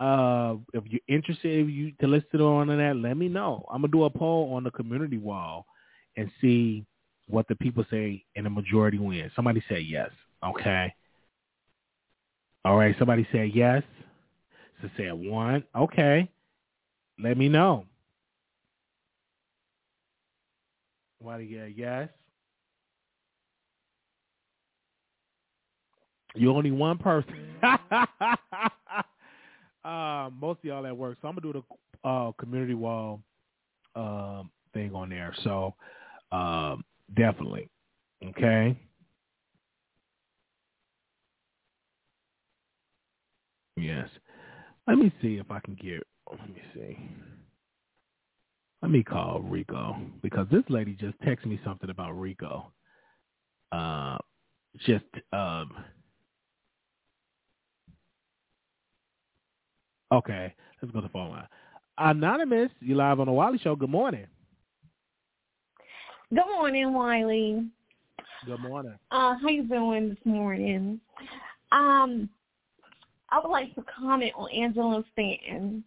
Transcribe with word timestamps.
Uh, 0.00 0.56
if 0.72 0.84
you're 0.86 1.00
interested 1.06 1.64
if 1.64 1.70
you 1.72 1.92
to 2.00 2.06
list 2.06 2.26
it 2.32 2.40
on 2.40 2.66
that, 2.66 2.96
let 2.96 3.16
me 3.16 3.28
know. 3.28 3.64
I'm 3.70 3.82
gonna 3.82 3.92
do 3.92 4.04
a 4.04 4.10
poll 4.10 4.54
on 4.54 4.64
the 4.64 4.70
community 4.70 5.18
wall 5.18 5.66
and 6.16 6.30
see 6.40 6.84
what 7.28 7.46
the 7.48 7.54
people 7.56 7.84
say, 7.90 8.24
and 8.36 8.46
the 8.46 8.50
majority 8.50 8.98
wins. 8.98 9.32
Somebody 9.36 9.62
say 9.68 9.80
yes. 9.80 10.10
Okay. 10.44 10.92
All 12.64 12.76
right. 12.76 12.94
Somebody 12.98 13.26
say 13.32 13.46
yes. 13.54 13.82
So 14.82 14.88
say 14.96 15.10
one. 15.12 15.64
Okay. 15.76 16.30
Let 17.22 17.36
me 17.38 17.48
know. 17.48 17.84
You 21.24 21.46
get 21.46 21.76
yes? 21.76 22.08
You 26.34 26.50
only 26.54 26.72
one 26.72 26.98
person. 26.98 27.34
uh, 29.84 30.30
most 30.40 30.58
of 30.58 30.64
y'all 30.64 30.86
at 30.86 30.96
work, 30.96 31.18
so 31.22 31.28
I'm 31.28 31.36
gonna 31.36 31.52
do 31.52 31.62
the 31.62 32.08
uh, 32.08 32.32
community 32.32 32.74
wall 32.74 33.20
um, 33.94 34.50
thing 34.72 34.94
on 34.94 35.10
there. 35.10 35.34
So 35.44 35.74
um, 36.32 36.84
definitely, 37.16 37.68
okay. 38.30 38.76
Yes. 43.76 44.08
Let 44.86 44.98
me 44.98 45.12
see 45.22 45.36
if 45.36 45.50
I 45.50 45.60
can 45.60 45.74
get. 45.74 46.02
Let 46.30 46.48
me 46.48 46.62
see. 46.74 46.98
Let 48.82 48.90
me 48.90 49.02
call 49.02 49.40
Rico 49.40 49.96
because 50.22 50.46
this 50.50 50.64
lady 50.68 50.92
just 50.92 51.18
texted 51.22 51.46
me 51.46 51.58
something 51.64 51.90
about 51.90 52.18
Rico. 52.18 52.72
Uh, 53.72 54.18
just 54.84 55.04
um. 55.32 55.70
Okay, 60.14 60.54
let's 60.80 60.92
go 60.92 61.00
to 61.00 61.08
the 61.08 61.12
phone 61.12 61.30
line. 61.30 61.48
Anonymous, 61.98 62.70
you 62.78 62.94
live 62.94 63.18
on 63.18 63.26
the 63.26 63.32
Wiley 63.32 63.58
Show. 63.58 63.74
Good 63.74 63.90
morning. 63.90 64.26
Good 66.32 66.46
morning, 66.56 66.94
Wiley. 66.94 67.66
Good 68.46 68.60
morning. 68.60 68.94
Uh, 69.10 69.34
how 69.42 69.48
you 69.48 69.64
doing 69.64 70.10
this 70.10 70.18
morning? 70.24 71.00
Um, 71.72 72.28
I 73.30 73.40
would 73.40 73.50
like 73.50 73.74
to 73.74 73.82
comment 73.82 74.30
on 74.36 74.48
Angela 74.52 75.02
Stanton. 75.12 75.82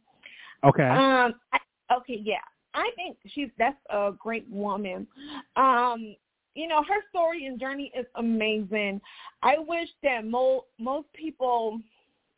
Okay. 0.65 0.83
Um, 0.83 1.33
I, 1.53 1.59
okay, 1.95 2.19
yeah, 2.21 2.35
I 2.73 2.91
think 2.97 3.15
she's 3.33 3.49
that's 3.57 3.77
a 3.89 4.11
great 4.19 4.45
woman. 4.49 5.07
Um, 5.55 6.17
you 6.53 6.67
know, 6.67 6.83
her 6.83 7.01
story 7.09 7.45
and 7.45 7.57
journey 7.57 7.93
is 7.97 8.05
amazing. 8.15 8.99
I 9.41 9.55
wish 9.57 9.87
that 10.03 10.25
mo- 10.25 10.65
most 10.79 11.07
people, 11.13 11.79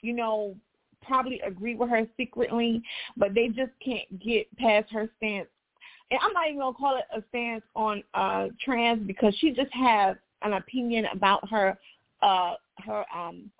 you 0.01 0.13
know, 0.13 0.56
probably 1.02 1.40
agree 1.42 1.76
with 1.76 1.90
her 1.90 2.06
secretly, 2.18 2.82
but 3.18 3.34
they 3.34 3.48
just 3.48 3.72
can't 3.84 4.20
get 4.20 4.54
past 4.58 4.92
her 4.92 5.10
stance. 5.18 5.48
And 6.12 6.20
I'm 6.24 6.34
not 6.34 6.48
even 6.48 6.60
gonna 6.60 6.76
call 6.76 6.98
it 6.98 7.06
a 7.16 7.24
stance 7.30 7.64
on 7.76 8.04
uh 8.14 8.48
trans 8.64 9.06
because 9.06 9.36
she 9.40 9.52
just 9.52 9.74
has 9.74 10.16
an 10.42 10.54
opinion 10.54 11.06
about 11.14 11.48
her 11.50 11.78
uh 12.22 12.56
her 12.86 13.06
um 13.16 13.52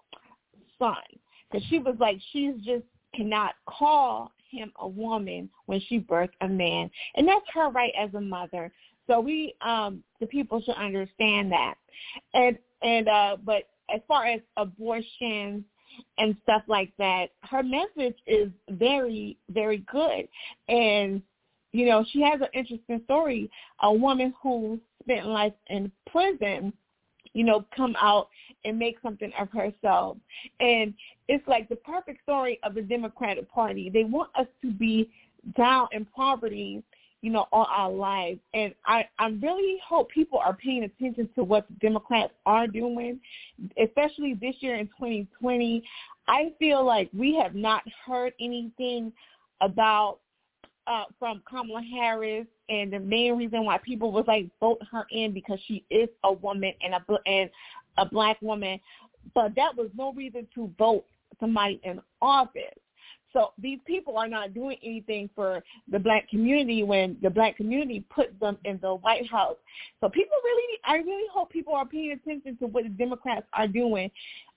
son. 0.78 0.96
Because 1.52 1.66
she 1.68 1.80
was 1.80 1.96
like 2.00 2.20
she's 2.32 2.56
just 2.64 2.84
cannot 3.16 3.56
call 3.68 4.32
him 4.50 4.72
a 4.80 4.88
woman 4.88 5.50
when 5.68 5.80
she 5.88 6.00
birthed 6.00 6.30
a 6.42 6.48
man. 6.48 6.90
And 7.16 7.28
that's 7.28 7.46
her 7.54 7.70
right 7.70 7.94
as 7.98 8.14
a 8.14 8.22
mother. 8.22 8.72
So 9.08 9.20
we 9.20 9.54
um 9.62 10.04
the 10.20 10.26
people 10.28 10.62
should 10.62 10.76
understand 10.76 11.52
that. 11.52 11.76
And 12.34 12.58
and 12.82 13.08
uh 13.08 13.38
but 13.44 13.64
as 13.94 14.02
far 14.08 14.26
as 14.26 14.42
abortions 14.58 15.64
and 16.18 16.36
stuff 16.44 16.64
like 16.68 16.92
that, 16.98 17.28
her 17.44 17.64
message 17.64 18.18
is 18.28 18.50
very, 18.70 19.38
very 19.50 19.86
good. 19.92 20.28
And, 20.68 21.22
you 21.72 21.86
know, 21.86 22.06
she 22.12 22.22
has 22.22 22.42
an 22.42 22.48
interesting 22.54 23.02
story. 23.06 23.50
A 23.82 23.92
woman 23.92 24.34
who 24.42 24.80
spent 25.04 25.28
life 25.28 25.54
in 25.68 25.92
prison, 26.12 26.74
you 27.34 27.44
know, 27.44 27.66
come 27.76 27.96
out 28.02 28.30
and 28.66 28.78
make 28.78 28.98
something 29.02 29.32
of 29.40 29.50
herself. 29.52 30.18
And 30.60 30.94
it's 31.28 31.48
like 31.48 31.70
the 31.70 31.76
perfect 31.78 32.24
story 32.24 32.60
of 32.64 32.74
the 32.74 32.82
Democratic 32.82 33.50
Party. 33.52 33.90
They 33.90 34.04
want 34.04 34.30
us 34.36 34.48
to 34.62 34.72
be 34.72 35.10
down 35.56 35.88
in 35.92 36.06
poverty 36.06 36.84
you 37.22 37.32
know, 37.32 37.48
all 37.52 37.68
our 37.70 37.92
lives. 37.92 38.40
And 38.54 38.74
I, 38.86 39.06
I 39.18 39.28
really 39.28 39.78
hope 39.86 40.10
people 40.10 40.40
are 40.40 40.56
paying 40.56 40.84
attention 40.84 41.30
to 41.36 41.44
what 41.44 41.68
the 41.68 41.76
Democrats 41.76 42.34
are 42.46 42.68
doing, 42.68 43.20
especially 43.82 44.36
this 44.36 44.56
year 44.60 44.76
in 44.76 44.88
2020. 44.88 45.84
I 46.28 46.54
feel 46.60 46.86
like 46.86 47.10
we 47.14 47.36
have 47.42 47.56
not 47.56 47.84
heard 48.06 48.34
anything 48.40 49.12
about 49.62 50.20
uh, 50.88 51.04
from 51.20 51.42
Kamala 51.48 51.82
Harris, 51.84 52.48
and 52.70 52.92
the 52.92 53.00
main 53.00 53.38
reason 53.38 53.66
why 53.66 53.78
people 53.78 54.12
was 54.12 54.26
like 54.28 54.50
vote 54.60 54.80
her 54.92 55.06
in 55.12 55.34
because 55.34 55.60
she 55.68 55.84
is 55.90 56.10
a 56.24 56.34
woman 56.34 56.74
and 56.82 56.94
a 56.96 57.02
and 57.28 57.50
a 57.98 58.06
black 58.06 58.42
woman, 58.42 58.80
but 59.36 59.54
that 59.56 59.76
was 59.76 59.90
no 59.96 60.14
reason 60.14 60.48
to 60.56 60.72
vote 60.80 61.06
somebody 61.40 61.80
in 61.84 62.02
office. 62.22 62.64
So 63.34 63.52
these 63.58 63.80
people 63.86 64.18
are 64.18 64.28
not 64.28 64.54
doing 64.54 64.78
anything 64.84 65.30
for 65.36 65.64
the 65.92 66.00
black 66.00 66.28
community 66.30 66.84
when 66.84 67.18
the 67.22 67.30
black 67.30 67.58
community 67.58 68.04
put 68.10 68.38
them 68.40 68.58
in 68.66 68.80
the 68.82 68.96
White 68.96 69.30
House. 69.30 69.58
So 70.02 70.10
people 70.10 70.36
really, 70.44 70.80
I 70.86 70.96
really 70.98 71.28
hope 71.32 71.50
people 71.50 71.74
are 71.74 71.86
paying 71.86 72.12
attention 72.12 72.58
to 72.58 72.68
what 72.68 72.84
the 72.84 72.90
Democrats 72.90 73.46
are 73.54 73.68
doing. 73.68 74.10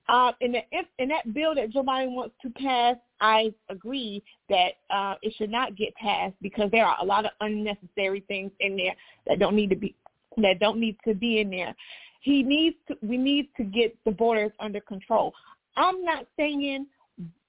Uh, 0.08 0.32
in, 0.40 0.52
the, 0.52 0.60
in 0.98 1.08
that 1.08 1.32
bill 1.32 1.54
that 1.54 1.70
Joe 1.70 1.84
Biden 1.84 2.12
wants 2.12 2.34
to 2.42 2.50
pass, 2.50 2.96
I 3.20 3.52
agree 3.68 4.22
that 4.48 4.72
uh, 4.90 5.14
it 5.22 5.32
should 5.36 5.50
not 5.50 5.76
get 5.76 5.94
passed 5.94 6.34
because 6.42 6.70
there 6.72 6.84
are 6.84 6.96
a 7.00 7.04
lot 7.04 7.24
of 7.24 7.30
unnecessary 7.40 8.24
things 8.26 8.50
in 8.60 8.76
there 8.76 8.94
that 9.26 9.38
don't 9.38 9.54
need 9.54 9.70
to 9.70 9.76
be 9.76 9.94
that 10.38 10.58
don't 10.60 10.80
need 10.80 10.96
to 11.06 11.14
be 11.14 11.40
in 11.40 11.50
there. 11.50 11.74
He 12.22 12.42
needs 12.42 12.76
to. 12.88 12.96
We 13.02 13.16
need 13.16 13.50
to 13.58 13.64
get 13.64 13.96
the 14.04 14.10
borders 14.10 14.50
under 14.60 14.80
control. 14.80 15.32
I'm 15.76 16.02
not 16.04 16.26
saying 16.36 16.86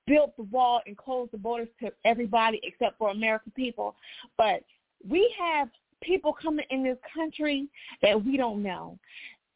built 0.07 0.35
the 0.38 0.44
wall 0.44 0.81
and 0.85 0.97
closed 0.97 1.31
the 1.31 1.38
borders 1.38 1.69
to 1.81 1.91
everybody 2.05 2.59
except 2.63 2.97
for 2.97 3.11
American 3.11 3.51
people. 3.55 3.95
But 4.38 4.63
we 5.07 5.33
have 5.39 5.69
people 6.01 6.33
coming 6.33 6.65
in 6.69 6.83
this 6.83 6.97
country 7.13 7.67
that 8.01 8.23
we 8.23 8.38
don't 8.38 8.61
know. 8.61 8.97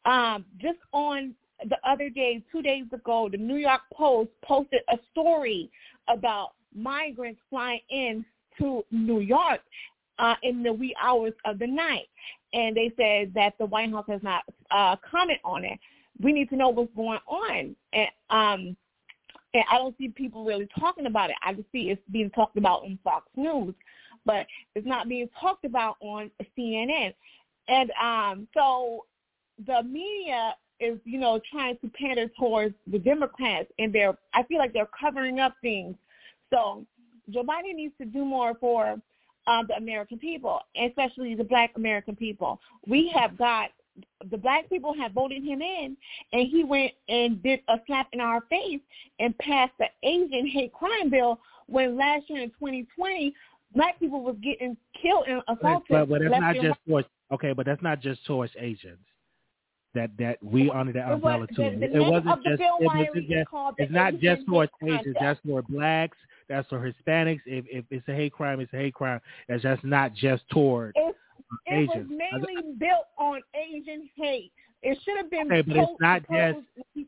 Um, 0.04 0.44
just 0.58 0.78
on 0.92 1.34
the 1.68 1.76
other 1.84 2.08
day, 2.08 2.42
two 2.50 2.62
days 2.62 2.86
ago, 2.92 3.28
the 3.30 3.36
New 3.36 3.56
York 3.56 3.82
Post 3.92 4.30
posted 4.44 4.80
a 4.88 4.98
story 5.10 5.70
about 6.08 6.52
migrants 6.74 7.40
flying 7.50 7.80
in 7.90 8.24
to 8.58 8.84
New 8.90 9.20
York 9.20 9.60
uh, 10.18 10.34
in 10.42 10.62
the 10.62 10.72
wee 10.72 10.94
hours 11.00 11.34
of 11.44 11.58
the 11.58 11.66
night. 11.66 12.08
And 12.52 12.76
they 12.76 12.92
said 12.96 13.32
that 13.34 13.54
the 13.58 13.66
White 13.66 13.90
House 13.90 14.06
has 14.08 14.22
not 14.22 14.42
uh, 14.70 14.96
comment 15.08 15.40
on 15.44 15.64
it. 15.64 15.78
We 16.20 16.32
need 16.32 16.48
to 16.50 16.56
know 16.56 16.70
what's 16.70 16.94
going 16.96 17.20
on. 17.26 17.76
And 17.92 18.08
um, 18.30 18.76
and 19.54 19.64
I 19.70 19.78
don't 19.78 19.96
see 19.98 20.08
people 20.08 20.44
really 20.44 20.68
talking 20.78 21.06
about 21.06 21.30
it. 21.30 21.36
I 21.42 21.54
just 21.54 21.70
see 21.72 21.90
it's 21.90 22.02
being 22.10 22.30
talked 22.30 22.56
about 22.56 22.82
on 22.84 22.98
Fox 23.02 23.26
News, 23.36 23.74
but 24.26 24.46
it's 24.74 24.86
not 24.86 25.08
being 25.08 25.28
talked 25.40 25.64
about 25.64 25.96
on 26.00 26.30
CNN. 26.56 27.14
And 27.68 27.90
um, 28.02 28.48
so 28.54 29.06
the 29.66 29.82
media 29.82 30.54
is, 30.80 30.98
you 31.04 31.18
know, 31.18 31.40
trying 31.50 31.78
to 31.78 31.88
pander 31.88 32.28
towards 32.38 32.74
the 32.86 32.98
Democrats, 32.98 33.70
and 33.78 33.92
they're, 33.92 34.16
I 34.34 34.42
feel 34.44 34.58
like 34.58 34.72
they're 34.72 34.88
covering 34.98 35.40
up 35.40 35.54
things. 35.62 35.96
So 36.52 36.84
Joe 37.30 37.42
Biden 37.42 37.74
needs 37.74 37.94
to 37.98 38.06
do 38.06 38.24
more 38.24 38.54
for 38.60 39.00
uh, 39.46 39.62
the 39.66 39.76
American 39.76 40.18
people, 40.18 40.60
especially 40.80 41.34
the 41.34 41.44
Black 41.44 41.72
American 41.76 42.14
people. 42.14 42.60
We 42.86 43.10
have 43.14 43.36
got 43.36 43.70
the 44.30 44.36
black 44.36 44.68
people 44.68 44.94
have 44.94 45.12
voted 45.12 45.42
him 45.42 45.62
in, 45.62 45.96
and 46.32 46.48
he 46.48 46.64
went 46.64 46.92
and 47.08 47.42
did 47.42 47.60
a 47.68 47.76
slap 47.86 48.08
in 48.12 48.20
our 48.20 48.40
face 48.42 48.80
and 49.18 49.36
passed 49.38 49.72
the 49.78 49.86
Asian 50.02 50.46
hate 50.46 50.72
crime 50.72 51.10
bill. 51.10 51.40
When 51.66 51.96
last 51.96 52.24
year 52.28 52.42
in 52.42 52.50
2020, 52.50 53.34
black 53.74 53.98
people 54.00 54.22
was 54.22 54.36
getting 54.42 54.76
killed 55.00 55.24
and 55.28 55.42
assaulted. 55.48 55.86
But, 55.88 56.08
but, 56.08 56.08
but 56.08 56.22
it's 56.22 56.40
not 56.40 56.54
just 56.56 56.78
towards 56.86 57.08
okay, 57.32 57.52
but 57.52 57.66
that's 57.66 57.82
not 57.82 58.00
just 58.00 58.24
towards 58.26 58.52
Asians. 58.58 58.98
That 59.94 60.10
that 60.18 60.42
we 60.42 60.70
under 60.70 60.92
that 60.92 61.10
umbrella 61.10 61.40
was, 61.40 61.48
too. 61.56 61.76
The, 61.78 61.86
the 61.88 61.96
it 61.96 62.00
wasn't 62.00 62.44
just. 62.44 62.60
It 62.60 62.84
wasn't 62.84 63.28
just 63.28 63.48
it's 63.78 63.92
not 63.92 64.14
Asian 64.14 64.20
just 64.20 64.46
towards 64.46 64.72
Asians. 64.82 65.16
That's 65.20 65.40
for 65.46 65.62
blacks. 65.62 66.16
That's 66.48 66.68
for 66.68 66.78
Hispanics. 66.78 67.40
If 67.46 67.64
if 67.68 67.84
it's 67.90 68.06
a 68.08 68.14
hate 68.14 68.32
crime, 68.32 68.60
it's 68.60 68.72
a 68.72 68.76
hate 68.76 68.94
crime. 68.94 69.20
That's 69.48 69.62
just 69.62 69.84
not 69.84 70.14
just 70.14 70.42
towards 70.50 70.94
it 71.70 71.90
Asians. 71.90 72.08
was 72.08 72.18
mainly 72.32 72.74
built 72.78 73.06
on 73.18 73.40
Asian 73.54 74.08
hate. 74.16 74.52
It 74.80 74.96
should 75.04 75.16
have 75.16 75.28
been. 75.28 75.50
Okay, 75.50 75.62
but 75.62 75.76
it's 75.76 76.00
not 76.00 76.22
just- 76.30 76.58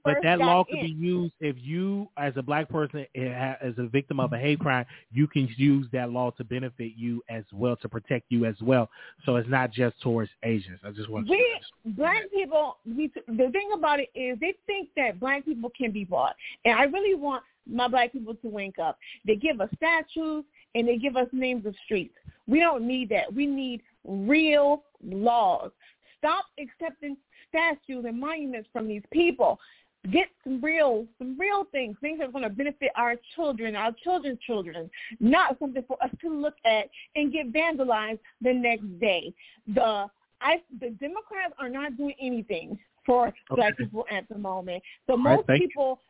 But 0.02 0.16
that 0.22 0.40
law 0.40 0.64
could 0.64 0.78
in. 0.78 0.86
be 0.86 0.92
used 0.92 1.34
if 1.40 1.56
you, 1.58 2.08
as 2.16 2.36
a 2.36 2.42
black 2.42 2.68
person, 2.68 3.06
as 3.14 3.78
a 3.78 3.86
victim 3.86 4.18
of 4.18 4.32
a 4.32 4.38
hate 4.38 4.58
mm-hmm. 4.58 4.64
crime, 4.64 4.86
you 5.12 5.28
can 5.28 5.48
use 5.56 5.86
that 5.92 6.10
law 6.10 6.30
to 6.32 6.42
benefit 6.42 6.94
you 6.96 7.22
as 7.28 7.44
well, 7.52 7.76
to 7.76 7.88
protect 7.88 8.26
you 8.28 8.44
as 8.44 8.60
well. 8.60 8.90
So 9.24 9.36
it's 9.36 9.48
not 9.48 9.70
just 9.70 10.00
towards 10.00 10.30
Asians. 10.42 10.80
I 10.84 10.90
just 10.90 11.08
want 11.08 11.26
to. 11.26 11.30
We 11.30 11.60
black 11.84 12.22
people. 12.32 12.78
We, 12.84 13.12
the 13.28 13.50
thing 13.52 13.70
about 13.72 14.00
it 14.00 14.10
is 14.16 14.38
they 14.40 14.54
think 14.66 14.88
that 14.96 15.20
black 15.20 15.44
people 15.44 15.70
can 15.76 15.92
be 15.92 16.04
bought, 16.04 16.34
and 16.64 16.76
I 16.76 16.84
really 16.84 17.14
want 17.14 17.44
my 17.68 17.86
black 17.86 18.12
people 18.12 18.34
to 18.34 18.48
wake 18.48 18.78
up. 18.78 18.98
They 19.26 19.36
give 19.36 19.60
us 19.60 19.68
statues 19.76 20.44
and 20.74 20.88
they 20.88 20.96
give 20.96 21.16
us 21.16 21.28
names 21.32 21.66
of 21.66 21.74
streets. 21.84 22.14
We 22.46 22.58
don't 22.58 22.86
need 22.86 23.08
that. 23.10 23.32
We 23.32 23.46
need 23.46 23.82
real 24.06 24.84
laws. 25.02 25.70
Stop 26.18 26.44
accepting 26.58 27.16
statues 27.48 28.04
and 28.06 28.20
monuments 28.20 28.68
from 28.72 28.88
these 28.88 29.02
people. 29.12 29.58
Get 30.10 30.28
some 30.44 30.62
real, 30.62 31.06
some 31.18 31.38
real 31.38 31.64
things, 31.72 31.96
things 32.00 32.20
that 32.20 32.28
are 32.28 32.32
going 32.32 32.44
to 32.44 32.50
benefit 32.50 32.90
our 32.96 33.16
children, 33.34 33.76
our 33.76 33.92
children's 34.02 34.38
children, 34.46 34.90
not 35.18 35.58
something 35.58 35.84
for 35.86 36.02
us 36.02 36.10
to 36.22 36.30
look 36.30 36.54
at 36.64 36.88
and 37.16 37.32
get 37.32 37.52
vandalized 37.52 38.20
the 38.40 38.52
next 38.52 38.98
day. 38.98 39.34
The 39.74 40.06
I, 40.40 40.62
the 40.80 40.90
Democrats 40.90 41.52
are 41.58 41.68
not 41.68 41.98
doing 41.98 42.14
anything 42.20 42.78
for 43.04 43.32
black 43.50 43.76
people 43.76 44.06
at 44.10 44.28
the 44.28 44.38
moment. 44.38 44.82
So 45.06 45.14
right, 45.14 45.36
most 45.36 45.48
you. 45.48 45.68
people 45.68 46.00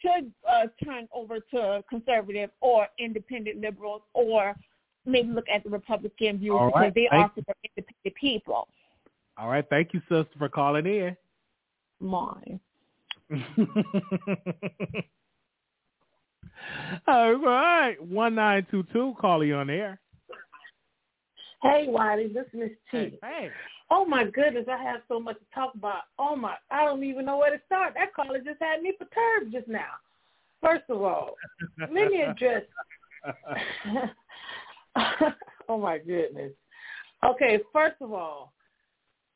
should 0.00 0.32
uh, 0.48 0.66
turn 0.84 1.08
over 1.14 1.38
to 1.52 1.82
conservative 1.88 2.50
or 2.60 2.88
independent 2.98 3.60
liberals 3.60 4.02
or 4.14 4.54
maybe 5.04 5.28
look 5.28 5.48
at 5.52 5.64
the 5.64 5.70
Republican 5.70 6.38
view 6.38 6.56
All 6.56 6.66
because 6.66 6.82
right, 6.82 6.94
they 6.94 7.08
thank 7.10 7.24
are 7.24 7.32
for 7.34 7.54
independent 7.64 8.14
people. 8.14 8.68
All 9.36 9.48
right, 9.48 9.64
thank 9.68 9.92
you, 9.94 10.00
sister, 10.08 10.28
for 10.38 10.48
calling 10.48 10.86
in. 10.86 11.16
Mine. 12.00 12.60
All 17.06 17.34
right, 17.34 17.96
one 18.00 18.34
nine 18.34 18.66
two 18.70 18.84
two. 18.92 19.14
Call 19.20 19.42
you 19.44 19.54
on 19.56 19.70
air. 19.70 19.98
Hey, 21.62 21.86
Wiley, 21.88 22.28
this 22.28 22.44
is 22.52 22.58
Miss 22.58 22.70
T. 22.90 22.96
Hey, 22.98 23.18
hey. 23.22 23.50
Oh 23.90 24.04
my 24.04 24.24
goodness, 24.24 24.66
I 24.70 24.82
have 24.82 25.02
so 25.08 25.20
much 25.20 25.38
to 25.38 25.44
talk 25.54 25.74
about. 25.74 26.02
Oh 26.18 26.34
my, 26.34 26.54
I 26.70 26.84
don't 26.84 27.04
even 27.04 27.24
know 27.24 27.38
where 27.38 27.56
to 27.56 27.62
start. 27.66 27.94
That 27.94 28.14
caller 28.14 28.38
just 28.38 28.60
had 28.60 28.82
me 28.82 28.92
perturbed 28.92 29.52
just 29.52 29.68
now. 29.68 29.92
First 30.62 30.84
of 30.88 31.02
all, 31.02 31.34
let 31.78 31.92
me 31.92 32.22
address. 32.22 32.62
oh 35.68 35.78
my 35.78 35.98
goodness. 35.98 36.52
Okay, 37.24 37.60
first 37.72 37.96
of 38.00 38.12
all, 38.12 38.52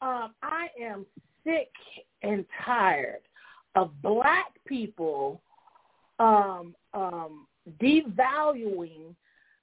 um, 0.03 0.35
I 0.43 0.69
am 0.83 1.07
sick 1.45 1.71
and 2.23 2.45
tired 2.65 3.23
of 3.75 3.91
black 4.03 4.53
people 4.67 5.41
um, 6.19 6.75
um, 6.95 7.47
devaluing 7.81 9.15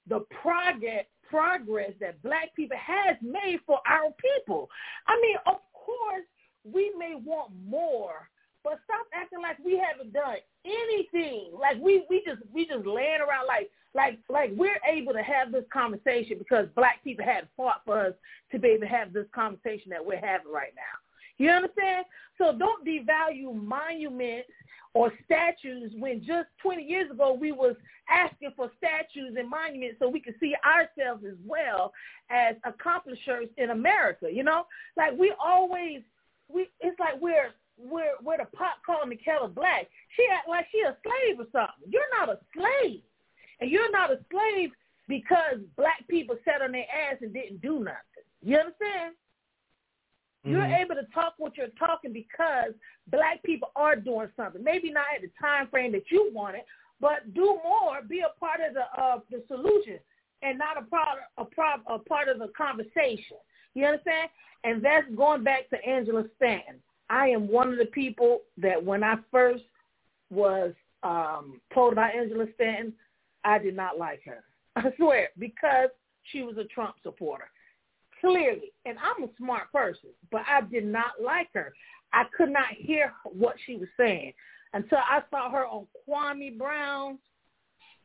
the 0.08 0.20
progress 0.42 1.04
progress 1.30 1.90
that 2.00 2.22
black 2.22 2.54
people 2.54 2.76
has 2.76 3.16
made 3.22 3.58
for 3.66 3.78
our 3.88 4.10
people. 4.20 4.68
I 5.08 5.18
mean, 5.20 5.36
of 5.46 5.56
course, 5.72 6.24
we 6.70 6.92
may 6.98 7.14
want 7.14 7.50
more, 7.66 8.28
but 8.64 8.80
stop 8.84 9.06
acting 9.12 9.42
like 9.42 9.58
we 9.64 9.78
haven't 9.78 10.12
done 10.12 10.36
anything. 10.64 11.50
Like 11.52 11.76
we 11.80 12.04
we 12.08 12.22
just 12.26 12.40
we 12.52 12.66
just 12.66 12.86
laying 12.86 13.20
around 13.20 13.46
like 13.46 13.70
like 13.94 14.18
like 14.28 14.50
we're 14.56 14.80
able 14.90 15.12
to 15.12 15.22
have 15.22 15.52
this 15.52 15.64
conversation 15.72 16.38
because 16.38 16.66
black 16.74 17.04
people 17.04 17.24
had 17.24 17.46
fought 17.56 17.82
for 17.84 18.06
us 18.06 18.14
to 18.50 18.58
be 18.58 18.68
able 18.68 18.82
to 18.82 18.88
have 18.88 19.12
this 19.12 19.26
conversation 19.34 19.90
that 19.90 20.04
we're 20.04 20.16
having 20.16 20.50
right 20.50 20.72
now. 20.74 20.82
You 21.36 21.50
understand? 21.50 22.06
So 22.38 22.56
don't 22.56 22.86
devalue 22.86 23.54
monuments 23.54 24.50
or 24.94 25.12
statues 25.24 25.92
when 25.98 26.20
just 26.24 26.48
20 26.62 26.82
years 26.82 27.10
ago 27.10 27.36
we 27.38 27.52
was 27.52 27.74
asking 28.08 28.52
for 28.56 28.70
statues 28.78 29.36
and 29.36 29.50
monuments 29.50 29.96
so 29.98 30.08
we 30.08 30.20
could 30.20 30.36
see 30.40 30.54
ourselves 30.64 31.24
as 31.26 31.36
well 31.44 31.92
as 32.30 32.54
accomplishers 32.64 33.48
in 33.56 33.70
America, 33.70 34.28
you 34.32 34.44
know? 34.44 34.64
Like 34.96 35.18
we 35.18 35.34
always 35.44 36.02
we 36.48 36.68
it's 36.80 36.98
like 37.00 37.20
we're 37.20 37.50
we're 37.76 38.14
we're 38.22 38.38
the 38.38 38.56
pot 38.56 38.76
calling 38.84 39.10
the 39.10 39.16
kettle 39.16 39.48
black. 39.48 39.88
She 40.16 40.26
act 40.32 40.48
like 40.48 40.66
she 40.70 40.80
a 40.80 40.96
slave 41.02 41.40
or 41.40 41.46
something. 41.52 41.90
You're 41.90 42.02
not 42.18 42.28
a 42.28 42.38
slave. 42.54 43.02
And 43.60 43.70
you're 43.70 43.90
not 43.90 44.10
a 44.10 44.18
slave 44.30 44.70
because 45.08 45.58
black 45.76 46.06
people 46.08 46.36
sat 46.44 46.62
on 46.62 46.72
their 46.72 46.86
ass 46.90 47.16
and 47.20 47.32
didn't 47.32 47.60
do 47.60 47.78
nothing. 47.80 48.24
You 48.42 48.58
understand? 48.58 49.14
You're 50.44 50.60
Mhm. 50.60 50.80
able 50.80 50.94
to 50.96 51.04
talk 51.14 51.34
what 51.38 51.56
you're 51.56 51.68
talking 51.68 52.12
because 52.12 52.74
black 53.06 53.42
people 53.42 53.72
are 53.76 53.96
doing 53.96 54.30
something. 54.36 54.62
Maybe 54.62 54.90
not 54.90 55.06
at 55.14 55.22
the 55.22 55.30
time 55.40 55.68
frame 55.68 55.92
that 55.92 56.10
you 56.10 56.30
wanted, 56.32 56.64
but 57.00 57.32
do 57.32 57.58
more. 57.64 58.02
Be 58.02 58.20
a 58.20 58.28
part 58.38 58.60
of 58.60 58.74
the 58.74 58.84
uh, 59.00 59.20
the 59.30 59.42
solution 59.48 59.98
and 60.42 60.58
not 60.58 60.76
a 60.76 60.82
part 60.82 61.20
a, 61.38 61.42
a 61.92 61.98
part 61.98 62.28
of 62.28 62.38
the 62.38 62.48
conversation. 62.48 63.38
You 63.74 63.86
understand? 63.86 64.30
And 64.64 64.82
that's 64.82 65.08
going 65.14 65.42
back 65.42 65.68
to 65.70 65.84
Angela 65.84 66.28
Stanton. 66.36 66.82
I 67.10 67.28
am 67.28 67.48
one 67.48 67.72
of 67.72 67.78
the 67.78 67.86
people 67.86 68.40
that 68.58 68.82
when 68.82 69.04
I 69.04 69.16
first 69.30 69.64
was 70.30 70.72
um, 71.02 71.60
told 71.72 71.92
about 71.92 72.14
Angela 72.14 72.46
Stanton, 72.54 72.94
I 73.44 73.58
did 73.58 73.76
not 73.76 73.98
like 73.98 74.22
her. 74.24 74.44
I 74.76 74.90
swear 74.96 75.28
because 75.38 75.90
she 76.32 76.42
was 76.42 76.56
a 76.56 76.64
Trump 76.64 76.96
supporter 77.02 77.48
clearly. 78.24 78.72
And 78.86 78.96
I'm 78.98 79.24
a 79.24 79.28
smart 79.36 79.70
person, 79.72 80.10
but 80.30 80.42
I 80.48 80.62
did 80.62 80.84
not 80.84 81.22
like 81.22 81.48
her. 81.54 81.72
I 82.12 82.24
could 82.36 82.50
not 82.50 82.68
hear 82.76 83.12
what 83.24 83.56
she 83.66 83.76
was 83.76 83.88
saying 83.96 84.32
until 84.72 84.98
I 84.98 85.20
saw 85.30 85.50
her 85.50 85.66
on 85.66 85.86
Kwame 86.08 86.56
Brown's 86.58 87.18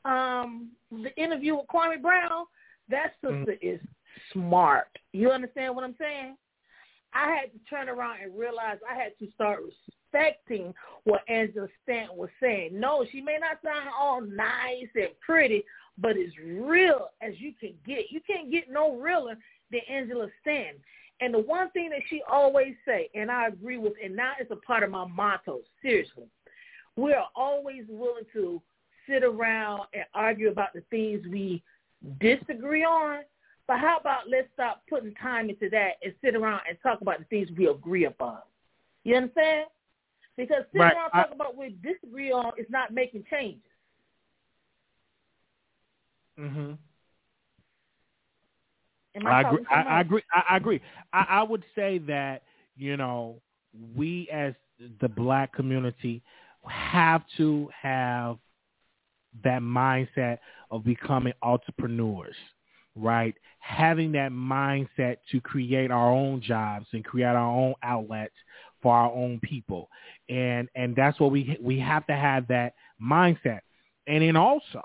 um 0.06 0.70
the 0.92 1.14
interview 1.22 1.56
with 1.56 1.68
Kwame 1.74 2.02
Brown. 2.02 2.46
That 2.90 3.14
sister 3.22 3.56
is 3.62 3.80
smart. 4.34 4.88
You 5.14 5.30
understand 5.30 5.76
what 5.76 5.84
I'm 5.84 5.96
saying? 6.00 6.38
I 7.14 7.36
had 7.36 7.52
to 7.52 7.60
turn 7.70 7.90
around 7.90 8.22
and 8.22 8.38
realize 8.38 8.78
I 8.90 8.96
had 8.96 9.18
to 9.20 9.32
start 9.34 9.60
respecting 9.64 10.74
what 11.04 11.22
Angela 11.28 11.68
Stanton 11.84 12.18
was 12.18 12.30
saying. 12.42 12.80
No, 12.80 13.06
she 13.12 13.22
may 13.22 13.38
not 13.40 13.60
sound 13.64 13.90
all 13.98 14.22
nice 14.22 14.88
and 14.96 15.10
pretty, 15.26 15.64
but 15.98 16.12
as 16.12 16.32
real 16.44 17.10
as 17.22 17.34
you 17.38 17.54
can 17.60 17.74
get. 17.86 18.12
You 18.12 18.22
can't 18.26 18.52
get 18.52 18.72
no 18.72 18.96
realer 18.96 19.38
than 19.72 19.82
Angela 19.90 20.28
Stanton. 20.42 20.82
And 21.22 21.34
the 21.34 21.40
one 21.40 21.70
thing 21.72 21.90
that 21.90 22.02
she 22.10 22.22
always 22.30 22.76
say, 22.86 23.10
and 23.14 23.30
I 23.30 23.48
agree 23.48 23.78
with, 23.78 23.94
and 24.04 24.16
now 24.16 24.34
it's 24.40 24.52
a 24.52 24.56
part 24.56 24.84
of 24.84 24.92
my 24.92 25.06
motto, 25.06 25.60
seriously, 25.82 26.28
we 26.96 27.14
are 27.14 27.28
always 27.36 27.84
willing 27.90 28.24
to 28.34 28.62
sit 29.08 29.24
around 29.24 29.84
and 29.94 30.06
argue 30.14 30.50
about 30.50 30.74
the 30.74 30.84
things 30.90 31.26
we 31.30 31.64
disagree 32.20 32.84
on. 32.84 33.24
But 33.70 33.78
how 33.82 33.98
about 34.00 34.28
let's 34.28 34.48
stop 34.56 34.82
putting 34.90 35.14
time 35.14 35.48
into 35.52 35.70
that 35.70 35.92
and 36.04 36.12
sit 36.26 36.36
around 36.36 36.62
and 36.68 36.76
talk 36.82 37.02
about 37.02 37.20
the 37.20 37.26
things 37.26 37.50
we 37.56 37.68
agree 37.68 38.06
upon. 38.06 38.40
You 39.04 39.16
understand? 39.18 39.68
Because 40.36 40.64
sitting 40.72 40.82
Right. 40.82 40.96
around 40.96 41.12
I- 41.14 41.22
talking 41.22 41.36
about 41.36 41.56
what 41.56 41.68
we 41.68 41.78
disagree 41.84 42.32
on 42.32 42.52
is 42.58 42.66
not 42.72 42.92
making 42.92 43.26
changes. 43.30 43.62
Mm-hmm. 46.40 46.72
Am 49.16 49.28
I 49.28 49.42
agree. 49.42 49.66
I, 49.70 49.82
I 49.84 50.02
agree. 50.02 50.24
I, 50.34 50.44
I 50.50 50.58
agree. 50.58 50.82
I, 51.14 51.26
I 51.30 51.44
would 51.44 51.64
say 51.76 52.00
that 52.00 52.42
you 52.76 52.98
know 52.98 53.40
we 53.96 54.28
as 54.34 54.56
the 55.00 55.10
black 55.10 55.54
community 55.54 56.24
have 56.66 57.22
to 57.38 57.70
have 57.80 58.40
that 59.44 59.62
mindset 59.62 60.40
of 60.72 60.84
becoming 60.84 61.34
entrepreneurs, 61.44 62.36
right? 62.96 63.36
Having 63.60 64.14
that 64.14 64.32
mindset 64.32 65.18
to 65.32 65.42
create 65.42 65.92
our 65.92 66.12
own 66.12 66.42
jobs 66.42 66.88
and 66.94 67.04
create 67.04 67.26
our 67.26 67.38
own 67.38 67.74
outlets 67.84 68.34
for 68.82 68.96
our 68.96 69.12
own 69.12 69.40
people, 69.42 69.90
and 70.30 70.70
and 70.76 70.96
that's 70.96 71.20
what 71.20 71.32
we 71.32 71.58
we 71.62 71.80
have 71.80 72.06
to 72.08 72.16
have 72.16 72.48
that 72.48 72.74
mindset, 73.02 73.60
and 74.08 74.24
then 74.24 74.36
also 74.36 74.82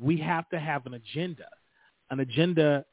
we 0.00 0.16
have 0.18 0.48
to 0.50 0.58
have 0.58 0.84
an 0.86 0.94
agenda, 0.94 1.46
an 2.10 2.20
agenda 2.20 2.84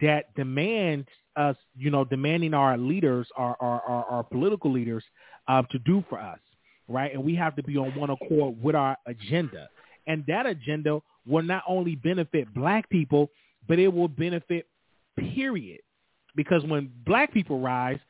that 0.00 0.34
demands 0.36 1.08
us, 1.36 1.56
you 1.76 1.90
know, 1.90 2.04
demanding 2.04 2.54
our 2.54 2.76
leaders, 2.76 3.26
our 3.36 3.56
our, 3.60 3.80
our, 3.82 4.04
our 4.04 4.22
political 4.22 4.70
leaders, 4.70 5.02
um, 5.48 5.66
to 5.70 5.78
do 5.80 6.04
for 6.08 6.20
us, 6.20 6.38
right? 6.88 7.12
And 7.14 7.24
we 7.24 7.34
have 7.36 7.56
to 7.56 7.62
be 7.62 7.76
on 7.76 7.94
one 7.98 8.10
accord 8.10 8.62
with 8.62 8.74
our 8.74 8.96
agenda, 9.06 9.68
and 10.06 10.24
that 10.28 10.46
agenda 10.46 11.00
will 11.26 11.42
not 11.42 11.62
only 11.66 11.96
benefit 11.96 12.52
black 12.54 12.88
people, 12.90 13.30
but 13.70 13.78
it 13.78 13.86
will 13.86 14.08
benefit 14.08 14.66
period, 15.16 15.78
because 16.34 16.64
when 16.64 16.90
black 17.06 17.32
people 17.32 17.60
rise, 17.60 18.00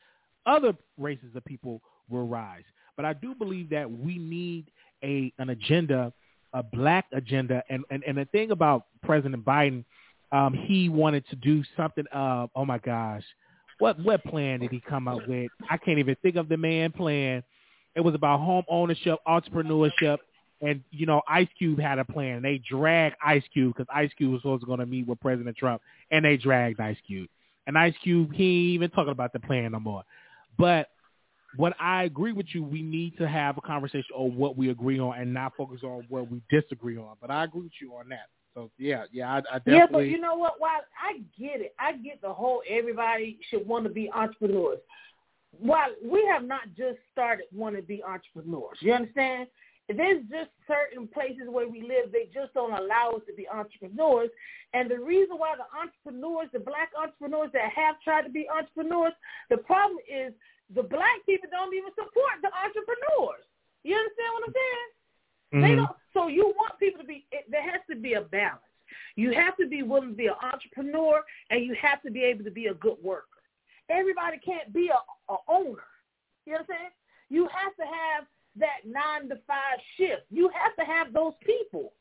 other 0.47 0.73
races 0.97 1.35
of 1.35 1.45
people 1.45 1.79
will 2.09 2.25
rise. 2.25 2.63
But 2.95 3.05
I 3.05 3.13
do 3.13 3.35
believe 3.35 3.69
that 3.69 3.89
we 3.89 4.17
need 4.17 4.71
a 5.03 5.31
an 5.37 5.51
agenda, 5.51 6.11
a 6.53 6.63
black 6.63 7.05
agenda, 7.13 7.61
and 7.69 7.83
and, 7.91 8.03
and 8.07 8.17
the 8.17 8.25
thing 8.25 8.49
about 8.49 8.87
President 9.03 9.45
Biden 9.45 9.85
um, 10.31 10.55
he 10.55 10.89
wanted 10.89 11.27
to 11.29 11.35
do 11.35 11.63
something 11.77 12.05
of, 12.11 12.49
oh 12.55 12.65
my 12.65 12.79
gosh, 12.79 13.23
what 13.77 13.99
what 13.99 14.23
plan 14.23 14.61
did 14.61 14.71
he 14.71 14.81
come 14.81 15.07
up 15.07 15.27
with? 15.27 15.51
I 15.69 15.77
can't 15.77 15.99
even 15.99 16.15
think 16.23 16.37
of 16.37 16.49
the 16.49 16.57
man 16.57 16.91
plan. 16.91 17.43
It 17.95 18.01
was 18.01 18.15
about 18.15 18.39
home 18.39 18.63
ownership, 18.67 19.19
entrepreneurship, 19.27 20.17
and 20.61 20.81
you 20.91 21.05
know, 21.05 21.21
Ice 21.27 21.47
Cube 21.57 21.79
had 21.79 21.99
a 21.99 22.05
plan. 22.05 22.41
They 22.41 22.61
dragged 22.69 23.15
Ice 23.25 23.43
Cube 23.51 23.75
because 23.75 23.89
Ice 23.93 24.11
Cube 24.17 24.33
was 24.33 24.41
supposed 24.41 24.61
to 24.61 24.67
going 24.67 24.79
to 24.79 24.85
meet 24.85 25.07
with 25.07 25.19
President 25.19 25.57
Trump, 25.57 25.81
and 26.11 26.23
they 26.23 26.37
dragged 26.37 26.79
Ice 26.79 26.97
Cube. 27.05 27.29
And 27.67 27.77
Ice 27.77 27.93
Cube, 28.03 28.33
he 28.33 28.43
ain't 28.43 28.75
even 28.75 28.89
talking 28.91 29.11
about 29.11 29.33
the 29.33 29.39
plan 29.39 29.71
no 29.71 29.79
more. 29.79 30.03
But 30.57 30.89
what 31.55 31.73
I 31.79 32.03
agree 32.03 32.31
with 32.31 32.47
you, 32.53 32.63
we 32.63 32.81
need 32.81 33.17
to 33.17 33.27
have 33.27 33.57
a 33.57 33.61
conversation 33.61 34.15
on 34.15 34.35
what 34.35 34.57
we 34.57 34.69
agree 34.69 34.99
on 34.99 35.17
and 35.19 35.33
not 35.33 35.53
focus 35.57 35.81
on 35.83 36.05
what 36.09 36.29
we 36.31 36.41
disagree 36.49 36.97
on. 36.97 37.15
But 37.19 37.31
I 37.31 37.43
agree 37.43 37.63
with 37.63 37.71
you 37.81 37.93
on 37.95 38.09
that. 38.09 38.27
So 38.53 38.69
yeah, 38.77 39.05
yeah, 39.11 39.31
I, 39.31 39.37
I 39.37 39.59
definitely. 39.59 39.73
Yeah, 39.73 39.85
but 39.91 39.99
you 39.99 40.19
know 40.19 40.35
what? 40.35 40.59
While 40.59 40.81
I 41.01 41.19
get 41.39 41.61
it, 41.61 41.73
I 41.79 41.93
get 41.93 42.21
the 42.21 42.33
whole 42.33 42.61
everybody 42.69 43.39
should 43.49 43.65
want 43.65 43.85
to 43.85 43.89
be 43.89 44.09
entrepreneurs. 44.13 44.79
While 45.57 45.89
we 46.03 46.25
have 46.31 46.43
not 46.43 46.61
just 46.77 46.97
started 47.11 47.45
wanting 47.53 47.81
to 47.81 47.87
be 47.87 48.03
entrepreneurs, 48.03 48.77
you 48.79 48.93
understand? 48.93 49.47
There's 49.97 50.23
just 50.29 50.51
certain 50.67 51.07
places 51.07 51.47
where 51.49 51.67
we 51.67 51.81
live 51.81 52.11
they 52.11 52.29
just 52.33 52.53
don't 52.53 52.73
allow 52.73 53.11
us 53.17 53.23
to 53.27 53.33
be 53.33 53.47
entrepreneurs. 53.47 54.29
And 54.73 54.89
the 54.89 54.99
reason 54.99 55.37
why 55.37 55.55
the 55.55 55.67
entrepreneurs, 55.75 56.47
the 56.53 56.59
black 56.59 56.91
entrepreneurs 56.97 57.51
that 57.53 57.71
have 57.71 57.99
tried 58.01 58.23
to 58.23 58.29
be 58.29 58.47
entrepreneurs, 58.49 59.13
the 59.49 59.57
problem 59.57 59.99
is 60.07 60.33
the 60.73 60.83
black 60.83 61.19
people 61.25 61.49
don't 61.51 61.73
even 61.73 61.91
support 61.91 62.39
the 62.41 62.51
entrepreneurs. 62.55 63.43
You 63.83 63.95
understand 63.95 64.31
what 64.33 64.47
I'm 64.47 64.53
saying? 64.53 64.89
They 65.51 65.73
Mhm. 65.73 65.85
don't. 65.87 65.97
So 66.13 66.27
you 66.27 66.47
want 66.47 66.79
people 66.79 67.01
to 67.01 67.07
be. 67.07 67.25
It, 67.31 67.49
there 67.49 67.61
has 67.61 67.81
to 67.89 67.95
be 67.95 68.13
a 68.13 68.21
balance. 68.21 68.61
You 69.15 69.31
have 69.31 69.57
to 69.57 69.67
be 69.67 69.83
willing 69.83 70.11
to 70.11 70.15
be 70.15 70.27
an 70.27 70.35
entrepreneur, 70.41 71.23
and 71.49 71.63
you 71.65 71.73
have 71.75 72.01
to 72.03 72.11
be 72.11 72.23
able 72.23 72.43
to 72.45 72.51
be 72.51 72.67
a 72.67 72.73
good 72.75 72.97
worker. 73.01 73.27
Everybody 73.89 74.37
can't 74.37 74.71
be 74.71 74.89
a, 74.89 74.99
a 75.33 75.37
owner. 75.47 75.83
You 76.45 76.53
know 76.53 76.59
what 76.59 76.59
I'm 76.59 76.65
saying? 76.67 76.91
You 77.29 77.47
have 77.47 77.75
to 77.75 77.83
have 77.85 78.25
that 78.57 78.85
nine 78.85 79.29
to 79.29 79.35
five 79.47 79.79
shift. 79.97 80.23
You 80.29 80.49
have 80.53 80.75
to 80.75 80.91
have 80.91 81.13
those 81.13 81.33
people. 81.45 81.93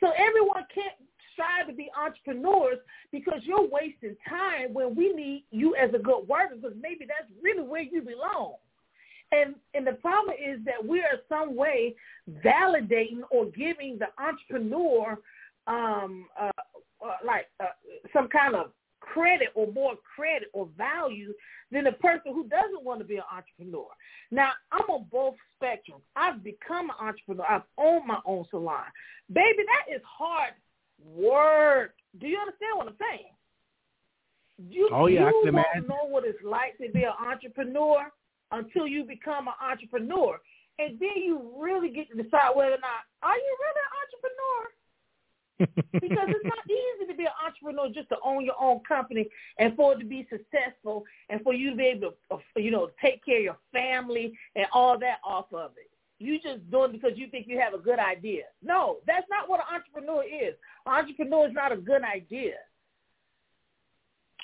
So 0.00 0.12
everyone 0.16 0.64
can't 0.74 0.94
strive 1.32 1.66
to 1.68 1.72
be 1.72 1.90
entrepreneurs 1.98 2.78
because 3.12 3.40
you're 3.42 3.68
wasting 3.68 4.16
time 4.28 4.72
when 4.72 4.94
we 4.94 5.12
need 5.12 5.44
you 5.50 5.74
as 5.74 5.90
a 5.94 5.98
good 5.98 6.26
worker 6.28 6.56
because 6.56 6.76
maybe 6.80 7.06
that's 7.06 7.30
really 7.42 7.62
where 7.62 7.82
you 7.82 8.02
belong. 8.02 8.54
And 9.32 9.54
and 9.74 9.86
the 9.86 9.92
problem 9.92 10.34
is 10.34 10.58
that 10.64 10.84
we 10.84 11.00
are 11.00 11.20
some 11.28 11.54
way 11.54 11.94
validating 12.44 13.20
or 13.30 13.46
giving 13.46 13.98
the 13.98 14.08
entrepreneur 14.18 15.18
um 15.66 16.26
uh, 16.40 16.50
uh 17.04 17.12
like 17.24 17.46
uh, 17.60 17.66
some 18.12 18.28
kind 18.28 18.56
of 18.56 18.72
credit 19.12 19.48
or 19.54 19.66
more 19.72 19.94
credit 20.16 20.48
or 20.52 20.68
value 20.76 21.32
than 21.72 21.86
a 21.86 21.92
person 21.92 22.32
who 22.34 22.48
doesn't 22.48 22.84
want 22.84 23.00
to 23.00 23.04
be 23.04 23.16
an 23.16 23.22
entrepreneur. 23.32 23.88
Now, 24.30 24.50
I'm 24.72 24.88
on 24.88 25.06
both 25.10 25.34
spectrums. 25.60 26.02
I've 26.16 26.42
become 26.44 26.90
an 26.90 26.96
entrepreneur. 27.00 27.44
I've 27.48 27.68
owned 27.78 28.06
my 28.06 28.18
own 28.26 28.44
salon. 28.50 28.84
Baby, 29.32 29.62
that 29.66 29.94
is 29.94 30.02
hard 30.04 30.52
work. 31.14 31.94
Do 32.20 32.26
you 32.26 32.38
understand 32.38 32.76
what 32.76 32.88
I'm 32.88 32.96
saying? 32.98 33.32
You, 34.68 34.90
Oh, 34.92 35.06
yeah, 35.06 35.30
you 35.30 35.48
imagine. 35.48 35.86
know 35.88 36.04
what 36.08 36.24
it's 36.26 36.42
like 36.44 36.76
to 36.78 36.92
be 36.92 37.04
an 37.04 37.14
entrepreneur 37.18 38.10
until 38.52 38.86
you 38.86 39.04
become 39.04 39.48
an 39.48 39.54
entrepreneur. 39.62 40.38
And 40.78 40.98
then 40.98 41.16
you 41.16 41.52
really 41.58 41.90
get 41.90 42.08
to 42.10 42.22
decide 42.22 42.52
whether 42.54 42.72
or 42.72 42.84
not, 42.84 43.04
are 43.22 43.36
you 43.36 43.52
really 43.60 43.82
an 43.84 43.92
entrepreneur? 44.02 44.60
Because 45.92 46.28
it's 46.28 46.44
not 46.44 46.64
easy 46.68 47.10
to 47.10 47.16
be 47.16 47.24
an 47.24 47.30
entrepreneur 47.46 47.88
just 47.92 48.08
to 48.08 48.16
own 48.24 48.44
your 48.44 48.54
own 48.60 48.80
company 48.86 49.28
and 49.58 49.76
for 49.76 49.92
it 49.94 49.98
to 49.98 50.04
be 50.04 50.26
successful 50.30 51.04
and 51.28 51.40
for 51.42 51.52
you 51.54 51.70
to 51.70 51.76
be 51.76 51.84
able 51.84 52.12
to, 52.30 52.34
uh, 52.34 52.38
you 52.56 52.70
know, 52.70 52.90
take 53.00 53.24
care 53.24 53.38
of 53.38 53.44
your 53.44 53.58
family 53.72 54.32
and 54.56 54.66
all 54.72 54.98
that 54.98 55.18
off 55.24 55.46
of 55.52 55.72
it. 55.76 55.90
You 56.18 56.38
just 56.38 56.70
doing 56.70 56.90
it 56.90 57.00
because 57.00 57.16
you 57.16 57.28
think 57.28 57.46
you 57.48 57.58
have 57.58 57.72
a 57.74 57.78
good 57.78 57.98
idea. 57.98 58.42
No, 58.62 58.98
that's 59.06 59.26
not 59.30 59.48
what 59.48 59.60
an 59.60 59.74
entrepreneur 59.74 60.22
is. 60.24 60.54
An 60.86 60.92
entrepreneur 60.92 61.46
is 61.48 61.54
not 61.54 61.72
a 61.72 61.76
good 61.76 62.02
idea. 62.02 62.54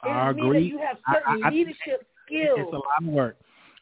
It 0.05 0.09
I 0.09 0.31
agree. 0.31 0.65
you 0.65 0.79
have 0.79 0.99
certain 1.13 1.43
I- 1.45 1.49
I- 1.49 1.51
leadership 1.51 2.07
It's 2.29 2.55
skills. 2.55 2.73
a 2.73 2.77
lot 2.77 3.03
of 3.03 3.07
work. 3.09 3.37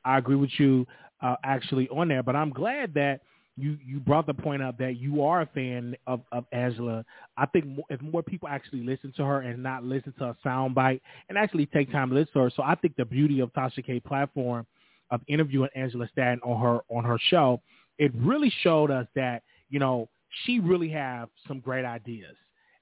I 0.05 0.19
agree 0.19 0.37
with 0.37 0.50
you 0.59 0.87
uh, 1.23 1.37
actually 1.45 1.88
on 1.88 2.09
there, 2.09 2.23
but 2.23 2.37
I'm 2.37 2.50
glad 2.50 2.93
that 2.95 3.21
you 3.57 3.79
you 3.85 4.01
brought 4.01 4.27
the 4.27 4.35
point 4.35 4.63
up 4.63 4.79
that 4.79 4.97
you 4.99 5.23
are 5.23 5.43
a 5.43 5.47
fan 5.47 5.97
of, 6.07 6.21
of 6.33 6.45
Angela. 6.53 7.05
I 7.37 7.47
think 7.47 7.67
if 7.89 8.01
more 8.03 8.23
people 8.23 8.49
actually 8.49 8.83
listen 8.83 9.13
to 9.17 9.25
her 9.25 9.41
and 9.41 9.63
not 9.63 9.85
listen 9.85 10.13
to 10.19 10.25
a 10.27 10.37
soundbite 10.45 11.01
and 11.29 11.39
actually 11.39 11.67
take 11.67 11.91
time 11.93 12.09
to 12.11 12.15
listen 12.15 12.33
to 12.35 12.41
her, 12.41 12.53
so 12.55 12.63
I 12.63 12.75
think 12.75 12.97
the 12.97 13.05
beauty 13.05 13.41
of 13.41 13.53
Tasha 13.53 13.85
K 13.85 14.01
platform 14.01 14.67
of 15.11 15.21
interviewing 15.29 15.71
Angela 15.77 16.09
Stanton 16.13 16.41
on 16.45 16.61
her 16.61 16.81
on 16.89 17.05
her 17.05 17.19
show, 17.31 17.61
it 17.99 18.13
really 18.17 18.53
showed 18.63 18.91
us 18.91 19.07
that 19.15 19.43
you 19.71 19.79
know 19.79 20.09
she 20.45 20.59
really 20.59 20.89
have 20.89 21.29
some 21.47 21.61
great 21.61 21.85
ideas 21.85 22.35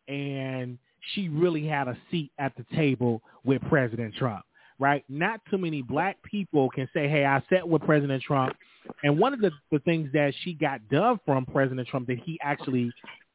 and 0.09 0.79
she 1.14 1.29
really 1.29 1.67
had 1.67 1.88
a 1.88 1.97
seat 2.11 2.31
at 2.38 2.52
the 2.57 2.64
table 2.75 3.23
with 3.45 3.61
President 3.69 4.14
Trump 4.14 4.45
right? 4.79 5.05
Not 5.09 5.41
too 5.50 5.59
many 5.59 5.83
black 5.83 6.23
people 6.23 6.69
can 6.71 6.88
say, 6.93 7.09
hey, 7.09 7.25
I 7.25 7.43
sat 7.50 7.69
with 7.69 7.83
President 7.83 8.23
Trump. 8.23 8.57
And 9.05 9.19
one 9.19 9.33
of 9.33 9.41
the, 9.41 9.52
the 9.71 9.79
things 9.81 10.11
that 10.12 10.35
she 10.43 10.55
got 10.55 10.87
done 10.88 11.21
from 11.25 11.47
President 11.47 11.87
Trump 11.88 12.07
that 12.09 12.19
he 12.19 12.38
actually 12.43 12.93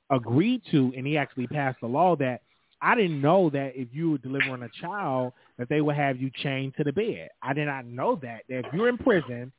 agreed 0.09 0.61
to 0.71 0.93
and 0.95 1.05
he 1.05 1.17
actually 1.17 1.47
passed 1.47 1.77
a 1.83 1.87
law 1.87 2.15
that 2.17 2.41
I 2.81 2.95
didn't 2.95 3.21
know 3.21 3.49
that 3.51 3.73
if 3.75 3.87
you 3.91 4.11
were 4.11 4.17
delivering 4.19 4.63
a 4.63 4.69
child 4.81 5.33
that 5.57 5.67
they 5.69 5.81
would 5.81 5.95
have 5.95 6.21
you 6.21 6.29
chained 6.43 6.75
to 6.77 6.83
the 6.83 6.93
bed. 6.93 7.29
I 7.41 7.53
did 7.53 7.65
not 7.65 7.85
know 7.85 8.19
that. 8.21 8.43
That 8.49 8.65
if 8.65 8.73
you're 8.73 8.89
in 8.89 8.97
prison, 8.97 9.51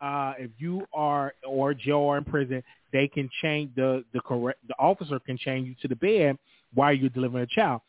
uh, 0.00 0.34
if 0.38 0.50
you 0.58 0.86
are 0.92 1.32
or 1.46 1.72
jail 1.72 1.96
or 1.96 2.18
in 2.18 2.24
prison, 2.24 2.62
they 2.92 3.08
can 3.08 3.30
chain 3.42 3.72
the 3.76 4.04
the 4.12 4.20
correct 4.20 4.58
the 4.68 4.74
officer 4.78 5.18
can 5.18 5.38
chain 5.38 5.64
you 5.64 5.74
to 5.80 5.88
the 5.88 5.96
bed 5.96 6.38
while 6.74 6.92
you're 6.92 7.10
delivering 7.10 7.44
a 7.44 7.46
child. 7.46 7.80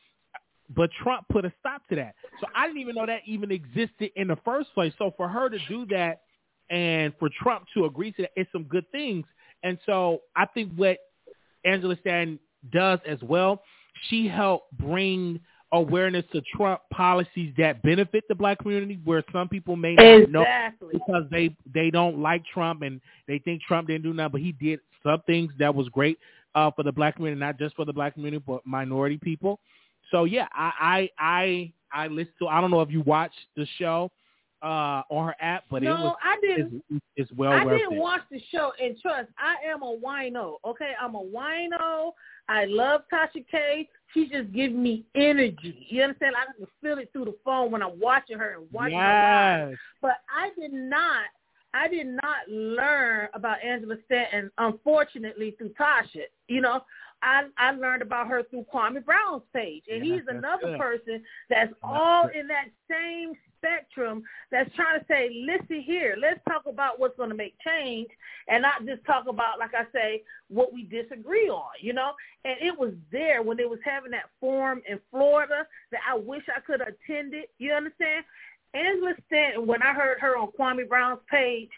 But 0.75 0.89
Trump 1.01 1.25
put 1.29 1.45
a 1.45 1.53
stop 1.59 1.88
to 1.89 1.95
that. 1.95 2.15
So 2.41 2.47
I 2.55 2.67
didn't 2.67 2.81
even 2.81 2.95
know 2.95 3.05
that 3.05 3.21
even 3.25 3.51
existed 3.51 4.12
in 4.15 4.27
the 4.27 4.38
first 4.43 4.74
place. 4.74 4.93
So 4.97 5.13
for 5.15 5.27
her 5.27 5.50
to 5.50 5.57
do 5.69 5.86
that 5.88 6.21
and 6.69 7.13
for 7.19 7.29
Trump 7.41 7.65
to 7.74 7.86
agree 7.86 8.12
to 8.13 8.24
that, 8.24 8.31
it's 8.36 8.51
some 8.51 8.63
good 8.63 8.89
things. 8.91 9.25
And 9.63 9.77
so 9.86 10.21
I 10.36 10.45
think 10.45 10.74
what 10.75 10.97
Angela 11.65 11.95
Stanton 12.01 12.39
does 12.71 13.00
as 13.07 13.21
well, 13.21 13.62
she 14.09 14.27
helped 14.27 14.77
bring 14.77 15.39
awareness 15.74 16.24
to 16.31 16.41
Trump 16.55 16.81
policies 16.93 17.53
that 17.57 17.81
benefit 17.81 18.24
the 18.29 18.36
black 18.36 18.59
community 18.59 19.00
where 19.03 19.24
some 19.33 19.50
people 19.50 19.75
may 19.75 19.95
not 19.95 20.29
know 20.29 20.45
because 20.91 21.24
they 21.29 21.55
they 21.74 21.89
don't 21.89 22.19
like 22.19 22.43
Trump 22.45 22.83
and 22.83 23.01
they 23.27 23.39
think 23.39 23.62
Trump 23.62 23.88
didn't 23.88 24.03
do 24.03 24.13
nothing, 24.13 24.31
but 24.31 24.41
he 24.41 24.53
did 24.53 24.79
some 25.03 25.21
things 25.27 25.51
that 25.59 25.74
was 25.74 25.89
great 25.89 26.17
uh, 26.55 26.71
for 26.71 26.83
the 26.83 26.91
black 26.91 27.15
community, 27.15 27.39
not 27.39 27.59
just 27.59 27.75
for 27.75 27.86
the 27.86 27.93
black 27.93 28.13
community, 28.13 28.43
but 28.45 28.65
minority 28.65 29.17
people. 29.17 29.59
So 30.11 30.23
yeah, 30.25 30.47
I 30.53 30.71
I 30.79 31.09
I, 31.19 32.03
I 32.03 32.07
listen 32.07 32.33
to. 32.39 32.47
I 32.47 32.61
don't 32.61 32.71
know 32.71 32.81
if 32.81 32.91
you 32.91 33.01
watched 33.01 33.39
the 33.55 33.67
show, 33.77 34.11
uh, 34.61 35.03
on 35.09 35.27
her 35.27 35.35
app, 35.39 35.65
but 35.69 35.83
no, 35.83 35.91
it 35.91 35.99
was 35.99 36.15
I 36.23 36.37
didn't. 36.41 36.83
it's, 36.89 37.05
it's 37.15 37.31
well 37.33 37.51
I 37.51 37.63
worth 37.63 37.79
didn't 37.79 37.97
it. 37.97 37.99
watch 37.99 38.21
the 38.31 38.41
show, 38.51 38.71
and 38.81 38.97
trust, 38.99 39.29
I 39.37 39.55
am 39.69 39.83
a 39.83 39.97
wino. 39.97 40.55
Okay, 40.65 40.93
I'm 40.99 41.15
a 41.15 41.23
wino. 41.23 42.11
I 42.49 42.65
love 42.65 43.01
Tasha 43.11 43.45
K. 43.49 43.87
She 44.13 44.27
just 44.29 44.51
gives 44.53 44.73
me 44.73 45.05
energy. 45.15 45.85
You 45.89 46.03
understand? 46.03 46.35
I 46.35 46.51
can 46.57 46.67
feel 46.81 46.97
it 46.97 47.09
through 47.13 47.25
the 47.25 47.35
phone 47.45 47.71
when 47.71 47.83
I'm 47.83 47.99
watching 47.99 48.37
her 48.39 48.55
and 48.57 48.67
watching 48.71 48.97
her. 48.97 49.67
live. 49.67 49.77
But 50.01 50.17
I 50.35 50.49
did 50.59 50.73
not. 50.73 51.25
I 51.73 51.87
did 51.87 52.07
not 52.07 52.49
learn 52.49 53.27
about 53.33 53.63
Angela 53.63 53.95
Stanton, 54.05 54.49
unfortunately, 54.57 55.53
through 55.57 55.73
Tasha. 55.79 56.23
You 56.47 56.61
know, 56.61 56.81
I 57.21 57.45
I 57.57 57.71
learned 57.71 58.01
about 58.01 58.27
her 58.27 58.43
through 58.43 58.65
Kwame 58.74 59.03
Brown's 59.03 59.43
page, 59.53 59.83
and 59.91 60.05
Yeah, 60.05 60.15
he's 60.15 60.27
another 60.27 60.67
good. 60.67 60.79
person 60.79 61.24
that's 61.50 61.74
all 61.83 62.27
in 62.27 62.47
that 62.47 62.69
same 62.89 63.33
spectrum 63.57 64.24
that's 64.51 64.74
trying 64.75 65.00
to 65.00 65.05
say, 65.07 65.31
listen 65.33 65.81
here, 65.81 66.15
let's 66.19 66.39
talk 66.47 66.67
about 66.67 67.00
what's 67.00 67.17
going 67.17 67.29
to 67.29 67.36
make 67.36 67.55
change, 67.65 68.07
and 68.47 68.62
not 68.62 68.86
just 68.86 69.03
talk 69.05 69.27
about, 69.27 69.57
like 69.59 69.74
I 69.74 69.86
say, 69.91 70.24
what 70.50 70.71
we 70.71 70.83
disagree 70.83 71.50
on. 71.50 71.71
You 71.81 71.93
know, 71.93 72.12
and 72.45 72.55
it 72.62 72.77
was 72.77 72.93
there 73.12 73.41
when 73.41 73.57
they 73.57 73.65
was 73.65 73.79
having 73.83 74.12
that 74.12 74.29
forum 74.39 74.81
in 74.88 75.00
Florida 75.12 75.65
that 75.91 76.01
I 76.07 76.15
wish 76.15 76.43
I 76.55 76.59
could 76.59 76.81
have 76.81 76.89
attended. 76.89 77.45
You 77.57 77.74
understand? 77.74 78.25
Angela 78.74 79.13
Stanton, 79.25 79.65
when 79.65 79.81
I 79.81 79.93
heard 79.93 80.19
her 80.19 80.38
on 80.38 80.51
Kwame 80.51 80.88
Brown's 80.88 81.21
page, 81.31 81.69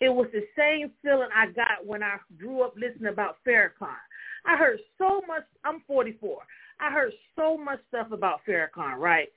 it 0.00 0.12
was 0.12 0.26
the 0.32 0.44
same 0.58 0.90
feeling 1.02 1.28
I 1.34 1.46
got 1.46 1.86
when 1.86 2.02
I 2.02 2.16
grew 2.36 2.62
up 2.62 2.74
listening 2.76 3.12
about 3.12 3.36
Farrakhan. 3.46 3.96
I 4.44 4.56
heard 4.56 4.80
so 4.98 5.22
much. 5.26 5.44
I'm 5.64 5.82
44. 5.86 6.38
I 6.80 6.90
heard 6.90 7.12
so 7.36 7.56
much 7.56 7.80
stuff 7.88 8.10
about 8.10 8.40
Farrakhan, 8.46 8.98
right? 8.98 9.28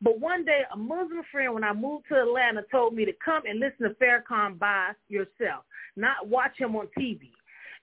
But 0.00 0.20
one 0.20 0.44
day, 0.44 0.62
a 0.72 0.76
Muslim 0.76 1.22
friend, 1.30 1.54
when 1.54 1.64
I 1.64 1.72
moved 1.72 2.06
to 2.08 2.20
Atlanta, 2.20 2.64
told 2.70 2.94
me 2.94 3.04
to 3.04 3.12
come 3.24 3.42
and 3.46 3.60
listen 3.60 3.88
to 3.88 3.94
Farrakhan 3.94 4.58
by 4.58 4.92
yourself, 5.08 5.64
not 5.96 6.28
watch 6.28 6.56
him 6.58 6.76
on 6.76 6.88
TV, 6.98 7.30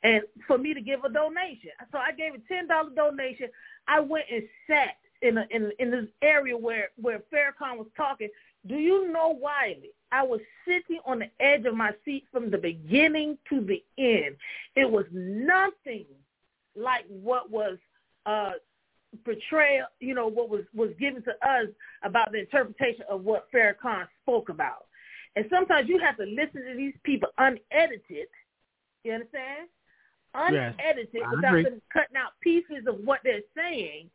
and 0.03 0.23
for 0.47 0.57
me 0.57 0.73
to 0.73 0.81
give 0.81 1.03
a 1.03 1.09
donation. 1.09 1.71
So 1.91 1.97
I 1.97 2.11
gave 2.11 2.33
a 2.33 2.39
ten 2.47 2.67
dollar 2.67 2.89
donation. 2.95 3.47
I 3.87 3.99
went 3.99 4.25
and 4.31 4.43
sat 4.67 4.97
in 5.21 5.37
a, 5.37 5.45
in 5.51 5.71
in 5.79 5.91
this 5.91 6.07
area 6.21 6.57
where 6.57 6.89
where 6.99 7.21
Farrakhan 7.33 7.77
was 7.77 7.87
talking. 7.95 8.29
Do 8.67 8.75
you 8.75 9.11
know, 9.11 9.29
Wiley? 9.29 9.91
I 10.11 10.23
was 10.23 10.41
sitting 10.67 10.99
on 11.05 11.19
the 11.19 11.29
edge 11.43 11.65
of 11.65 11.75
my 11.75 11.91
seat 12.05 12.25
from 12.31 12.51
the 12.51 12.57
beginning 12.57 13.37
to 13.49 13.61
the 13.61 13.83
end. 13.97 14.35
It 14.75 14.89
was 14.89 15.05
nothing 15.11 16.05
like 16.75 17.05
what 17.07 17.49
was 17.49 17.77
uh 18.25 18.51
portrayal, 19.25 19.87
you 19.99 20.13
know, 20.13 20.27
what 20.27 20.49
was 20.49 20.63
was 20.73 20.91
given 20.99 21.23
to 21.23 21.31
us 21.47 21.67
about 22.03 22.31
the 22.31 22.39
interpretation 22.39 23.03
of 23.09 23.23
what 23.23 23.47
Farrakhan 23.51 24.07
spoke 24.23 24.49
about. 24.49 24.85
And 25.35 25.45
sometimes 25.49 25.87
you 25.87 25.99
have 25.99 26.17
to 26.17 26.25
listen 26.25 26.65
to 26.65 26.75
these 26.75 26.93
people 27.03 27.29
unedited. 27.37 28.27
You 29.03 29.13
understand? 29.13 29.67
Yes, 30.49 30.75
Unedited 30.79 31.21
I 31.23 31.35
without 31.35 31.63
them 31.63 31.81
cutting 31.91 32.15
out 32.17 32.31
pieces 32.41 32.85
of 32.87 32.99
what 33.03 33.19
they're 33.23 33.41
saying. 33.55 34.09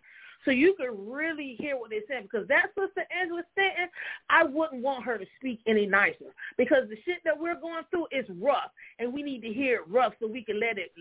So 0.47 0.53
you 0.53 0.75
can 0.81 1.11
really 1.11 1.57
hear 1.59 1.77
what 1.77 1.91
they're 1.91 2.01
saying 2.09 2.29
because 2.31 2.47
that 2.49 2.69
sister 2.79 3.03
Angela 3.21 3.43
Stanton, 3.53 3.89
I 4.31 4.45
wouldn't 4.45 4.81
want 4.81 5.05
her 5.05 5.19
to 5.19 5.27
speak 5.39 5.61
any 5.67 5.87
nicer 5.87 6.33
because 6.57 6.89
the 6.89 6.97
shit 7.05 7.19
that 7.25 7.39
we're 7.39 7.61
going 7.61 7.83
through 7.91 8.07
is 8.13 8.25
rough 8.41 8.71
and 8.99 9.13
we 9.13 9.23
need 9.23 9.43
to 9.43 9.53
hear 9.53 9.77
it 9.81 9.89
rough 9.89 10.15
so 10.21 10.29
we 10.29 10.45
can 10.45 10.61
let 10.61 10.79
it 10.79 10.93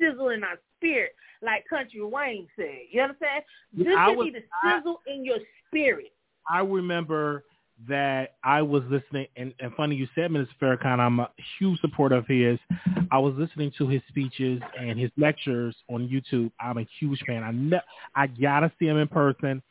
sizzle 0.00 0.30
in 0.30 0.42
our 0.42 0.58
spirit 0.76 1.12
like 1.42 1.64
Country 1.70 2.02
Wayne 2.02 2.48
said. 2.56 2.80
You 2.90 3.02
understand? 3.02 3.44
This 3.72 3.86
I 3.96 4.08
should 4.10 4.18
was- 4.18 4.24
need 4.26 4.34
to 4.34 4.42
sizzle 4.64 5.00
in 5.06 5.24
your 5.24 5.38
spirit. 5.68 6.12
I 6.50 6.60
remember 6.60 7.44
that 7.86 8.34
I 8.42 8.62
was 8.62 8.82
listening, 8.90 9.26
and, 9.36 9.54
and 9.60 9.72
funny 9.74 9.94
you 9.94 10.08
said, 10.14 10.30
Mr. 10.30 10.48
Farrakhan, 10.60 10.98
I'm 10.98 11.20
a 11.20 11.30
huge 11.58 11.80
supporter 11.80 12.16
of 12.16 12.26
his. 12.26 12.58
I 13.10 13.18
was 13.18 13.34
listening 13.36 13.72
to 13.78 13.86
his 13.86 14.02
speeches 14.08 14.60
and 14.78 14.98
his 14.98 15.10
lectures 15.16 15.76
on 15.88 16.08
YouTube. 16.08 16.50
I'm 16.60 16.78
a 16.78 16.86
huge 16.98 17.22
fan. 17.26 17.44
I 17.44 17.52
ne- 17.52 17.80
I 18.16 18.26
gotta 18.26 18.72
see 18.78 18.86
him 18.86 18.96
in 18.96 19.06
person 19.06 19.62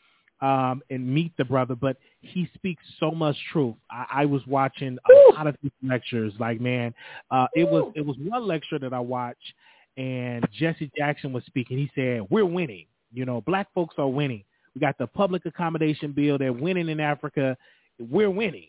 um, 0.42 0.82
and 0.90 1.06
meet 1.06 1.36
the 1.38 1.46
brother, 1.46 1.76
but 1.76 1.98
he 2.22 2.50
speaks 2.54 2.84
so 3.00 3.12
much 3.12 3.36
truth. 3.52 3.76
I, 3.92 4.06
I 4.10 4.26
was 4.26 4.46
watching 4.48 4.98
a 4.98 5.34
lot 5.36 5.48
of 5.48 5.58
his 5.62 5.72
lectures. 5.84 6.34
Like, 6.40 6.62
man, 6.62 6.94
uh, 7.30 7.48
it 7.56 7.70
was 7.70 7.92
it 7.96 8.06
was 8.06 8.16
one 8.24 8.48
lecture 8.48 8.80
that 8.80 8.94
I 8.94 9.00
watched, 9.00 9.54
and 9.98 10.48
Jesse 10.54 10.92
Jackson 10.98 11.34
was 11.34 11.44
speaking. 11.46 11.78
He 11.78 11.92
said, 11.94 12.22
"We're 12.30 12.46
winning. 12.46 12.86
You 13.12 13.26
know, 13.26 13.42
black 13.42 13.68
folks 13.74 13.96
are 13.98 14.08
winning. 14.08 14.44
We 14.76 14.82
got 14.82 14.98
the 14.98 15.08
public 15.08 15.46
accommodation 15.46 16.12
bill. 16.12 16.38
They're 16.38 16.54
winning 16.54 16.90
in 16.90 17.00
Africa. 17.00 17.58
We're 18.00 18.30
winning." 18.30 18.68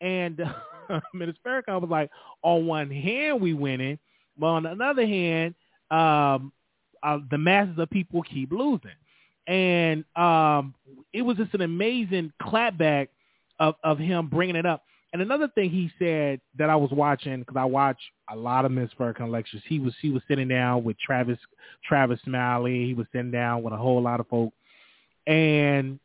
And 0.00 0.40
uh, 0.88 1.00
Minister 1.14 1.40
Farrakhan 1.46 1.80
was 1.80 1.90
like, 1.90 2.10
"On 2.42 2.66
one 2.66 2.90
hand, 2.90 3.40
we 3.40 3.52
winning, 3.52 3.98
but 4.38 4.46
on 4.46 4.66
another 4.66 5.06
hand, 5.06 5.54
um, 5.90 6.52
uh, 7.02 7.18
the 7.30 7.38
masses 7.38 7.78
of 7.78 7.90
people 7.90 8.22
keep 8.22 8.52
losing." 8.52 8.90
And 9.46 10.04
um, 10.16 10.74
it 11.12 11.22
was 11.22 11.36
just 11.36 11.54
an 11.54 11.62
amazing 11.62 12.32
clapback 12.42 13.08
of 13.58 13.74
of 13.84 13.98
him 13.98 14.28
bringing 14.28 14.56
it 14.56 14.66
up. 14.66 14.84
And 15.12 15.20
another 15.20 15.48
thing 15.48 15.70
he 15.70 15.90
said 15.98 16.40
that 16.56 16.70
I 16.70 16.76
was 16.76 16.90
watching 16.92 17.40
because 17.40 17.56
I 17.56 17.64
watch 17.64 17.98
a 18.30 18.36
lot 18.36 18.64
of 18.64 18.70
Miss 18.70 18.90
Farrakhan 18.98 19.30
lectures. 19.30 19.62
He 19.66 19.80
was 19.80 19.94
he 20.00 20.10
was 20.10 20.22
sitting 20.28 20.48
down 20.48 20.84
with 20.84 20.98
Travis 20.98 21.38
Travis 21.84 22.20
Smiley. 22.24 22.86
He 22.86 22.94
was 22.94 23.06
sitting 23.12 23.32
down 23.32 23.62
with 23.62 23.72
a 23.72 23.76
whole 23.76 24.00
lot 24.00 24.20
of 24.20 24.28
folk, 24.28 24.52
and 25.26 25.98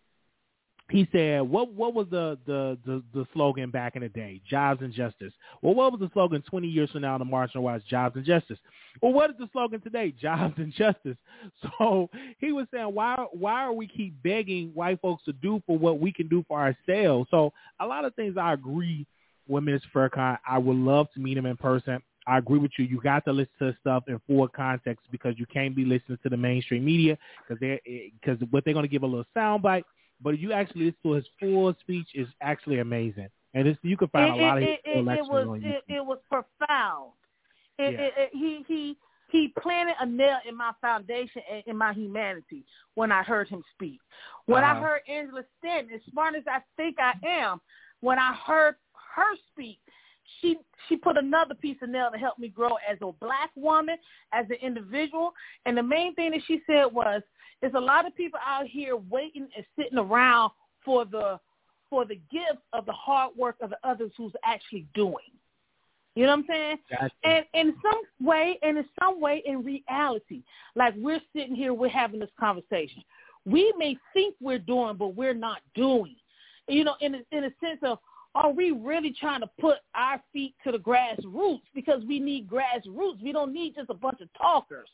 he 0.89 1.08
said, 1.12 1.41
"What 1.41 1.74
what 1.74 1.93
was 1.93 2.08
the 2.12 2.38
the 2.45 2.78
the, 2.86 3.04
the 3.13 3.26
slogan 3.34 3.71
back 3.71 3.95
in 3.95 4.04
the 4.04 4.10
day? 4.10 4.39
Jobs 4.48 4.82
and 4.84 4.93
justice. 4.93 5.34
Well, 5.62 5.74
what 5.74 5.91
was 5.91 6.00
the 6.00 6.10
slogan 6.13 6.43
20 6.43 6.67
years 6.67 6.91
from 6.91 7.02
now? 7.02 7.15
On 7.15 7.30
Watch, 7.30 7.52
Jobs 7.89 8.15
and 8.15 8.26
justice. 8.26 8.60
Well, 9.02 9.12
what 9.12 9.32
is 9.32 9.36
the 9.39 9.50
slogan 9.52 9.82
today? 9.82 10.13
Jobs 10.21 10.54
and 10.58 10.71
justice. 10.74 11.17
So 11.62 12.10
he 12.39 12.52
was 12.52 12.67
saying, 12.71 12.93
why 12.93 13.26
why 13.32 13.63
are 13.63 13.74
we 13.74 13.88
keep 13.88 14.21
begging 14.21 14.71
white 14.74 15.02
folks 15.02 15.24
to 15.26 15.34
do 15.34 15.62
for 15.65 15.78
what 15.78 16.00
we 16.00 16.12
can 16.12 16.28
do 16.28 16.45
for 16.48 16.60
ourselves? 16.60 17.30
So 17.32 17.52
a 17.80 17.86
lot 17.86 18.06
of 18.06 18.13
things 18.13 18.38
I 18.38 18.54
agree 18.54 19.08
with 19.48 19.63
Minister 19.63 19.88
Farrakhan. 19.93 20.38
I 20.48 20.60
would 20.60 20.78
love 20.78 21.08
to 21.13 21.19
meet 21.19 21.38
him 21.38 21.48
in 21.48 21.58
person. 21.58 22.02
I 22.28 22.39
agree 22.39 22.60
with 22.60 22.71
you. 22.78 22.86
You 22.86 23.00
got 23.02 23.24
to 23.26 23.32
listen 23.32 23.54
to 23.60 23.78
stuff 23.82 24.04
in 24.08 24.19
full 24.28 24.48
context 24.48 25.06
because 25.12 25.36
you 25.38 25.45
can't 25.45 25.76
be 25.76 25.86
listening 25.86 26.17
to 26.24 26.30
the 26.30 26.38
mainstream 26.38 26.84
media 26.84 27.17
because 27.41 27.60
they 27.60 28.12
because 28.19 28.41
eh, 28.41 28.45
what 28.50 28.65
they're 28.65 28.74
going 28.74 28.86
to 28.86 28.89
give 28.89 29.04
a 29.04 29.08
little 29.08 29.26
soundbite. 29.36 29.84
But 30.21 30.39
you 30.39 30.54
actually 30.54 30.86
listen 30.86 30.99
to 31.04 31.12
his 31.13 31.25
full 31.39 31.73
speech, 31.82 32.08
is 32.13 32.28
actually 32.41 32.80
amazing, 32.80 33.30
and 33.54 33.67
it's, 33.67 33.80
you 33.84 33.97
can 33.97 34.08
find 34.10 34.34
it, 34.34 34.39
a 34.39 34.41
lot 34.41 34.58
of 34.58 34.63
it, 34.63 34.69
his 34.69 34.80
it, 34.86 34.97
it, 34.97 35.30
was 35.30 35.47
on 35.47 35.63
it, 35.63 35.84
YouTube. 35.89 35.95
it 35.95 36.06
was 36.06 36.19
profound. 36.30 37.12
It, 37.78 37.93
Yeah. 37.93 38.01
it, 38.01 38.13
it, 38.17 38.30
he 38.34 38.63
he 38.67 38.97
he 39.32 39.54
planted 39.62 39.95
a 39.99 40.06
nail 40.06 40.38
in 40.47 40.56
my 40.56 40.71
foundation 40.80 41.41
and 41.51 41.63
in 41.65 41.78
my 41.78 41.93
humanity 41.93 42.63
when 42.93 43.12
I 43.12 43.23
heard 43.23 43.49
him 43.49 43.63
speak. 43.73 43.99
When 44.45 44.63
I 44.63 44.71
Uh-huh. 44.71 44.82
heard 44.82 45.01
Angela 45.10 45.43
Stanton, 45.60 45.95
as 45.95 46.01
smart 46.12 46.36
as 46.36 46.43
I 46.47 46.60
think 46.78 46.97
I 46.99 47.13
am, 47.28 47.60
when 48.01 48.19
I 48.19 48.34
heard 48.34 48.75
her 49.15 49.36
speak, 49.51 49.80
she 50.39 50.58
she 50.88 50.95
put 50.95 51.17
another 51.17 51.56
piece 51.56 51.78
of 51.82 51.89
nail 51.89 52.12
to 52.12 52.17
help 52.17 52.38
me 52.38 52.47
grow 52.47 52.78
as 52.88 52.97
a 53.01 53.12
black 53.13 53.51
woman, 53.56 53.97
as 54.32 54.45
an 54.49 54.58
individual. 54.62 55.34
And 55.65 55.78
the 55.78 55.84
main 55.84 56.13
thing 56.15 56.32
that 56.32 56.41
she 56.47 56.62
said 56.67 56.86
was, 56.86 57.21
there's 57.62 57.74
a 57.76 57.80
lot 57.80 58.06
of 58.06 58.15
people 58.15 58.39
out 58.46 58.68
here 58.68 58.96
waiting 58.96 59.48
and 59.56 59.65
sitting 59.78 59.98
around 59.98 60.52
for 60.84 61.06
the 61.06 61.39
for 61.89 62.06
the 62.06 62.20
gift 62.32 62.62
of 62.74 62.86
the 62.86 62.91
hard 62.94 63.32
work 63.38 63.56
of 63.62 63.70
the 63.70 63.78
others 63.84 64.12
who's 64.18 64.34
actually 64.44 64.86
doing. 64.94 65.15
You 66.15 66.24
know 66.24 66.30
what 66.32 66.39
I'm 66.39 66.46
saying? 66.48 66.78
Gotcha. 66.89 67.13
And 67.24 67.46
in 67.54 67.76
some 67.82 68.28
way, 68.28 68.58
and 68.63 68.78
in 68.78 68.86
some 69.00 69.20
way, 69.20 69.44
in 69.46 69.63
reality, 69.63 70.41
like 70.76 70.94
we're 70.98 71.22
sitting 71.36 71.56
here, 71.56 71.74
we're 71.74 71.89
having 71.89 72.20
this 72.20 72.30
conversation. 72.39 73.04
We 73.46 73.74
may 73.78 73.98
think 74.13 74.36
we're 74.41 74.60
doing, 74.60 74.96
but 74.96 75.15
we're 75.15 75.34
not 75.34 75.60
doing. 75.76 76.15
You 76.68 76.86
know, 76.86 76.96
in 77.02 77.15
a, 77.15 77.20
in 77.32 77.44
a 77.44 77.52
sense 77.62 77.80
of, 77.84 78.00
are 78.34 78.52
we 78.52 78.72
really 78.72 79.15
trying 79.18 79.41
to 79.41 79.50
put 79.60 79.78
our 79.94 80.22
feet 80.34 80.56
to 80.63 80.72
the 80.72 80.80
grassroots? 80.80 81.62
Because 81.74 82.04
we 82.06 82.20
need 82.20 82.50
grassroots. 82.50 83.22
We 83.22 83.32
don't 83.32 83.54
need 83.54 83.76
just 83.76 83.89
a 83.89 83.94
bunch 83.94 84.22
of 84.22 84.30
talkers. 84.38 84.89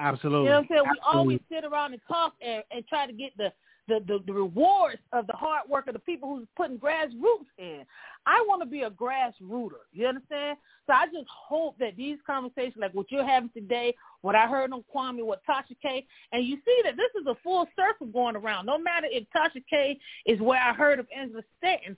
Absolutely. 0.00 0.44
You 0.44 0.50
know 0.50 0.56
what 0.56 0.62
I'm 0.62 0.76
saying? 0.76 0.82
We 0.90 1.18
always 1.18 1.40
sit 1.52 1.64
around 1.64 1.92
and 1.92 2.02
talk 2.08 2.32
and, 2.40 2.64
and 2.70 2.86
try 2.88 3.06
to 3.06 3.12
get 3.12 3.36
the, 3.36 3.52
the, 3.86 4.00
the, 4.06 4.18
the 4.26 4.32
rewards 4.32 5.00
of 5.12 5.26
the 5.26 5.34
hard 5.34 5.68
work 5.68 5.88
of 5.88 5.92
the 5.92 6.00
people 6.00 6.34
who's 6.34 6.46
putting 6.56 6.78
grassroots 6.78 7.50
in. 7.58 7.84
I 8.24 8.42
want 8.48 8.62
to 8.62 8.66
be 8.66 8.82
a 8.82 8.90
grassrooter. 8.90 9.82
You 9.92 10.06
understand? 10.06 10.56
So 10.86 10.94
I 10.94 11.06
just 11.06 11.26
hope 11.28 11.78
that 11.80 11.96
these 11.96 12.16
conversations, 12.26 12.76
like 12.78 12.94
what 12.94 13.12
you're 13.12 13.26
having 13.26 13.50
today, 13.50 13.94
what 14.22 14.34
I 14.34 14.46
heard 14.46 14.72
on 14.72 14.84
Kwame, 14.94 15.24
what 15.24 15.42
Tasha 15.48 15.76
K, 15.82 16.06
and 16.32 16.46
you 16.46 16.56
see 16.64 16.80
that 16.84 16.96
this 16.96 17.10
is 17.20 17.26
a 17.26 17.34
full 17.42 17.66
circle 17.76 18.06
going 18.06 18.36
around. 18.36 18.66
No 18.66 18.78
matter 18.78 19.06
if 19.10 19.24
Tasha 19.36 19.62
K 19.68 19.98
is 20.24 20.40
where 20.40 20.60
I 20.60 20.72
heard 20.72 20.98
of 20.98 21.06
Angela 21.14 21.42
Stanton, 21.58 21.96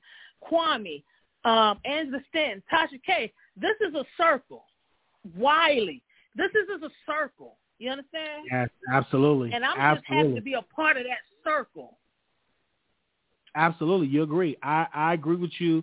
Kwame, 0.50 1.04
um, 1.44 1.78
Angela 1.84 2.20
Stanton, 2.30 2.62
Tasha 2.72 3.00
K, 3.04 3.32
this 3.56 3.76
is 3.80 3.94
a 3.94 4.04
circle. 4.16 4.64
Wiley, 5.36 6.02
this 6.34 6.50
is 6.50 6.82
a 6.82 6.90
circle. 7.06 7.58
You 7.78 7.90
understand? 7.90 8.46
Yes, 8.50 8.68
absolutely. 8.92 9.52
And 9.52 9.64
I'm 9.64 9.78
absolutely. 9.78 10.00
just 10.00 10.28
happy 10.28 10.34
to 10.34 10.42
be 10.42 10.54
a 10.54 10.62
part 10.62 10.96
of 10.96 11.04
that 11.04 11.18
circle. 11.44 11.98
Absolutely, 13.54 14.06
you 14.06 14.22
agree. 14.22 14.56
I, 14.62 14.86
I 14.94 15.14
agree 15.14 15.36
with 15.36 15.52
you 15.58 15.82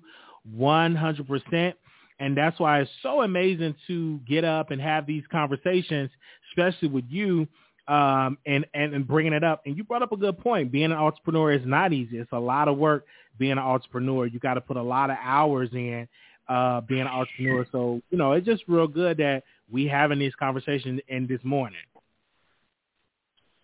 one 0.56 0.96
hundred 0.96 1.28
percent. 1.28 1.76
And 2.22 2.36
that's 2.36 2.60
why 2.60 2.82
it's 2.82 2.92
so 3.02 3.22
amazing 3.22 3.76
to 3.88 4.20
get 4.28 4.44
up 4.44 4.72
and 4.72 4.82
have 4.82 5.06
these 5.06 5.24
conversations, 5.32 6.10
especially 6.52 6.90
with 6.90 7.06
you, 7.08 7.48
um, 7.88 8.38
and, 8.46 8.66
and, 8.74 8.94
and 8.94 9.08
bringing 9.08 9.32
it 9.32 9.44
up. 9.44 9.62
And 9.66 9.78
you 9.78 9.86
brought 9.86 10.02
up 10.02 10.12
a 10.12 10.18
good 10.18 10.38
point. 10.38 10.70
Being 10.70 10.92
an 10.92 10.98
entrepreneur 10.98 11.54
is 11.54 11.62
not 11.66 11.94
easy. 11.94 12.18
It's 12.18 12.34
a 12.34 12.40
lot 12.40 12.68
of 12.68 12.78
work 12.78 13.06
being 13.38 13.54
an 13.54 13.60
entrepreneur. 13.60 14.26
You 14.26 14.38
got 14.38 14.56
to 14.56 14.62
put 14.62 14.76
a 14.76 14.82
lot 14.82 15.10
of 15.10 15.18
hours 15.22 15.70
in 15.72 16.10
uh, 16.50 16.82
being 16.82 17.02
an 17.02 17.08
entrepreneur. 17.08 17.66
So, 17.72 18.02
you 18.10 18.18
know, 18.18 18.34
it's 18.34 18.46
just 18.46 18.64
real 18.68 18.88
good 18.88 19.16
that 19.18 19.44
we 19.72 19.86
having 19.86 20.20
this 20.20 20.36
conversation 20.36 21.00
in 21.08 21.28
this 21.28 21.42
morning. 21.44 21.80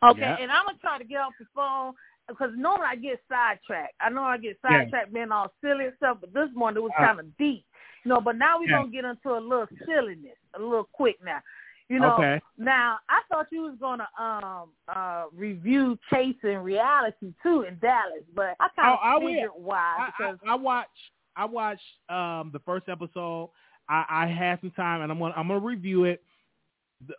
Okay, 0.04 0.22
yeah. 0.22 0.38
and 0.40 0.52
I'm 0.52 0.66
gonna 0.66 0.78
try 0.80 0.98
to 0.98 1.04
get 1.04 1.22
off 1.22 1.34
the 1.40 1.46
phone 1.56 1.94
because 2.28 2.52
normally 2.56 2.88
I 2.90 2.96
get 2.96 3.22
sidetracked. 3.30 3.96
I 4.00 4.10
know 4.10 4.24
I 4.24 4.38
get 4.38 4.58
sidetracked 4.62 5.10
yeah. 5.10 5.14
being 5.14 5.32
all 5.32 5.54
silly 5.62 5.86
and 5.86 5.94
stuff, 5.98 6.18
but 6.22 6.34
this 6.34 6.50
morning 6.54 6.78
it 6.78 6.84
was 6.84 6.92
uh, 6.98 7.06
kind 7.06 7.20
of 7.20 7.38
deep. 7.38 7.66
You 8.04 8.10
know, 8.10 8.22
but 8.22 8.38
now 8.38 8.60
we're 8.60 8.70
yeah. 8.70 8.80
gonna 8.80 8.92
get 8.92 9.06
into 9.06 9.30
a 9.30 9.40
little 9.40 9.68
silliness, 9.86 10.38
a 10.56 10.62
little 10.62 10.90
quick 10.94 11.18
now. 11.24 11.40
You 11.88 12.00
know, 12.00 12.14
okay. 12.16 12.42
now 12.58 12.98
I 13.10 13.22
thought 13.30 13.48
you 13.52 13.62
was 13.62 13.76
gonna 13.80 14.08
um 14.20 14.70
uh 14.88 15.26
review 15.36 15.98
Chasing 16.12 16.58
Reality 16.58 17.34
too 17.44 17.62
in 17.62 17.78
Dallas, 17.80 18.24
but 18.36 18.56
I 18.60 18.68
kind 18.76 18.94
of 18.94 19.00
oh, 19.04 19.20
figured 19.26 19.50
why 19.56 20.10
because 20.18 20.38
I, 20.46 20.50
I, 20.50 20.54
I 20.54 20.56
watched 20.56 20.90
I 21.36 21.46
watched 21.46 21.82
um 22.10 22.50
the 22.54 22.60
first 22.66 22.90
episode. 22.90 23.52
I, 23.90 24.06
I 24.10 24.28
had 24.28 24.60
some 24.62 24.72
time 24.72 25.02
and 25.02 25.12
I'm 25.12 25.20
gonna 25.20 25.34
I'm 25.36 25.48
gonna 25.48 25.60
review 25.60 26.06
it. 26.06 26.22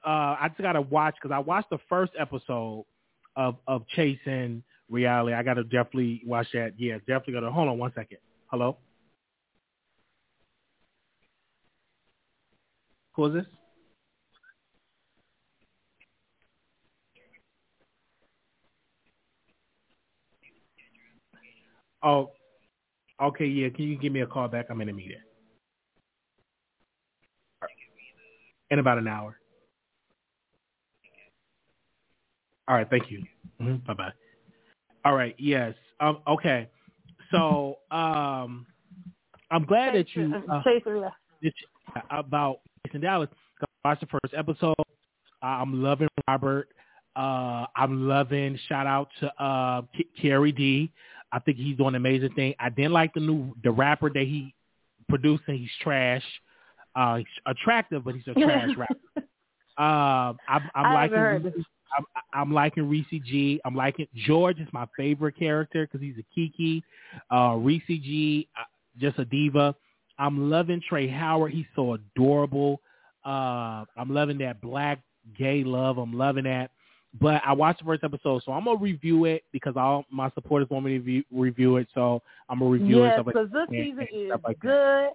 Uh, 0.04 0.36
I 0.40 0.48
just 0.48 0.60
gotta 0.62 0.80
watch 0.80 1.14
because 1.20 1.34
I 1.34 1.38
watched 1.38 1.70
the 1.70 1.78
first 1.88 2.12
episode 2.18 2.84
of 3.36 3.56
of 3.66 3.86
Chasing 3.88 4.62
Reality. 4.88 5.34
I 5.34 5.42
gotta 5.42 5.64
definitely 5.64 6.22
watch 6.24 6.48
that. 6.54 6.72
Yeah, 6.78 6.98
definitely 6.98 7.34
gotta. 7.34 7.50
Hold 7.50 7.68
on 7.68 7.78
one 7.78 7.92
second. 7.94 8.18
Hello. 8.50 8.78
Who 13.14 13.26
is 13.26 13.32
this? 13.34 13.46
Oh, 22.02 22.30
okay. 23.22 23.46
Yeah, 23.46 23.68
can 23.70 23.84
you 23.86 23.98
give 23.98 24.12
me 24.12 24.20
a 24.22 24.26
call 24.26 24.48
back? 24.48 24.66
I'm 24.70 24.80
in 24.80 24.88
a 24.88 24.92
meeting. 24.92 25.18
In 28.70 28.78
about 28.78 28.98
an 28.98 29.06
hour. 29.06 29.38
All 32.68 32.76
right. 32.76 32.88
Thank 32.88 33.10
you. 33.10 33.22
Mm-hmm. 33.60 33.86
Bye 33.86 33.94
bye. 33.94 34.12
All 35.04 35.14
right. 35.14 35.34
Yes. 35.38 35.74
Um. 36.00 36.18
Okay. 36.26 36.68
So, 37.30 37.78
um, 37.90 38.66
I'm 39.50 39.64
glad 39.66 39.94
that 39.94 40.06
you 40.14 40.32
uh, 40.50 40.62
about 42.10 42.60
in 42.92 43.00
Dallas. 43.00 43.28
I 43.60 43.88
watched 43.88 44.00
the 44.00 44.06
first 44.06 44.34
episode. 44.36 44.74
I'm 45.42 45.82
loving 45.82 46.08
Robert. 46.28 46.68
Uh, 47.14 47.66
I'm 47.76 48.08
loving. 48.08 48.58
Shout 48.68 48.86
out 48.86 49.08
to 49.20 49.42
uh, 49.42 49.82
Carrie 50.20 50.52
D. 50.52 50.92
I 51.32 51.38
think 51.38 51.56
he's 51.56 51.76
doing 51.76 51.90
an 51.90 51.94
amazing 51.96 52.32
thing. 52.34 52.54
I 52.58 52.68
didn't 52.68 52.92
like 52.92 53.14
the 53.14 53.20
new 53.20 53.54
the 53.62 53.70
rapper 53.70 54.10
that 54.10 54.22
he 54.22 54.54
producing. 55.08 55.58
He's 55.58 55.70
trash. 55.82 56.22
Uh, 56.96 57.16
he's 57.16 57.26
attractive, 57.46 58.02
but 58.04 58.14
he's 58.14 58.26
a 58.26 58.34
trash 58.34 58.70
rapper. 58.76 58.94
Uh, 59.78 60.32
I'm, 60.48 60.70
I'm 60.74 60.94
liking. 60.94 61.52
I'm, 61.98 62.04
I'm 62.32 62.50
liking 62.50 62.88
Reese 62.88 63.04
G. 63.26 63.60
I'm 63.66 63.74
liking 63.74 64.06
George 64.26 64.58
is 64.58 64.68
my 64.72 64.86
favorite 64.96 65.38
character 65.38 65.86
because 65.86 66.00
he's 66.00 66.14
a 66.18 66.24
Kiki. 66.34 66.82
Uh, 67.30 67.56
Reese 67.58 67.82
G, 67.86 68.48
uh, 68.58 68.64
just 68.98 69.18
a 69.18 69.26
diva. 69.26 69.74
I'm 70.18 70.48
loving 70.50 70.80
Trey 70.88 71.08
Howard. 71.08 71.52
He's 71.52 71.66
so 71.74 71.92
adorable. 71.92 72.80
Uh, 73.22 73.84
I'm 73.98 74.08
loving 74.08 74.38
that 74.38 74.62
black 74.62 75.00
gay 75.38 75.62
love. 75.62 75.98
I'm 75.98 76.16
loving 76.16 76.44
that. 76.44 76.70
But 77.20 77.42
I 77.46 77.52
watched 77.52 77.80
the 77.80 77.84
first 77.84 78.04
episode, 78.04 78.42
so 78.44 78.52
I'm 78.52 78.64
gonna 78.64 78.78
review 78.78 79.24
it 79.24 79.44
because 79.52 79.74
all 79.76 80.04
my 80.10 80.30
supporters 80.30 80.68
want 80.70 80.84
me 80.84 80.92
to 80.92 80.98
review, 80.98 81.24
review 81.32 81.76
it. 81.76 81.88
So 81.94 82.22
I'm 82.48 82.58
gonna 82.58 82.70
review 82.70 83.04
yes, 83.04 83.18
it. 83.18 83.26
Yes, 83.26 83.26
because 83.26 83.50
this 83.52 83.68
season 83.70 84.06
is 84.12 84.32
like 84.44 84.58
good. 84.60 85.10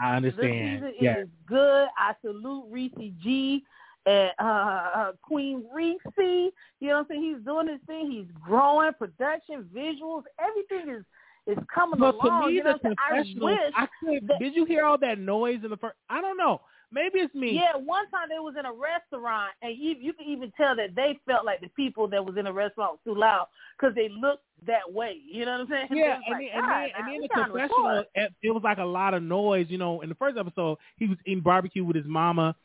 I 0.00 0.16
understand. 0.16 0.82
This 0.82 0.92
season 0.92 0.94
yeah. 1.00 1.18
is 1.20 1.28
good. 1.46 1.88
I 1.98 2.14
salute 2.22 2.64
Reese 2.70 3.12
G 3.22 3.64
and 4.06 4.30
uh, 4.38 4.42
uh, 4.42 5.12
Queen 5.22 5.64
Reese. 5.72 5.98
You 6.16 6.52
know 6.82 6.88
what 6.88 6.96
I'm 6.98 7.06
saying? 7.08 7.22
He's 7.22 7.44
doing 7.44 7.68
his 7.68 7.80
thing. 7.86 8.10
He's 8.10 8.26
growing. 8.40 8.92
Production, 8.94 9.68
visuals, 9.74 10.22
everything 10.38 10.94
is 10.94 11.04
is 11.46 11.58
coming 11.74 11.98
but 11.98 12.14
along. 12.14 12.42
to 12.42 12.48
me, 12.48 12.54
you 12.54 12.64
know, 12.64 12.78
the 12.82 12.94
I 12.98 13.24
wish. 13.40 13.58
I 13.74 13.86
could, 14.00 14.28
that, 14.28 14.38
did 14.38 14.54
you 14.54 14.66
hear 14.66 14.84
all 14.84 14.98
that 14.98 15.18
noise 15.18 15.60
in 15.64 15.70
the 15.70 15.78
first? 15.78 15.96
I 16.10 16.20
don't 16.20 16.36
know. 16.36 16.60
Maybe 16.90 17.18
it's 17.18 17.34
me. 17.34 17.52
Yeah, 17.52 17.76
one 17.76 18.08
time 18.10 18.28
they 18.30 18.38
was 18.38 18.54
in 18.58 18.64
a 18.64 18.72
restaurant, 18.72 19.52
and 19.60 19.76
you 19.76 19.94
you 20.00 20.12
can 20.14 20.26
even 20.26 20.50
tell 20.56 20.74
that 20.76 20.94
they 20.94 21.18
felt 21.26 21.44
like 21.44 21.60
the 21.60 21.68
people 21.68 22.08
that 22.08 22.24
was 22.24 22.36
in 22.38 22.46
the 22.46 22.52
restaurant 22.52 22.92
was 22.92 23.00
too 23.04 23.18
loud 23.18 23.48
because 23.78 23.94
they 23.94 24.08
looked 24.08 24.44
that 24.66 24.90
way. 24.90 25.18
You 25.30 25.44
know 25.44 25.52
what 25.52 25.60
I'm 25.60 25.68
saying? 25.68 25.88
Yeah, 25.92 26.14
and, 26.14 26.22
like, 26.30 26.50
and 26.54 26.64
then 26.64 26.90
and 26.96 27.22
then 27.22 27.28
ah, 27.34 27.44
the 27.44 27.44
confessional, 27.44 28.04
eh, 28.16 28.28
it 28.42 28.50
was 28.50 28.62
like 28.64 28.78
a 28.78 28.84
lot 28.84 29.12
of 29.12 29.22
noise. 29.22 29.66
You 29.68 29.76
know, 29.76 30.00
in 30.00 30.08
the 30.08 30.14
first 30.14 30.38
episode, 30.38 30.78
he 30.96 31.06
was 31.06 31.18
eating 31.26 31.42
barbecue 31.42 31.84
with 31.84 31.96
his 31.96 32.06
mama, 32.06 32.56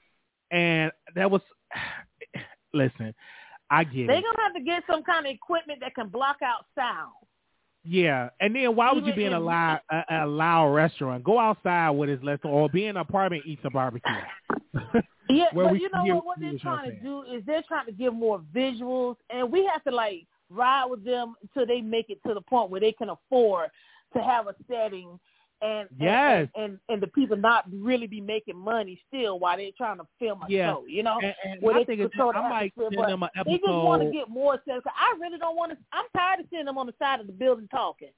and 0.51 0.91
that 1.15 1.29
was. 1.29 1.41
Listen, 2.75 3.13
I 3.69 3.83
get 3.83 4.07
They're 4.07 4.17
it. 4.17 4.23
gonna 4.23 4.41
have 4.41 4.53
to 4.55 4.61
get 4.61 4.83
some 4.89 5.03
kind 5.03 5.27
of 5.27 5.31
equipment 5.31 5.79
that 5.81 5.93
can 5.93 6.07
block 6.07 6.37
out 6.43 6.65
sound. 6.73 7.13
Yeah, 7.85 8.29
and 8.39 8.55
then 8.55 8.75
why 8.75 8.93
would 8.93 9.05
you 9.05 9.13
be 9.13 9.25
in 9.25 9.33
a 9.33 9.39
loud 9.39 9.81
a, 9.91 10.23
a 10.23 10.25
loud 10.25 10.73
restaurant? 10.73 11.23
Go 11.23 11.37
outside 11.37 11.89
with 11.91 12.09
his 12.09 12.23
less, 12.23 12.39
or 12.43 12.69
be 12.69 12.85
in 12.85 12.91
an 12.91 12.97
apartment, 12.97 13.43
eat 13.45 13.59
some 13.61 13.73
barbecue. 13.73 14.09
yeah, 15.29 15.45
but 15.53 15.73
you 15.73 15.89
know 15.93 16.15
what? 16.15 16.25
What 16.25 16.39
they're 16.39 16.57
trying 16.59 16.91
to 16.91 16.99
do 17.01 17.23
is 17.23 17.43
they're 17.45 17.63
trying 17.67 17.85
to 17.87 17.91
give 17.91 18.13
more 18.13 18.41
visuals, 18.55 19.17
and 19.29 19.51
we 19.51 19.69
have 19.71 19.83
to 19.83 19.91
like 19.91 20.25
ride 20.49 20.85
with 20.85 21.03
them 21.03 21.35
until 21.41 21.65
they 21.65 21.81
make 21.81 22.09
it 22.09 22.19
to 22.25 22.33
the 22.33 22.41
point 22.41 22.69
where 22.69 22.79
they 22.79 22.93
can 22.93 23.09
afford 23.09 23.69
to 24.15 24.23
have 24.23 24.47
a 24.47 24.55
setting 24.69 25.19
and 25.63 25.87
yes. 25.97 26.47
and, 26.55 26.63
and, 26.63 26.79
and 26.89 27.01
the 27.01 27.07
people 27.07 27.37
not 27.37 27.65
really 27.71 28.07
be 28.07 28.21
making 28.21 28.57
money 28.57 29.01
still 29.07 29.39
while 29.39 29.57
they're 29.57 29.71
trying 29.77 29.97
to 29.97 30.05
film 30.19 30.41
a 30.41 30.45
yeah. 30.49 30.73
show, 30.73 30.83
you 30.87 31.03
know. 31.03 31.19
And, 31.23 31.33
and 31.45 31.61
where 31.61 31.77
I 31.77 31.83
think 31.83 32.01
it's, 32.01 32.13
I 32.19 32.49
might 32.49 32.73
send 32.77 32.97
them 32.97 33.23
an 33.23 33.29
episode. 33.35 33.51
They 33.51 33.57
just 33.57 33.69
want 33.69 34.03
to 34.03 34.11
get 34.11 34.29
more 34.29 34.61
sales. 34.67 34.83
I 34.87 35.15
really 35.19 35.37
don't 35.37 35.55
want 35.55 35.71
to. 35.71 35.77
I'm 35.93 36.05
tired 36.15 36.41
of 36.41 36.45
seeing 36.51 36.65
them 36.65 36.77
on 36.77 36.87
the 36.87 36.93
side 36.99 37.19
of 37.19 37.27
the 37.27 37.33
building 37.33 37.67
talking. 37.71 38.09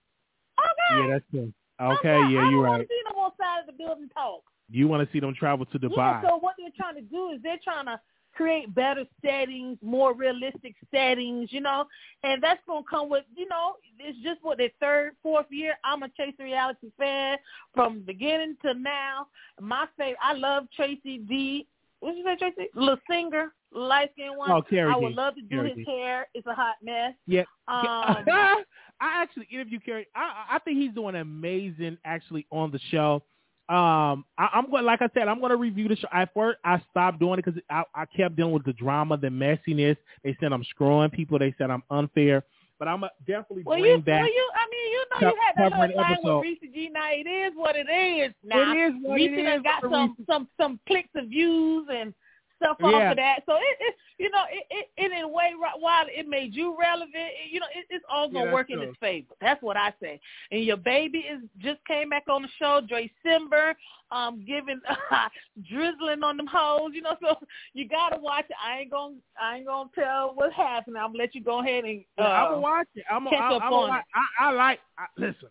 Okay. 0.60 1.00
Yeah, 1.00 1.08
that's 1.14 1.26
true. 1.32 1.54
Okay, 1.82 2.20
yeah, 2.32 2.50
you're 2.50 2.62
right. 2.62 2.76
I 2.76 2.78
don't 2.78 2.78
want 2.78 2.82
to 2.82 2.88
see 2.88 3.02
them 3.08 3.18
on 3.18 3.32
the 3.38 3.44
side 3.44 3.60
of 3.60 3.66
the 3.68 3.84
building 3.84 4.10
talk. 4.14 4.42
You 4.72 4.88
want 4.88 5.08
to 5.08 5.14
see 5.14 5.20
them 5.20 5.36
travel 5.38 5.66
to 5.66 5.78
Dubai. 5.80 6.24
Yeah, 6.24 6.30
so 6.30 6.38
what 6.40 6.56
they're 6.58 6.70
trying 6.76 6.96
to 6.96 7.02
do 7.02 7.32
is 7.32 7.42
they're 7.44 7.60
trying 7.64 7.86
to 7.86 8.00
create 8.36 8.74
better 8.76 9.06
settings, 9.24 9.78
more 9.82 10.13
realistic 10.13 10.76
settings, 10.93 11.52
you 11.52 11.62
know, 11.62 11.86
and 12.24 12.41
that's 12.43 12.62
gonna 12.67 12.86
come 12.89 13.10
with, 13.10 13.24
you 13.36 13.48
know, 13.48 13.76
it's 14.00 14.17
just 14.24 14.43
what 14.43 14.58
the 14.58 14.69
third, 14.80 15.13
fourth 15.24 15.48
year. 15.50 15.76
I'm 15.84 16.04
a 16.04 16.10
Chase 16.10 16.36
Reality 16.39 16.91
fan 16.98 17.38
from 17.74 18.02
beginning 18.02 18.58
to 18.63 18.74
now. 18.74 19.28
My 19.60 19.86
favorite, 19.98 20.17
I 20.21 20.34
love 20.34 20.65
Tracy 20.76 21.19
D. 21.19 21.67
What's 22.00 22.17
you 22.17 22.24
say, 22.24 22.36
Tracy? 22.36 22.69
The 22.76 22.98
singer, 23.10 23.54
light 23.71 24.12
skinned 24.13 24.38
one. 24.38 24.52
Oh, 24.52 24.62
Carrie 24.62 24.93
I 24.93 24.98
would 24.98 25.10
D. 25.10 25.15
love 25.15 25.36
to 25.36 25.41
do 25.41 25.56
Carrie 25.56 25.69
his 25.69 25.78
D. 25.78 25.86
hair. 25.88 26.28
It's 26.34 26.48
a 26.48 26.54
hot 26.54 26.76
mess. 26.84 27.13
Yeah. 27.28 27.41
Um, 27.67 28.26
I 29.02 29.21
actually 29.21 29.48
interviewed 29.52 29.84
Carrie. 29.86 30.08
I, 30.15 30.56
I 30.56 30.60
think 30.60 30.78
he's 30.78 30.93
doing 30.93 31.15
amazing 31.15 31.98
actually 32.06 32.45
on 32.52 32.71
the 32.71 32.80
show. 32.91 33.24
Um, 33.67 34.25
I, 34.38 34.49
I'm 34.54 34.69
going, 34.69 34.86
like 34.86 35.01
I 35.01 35.10
said, 35.15 35.28
I'm 35.28 35.39
going 35.39 35.49
to 35.49 35.56
review 35.58 35.88
the 35.88 35.95
show. 35.95 36.08
At 36.13 36.32
first, 36.36 36.60
I 36.63 36.80
stopped 36.91 37.19
doing 37.19 37.39
it 37.39 37.45
because 37.45 37.60
I, 37.69 37.84
I 37.95 38.06
kept 38.06 38.36
dealing 38.36 38.54
with 38.54 38.63
the 38.63 38.73
drama, 38.73 39.17
the 39.17 39.28
messiness. 39.28 39.97
They 40.23 40.38
said 40.39 40.54
I'm 40.54 40.63
screwing 40.65 41.10
people. 41.10 41.39
They 41.39 41.56
said 41.58 41.71
I'm 41.71 41.84
unfair. 41.89 42.43
But 42.78 42.89
I'm 42.89 43.04
definitely 43.25 43.63
well, 43.63 43.80
bring 43.80 43.91
you, 43.91 43.97
back. 43.99 44.21
Well, 44.21 44.28
you, 44.28 44.49
I 44.54 44.65
mean, 44.69 44.91
you 44.91 45.06
know, 45.10 45.30
you 45.30 45.38
had 45.41 45.71
that 45.71 45.80
little 45.80 45.97
line 45.97 46.12
episode. 46.13 46.39
with 46.39 46.43
Reese 46.43 46.73
G. 46.73 46.89
Now 46.93 47.08
it 47.10 47.28
is 47.28 47.54
what 47.56 47.75
it 47.75 47.89
is. 47.89 48.34
Now 48.43 48.71
it 48.71 48.78
is 48.78 48.93
what 49.01 49.15
Reese 49.15 49.32
it 49.32 49.45
is. 49.45 49.62
got 49.63 49.82
some 49.82 50.15
some 50.30 50.47
some 50.60 50.80
clicks 50.86 51.10
of 51.15 51.30
views 51.30 51.88
and 51.89 52.13
stuff 52.58 52.78
yeah. 52.80 52.88
off 52.88 53.12
of 53.12 53.18
that. 53.18 53.39
So 53.46 53.56
it, 53.56 53.78
it 53.80 53.96
you 54.18 54.30
know, 54.30 54.44
it, 54.50 54.65
it, 54.70 54.89
it 54.98 55.12
in 55.12 55.24
a 55.24 55.28
way, 55.28 55.52
while 55.80 56.06
it 56.08 56.28
made 56.28 56.54
you 56.54 56.76
relevant, 56.80 57.13
it, 57.15 57.52
you 57.52 57.60
know, 57.60 57.65
it, 57.76 57.86
it's 57.89 58.06
all 58.10 58.30
gonna 58.30 58.46
yeah, 58.46 58.54
work 58.54 58.68
true. 58.68 58.82
in 58.82 58.89
its 58.89 58.98
favor. 59.00 59.34
That's 59.41 59.62
what 59.62 59.78
I 59.78 59.94
say. 60.02 60.20
And 60.52 60.63
your 60.63 60.78
baby 60.78 61.20
is 61.20 61.41
just 61.60 61.84
came 61.86 62.10
back 62.10 62.24
on 62.30 62.44
the 62.44 62.48
show, 62.58 62.82
Dre 62.88 63.12
Simber, 63.26 63.74
um, 64.12 64.44
giving 64.46 64.80
uh, 64.89 65.28
drizzling 65.70 66.24
on 66.24 66.38
them 66.38 66.48
hoes. 66.48 66.91
You 66.94 67.02
know, 67.02 67.15
so 67.22 67.36
you 67.74 67.88
gotta 67.88 68.20
watch 68.20 68.46
it. 68.50 68.56
I 68.63 68.80
ain't 68.80 68.91
gonna, 68.91 69.15
I 69.41 69.58
ain't 69.58 69.68
gonna 69.68 69.89
tell 69.94 70.32
what's 70.36 70.56
happening. 70.56 70.98
I'm 70.98 71.10
gonna 71.10 71.20
let 71.20 71.36
you 71.36 71.44
go 71.44 71.62
ahead 71.62 71.84
and 71.84 72.04
uh, 72.18 72.24
yeah, 72.24 72.44
I'm 72.44 72.52
gonna 72.52 72.62
watch 72.62 72.88
it. 72.96 73.04
I'm 73.12 73.24
catch 73.26 73.34
gonna, 73.34 73.56
up 73.56 73.63
I'm 73.63 73.74
on 73.74 73.89
watch, 73.89 74.06
I, 74.39 74.46
I 74.46 74.52
like. 74.52 74.80
I, 74.98 75.06
listen, 75.18 75.50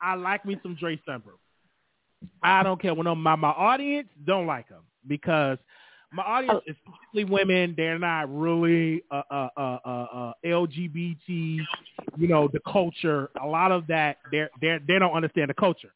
I 0.00 0.14
like 0.14 0.44
me 0.44 0.58
some 0.62 0.76
Dre 0.76 1.00
Simber. 1.08 1.32
I 2.42 2.62
don't 2.62 2.80
care 2.80 2.94
when 2.94 3.06
my 3.18 3.36
my 3.36 3.48
audience 3.48 4.08
don't 4.24 4.46
like 4.46 4.68
him 4.68 4.82
because 5.08 5.58
my 6.12 6.22
audience 6.22 6.60
is 6.66 6.76
mostly 6.86 7.24
women. 7.24 7.74
They're 7.76 7.98
not 7.98 8.34
really 8.34 9.02
uh, 9.10 9.22
uh, 9.30 9.48
uh, 9.56 9.78
uh, 9.84 9.88
uh, 9.88 10.32
LGBT. 10.44 11.16
You 12.16 12.28
know, 12.28 12.48
the 12.52 12.60
culture. 12.70 13.30
A 13.42 13.46
lot 13.46 13.72
of 13.72 13.86
that, 13.88 14.18
they 14.30 14.46
they 14.60 14.78
they 14.86 14.98
don't 14.98 15.12
understand 15.12 15.50
the 15.50 15.54
culture. 15.54 15.92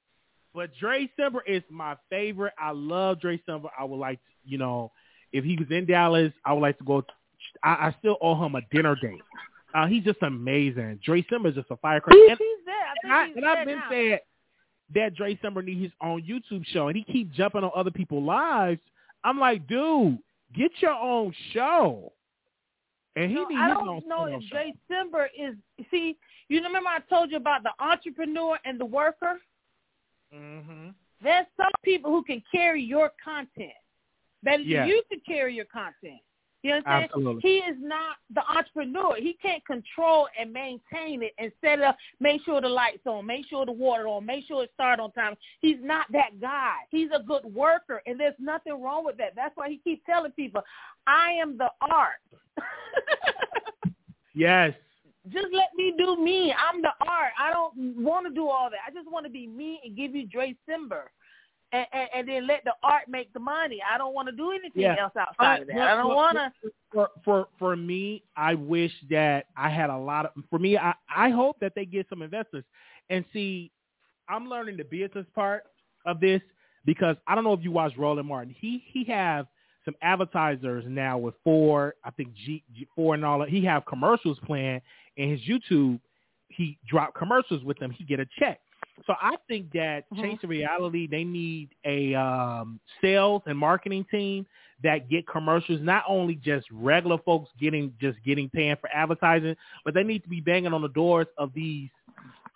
But 0.54 0.70
Dre 0.80 1.08
Simber 1.18 1.40
is 1.46 1.62
my 1.70 1.96
favorite. 2.10 2.52
I 2.58 2.72
love 2.72 3.20
Dre 3.20 3.40
Simber. 3.48 3.68
I 3.78 3.84
would 3.84 3.98
like, 3.98 4.18
to, 4.18 4.50
you 4.50 4.58
know, 4.58 4.90
if 5.32 5.44
he 5.44 5.56
was 5.56 5.68
in 5.70 5.86
Dallas, 5.86 6.32
I 6.44 6.52
would 6.52 6.60
like 6.60 6.78
to 6.78 6.84
go. 6.84 7.04
I, 7.62 7.70
I 7.70 7.94
still 8.00 8.16
owe 8.20 8.34
him 8.44 8.56
a 8.56 8.60
dinner 8.72 8.96
date. 9.00 9.20
Uh, 9.74 9.86
he's 9.86 10.02
just 10.02 10.20
amazing. 10.22 10.98
Dre 11.04 11.22
Simber 11.22 11.50
is 11.50 11.54
just 11.54 11.70
a 11.70 11.76
firecracker. 11.76 12.18
And- 12.18 12.38
he's 12.38 12.66
there. 12.66 12.74
I 12.74 12.94
think 12.94 13.04
and, 13.04 13.12
I, 13.12 13.26
he's 13.26 13.36
and 13.36 13.44
there 13.44 13.56
I've 13.56 13.66
been 13.66 13.82
saying 13.88 14.18
that 14.94 15.14
Dre 15.14 15.38
Summer 15.40 15.62
needs 15.62 15.82
his 15.82 15.92
own 16.02 16.22
YouTube 16.22 16.66
show, 16.66 16.88
and 16.88 16.96
he 16.96 17.04
keep 17.04 17.32
jumping 17.32 17.62
on 17.62 17.70
other 17.74 17.92
people's 17.92 18.26
lives. 18.26 18.80
I'm 19.24 19.38
like, 19.38 19.66
dude, 19.66 20.18
get 20.54 20.70
your 20.80 20.92
own 20.92 21.32
show. 21.52 22.12
And 23.16 23.30
he 23.30 23.34
No, 23.36 23.44
needs 23.48 23.60
I 23.60 23.68
don't 23.68 23.88
own 23.88 24.02
know 24.08 24.24
if 24.26 24.42
show. 24.44 24.56
Jay 24.56 24.74
Simber 24.90 25.26
is. 25.38 25.54
See, 25.90 26.16
you 26.48 26.62
remember 26.62 26.88
I 26.88 27.00
told 27.08 27.30
you 27.30 27.36
about 27.36 27.62
the 27.62 27.72
entrepreneur 27.80 28.58
and 28.64 28.78
the 28.80 28.84
worker. 28.84 29.40
Mm-hmm. 30.34 30.90
There's 31.22 31.46
some 31.56 31.72
people 31.84 32.10
who 32.10 32.22
can 32.22 32.42
carry 32.52 32.82
your 32.82 33.10
content 33.22 33.72
better 34.42 34.62
Yeah. 34.62 34.80
than 34.80 34.88
you 34.88 35.02
can 35.10 35.20
carry 35.26 35.54
your 35.54 35.66
content. 35.66 36.20
You 36.62 36.72
know 36.72 36.76
what 36.78 36.88
I'm 36.88 37.08
saying? 37.14 37.40
He 37.42 37.56
is 37.58 37.76
not 37.80 38.16
the 38.34 38.42
entrepreneur. 38.46 39.16
He 39.16 39.36
can't 39.40 39.64
control 39.64 40.28
and 40.38 40.52
maintain 40.52 41.22
it 41.22 41.32
and 41.38 41.50
set 41.62 41.78
it 41.78 41.84
up, 41.84 41.96
make 42.20 42.44
sure 42.44 42.60
the 42.60 42.68
lights 42.68 43.06
on, 43.06 43.26
make 43.26 43.46
sure 43.48 43.64
the 43.64 43.72
water 43.72 44.06
on, 44.08 44.26
make 44.26 44.46
sure 44.46 44.64
it 44.64 44.70
start 44.74 45.00
on 45.00 45.10
time. 45.12 45.36
He's 45.60 45.78
not 45.80 46.06
that 46.12 46.38
guy. 46.40 46.74
He's 46.90 47.08
a 47.14 47.22
good 47.22 47.44
worker, 47.46 48.02
and 48.06 48.20
there's 48.20 48.34
nothing 48.38 48.80
wrong 48.82 49.06
with 49.06 49.16
that. 49.18 49.32
That's 49.34 49.56
why 49.56 49.70
he 49.70 49.78
keeps 49.78 50.02
telling 50.04 50.32
people, 50.32 50.62
I 51.06 51.30
am 51.32 51.56
the 51.56 51.70
art. 51.80 52.20
Yes. 54.32 54.74
just 55.32 55.48
let 55.52 55.68
me 55.76 55.92
do 55.98 56.16
me. 56.16 56.54
I'm 56.54 56.82
the 56.82 56.92
art. 57.00 57.32
I 57.38 57.50
don't 57.50 58.02
want 58.02 58.26
to 58.26 58.32
do 58.32 58.48
all 58.48 58.70
that. 58.70 58.78
I 58.86 58.92
just 58.92 59.10
want 59.10 59.26
to 59.26 59.30
be 59.30 59.46
me 59.46 59.80
and 59.84 59.96
give 59.96 60.14
you 60.14 60.26
Dre 60.26 60.54
Simber. 60.68 61.04
And, 61.72 61.86
and, 61.92 62.08
and 62.14 62.28
then 62.28 62.46
let 62.48 62.64
the 62.64 62.72
art 62.82 63.08
make 63.08 63.32
the 63.32 63.38
money. 63.38 63.80
I 63.88 63.96
don't 63.96 64.12
want 64.12 64.28
to 64.28 64.32
do 64.32 64.50
anything 64.50 64.82
Yeah. 64.82 64.96
else 65.00 65.12
outside 65.16 65.62
of 65.62 65.68
that. 65.68 65.78
I 65.78 65.94
don't 65.94 66.14
want 66.14 66.36
to. 66.36 66.52
For 66.92 67.08
for 67.24 67.48
for 67.60 67.76
me, 67.76 68.24
I 68.36 68.54
wish 68.54 68.90
that 69.10 69.46
I 69.56 69.68
had 69.68 69.88
a 69.88 69.96
lot 69.96 70.26
of. 70.26 70.32
For 70.50 70.58
me, 70.58 70.76
I 70.76 70.94
I 71.14 71.30
hope 71.30 71.60
that 71.60 71.74
they 71.76 71.84
get 71.84 72.08
some 72.08 72.22
investors. 72.22 72.64
And 73.08 73.24
see, 73.32 73.70
I'm 74.28 74.48
learning 74.48 74.78
the 74.78 74.84
business 74.84 75.26
part 75.34 75.64
of 76.06 76.18
this 76.18 76.40
because 76.84 77.16
I 77.28 77.36
don't 77.36 77.44
know 77.44 77.52
if 77.52 77.62
you 77.62 77.70
watch 77.70 77.92
Roland 77.96 78.26
Martin. 78.26 78.52
He 78.58 78.82
he 78.86 79.04
have 79.04 79.46
some 79.84 79.94
advertisers 80.02 80.84
now 80.88 81.18
with 81.18 81.34
four, 81.44 81.94
I 82.04 82.10
think 82.10 82.34
G, 82.34 82.62
G 82.74 82.86
Ford 82.96 83.18
and 83.18 83.24
all 83.24 83.38
that. 83.38 83.48
He 83.48 83.64
have 83.64 83.86
commercials 83.86 84.38
planned 84.44 84.82
in 85.16 85.30
his 85.30 85.40
YouTube. 85.42 86.00
He 86.48 86.78
drop 86.88 87.14
commercials 87.14 87.62
with 87.62 87.78
them. 87.78 87.90
He 87.92 88.04
get 88.04 88.18
a 88.20 88.26
check. 88.38 88.60
So 89.06 89.14
I 89.20 89.36
think 89.48 89.72
that 89.72 90.04
Mhm. 90.10 90.20
Chase 90.20 90.44
Reality 90.44 91.06
they 91.06 91.24
need 91.24 91.70
a 91.84 92.14
um, 92.14 92.80
sales 93.00 93.42
and 93.46 93.56
marketing 93.58 94.04
team 94.10 94.46
that 94.82 95.08
get 95.08 95.26
commercials, 95.26 95.80
not 95.80 96.04
only 96.08 96.34
just 96.36 96.66
regular 96.70 97.18
folks 97.18 97.50
getting 97.58 97.94
just 98.00 98.22
getting 98.24 98.48
paying 98.50 98.76
for 98.76 98.88
advertising, 98.92 99.56
but 99.84 99.94
they 99.94 100.02
need 100.02 100.22
to 100.22 100.28
be 100.28 100.40
banging 100.40 100.72
on 100.72 100.82
the 100.82 100.88
doors 100.88 101.26
of 101.38 101.52
these 101.54 101.90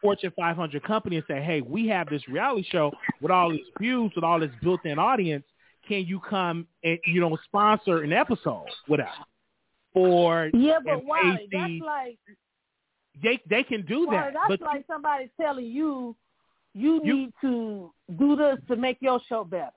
Fortune 0.01 0.33
500 0.37 0.83
companies 0.83 1.25
and 1.29 1.39
say, 1.39 1.43
hey, 1.43 1.61
we 1.63 1.89
have 1.89 2.09
this 2.09 2.27
reality 2.29 2.67
show 2.71 2.93
with 3.21 3.31
all 3.31 3.51
these 3.51 3.65
views, 3.79 4.13
with 4.15 4.25
all 4.25 4.39
this 4.39 4.51
built-in 4.63 4.99
audience. 4.99 5.45
Can 5.89 6.05
you 6.05 6.21
come 6.21 6.67
and 6.83 6.99
you 7.07 7.21
know 7.21 7.37
sponsor 7.45 8.03
an 8.03 8.13
episode 8.13 8.67
with 8.89 9.01
us? 9.01 9.09
Or 9.95 10.51
Yeah, 10.53 10.79
but 10.85 11.05
why? 11.05 11.47
That's 11.53 11.73
like 11.81 12.19
they 13.23 13.41
they 13.49 13.63
can 13.63 13.85
do 13.87 14.07
that, 14.11 14.33
that's 14.33 14.49
but 14.49 14.61
like 14.61 14.87
somebody 14.87 15.31
telling 15.41 15.67
you 15.67 16.17
you, 16.75 17.01
You- 17.05 17.15
need 17.17 17.33
to 17.41 17.93
do 18.19 18.37
this 18.37 18.59
to 18.69 18.77
make 18.77 18.99
your 19.01 19.21
show 19.29 19.45
better. 19.45 19.71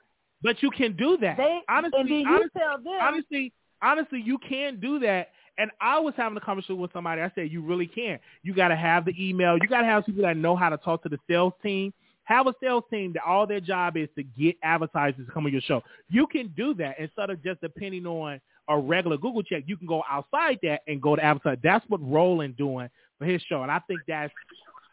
but 0.43 0.61
you 0.61 0.69
can 0.71 0.95
do 0.95 1.17
that. 1.17 1.37
They 1.37 1.59
honestly, 1.69 1.99
and 1.99 2.09
then 2.09 2.19
you 2.19 2.27
honestly, 2.27 2.49
tell 2.61 2.77
them 2.77 2.99
honestly, 3.01 3.53
honestly, 3.81 4.21
you 4.21 4.37
can 4.39 4.79
do 4.79 4.99
that. 4.99 5.29
And 5.59 5.71
I 5.81 5.97
was 5.99 6.13
having 6.15 6.37
a 6.37 6.41
conversation 6.41 6.77
with 6.77 6.93
somebody. 6.93 7.21
I 7.21 7.31
said, 7.33 7.51
you 7.51 7.61
really 7.63 7.87
can. 7.87 8.19
You 8.43 8.53
got 8.53 8.67
to 8.67 8.75
have 8.75 9.05
the 9.05 9.13
email. 9.19 9.57
You 9.59 9.67
got 9.67 9.81
to 9.81 9.87
have 9.87 10.05
people 10.05 10.21
that 10.21 10.37
know 10.37 10.55
how 10.55 10.69
to 10.69 10.77
talk 10.77 11.01
to 11.03 11.09
the 11.09 11.17
sales 11.27 11.53
team. 11.63 11.91
Have 12.25 12.45
a 12.45 12.53
sales 12.61 12.83
team 12.91 13.13
that 13.13 13.23
all 13.25 13.47
their 13.47 13.59
job 13.61 13.97
is 13.97 14.07
to 14.15 14.23
get 14.23 14.55
advertisers 14.61 15.25
to 15.25 15.31
come 15.31 15.45
on 15.47 15.51
your 15.51 15.61
show. 15.61 15.81
You 16.09 16.27
can 16.27 16.53
do 16.55 16.73
that 16.75 16.99
instead 16.99 17.29
of 17.31 17.41
just 17.43 17.59
depending 17.61 18.05
on 18.05 18.39
a 18.69 18.77
regular 18.77 19.17
Google 19.17 19.41
check. 19.41 19.63
You 19.65 19.77
can 19.77 19.87
go 19.87 20.03
outside 20.07 20.59
that 20.61 20.81
and 20.87 21.01
go 21.01 21.15
to 21.15 21.23
advertise. 21.23 21.57
That's 21.63 21.85
what 21.89 22.01
Roland 22.07 22.55
doing 22.57 22.89
for 23.17 23.25
his 23.25 23.41
show, 23.43 23.63
and 23.63 23.71
I 23.71 23.79
think 23.87 24.03
that's 24.07 24.31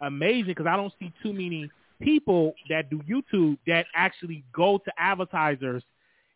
amazing 0.00 0.46
because 0.46 0.66
I 0.66 0.76
don't 0.76 0.92
see 0.98 1.12
too 1.22 1.32
many 1.32 1.70
people 2.00 2.54
that 2.68 2.90
do 2.90 3.00
YouTube 3.08 3.58
that 3.66 3.86
actually 3.94 4.44
go 4.52 4.78
to 4.78 4.92
advertisers 4.98 5.82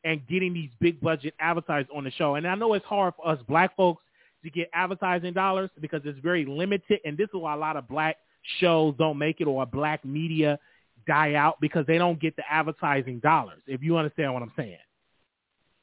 and 0.05 0.27
getting 0.29 0.55
these 0.55 0.71
big 0.81 1.01
budget 1.01 1.35
advertisers 1.40 1.88
on 1.94 2.05
the 2.05 2.11
show. 2.12 2.37
And 2.37 2.47
I 2.47 2.55
know 2.55 2.75
it's 2.75 2.87
hard 2.87 3.14
for 3.16 3.29
us 3.29 3.38
black 3.49 3.75
folks 3.77 4.03
to 4.44 4.51
get 4.51 4.71
advertising 4.73 5.33
dollars 5.33 5.71
because 5.81 6.03
it's 6.05 6.18
very 6.21 6.44
limited. 6.44 7.01
And 7.05 7.16
this 7.16 7.29
is 7.29 7.35
why 7.35 7.55
a 7.55 7.57
lot 7.57 7.77
of 7.77 7.88
black 7.88 8.16
shows 8.61 8.94
don't 8.99 9.18
make 9.18 9.40
it 9.40 9.47
or 9.47 9.66
black 9.66 10.05
media 10.05 10.59
die 11.07 11.35
out 11.35 11.61
because 11.61 11.85
they 11.87 11.99
don't 11.99 12.21
get 12.21 12.37
the 12.37 12.42
advertising 12.51 13.18
dollars, 13.18 13.61
if 13.66 13.83
you 13.83 13.97
understand 13.97 14.33
what 14.33 14.42
I'm 14.42 14.53
saying. 14.57 14.79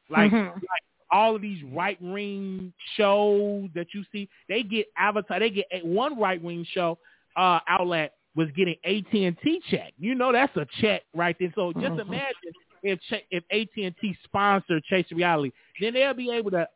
Like, 0.09 0.31
Mhm. 0.31 0.53
like 0.53 0.83
all 1.11 1.35
of 1.35 1.41
these 1.41 1.61
right 1.63 2.01
wing 2.01 2.73
shows 2.95 3.69
that 3.73 3.93
you 3.93 4.03
see, 4.11 4.29
they 4.47 4.63
get 4.63 4.87
advertise. 4.95 5.39
They 5.39 5.49
get 5.49 5.67
one 5.83 6.17
right 6.19 6.41
wing 6.41 6.63
show 6.63 6.97
uh, 7.35 7.59
outlet 7.67 8.13
was 8.35 8.49
getting 8.55 8.75
AT 8.83 9.13
and 9.13 9.37
T 9.43 9.61
check. 9.69 9.93
You 9.97 10.13
know 10.15 10.31
that's 10.31 10.55
a 10.57 10.65
check 10.81 11.03
right 11.13 11.35
there. 11.39 11.51
So 11.55 11.71
just 11.73 11.93
Mhm. 11.95 12.01
imagine 12.07 12.51
if 12.83 12.99
if 13.31 13.43
AT 13.51 13.83
and 13.85 13.95
T 13.99 14.15
sponsored 14.23 14.83
Chase 14.83 15.11
Reality, 15.11 15.51
then 15.79 15.93
they'll 15.93 16.13
be 16.13 16.31
able 16.31 16.51
to 16.51 16.67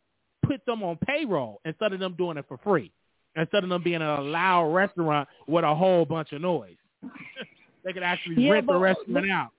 put 0.44 0.66
them 0.66 0.82
on 0.84 0.98
payroll 1.06 1.60
instead 1.66 1.94
of 1.94 2.00
them 2.00 2.14
doing 2.16 2.38
it 2.38 2.46
for 2.48 2.58
free. 2.58 2.92
Instead 3.36 3.64
of 3.64 3.70
them 3.70 3.84
being 3.84 4.02
a 4.02 4.20
loud 4.22 4.74
restaurant 4.74 5.30
with 5.48 5.64
a 5.64 5.76
whole 5.76 6.06
bunch 6.06 6.32
of 6.34 6.42
noise, 6.42 6.78
they 7.84 7.94
could 7.94 8.04
actually 8.04 8.44
Yeah, 8.44 8.52
rent 8.54 8.66
the 8.68 8.74
but- 8.74 8.80
restaurant 8.80 9.30
out. 9.30 9.52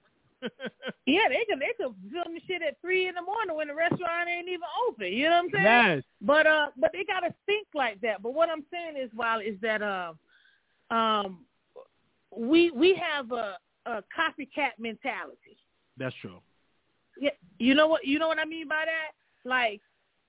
Yeah, 1.07 1.29
they 1.29 1.45
could 1.45 1.61
they 1.61 1.73
could 1.77 1.95
film 2.11 2.35
the 2.35 2.41
shit 2.47 2.63
at 2.63 2.81
three 2.81 3.09
in 3.09 3.15
the 3.15 3.21
morning 3.23 3.55
when 3.57 3.69
the 3.69 3.75
restaurant 3.75 4.29
ain't 4.29 4.49
even 4.49 4.67
open. 4.89 5.13
You 5.13 5.25
know 5.25 5.31
what 5.37 5.45
I'm 5.45 5.51
saying? 5.51 5.65
yes, 5.65 6.03
But 6.23 6.47
uh, 6.47 6.71
but 6.79 6.93
they 6.93 7.05
gotta 7.05 7.35
think 7.47 7.67
like 7.75 8.01
that. 8.01 8.23
But 8.23 8.33
what 8.33 8.49
I'm 8.49 8.65
saying 8.71 8.97
is, 8.97 9.11
while 9.15 9.41
is 9.41 9.61
that 9.61 9.83
uh, 9.83 10.15
um, 10.91 11.45
we 12.37 12.71
we 12.71 12.95
have 12.95 13.33
a, 13.33 13.57
a 13.87 14.03
copycat 14.17 14.73
mentality. 14.79 15.57
that's 15.97 16.15
true. 16.21 16.41
Yeah, 17.21 17.31
you 17.59 17.75
know 17.75 17.89
what 17.89 18.07
you 18.07 18.19
know 18.19 18.29
what 18.29 18.39
I 18.39 18.45
mean 18.45 18.69
by 18.69 18.85
that? 18.87 19.49
Like, 19.49 19.81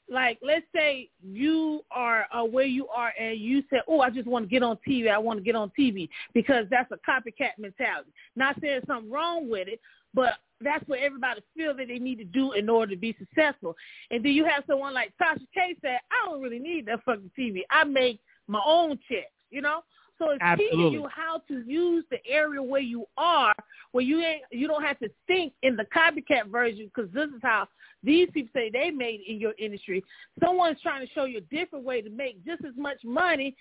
like 0.10 0.40
let's 0.42 0.66
say 0.76 1.10
you 1.24 1.82
are 1.92 2.26
uh, 2.34 2.44
where 2.44 2.66
you 2.66 2.88
are 2.88 3.14
and 3.20 3.40
you 3.40 3.64
say, 3.70 3.82
"Oh, 3.88 4.02
I 4.02 4.10
just 4.10 4.28
want 4.28 4.46
to 4.46 4.50
get 4.50 4.64
on 4.64 4.78
TV. 4.88 5.10
I 5.10 5.18
want 5.18 5.40
to 5.40 5.44
get 5.44 5.56
on 5.56 5.72
TV," 5.78 6.10
because 6.34 6.66
that's 6.70 6.92
a 6.92 6.98
copycat 7.10 7.58
mentality. 7.58 8.12
Not 8.36 8.60
saying 8.62 8.82
something 8.88 9.12
wrong 9.12 9.50
with 9.50 9.68
it, 9.68 9.80
but 10.14 10.34
that's 10.60 10.88
what 10.88 11.00
everybody 11.00 11.42
feels 11.56 11.78
that 11.78 11.88
they 11.88 12.00
need 12.00 12.18
to 12.18 12.26
do 12.26 12.54
in 12.54 12.70
order 12.70 12.94
to 12.94 13.00
be 13.00 13.16
successful. 13.18 13.76
And 14.12 14.24
then 14.24 14.34
you 14.34 14.46
have 14.46 14.64
someone 14.68 14.94
like 14.94 15.14
Tasha 15.22 15.48
K 15.54 15.76
said, 15.82 16.00
"I 16.12 16.30
don't 16.30 16.42
really 16.42 16.60
need 16.60 16.88
that 16.88 17.04
fucking 17.04 17.32
TV. 17.38 17.62
I 17.70 17.84
make 17.84 18.20
my 18.48 18.62
own 18.66 19.00
checks." 19.10 19.32
You 19.50 19.62
know. 19.62 19.82
So 20.22 20.30
it's 20.30 20.60
teaching 20.60 20.94
you 20.94 21.08
how 21.08 21.42
to 21.48 21.64
use 21.66 22.06
the 22.12 22.20
area 22.30 22.62
where 22.62 22.82
you 22.82 23.08
are, 23.18 23.56
where 23.92 24.04
you 24.04 24.22
ain't, 24.22 24.44
you 24.52 24.68
don't 24.68 24.84
have 24.84 25.00
to 25.00 25.10
think 25.26 25.54
in 25.64 25.76
the 25.76 25.86
copycat 25.86 26.52
version 26.52 26.92
because 26.94 27.12
this 27.12 27.28
is 27.30 27.42
how 27.42 27.68
these 28.04 28.30
people 28.32 28.52
say 28.54 28.70
they 28.70 28.92
made 28.92 29.22
in 29.28 29.40
your 29.40 29.54
industry. 29.58 30.04
Someone's 30.40 30.80
trying 30.82 31.06
to 31.06 31.12
show 31.14 31.24
you 31.24 31.40
a 31.40 31.56
different 31.56 31.84
way 31.84 32.04
to 32.04 32.10
make 32.12 32.46
just 32.46 32.64
as 32.64 32.74
much 32.78 32.98
money, 33.04 33.56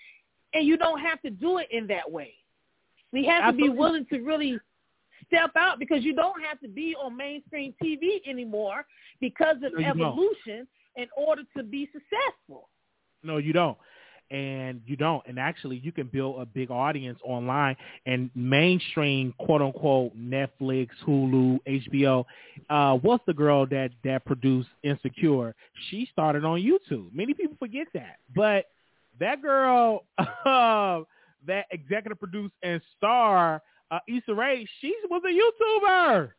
and 0.53 0.67
you 0.67 0.77
don't 0.77 0.99
have 0.99 1.19
to 1.23 1.31
do 1.31 1.57
it 1.57 1.67
in 1.71 1.87
that 1.87 2.09
way. 2.09 2.35
You 3.11 3.27
have 3.27 3.53
to 3.53 3.57
be 3.57 3.69
willing 3.69 4.05
to 4.11 4.19
really 4.19 4.59
step 5.25 5.51
out 5.55 5.79
because 5.79 6.03
you 6.03 6.13
don't 6.13 6.41
have 6.43 6.59
to 6.59 6.67
be 6.67 6.95
on 6.95 7.17
mainstream 7.17 7.73
TV 7.83 8.19
anymore 8.27 8.85
because 9.19 9.55
of 9.57 9.73
No, 9.73 9.79
you 9.79 9.85
don't. 9.85 9.97
evolution 9.97 10.67
in 10.95 11.07
order 11.17 11.41
to 11.57 11.63
be 11.63 11.89
successful. 11.91 12.69
No, 13.23 13.37
you 13.37 13.51
don't. 13.51 13.77
And 14.31 14.81
you 14.87 14.95
don't. 14.95 15.21
And 15.27 15.37
actually, 15.37 15.77
you 15.83 15.91
can 15.91 16.07
build 16.07 16.41
a 16.41 16.45
big 16.45 16.71
audience 16.71 17.19
online 17.23 17.75
and 18.05 18.29
mainstream, 18.33 19.33
quote 19.39 19.61
unquote, 19.61 20.17
Netflix, 20.17 20.87
Hulu, 21.05 21.59
HBO. 21.67 22.23
Uh, 22.69 22.93
what's 22.99 23.23
the 23.27 23.33
girl 23.33 23.65
that 23.67 23.91
that 24.05 24.23
produced 24.25 24.69
Insecure? 24.83 25.53
She 25.89 26.07
started 26.13 26.45
on 26.45 26.59
YouTube. 26.61 27.13
Many 27.13 27.33
people 27.33 27.57
forget 27.59 27.87
that, 27.93 28.17
but 28.33 28.67
that 29.19 29.41
girl 29.41 30.05
uh, 30.17 31.01
that 31.47 31.65
executive 31.71 32.17
produced 32.19 32.53
and 32.63 32.81
star 32.97 33.61
uh, 33.91 33.99
Issa 34.07 34.33
Rae, 34.33 34.65
she 34.79 34.95
was 35.09 35.21
a 35.25 35.27
YouTuber. 35.85 36.29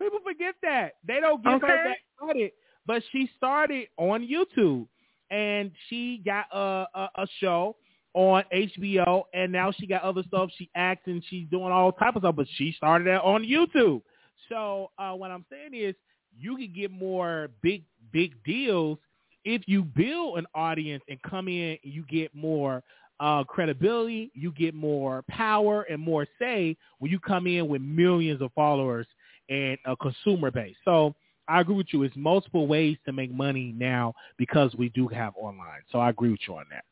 People 0.00 0.18
forget 0.22 0.54
that. 0.62 0.96
They 1.06 1.20
don't 1.20 1.42
give 1.42 1.52
her 1.62 1.66
Okay. 1.66 1.84
that 1.86 1.96
credit. 2.26 2.54
but 2.86 3.02
she 3.12 3.30
started 3.38 3.86
on 3.96 4.26
YouTube 4.28 4.86
and 5.32 5.72
she 5.88 6.22
got 6.24 6.46
a, 6.52 6.86
a, 6.94 7.08
a 7.16 7.26
show 7.40 7.76
on 8.14 8.44
HBO, 8.54 9.24
and 9.34 9.50
now 9.50 9.72
she 9.72 9.86
got 9.86 10.02
other 10.02 10.22
stuff. 10.28 10.50
She 10.58 10.70
acts 10.74 11.06
and 11.06 11.22
she's 11.28 11.48
doing 11.50 11.72
all 11.72 11.90
type 11.92 12.14
of 12.14 12.22
stuff, 12.22 12.36
but 12.36 12.46
she 12.56 12.72
started 12.76 13.06
that 13.08 13.22
on 13.22 13.42
YouTube. 13.42 14.02
So 14.48 14.90
uh, 14.98 15.12
what 15.12 15.30
I'm 15.30 15.44
saying 15.50 15.72
is, 15.74 15.94
you 16.38 16.56
can 16.56 16.72
get 16.74 16.90
more 16.90 17.48
big 17.62 17.82
big 18.12 18.34
deals 18.44 18.98
if 19.44 19.62
you 19.66 19.82
build 19.82 20.38
an 20.38 20.46
audience 20.54 21.02
and 21.08 21.20
come 21.22 21.48
in 21.48 21.78
you 21.82 22.04
get 22.08 22.34
more 22.34 22.82
uh, 23.20 23.44
credibility, 23.44 24.30
you 24.34 24.50
get 24.52 24.74
more 24.74 25.22
power 25.28 25.82
and 25.82 26.00
more 26.00 26.26
say 26.40 26.76
when 26.98 27.10
you 27.10 27.20
come 27.20 27.46
in 27.46 27.68
with 27.68 27.80
millions 27.80 28.42
of 28.42 28.50
followers 28.52 29.06
and 29.48 29.78
a 29.86 29.94
consumer 29.96 30.50
base. 30.50 30.74
So 30.84 31.14
I 31.48 31.60
agree 31.60 31.74
with 31.74 31.88
you. 31.92 32.02
It's 32.02 32.16
multiple 32.16 32.66
ways 32.66 32.96
to 33.06 33.12
make 33.12 33.32
money 33.32 33.74
now 33.76 34.14
because 34.36 34.74
we 34.76 34.88
do 34.90 35.08
have 35.08 35.34
online. 35.36 35.82
So 35.90 35.98
I 35.98 36.10
agree 36.10 36.30
with 36.30 36.40
you 36.46 36.54
on 36.54 36.64
that. 36.70 36.84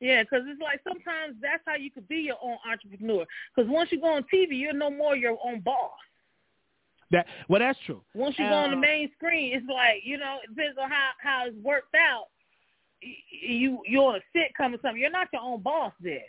Yeah, 0.00 0.22
because 0.22 0.44
it's 0.46 0.60
like 0.60 0.80
sometimes 0.82 1.36
that's 1.42 1.62
how 1.66 1.76
you 1.76 1.90
could 1.90 2.08
be 2.08 2.16
your 2.16 2.38
own 2.42 2.56
entrepreneur. 2.70 3.26
Because 3.54 3.70
once 3.70 3.92
you 3.92 4.00
go 4.00 4.14
on 4.14 4.24
TV, 4.32 4.52
you're 4.52 4.72
no 4.72 4.90
more 4.90 5.14
your 5.14 5.36
own 5.44 5.60
boss. 5.60 5.92
That 7.10 7.26
well, 7.48 7.60
that's 7.60 7.78
true. 7.84 8.00
Once 8.14 8.38
you 8.38 8.46
uh, 8.46 8.50
go 8.50 8.54
on 8.56 8.70
the 8.70 8.76
uh, 8.76 8.80
main 8.80 9.10
screen, 9.16 9.54
it's 9.54 9.66
like 9.68 10.02
you 10.04 10.16
know, 10.16 10.38
it 10.42 10.54
depends 10.54 10.78
on 10.80 10.88
how 10.88 11.10
how 11.22 11.46
it's 11.46 11.56
worked 11.62 11.94
out. 11.94 12.26
You 13.02 13.82
you're 13.86 14.14
on 14.14 14.14
a 14.16 14.38
sitcom 14.38 14.74
or 14.74 14.78
something. 14.80 15.00
You're 15.00 15.10
not 15.10 15.28
your 15.32 15.42
own 15.42 15.60
boss 15.60 15.92
there. 16.00 16.20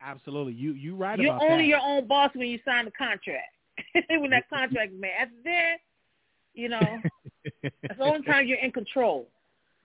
Absolutely, 0.00 0.52
you 0.52 0.72
you 0.74 0.94
right. 0.94 1.18
You're 1.18 1.42
only 1.42 1.64
that. 1.64 1.68
your 1.68 1.80
own 1.80 2.06
boss 2.06 2.30
when 2.34 2.48
you 2.48 2.60
sign 2.64 2.84
the 2.84 2.92
contract. 2.92 3.48
when 4.10 4.30
that 4.30 4.48
contract 4.48 4.92
is 4.92 5.00
made, 5.00 5.12
after 5.18 5.34
that, 5.44 5.76
you 6.54 6.68
know, 6.68 6.98
the 7.62 8.02
only 8.02 8.22
time 8.22 8.46
you're 8.46 8.58
in 8.58 8.72
control. 8.72 9.28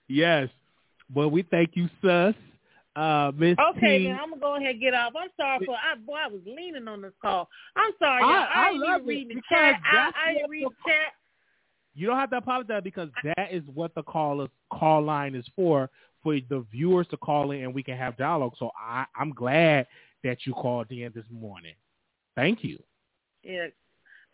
Yes, 0.07 0.49
well, 1.15 1.31
we 1.31 1.41
thank 1.41 1.71
you, 1.73 1.89
sus. 1.99 2.35
Uh, 2.95 3.31
Miss 3.35 3.57
okay, 3.71 3.97
T. 3.97 4.03
then 4.03 4.19
I'm 4.21 4.29
gonna 4.29 4.39
go 4.39 4.55
ahead 4.55 4.73
and 4.73 4.79
get 4.79 4.93
off. 4.93 5.13
I'm 5.19 5.29
sorry 5.35 5.65
for 5.65 5.73
I 5.73 5.95
boy 5.95 6.13
I 6.13 6.27
was 6.27 6.41
leaning 6.45 6.87
on 6.87 7.01
this 7.01 7.11
call. 7.19 7.49
I'm 7.75 7.91
sorry, 7.97 8.21
y'all. 8.21 8.31
I, 8.31 8.45
I, 8.53 8.67
I 8.67 8.71
didn't 8.73 9.07
read 9.07 9.29
the 9.29 9.41
chat. 9.49 9.79
I, 9.83 10.11
I 10.15 10.33
didn't 10.33 10.49
read 10.51 10.65
the 10.65 10.75
chat. 10.87 11.13
You 11.95 12.05
don't 12.05 12.19
have 12.19 12.29
to 12.29 12.37
apologize 12.37 12.81
because 12.83 13.09
that 13.23 13.51
is 13.51 13.63
what 13.73 13.95
the 13.95 14.03
call 14.03 14.43
is, 14.43 14.49
call 14.71 15.01
line 15.01 15.33
is 15.33 15.45
for 15.55 15.89
for 16.21 16.35
the 16.49 16.65
viewers 16.71 17.07
to 17.07 17.17
call 17.17 17.51
in 17.51 17.63
and 17.63 17.73
we 17.73 17.83
can 17.83 17.97
have 17.97 18.17
dialogue. 18.17 18.53
So 18.59 18.71
I, 18.79 19.05
I'm 19.15 19.31
glad 19.31 19.87
that 20.23 20.39
you 20.45 20.53
called 20.53 20.91
in 20.91 21.11
this 21.13 21.25
morning. 21.31 21.75
Thank 22.35 22.63
you. 22.63 22.81
Yeah. 23.43 23.67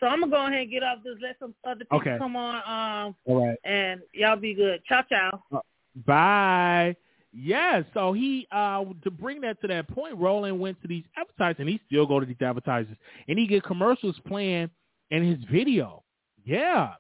So 0.01 0.07
I'm 0.07 0.19
gonna 0.19 0.31
go 0.31 0.45
ahead 0.47 0.61
and 0.61 0.71
get 0.71 0.83
off 0.83 0.97
this. 1.03 1.15
Let 1.21 1.37
some 1.39 1.53
other 1.63 1.85
people 1.85 1.99
okay. 1.99 2.17
come 2.17 2.35
on. 2.35 2.55
Um, 2.55 3.15
All 3.25 3.45
right. 3.45 3.57
And 3.63 4.01
y'all 4.13 4.35
be 4.35 4.55
good. 4.55 4.81
Ciao, 4.85 5.03
ciao. 5.07 5.43
Uh, 5.53 5.59
bye. 6.05 6.95
Yeah, 7.33 7.83
so 7.93 8.11
he 8.11 8.47
uh 8.51 8.83
to 9.03 9.11
bring 9.11 9.41
that 9.41 9.61
to 9.61 9.67
that 9.67 9.87
point, 9.87 10.17
Roland 10.17 10.59
went 10.59 10.81
to 10.81 10.87
these 10.87 11.03
advertisers 11.15 11.57
and 11.59 11.69
he 11.69 11.79
still 11.85 12.05
go 12.05 12.19
to 12.19 12.25
these 12.25 12.41
advertisers 12.41 12.97
and 13.27 13.39
he 13.39 13.47
get 13.47 13.63
commercials 13.63 14.19
playing 14.27 14.69
in 15.11 15.23
his 15.23 15.39
video. 15.49 16.03
Yeah. 16.43 16.93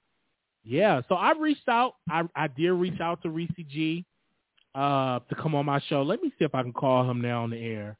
Yeah. 0.63 1.01
So 1.09 1.15
I 1.15 1.33
reached 1.33 1.67
out. 1.67 1.95
I 2.09 2.23
I 2.35 2.47
did 2.47 2.71
reach 2.71 3.01
out 3.01 3.21
to 3.23 3.29
Reese 3.29 3.51
G 3.67 4.05
uh 4.75 5.19
to 5.27 5.35
come 5.35 5.55
on 5.55 5.65
my 5.65 5.81
show. 5.89 6.03
Let 6.03 6.21
me 6.21 6.31
see 6.37 6.45
if 6.45 6.55
I 6.55 6.61
can 6.61 6.71
call 6.71 7.09
him 7.09 7.19
now 7.19 7.43
on 7.43 7.49
the 7.49 7.57
air. 7.57 7.97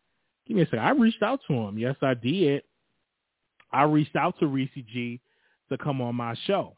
Give 0.47 0.55
me 0.55 0.63
a 0.63 0.65
second. 0.67 0.79
I 0.79 0.91
reached 0.91 1.23
out 1.23 1.41
to 1.47 1.53
him. 1.53 1.77
Yes, 1.77 1.95
I 2.01 2.13
did. 2.13 2.63
I 3.73 3.83
reached 3.83 4.15
out 4.15 4.37
to 4.39 4.47
Reese 4.47 4.69
G 4.91 5.19
to 5.69 5.77
come 5.77 6.01
on 6.01 6.15
my 6.15 6.35
show. 6.45 6.75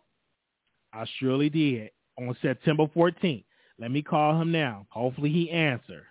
I 0.93 1.05
surely 1.19 1.49
did 1.49 1.89
on 2.17 2.35
September 2.41 2.85
14th. 2.95 3.45
Let 3.79 3.91
me 3.91 4.01
call 4.01 4.39
him 4.39 4.51
now. 4.51 4.85
Hopefully 4.89 5.31
he 5.31 5.49
answer. 5.49 6.05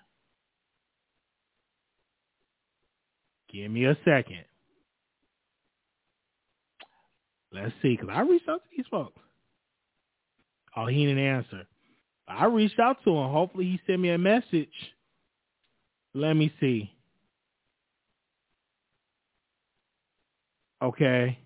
Give 3.53 3.71
me 3.71 3.85
a 3.85 3.97
second. 4.05 4.45
Let's 7.53 7.73
see, 7.83 7.97
because 7.97 8.09
I 8.11 8.23
reached 8.23 8.49
out 8.49 8.63
to 8.63 8.77
these 8.77 8.87
folks. 8.91 9.21
Oh, 10.75 10.87
he 10.87 11.05
didn't 11.05 11.23
answer. 11.23 11.67
I 12.27 12.47
reached 12.47 12.81
out 12.81 12.97
to 13.05 13.11
him. 13.11 13.31
Hopefully 13.31 13.65
he 13.67 13.81
sent 13.87 14.01
me 14.01 14.11
a 14.11 14.19
message. 14.19 14.73
Let 16.15 16.35
me 16.35 16.53
see. 16.61 16.91
Okay. 20.83 21.39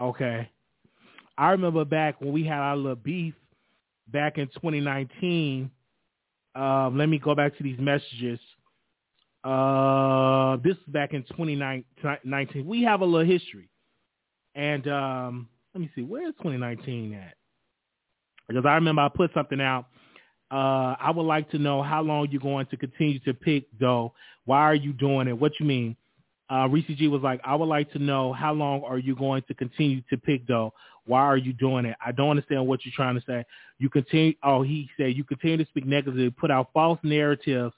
Okay. 0.00 0.50
I 1.38 1.50
remember 1.50 1.84
back 1.84 2.20
when 2.20 2.32
we 2.32 2.44
had 2.44 2.58
our 2.58 2.76
little 2.76 2.94
beef 2.94 3.34
back 4.08 4.38
in 4.38 4.46
2019. 4.48 5.70
Um, 6.54 6.98
let 6.98 7.08
me 7.08 7.18
go 7.18 7.34
back 7.34 7.56
to 7.56 7.62
these 7.62 7.78
messages. 7.78 8.38
Uh, 9.42 10.56
this 10.62 10.76
is 10.76 10.92
back 10.92 11.14
in 11.14 11.22
2019. 11.24 12.66
We 12.66 12.82
have 12.82 13.00
a 13.00 13.04
little 13.04 13.26
history. 13.26 13.68
And 14.54 14.86
um, 14.86 15.48
let 15.74 15.80
me 15.80 15.90
see, 15.94 16.02
where's 16.02 16.34
2019 16.36 17.14
at? 17.14 17.34
Because 18.46 18.64
I 18.66 18.74
remember 18.74 19.02
I 19.02 19.08
put 19.08 19.32
something 19.34 19.60
out. 19.60 19.86
Uh, 20.50 20.94
I 21.00 21.10
would 21.14 21.22
like 21.22 21.50
to 21.50 21.58
know 21.58 21.82
how 21.82 22.02
long 22.02 22.28
you're 22.30 22.40
going 22.40 22.66
to 22.66 22.76
continue 22.76 23.18
to 23.20 23.34
pick, 23.34 23.64
though. 23.80 24.12
Why 24.44 24.60
are 24.60 24.74
you 24.74 24.92
doing 24.92 25.28
it? 25.28 25.38
What 25.38 25.52
you 25.58 25.66
mean? 25.66 25.96
Uh, 26.50 26.68
Reese 26.70 26.86
G 26.96 27.08
was 27.08 27.22
like, 27.22 27.40
I 27.44 27.54
would 27.54 27.68
like 27.68 27.90
to 27.92 27.98
know 27.98 28.32
how 28.32 28.52
long 28.52 28.82
are 28.84 28.98
you 28.98 29.16
going 29.16 29.42
to 29.48 29.54
continue 29.54 30.02
to 30.10 30.16
pick, 30.16 30.46
though? 30.46 30.72
Why 31.06 31.20
are 31.20 31.36
you 31.36 31.52
doing 31.52 31.84
it? 31.84 31.96
I 32.04 32.12
don't 32.12 32.30
understand 32.30 32.66
what 32.66 32.84
you're 32.84 32.92
trying 32.94 33.14
to 33.14 33.22
say. 33.26 33.44
You 33.78 33.90
continue. 33.90 34.34
Oh, 34.42 34.62
he 34.62 34.88
said 34.96 35.16
you 35.16 35.24
continue 35.24 35.58
to 35.58 35.66
speak 35.66 35.86
negatively, 35.86 36.30
put 36.30 36.50
out 36.50 36.70
false 36.72 36.98
narratives 37.02 37.74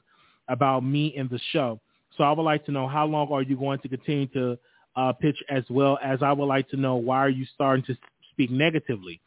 about 0.49 0.85
me 0.85 1.15
and 1.17 1.29
the 1.31 1.41
show. 1.53 1.81
So 2.17 2.25
I 2.25 2.33
would 2.33 2.43
like 2.43 2.65
to 2.67 2.73
know 2.73 2.89
how 2.89 3.07
long 3.07 3.31
are 3.33 3.43
you 3.43 3.57
going 3.57 3.81
to 3.81 3.89
continue 3.89 4.27
to 4.29 4.59
uh, 4.97 5.13
pitch, 5.13 5.37
as 5.49 5.65
well 5.69 5.99
as 6.03 6.23
I 6.23 6.33
would 6.33 6.47
like 6.47 6.69
to 6.71 6.77
know 6.77 6.97
why 6.97 7.19
are 7.19 7.29
you 7.29 7.47
starting 7.55 7.85
to 7.87 7.97
speak 8.33 8.51
negatively. 8.51 9.21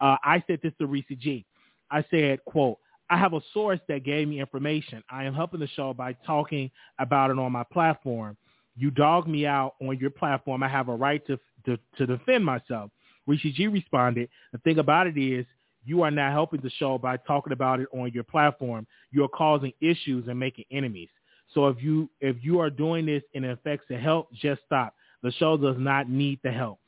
Uh, 0.00 0.16
I 0.22 0.42
said 0.46 0.60
this 0.62 0.72
to 0.78 0.86
Reese 0.86 1.04
G. 1.18 1.44
I 1.90 2.04
said, 2.10 2.44
quote, 2.44 2.78
I 3.08 3.16
have 3.18 3.34
a 3.34 3.40
source 3.54 3.80
that 3.88 4.04
gave 4.04 4.26
me 4.28 4.40
information. 4.40 5.02
I 5.10 5.24
am 5.24 5.34
helping 5.34 5.60
the 5.60 5.68
show 5.68 5.94
by 5.94 6.14
talking 6.26 6.70
about 6.98 7.30
it 7.30 7.38
on 7.38 7.52
my 7.52 7.64
platform. 7.72 8.36
You 8.76 8.90
dog 8.90 9.26
me 9.26 9.46
out 9.46 9.74
on 9.80 9.98
your 9.98 10.10
platform. 10.10 10.62
I 10.62 10.68
have 10.68 10.88
a 10.88 10.94
right 10.94 11.26
to 11.26 11.38
to, 11.64 11.78
to 11.98 12.06
defend 12.06 12.44
myself. 12.44 12.90
Reese 13.26 13.54
G 13.54 13.66
responded, 13.66 14.28
the 14.52 14.58
thing 14.58 14.78
about 14.78 15.08
it 15.08 15.18
is 15.18 15.44
you 15.84 16.02
are 16.02 16.10
not 16.10 16.32
helping 16.32 16.60
the 16.60 16.70
show 16.70 16.96
by 16.98 17.16
talking 17.16 17.52
about 17.52 17.80
it 17.80 17.88
on 17.92 18.10
your 18.12 18.24
platform. 18.24 18.86
You're 19.10 19.28
causing 19.28 19.72
issues 19.80 20.28
and 20.28 20.38
making 20.38 20.64
enemies. 20.70 21.08
So 21.54 21.68
if 21.68 21.82
you 21.82 22.08
if 22.20 22.36
you 22.42 22.60
are 22.60 22.70
doing 22.70 23.06
this 23.06 23.22
and 23.34 23.44
it 23.44 23.50
affects 23.50 23.86
the 23.88 23.98
help, 23.98 24.32
just 24.32 24.62
stop. 24.66 24.94
The 25.22 25.32
show 25.32 25.56
does 25.56 25.76
not 25.78 26.08
need 26.08 26.40
the 26.42 26.50
help. 26.52 26.78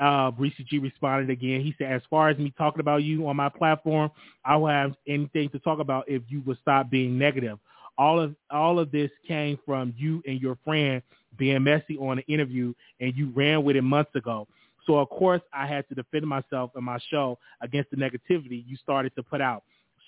Uh, 0.00 0.32
Reese 0.36 0.54
G 0.68 0.78
responded 0.78 1.30
again. 1.30 1.60
He 1.60 1.74
said, 1.78 1.92
as 1.92 2.02
far 2.10 2.28
as 2.28 2.38
me 2.38 2.52
talking 2.56 2.80
about 2.80 3.04
you 3.04 3.28
on 3.28 3.36
my 3.36 3.48
platform, 3.48 4.10
I 4.44 4.56
will 4.56 4.68
have 4.68 4.94
anything 5.06 5.48
to 5.50 5.58
talk 5.60 5.78
about 5.78 6.08
if 6.08 6.22
you 6.28 6.42
would 6.46 6.58
stop 6.60 6.90
being 6.90 7.16
negative. 7.16 7.58
All 7.96 8.20
of 8.20 8.34
all 8.50 8.78
of 8.78 8.90
this 8.90 9.10
came 9.26 9.58
from 9.64 9.94
you 9.96 10.22
and 10.26 10.40
your 10.40 10.58
friend 10.64 11.02
being 11.36 11.62
messy 11.64 11.96
on 11.98 12.18
an 12.18 12.24
interview, 12.28 12.74
and 13.00 13.16
you 13.16 13.32
ran 13.34 13.64
with 13.64 13.76
it 13.76 13.82
months 13.82 14.14
ago. 14.14 14.46
So 14.86 14.98
of 14.98 15.08
course 15.08 15.40
I 15.52 15.66
had 15.66 15.88
to 15.88 15.94
defend 15.94 16.26
myself 16.26 16.72
in 16.76 16.84
my 16.84 16.98
show 17.10 17.38
against 17.60 17.90
the 17.90 17.96
negativity 17.96 18.64
you 18.66 18.76
started 18.76 19.14
to 19.16 19.22
put 19.22 19.40
out. 19.40 19.62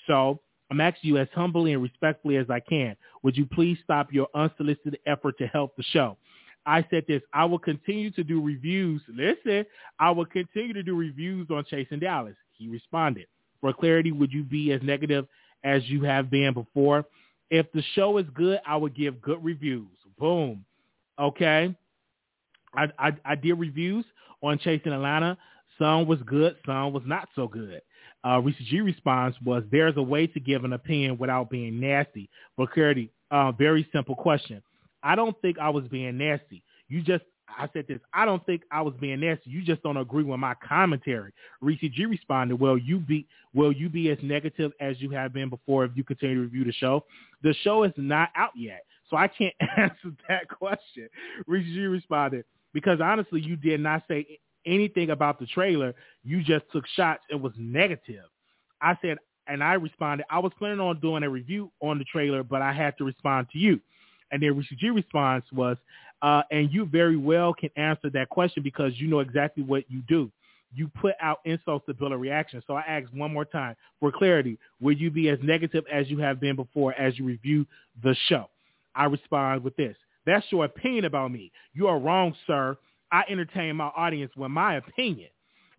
So 0.06 0.40
I'm 0.70 0.80
asking 0.80 1.08
you 1.08 1.18
as 1.18 1.28
humbly 1.34 1.72
and 1.72 1.82
respectfully 1.82 2.36
as 2.36 2.50
I 2.50 2.60
can, 2.60 2.96
would 3.22 3.36
you 3.36 3.46
please 3.46 3.78
stop 3.82 4.12
your 4.12 4.28
unsolicited 4.34 4.98
effort 5.06 5.38
to 5.38 5.46
help 5.46 5.76
the 5.76 5.82
show? 5.84 6.16
I 6.66 6.84
said 6.90 7.04
this, 7.06 7.22
I 7.32 7.44
will 7.44 7.60
continue 7.60 8.10
to 8.12 8.24
do 8.24 8.42
reviews. 8.42 9.00
Listen, 9.08 9.64
I 10.00 10.10
will 10.10 10.26
continue 10.26 10.72
to 10.72 10.82
do 10.82 10.96
reviews 10.96 11.46
on 11.50 11.64
Chasing 11.70 12.00
Dallas. 12.00 12.34
He 12.58 12.68
responded. 12.68 13.26
For 13.60 13.72
clarity, 13.72 14.10
would 14.10 14.32
you 14.32 14.42
be 14.42 14.72
as 14.72 14.82
negative 14.82 15.26
as 15.62 15.88
you 15.88 16.02
have 16.02 16.28
been 16.28 16.52
before? 16.54 17.06
If 17.50 17.70
the 17.72 17.82
show 17.94 18.18
is 18.18 18.26
good, 18.34 18.60
I 18.66 18.76
would 18.76 18.94
give 18.94 19.20
good 19.20 19.42
reviews. 19.44 19.88
Boom. 20.18 20.64
Okay. 21.18 21.74
I, 22.74 22.88
I, 22.98 23.12
I 23.24 23.34
did 23.34 23.54
reviews 23.54 24.04
on 24.42 24.58
Chasing 24.58 24.92
Atlanta. 24.92 25.38
Some 25.78 26.06
was 26.06 26.18
good, 26.24 26.56
some 26.64 26.92
was 26.92 27.02
not 27.06 27.28
so 27.34 27.46
good. 27.48 27.82
Uh, 28.24 28.40
Reese 28.40 28.56
G 28.68 28.80
response 28.80 29.36
was, 29.44 29.62
there's 29.70 29.96
a 29.96 30.02
way 30.02 30.26
to 30.26 30.40
give 30.40 30.64
an 30.64 30.72
opinion 30.72 31.18
without 31.18 31.50
being 31.50 31.78
nasty. 31.78 32.28
But 32.56 32.72
clarity, 32.72 33.10
uh, 33.30 33.52
very 33.52 33.86
simple 33.92 34.14
question. 34.14 34.62
I 35.02 35.14
don't 35.14 35.40
think 35.42 35.58
I 35.58 35.68
was 35.68 35.84
being 35.88 36.16
nasty. 36.18 36.62
You 36.88 37.02
just, 37.02 37.24
I 37.48 37.68
said 37.72 37.86
this, 37.88 37.98
I 38.12 38.24
don't 38.24 38.44
think 38.44 38.62
I 38.70 38.82
was 38.82 38.94
being 39.00 39.20
nasty. 39.20 39.50
You 39.50 39.62
just 39.62 39.82
don't 39.82 39.96
agree 39.96 40.24
with 40.24 40.38
my 40.38 40.54
commentary. 40.66 41.32
Reese 41.60 41.80
G 41.80 42.06
responded, 42.06 42.56
well, 42.56 42.76
you 42.76 42.98
be, 42.98 43.26
will 43.54 43.72
you 43.72 43.88
be 43.88 44.10
as 44.10 44.18
negative 44.22 44.72
as 44.80 45.00
you 45.00 45.10
have 45.10 45.32
been 45.32 45.48
before 45.48 45.84
if 45.84 45.92
you 45.94 46.04
continue 46.04 46.36
to 46.36 46.40
review 46.42 46.64
the 46.64 46.72
show? 46.72 47.04
The 47.42 47.54
show 47.62 47.84
is 47.84 47.92
not 47.96 48.30
out 48.36 48.50
yet. 48.56 48.84
So 49.08 49.16
I 49.16 49.28
can't 49.28 49.54
answer 49.76 50.12
that 50.28 50.48
question. 50.48 51.08
Reese 51.46 51.72
G 51.72 51.80
responded, 51.82 52.44
because 52.72 53.00
honestly, 53.00 53.40
you 53.40 53.56
did 53.56 53.80
not 53.80 54.02
say 54.08 54.38
anything 54.66 55.10
about 55.10 55.38
the 55.38 55.46
trailer. 55.46 55.94
You 56.24 56.42
just 56.42 56.64
took 56.72 56.86
shots 56.94 57.22
It 57.30 57.40
was 57.40 57.52
negative. 57.56 58.24
I 58.80 58.98
said, 59.00 59.18
and 59.46 59.62
I 59.62 59.74
responded, 59.74 60.26
I 60.28 60.40
was 60.40 60.52
planning 60.58 60.80
on 60.80 61.00
doing 61.00 61.22
a 61.22 61.30
review 61.30 61.70
on 61.80 61.98
the 61.98 62.04
trailer, 62.04 62.42
but 62.42 62.62
I 62.62 62.72
had 62.72 62.98
to 62.98 63.04
respond 63.04 63.46
to 63.52 63.58
you. 63.58 63.80
And 64.32 64.42
then 64.42 64.56
Reese 64.56 64.66
G 64.78 64.90
response 64.90 65.44
was, 65.52 65.76
uh, 66.22 66.42
and 66.50 66.72
you 66.72 66.86
very 66.86 67.16
well 67.16 67.52
can 67.52 67.70
answer 67.76 68.10
that 68.10 68.28
question 68.28 68.62
because 68.62 68.92
you 68.96 69.08
know 69.08 69.20
exactly 69.20 69.62
what 69.62 69.84
you 69.90 70.02
do. 70.08 70.30
You 70.74 70.88
put 70.88 71.14
out 71.20 71.40
insults 71.44 71.86
to 71.86 71.94
build 71.94 72.12
a 72.12 72.16
reaction. 72.16 72.62
So 72.66 72.74
I 72.74 72.82
ask 72.82 73.06
one 73.12 73.32
more 73.32 73.44
time 73.44 73.76
for 74.00 74.10
clarity. 74.10 74.58
Will 74.80 74.92
you 74.92 75.10
be 75.10 75.28
as 75.28 75.38
negative 75.42 75.84
as 75.90 76.08
you 76.08 76.18
have 76.18 76.40
been 76.40 76.56
before 76.56 76.92
as 76.94 77.18
you 77.18 77.24
review 77.24 77.66
the 78.02 78.16
show? 78.28 78.48
I 78.94 79.04
respond 79.04 79.62
with 79.62 79.76
this. 79.76 79.96
That's 80.26 80.44
your 80.50 80.64
opinion 80.64 81.04
about 81.04 81.30
me. 81.30 81.52
You 81.72 81.86
are 81.86 81.98
wrong, 81.98 82.34
sir. 82.46 82.76
I 83.12 83.22
entertain 83.28 83.76
my 83.76 83.90
audience 83.96 84.32
with 84.36 84.50
my 84.50 84.76
opinion. 84.76 85.28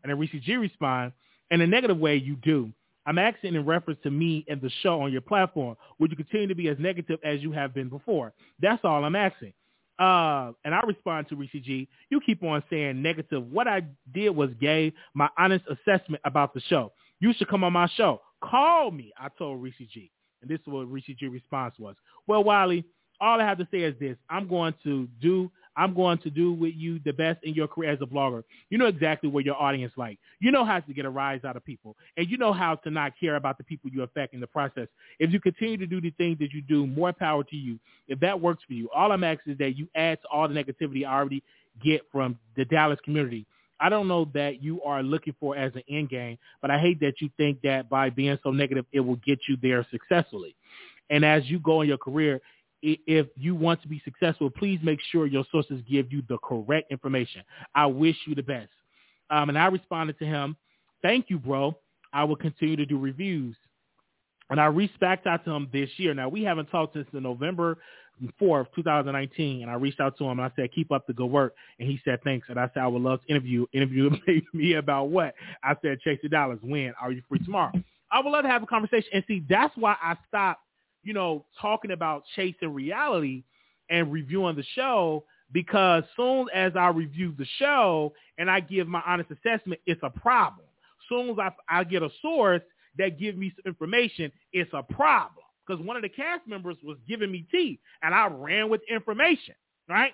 And 0.03 0.11
then 0.11 0.41
G 0.43 0.55
responds, 0.55 1.13
in 1.51 1.61
a 1.61 1.67
negative 1.67 1.97
way, 1.97 2.15
you 2.15 2.35
do. 2.37 2.71
I'm 3.05 3.17
asking 3.17 3.55
in 3.55 3.65
reference 3.65 3.99
to 4.03 4.11
me 4.11 4.45
and 4.49 4.61
the 4.61 4.69
show 4.81 5.01
on 5.01 5.11
your 5.11 5.21
platform. 5.21 5.77
Would 5.99 6.11
you 6.11 6.17
continue 6.17 6.47
to 6.47 6.55
be 6.55 6.67
as 6.67 6.77
negative 6.77 7.19
as 7.23 7.41
you 7.41 7.51
have 7.53 7.73
been 7.73 7.89
before? 7.89 8.33
That's 8.61 8.83
all 8.83 9.03
I'm 9.03 9.15
asking. 9.15 9.53
Uh, 9.99 10.51
and 10.63 10.75
I 10.75 10.81
respond 10.81 11.27
to 11.29 11.35
Reese 11.35 11.49
G. 11.63 11.87
You 12.09 12.21
keep 12.23 12.43
on 12.43 12.63
saying 12.69 13.01
negative. 13.01 13.49
What 13.49 13.67
I 13.67 13.81
did 14.13 14.29
was 14.29 14.51
gave 14.59 14.93
my 15.13 15.29
honest 15.37 15.65
assessment 15.67 16.21
about 16.23 16.53
the 16.53 16.61
show. 16.61 16.91
You 17.19 17.33
should 17.33 17.47
come 17.47 17.63
on 17.63 17.73
my 17.73 17.87
show. 17.95 18.21
Call 18.43 18.91
me, 18.91 19.11
I 19.17 19.29
told 19.37 19.61
Reese 19.61 19.75
G. 19.91 20.11
And 20.41 20.49
this 20.49 20.59
is 20.59 20.67
what 20.67 20.91
Reese 20.91 21.05
G 21.19 21.27
response 21.27 21.75
was. 21.79 21.95
Well, 22.27 22.43
Wiley, 22.43 22.85
all 23.19 23.41
I 23.41 23.45
have 23.45 23.57
to 23.57 23.67
say 23.71 23.79
is 23.79 23.95
this. 23.99 24.17
I'm 24.29 24.47
going 24.47 24.75
to 24.83 25.07
do 25.19 25.51
I'm 25.77 25.93
going 25.93 26.17
to 26.19 26.31
do 26.31 26.51
with 26.51 26.73
you 26.75 26.99
the 27.05 27.13
best 27.13 27.43
in 27.43 27.53
your 27.53 27.67
career 27.67 27.91
as 27.91 27.99
a 28.01 28.05
blogger. 28.05 28.43
You 28.69 28.79
know 28.79 28.87
exactly 28.87 29.29
what 29.29 29.45
your 29.45 29.55
audience 29.55 29.93
like. 29.95 30.17
You 30.39 30.51
know 30.51 30.65
how 30.65 30.79
to 30.79 30.93
get 30.93 31.05
a 31.05 31.09
rise 31.09 31.41
out 31.45 31.55
of 31.55 31.63
people. 31.63 31.95
And 32.17 32.27
you 32.27 32.37
know 32.37 32.51
how 32.51 32.75
to 32.75 32.89
not 32.89 33.13
care 33.19 33.35
about 33.35 33.59
the 33.59 33.63
people 33.63 33.91
you 33.91 34.01
affect 34.01 34.33
in 34.33 34.39
the 34.39 34.47
process. 34.47 34.87
If 35.19 35.31
you 35.31 35.39
continue 35.39 35.77
to 35.77 35.85
do 35.85 36.01
the 36.01 36.09
things 36.11 36.39
that 36.39 36.51
you 36.51 36.63
do, 36.63 36.87
more 36.87 37.13
power 37.13 37.43
to 37.43 37.55
you. 37.55 37.79
If 38.07 38.19
that 38.21 38.41
works 38.41 38.63
for 38.67 38.73
you, 38.73 38.89
all 38.93 39.11
I'm 39.11 39.23
asking 39.23 39.53
is 39.53 39.59
that 39.59 39.77
you 39.77 39.87
add 39.95 40.19
to 40.23 40.27
all 40.29 40.47
the 40.47 40.55
negativity 40.55 41.05
I 41.05 41.13
already 41.13 41.43
get 41.85 42.01
from 42.11 42.39
the 42.55 42.65
Dallas 42.65 42.99
community. 43.05 43.45
I 43.79 43.89
don't 43.89 44.07
know 44.07 44.27
that 44.33 44.63
you 44.63 44.81
are 44.81 45.03
looking 45.03 45.35
for 45.39 45.55
as 45.55 45.71
an 45.75 45.83
end 45.87 46.09
game, 46.09 46.39
but 46.61 46.71
I 46.71 46.79
hate 46.79 46.99
that 47.01 47.21
you 47.21 47.29
think 47.37 47.61
that 47.61 47.87
by 47.87 48.09
being 48.09 48.37
so 48.41 48.49
negative, 48.49 48.85
it 48.91 49.01
will 49.01 49.17
get 49.17 49.39
you 49.47 49.57
there 49.61 49.85
successfully. 49.91 50.55
And 51.09 51.23
as 51.23 51.45
you 51.45 51.59
go 51.59 51.81
in 51.81 51.87
your 51.87 51.97
career, 51.97 52.41
if 52.81 53.27
you 53.35 53.55
want 53.55 53.81
to 53.81 53.87
be 53.87 54.01
successful, 54.05 54.49
please 54.49 54.79
make 54.83 54.99
sure 55.11 55.25
your 55.25 55.45
sources 55.51 55.81
give 55.89 56.11
you 56.11 56.21
the 56.29 56.37
correct 56.43 56.91
information. 56.91 57.41
I 57.73 57.87
wish 57.87 58.15
you 58.25 58.35
the 58.35 58.43
best. 58.43 58.69
Um, 59.29 59.49
and 59.49 59.57
I 59.57 59.67
responded 59.67 60.17
to 60.19 60.25
him, 60.25 60.55
thank 61.01 61.29
you, 61.29 61.39
bro. 61.39 61.77
I 62.13 62.23
will 62.23 62.35
continue 62.35 62.75
to 62.77 62.85
do 62.85 62.97
reviews. 62.97 63.55
And 64.49 64.61
I 64.61 64.65
reached 64.67 64.99
back 64.99 65.23
out 65.25 65.43
to 65.45 65.51
him 65.51 65.67
this 65.73 65.89
year. 65.97 66.13
Now, 66.13 66.29
we 66.29 66.43
haven't 66.43 66.67
talked 66.67 66.93
since 66.93 67.07
November 67.11 67.77
4th, 68.41 68.67
2019. 68.75 69.61
And 69.63 69.69
I 69.69 69.73
reached 69.73 69.99
out 69.99 70.17
to 70.17 70.23
him 70.23 70.39
and 70.39 70.41
I 70.41 70.51
said, 70.55 70.71
keep 70.73 70.91
up 70.91 71.05
the 71.05 71.13
good 71.13 71.25
work. 71.25 71.53
And 71.79 71.89
he 71.89 71.99
said, 72.05 72.19
thanks. 72.23 72.47
And 72.49 72.59
I 72.59 72.69
said, 72.73 72.83
I 72.83 72.87
would 72.87 73.01
love 73.01 73.21
to 73.23 73.27
interview, 73.27 73.65
interview 73.73 74.09
me 74.53 74.73
about 74.75 75.09
what? 75.09 75.33
I 75.63 75.75
said, 75.81 75.99
Chase 75.99 76.19
the 76.23 76.29
Dollars, 76.29 76.59
when? 76.61 76.93
Are 77.01 77.11
you 77.11 77.21
free 77.27 77.39
tomorrow? 77.39 77.73
I 78.09 78.21
would 78.21 78.29
love 78.29 78.43
to 78.43 78.49
have 78.49 78.63
a 78.63 78.67
conversation. 78.67 79.09
And 79.13 79.23
see, 79.27 79.43
that's 79.49 79.75
why 79.75 79.95
I 80.01 80.15
stopped 80.29 80.61
you 81.07 81.13
know, 81.13 81.45
talking 81.61 81.91
about 81.91 82.23
chasing 82.35 82.73
reality 82.73 83.43
and 83.89 84.11
reviewing 84.11 84.57
the 84.57 84.65
show 84.75 85.23
because 85.53 86.03
soon 86.17 86.47
as 86.53 86.73
I 86.75 86.89
review 86.89 87.33
the 87.37 87.47
show 87.57 88.13
and 88.37 88.51
I 88.51 88.59
give 88.59 88.89
my 88.89 89.01
honest 89.07 89.31
assessment, 89.31 89.79
it's 89.85 90.01
a 90.03 90.09
problem. 90.09 90.67
Soon 91.07 91.29
as 91.29 91.37
I, 91.39 91.51
I 91.69 91.85
get 91.85 92.03
a 92.03 92.09
source 92.21 92.61
that 92.97 93.17
gives 93.17 93.37
me 93.37 93.53
some 93.55 93.71
information, 93.71 94.33
it's 94.51 94.69
a 94.73 94.83
problem. 94.83 95.45
Because 95.65 95.81
one 95.81 95.95
of 95.95 96.01
the 96.01 96.09
cast 96.09 96.45
members 96.45 96.75
was 96.83 96.97
giving 97.07 97.31
me 97.31 97.45
tea 97.49 97.79
and 98.03 98.13
I 98.13 98.27
ran 98.27 98.67
with 98.67 98.81
information, 98.89 99.55
right? 99.87 100.11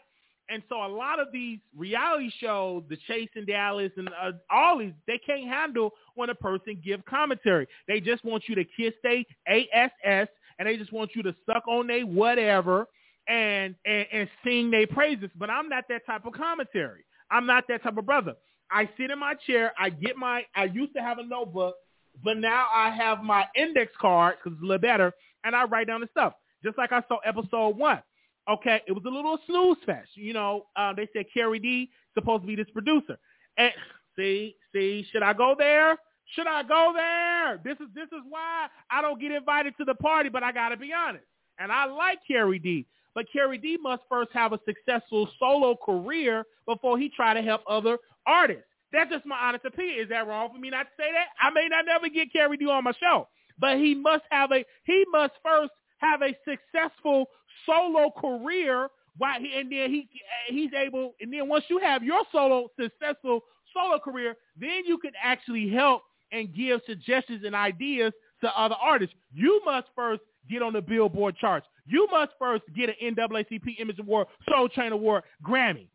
And 0.49 0.61
so 0.69 0.75
a 0.75 0.87
lot 0.87 1.19
of 1.19 1.29
these 1.33 1.57
reality 1.75 2.29
shows, 2.39 2.83
the 2.87 2.97
Chase 3.07 3.29
Chasing 3.33 3.45
Dallas 3.47 3.91
and 3.97 4.09
uh, 4.09 4.33
all 4.51 4.77
these, 4.77 4.93
they 5.07 5.17
can't 5.17 5.45
handle 5.45 5.91
when 6.13 6.29
a 6.29 6.35
person 6.35 6.79
give 6.85 7.03
commentary. 7.05 7.67
They 7.87 7.99
just 7.99 8.23
want 8.23 8.43
you 8.47 8.53
to 8.55 8.63
kiss 8.63 8.93
their 9.01 9.23
ASS 9.47 10.29
and 10.59 10.67
they 10.67 10.77
just 10.77 10.93
want 10.93 11.11
you 11.15 11.23
to 11.23 11.35
suck 11.45 11.67
on 11.67 11.87
they 11.87 12.03
whatever 12.03 12.87
and, 13.27 13.75
and 13.85 14.05
and 14.11 14.29
sing 14.43 14.71
their 14.71 14.87
praises. 14.87 15.29
But 15.35 15.49
I'm 15.49 15.69
not 15.69 15.85
that 15.89 16.05
type 16.05 16.25
of 16.25 16.33
commentary. 16.33 17.05
I'm 17.31 17.45
not 17.45 17.65
that 17.69 17.83
type 17.83 17.97
of 17.97 18.05
brother. 18.05 18.33
I 18.71 18.89
sit 18.97 19.11
in 19.11 19.19
my 19.19 19.35
chair. 19.45 19.73
I 19.77 19.89
get 19.89 20.17
my. 20.17 20.43
I 20.55 20.65
used 20.65 20.93
to 20.95 21.01
have 21.01 21.19
a 21.19 21.25
notebook, 21.25 21.75
but 22.23 22.37
now 22.37 22.67
I 22.73 22.89
have 22.89 23.23
my 23.23 23.45
index 23.55 23.91
card 23.99 24.35
because 24.37 24.57
it's 24.57 24.63
a 24.63 24.65
little 24.65 24.81
better, 24.81 25.13
and 25.43 25.55
I 25.55 25.63
write 25.65 25.87
down 25.87 26.01
the 26.01 26.07
stuff. 26.11 26.33
Just 26.63 26.77
like 26.77 26.91
I 26.91 27.03
saw 27.07 27.17
episode 27.25 27.77
one. 27.77 28.01
Okay, 28.49 28.81
it 28.87 28.91
was 28.91 29.03
a 29.05 29.09
little 29.09 29.37
snooze 29.45 29.77
fest. 29.85 30.09
You 30.15 30.33
know, 30.33 30.65
uh, 30.75 30.93
they 30.93 31.07
said 31.13 31.25
Carrie 31.33 31.59
D 31.59 31.89
supposed 32.13 32.43
to 32.43 32.47
be 32.47 32.55
this 32.55 32.69
producer, 32.73 33.17
and 33.57 33.71
see, 34.17 34.55
see, 34.73 35.05
should 35.11 35.23
I 35.23 35.33
go 35.33 35.55
there? 35.57 35.97
Should 36.35 36.47
I 36.47 36.63
go 36.63 36.93
there? 36.95 37.59
This 37.63 37.79
is 37.79 37.93
this 37.93 38.07
is 38.07 38.23
why 38.29 38.67
I 38.89 39.01
don't 39.01 39.21
get 39.21 39.31
invited 39.31 39.75
to 39.77 39.85
the 39.85 39.95
party, 39.95 40.29
but 40.29 40.43
I 40.43 40.51
gotta 40.51 40.77
be 40.77 40.91
honest. 40.93 41.25
And 41.59 41.71
I 41.71 41.85
like 41.85 42.19
Carrie 42.27 42.59
D. 42.59 42.85
But 43.13 43.25
Carrie 43.31 43.59
D 43.59 43.77
must 43.81 44.03
first 44.09 44.31
have 44.33 44.53
a 44.53 44.59
successful 44.65 45.29
solo 45.39 45.75
career 45.75 46.45
before 46.65 46.97
he 46.97 47.09
try 47.09 47.33
to 47.35 47.41
help 47.41 47.61
other 47.69 47.99
artists. 48.25 48.63
That's 48.91 49.11
just 49.11 49.25
my 49.25 49.37
honest 49.37 49.65
opinion. 49.65 49.99
Is 49.99 50.09
that 50.09 50.27
wrong 50.27 50.49
for 50.51 50.59
me 50.59 50.69
not 50.71 50.83
to 50.83 50.89
say 50.97 51.11
that? 51.11 51.27
I 51.39 51.51
may 51.51 51.67
not 51.69 51.85
never 51.85 52.09
get 52.09 52.33
Carrie 52.33 52.57
D 52.57 52.65
on 52.65 52.83
my 52.83 52.93
show, 52.99 53.27
but 53.59 53.77
he 53.77 53.93
must 53.93 54.23
have 54.31 54.51
a 54.51 54.65
he 54.85 55.03
must 55.11 55.33
first 55.43 55.71
have 55.99 56.21
a 56.23 56.35
successful 56.47 57.27
solo 57.65 58.11
career. 58.19 58.87
Why 59.17 59.37
he, 59.39 59.53
and 59.59 59.71
then 59.71 59.91
he 59.91 60.09
he's 60.47 60.73
able 60.73 61.13
and 61.21 61.31
then 61.31 61.47
once 61.47 61.65
you 61.69 61.77
have 61.77 62.03
your 62.03 62.23
solo 62.31 62.69
successful 62.79 63.41
solo 63.71 63.99
career, 63.99 64.35
then 64.59 64.83
you 64.85 64.97
can 64.97 65.11
actually 65.21 65.69
help 65.69 66.01
and 66.33 66.53
give 66.53 66.81
suggestions 66.85 67.43
and 67.45 67.55
ideas 67.55 68.11
to 68.41 68.59
other 68.59 68.75
artists. 68.81 69.15
You 69.33 69.61
must 69.63 69.87
first 69.95 70.21
get 70.49 70.61
on 70.61 70.73
the 70.73 70.81
Billboard 70.81 71.37
charts. 71.37 71.67
You 71.85 72.07
must 72.11 72.31
first 72.37 72.63
get 72.75 72.89
an 72.89 73.15
NAACP 73.15 73.79
Image 73.79 73.99
Award, 73.99 74.27
Soul 74.49 74.67
Train 74.67 74.91
Award, 74.91 75.23
Grammy 75.45 75.87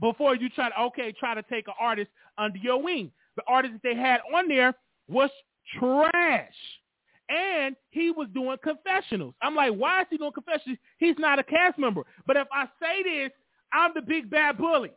before 0.00 0.34
you 0.34 0.48
try 0.50 0.70
to, 0.70 0.80
okay, 0.80 1.12
try 1.12 1.34
to 1.34 1.42
take 1.42 1.68
an 1.68 1.74
artist 1.78 2.10
under 2.38 2.58
your 2.58 2.82
wing. 2.82 3.10
The 3.36 3.42
artist 3.46 3.74
that 3.74 3.82
they 3.82 3.94
had 3.94 4.20
on 4.34 4.48
there 4.48 4.74
was 5.08 5.30
trash. 5.78 6.54
And 7.28 7.76
he 7.90 8.10
was 8.10 8.28
doing 8.34 8.56
confessionals. 8.62 9.34
I'm 9.40 9.54
like, 9.54 9.72
why 9.72 10.02
is 10.02 10.06
he 10.10 10.18
doing 10.18 10.32
confessionals? 10.32 10.78
He's 10.98 11.16
not 11.18 11.38
a 11.38 11.42
cast 11.42 11.78
member. 11.78 12.02
But 12.26 12.36
if 12.36 12.46
I 12.52 12.66
say 12.80 13.02
this, 13.02 13.32
I'm 13.72 13.92
the 13.94 14.02
big 14.02 14.28
bad 14.28 14.58
bully. 14.58 14.90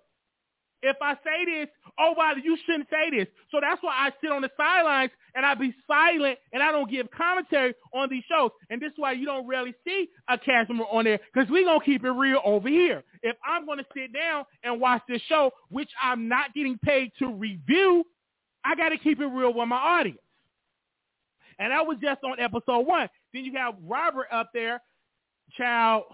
If 0.85 0.97
I 1.01 1.15
say 1.15 1.45
this, 1.45 1.69
oh, 1.99 2.13
wow, 2.15 2.33
you 2.41 2.55
shouldn't 2.63 2.87
say 2.91 3.09
this. 3.09 3.27
So 3.49 3.57
that's 3.59 3.81
why 3.81 3.95
I 3.97 4.11
sit 4.21 4.31
on 4.31 4.43
the 4.43 4.51
sidelines 4.55 5.11
and 5.33 5.43
I 5.43 5.55
be 5.55 5.73
silent 5.87 6.37
and 6.53 6.61
I 6.61 6.71
don't 6.71 6.89
give 6.89 7.09
commentary 7.09 7.73
on 7.91 8.07
these 8.07 8.23
shows. 8.29 8.51
And 8.69 8.79
this 8.79 8.89
is 8.89 8.97
why 8.97 9.13
you 9.13 9.25
don't 9.25 9.47
really 9.47 9.73
see 9.83 10.09
a 10.29 10.37
cast 10.37 10.69
member 10.69 10.83
on 10.85 11.05
there 11.05 11.19
because 11.33 11.49
we 11.49 11.63
going 11.63 11.79
to 11.79 11.85
keep 11.85 12.03
it 12.03 12.11
real 12.11 12.39
over 12.45 12.69
here. 12.69 13.03
If 13.23 13.35
I'm 13.43 13.65
going 13.65 13.79
to 13.79 13.85
sit 13.95 14.13
down 14.13 14.45
and 14.63 14.79
watch 14.79 15.01
this 15.09 15.21
show, 15.27 15.49
which 15.69 15.89
I'm 15.99 16.27
not 16.27 16.53
getting 16.53 16.77
paid 16.77 17.11
to 17.17 17.33
review, 17.33 18.05
I 18.63 18.75
got 18.75 18.89
to 18.89 18.99
keep 18.99 19.19
it 19.19 19.25
real 19.25 19.53
with 19.55 19.67
my 19.67 19.75
audience. 19.75 20.19
And 21.57 21.71
that 21.71 21.87
was 21.87 21.97
just 21.99 22.23
on 22.23 22.39
episode 22.39 22.85
one. 22.85 23.09
Then 23.33 23.43
you 23.43 23.53
have 23.57 23.73
Robert 23.83 24.27
up 24.31 24.51
there, 24.53 24.81
child– 25.57 26.03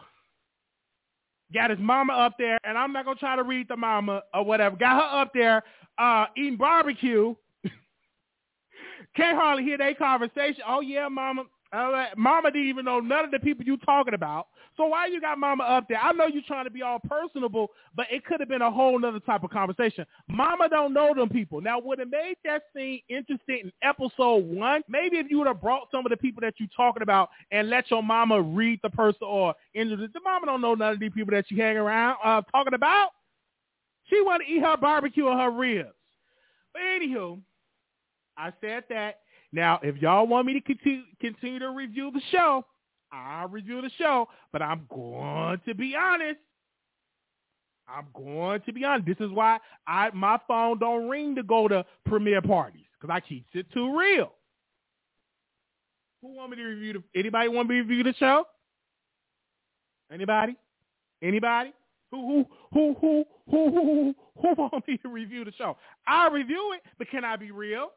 got 1.54 1.70
his 1.70 1.80
mama 1.80 2.14
up 2.14 2.34
there, 2.38 2.58
and 2.64 2.78
I'm 2.78 2.94
not 2.94 3.06
gonna 3.06 3.20
try 3.20 3.36
to 3.36 3.44
read 3.44 3.68
the 3.68 3.78
mama 3.78 4.22
or 4.34 4.44
whatever. 4.44 4.76
Got 4.76 5.02
her 5.02 5.22
up 5.22 5.32
there 5.34 5.64
uh, 5.98 6.26
eating 6.36 6.58
barbecue. 6.58 7.36
Can't 9.16 9.38
hardly 9.38 9.64
hear 9.64 9.78
their 9.78 9.96
conversation. 9.96 10.64
Oh 10.68 10.82
yeah, 10.82 11.08
mama. 11.08 11.44
Mama 11.74 12.52
didn't 12.52 12.68
even 12.68 12.86
know 12.86 13.00
none 13.00 13.26
of 13.26 13.32
the 13.32 13.40
people 13.40 13.66
you 13.66 13.78
talking 13.78 14.14
about. 14.14 14.48
So 14.78 14.86
why 14.88 15.08
you 15.08 15.20
got 15.20 15.38
mama 15.38 15.64
up 15.64 15.88
there? 15.88 16.00
I 16.02 16.12
know 16.14 16.28
you're 16.28 16.44
trying 16.48 16.66
to 16.66 16.72
be 16.72 16.82
all 16.82 17.00
personable, 17.00 17.72
but 17.96 18.08
it 18.10 18.26
could 18.26 18.40
have 18.40 18.50
been 18.50 18.62
a 18.62 18.72
whole 18.72 19.06
other 19.06 19.20
type 19.20 19.44
of 19.44 19.50
conversation. 19.52 20.06
Mama 20.30 20.70
don't 20.70 20.94
know 20.94 21.14
them 21.14 21.30
people. 21.30 21.62
Now, 21.62 21.80
would 21.80 22.00
have 22.00 22.10
made 22.10 22.36
that 22.46 22.64
scene 22.76 23.02
interesting 23.10 23.60
in 23.66 23.72
episode 23.84 24.46
one? 24.46 24.82
Maybe 24.88 25.18
if 25.18 25.28
you 25.30 25.38
would 25.40 25.48
have 25.48 25.62
brought 25.62 25.88
some 25.92 26.06
of 26.06 26.10
the 26.10 26.18
people 26.18 26.42
that 26.42 26.56
you 26.58 26.68
talking 26.76 27.04
about 27.04 27.30
and 27.52 27.70
let 27.70 27.92
your 27.92 28.02
mama 28.02 28.42
read 28.42 28.80
the 28.82 28.90
person 28.90 29.28
or 29.28 29.54
the, 29.74 30.10
the 30.14 30.20
mama 30.24 30.46
don't 30.46 30.62
know 30.62 30.74
none 30.74 30.94
of 30.94 31.00
these 31.00 31.12
people 31.14 31.32
that 31.32 31.52
you 31.52 31.62
hang 31.62 31.78
around 31.78 32.18
uh, 32.24 32.42
talking 32.52 32.74
about. 32.74 33.10
She 34.10 34.22
want 34.22 34.44
to 34.46 34.52
eat 34.52 34.62
her 34.62 34.78
barbecue 34.78 35.26
or 35.26 35.38
her 35.38 35.52
ribs. 35.52 35.90
But 36.74 36.82
anywho, 36.82 37.40
I 38.38 38.52
said 38.62 38.84
that. 38.90 39.20
Now, 39.54 39.80
if 39.84 39.98
y'all 39.98 40.28
want 40.28 40.48
me 40.48 40.54
to 40.54 40.62
continue, 40.62 41.04
continue 41.20 41.60
to 41.60 41.72
review 41.72 42.12
the 42.12 42.22
show, 42.32 42.66
I'll 43.12 43.50
review 43.50 43.82
the 43.82 43.92
show, 43.98 44.28
but 44.54 44.62
I'm 44.62 44.88
going 44.90 45.60
to 45.66 45.76
be 45.76 45.96
honest. 45.96 46.40
I'm 47.88 48.08
going 48.16 48.62
to 48.62 48.72
be 48.72 48.86
honest. 48.86 49.06
This 49.06 49.18
is 49.20 49.32
why 49.32 49.60
I 49.86 50.12
my 50.14 50.40
phone 50.48 50.80
don't 50.80 51.10
ring 51.10 51.36
to 51.36 51.44
go 51.44 51.68
to 51.68 51.86
premiere 52.06 52.42
parties 52.42 52.86
because 53.00 53.14
I 53.14 53.20
keep 53.20 53.46
it 53.54 53.66
too 53.74 53.98
real. 53.98 54.32
Who 56.22 56.36
want 56.36 56.52
me 56.52 56.58
to 56.58 56.64
review 56.64 56.94
the? 56.94 57.20
Anybody 57.20 57.50
want 57.50 57.68
me 57.68 57.76
to 57.76 57.82
review 57.82 58.04
the 58.04 58.14
show? 58.14 58.46
Anybody? 60.12 60.56
Anybody? 61.22 61.74
Who 62.12 62.46
who 62.72 62.96
who 62.96 62.96
who 63.02 63.26
who 63.50 63.72
who 63.72 64.16
who 64.42 64.54
want 64.56 64.88
me 64.88 64.98
to 64.98 65.10
review 65.10 65.44
the 65.44 65.52
show? 65.54 65.78
I'll 66.08 66.32
review 66.32 66.74
it, 66.76 66.82
but 66.98 67.10
can 67.10 67.26
I 67.26 67.36
be 67.36 67.52
real? 67.52 67.90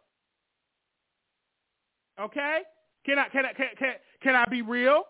Okay? 2.20 2.60
Can 3.06 3.18
I 3.18 3.28
can 3.28 3.44
I 3.46 3.52
can 3.52 3.66
can, 3.78 3.92
can 4.22 4.34
I 4.34 4.44
be 4.46 4.62
real? 4.62 5.04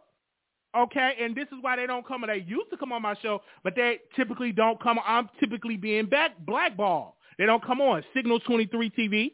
Okay, 0.76 1.12
and 1.20 1.36
this 1.36 1.46
is 1.52 1.58
why 1.60 1.76
they 1.76 1.86
don't 1.86 2.06
come. 2.06 2.24
They 2.26 2.44
used 2.46 2.70
to 2.70 2.76
come 2.76 2.90
on 2.90 3.02
my 3.02 3.14
show, 3.22 3.42
but 3.62 3.76
they 3.76 4.00
typically 4.16 4.50
don't 4.50 4.82
come. 4.82 4.98
I'm 5.06 5.28
typically 5.38 5.76
being 5.76 6.06
back 6.06 6.32
blackballed. 6.44 7.12
They 7.38 7.46
don't 7.46 7.64
come 7.64 7.80
on 7.80 8.02
Signal 8.14 8.40
23 8.40 8.90
TV. 8.90 9.32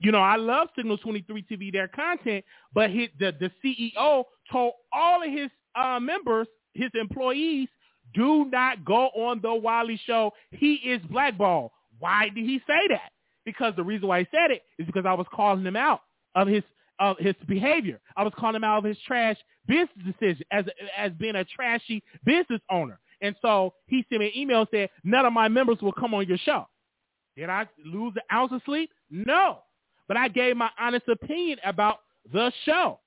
You 0.00 0.12
know, 0.12 0.18
I 0.18 0.36
love 0.36 0.68
Signal 0.76 0.98
23 0.98 1.46
TV, 1.50 1.72
their 1.72 1.88
content, 1.88 2.44
but 2.74 2.90
his, 2.90 3.08
the 3.18 3.32
the 3.40 3.50
CEO 3.64 4.24
told 4.52 4.72
all 4.92 5.22
of 5.22 5.30
his 5.30 5.48
uh, 5.74 5.98
members, 5.98 6.46
his 6.74 6.90
employees, 6.94 7.68
do 8.14 8.44
not 8.50 8.84
go 8.84 9.06
on 9.08 9.40
the 9.40 9.54
Wiley 9.54 9.98
show. 10.06 10.32
He 10.50 10.74
is 10.74 11.00
blackballed. 11.10 11.70
Why 11.98 12.28
did 12.34 12.44
he 12.44 12.60
say 12.66 12.88
that? 12.90 13.12
Because 13.46 13.72
the 13.76 13.84
reason 13.84 14.08
why 14.08 14.20
he 14.20 14.26
said 14.30 14.50
it 14.50 14.62
is 14.78 14.86
because 14.86 15.06
I 15.06 15.14
was 15.14 15.26
calling 15.32 15.64
him 15.64 15.76
out 15.76 16.02
of 16.34 16.48
his 16.48 16.62
of 16.98 17.16
his 17.18 17.34
behavior. 17.46 18.00
I 18.16 18.24
was 18.24 18.32
calling 18.36 18.56
him 18.56 18.64
out 18.64 18.78
of 18.78 18.84
his 18.84 18.98
trash 19.06 19.36
business 19.66 19.88
decision 20.04 20.44
as 20.50 20.64
as 20.96 21.12
being 21.12 21.36
a 21.36 21.44
trashy 21.44 22.02
business 22.24 22.60
owner. 22.70 22.98
And 23.20 23.34
so 23.40 23.74
he 23.86 24.04
sent 24.08 24.20
me 24.20 24.26
an 24.26 24.36
email 24.36 24.66
said, 24.70 24.90
none 25.02 25.24
of 25.24 25.32
my 25.32 25.48
members 25.48 25.78
will 25.80 25.92
come 25.92 26.14
on 26.14 26.26
your 26.26 26.38
show. 26.38 26.68
Did 27.36 27.48
I 27.48 27.66
lose 27.84 28.12
an 28.16 28.22
ounce 28.32 28.52
of 28.52 28.62
sleep? 28.64 28.90
No. 29.10 29.60
But 30.08 30.16
I 30.16 30.28
gave 30.28 30.56
my 30.56 30.70
honest 30.78 31.08
opinion 31.08 31.58
about 31.64 32.00
the 32.32 32.52
show. 32.64 33.00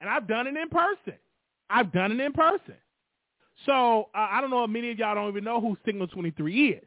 And 0.00 0.10
I've 0.10 0.26
done 0.26 0.46
it 0.46 0.56
in 0.56 0.68
person. 0.68 1.14
I've 1.68 1.92
done 1.92 2.12
it 2.12 2.20
in 2.20 2.32
person. 2.32 2.74
So 3.64 4.08
uh, 4.14 4.28
I 4.30 4.40
don't 4.40 4.50
know 4.50 4.64
if 4.64 4.70
many 4.70 4.90
of 4.90 4.98
y'all 4.98 5.14
don't 5.14 5.30
even 5.30 5.44
know 5.44 5.60
who 5.60 5.76
Signal 5.84 6.06
23 6.08 6.68
is 6.68 6.84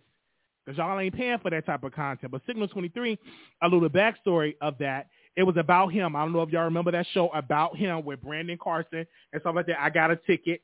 because 0.69 0.77
y'all 0.77 0.99
ain't 0.99 1.15
paying 1.15 1.39
for 1.39 1.49
that 1.49 1.65
type 1.65 1.83
of 1.83 1.93
content. 1.93 2.31
But 2.31 2.43
Signal 2.45 2.67
23, 2.67 3.17
a 3.63 3.67
little 3.67 3.89
backstory 3.89 4.55
of 4.61 4.77
that, 4.77 5.07
it 5.35 5.41
was 5.41 5.57
about 5.57 5.87
him. 5.87 6.15
I 6.15 6.19
don't 6.19 6.31
know 6.31 6.43
if 6.43 6.51
y'all 6.51 6.65
remember 6.65 6.91
that 6.91 7.07
show 7.11 7.29
about 7.29 7.75
him 7.75 8.05
with 8.05 8.21
Brandon 8.21 8.57
Carson 8.61 9.07
and 9.33 9.41
stuff 9.41 9.55
like 9.55 9.65
that. 9.65 9.81
I 9.81 9.89
got 9.89 10.11
a 10.11 10.15
ticket 10.15 10.61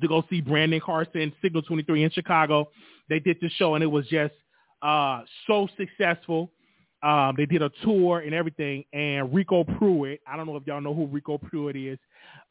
to 0.00 0.08
go 0.08 0.24
see 0.28 0.40
Brandon 0.40 0.80
Carson, 0.84 1.32
Signal 1.40 1.62
23 1.62 2.02
in 2.02 2.10
Chicago. 2.10 2.70
They 3.08 3.20
did 3.20 3.36
the 3.40 3.48
show 3.50 3.76
and 3.76 3.84
it 3.84 3.88
was 3.88 4.04
just 4.08 4.34
uh, 4.82 5.22
so 5.46 5.68
successful. 5.76 6.50
Um, 7.00 7.34
they 7.36 7.46
did 7.46 7.62
a 7.62 7.70
tour 7.84 8.18
and 8.18 8.34
everything. 8.34 8.82
And 8.92 9.32
Rico 9.32 9.62
Pruitt, 9.62 10.22
I 10.26 10.36
don't 10.36 10.46
know 10.46 10.56
if 10.56 10.66
y'all 10.66 10.80
know 10.80 10.94
who 10.94 11.06
Rico 11.06 11.38
Pruitt 11.38 11.76
is. 11.76 12.00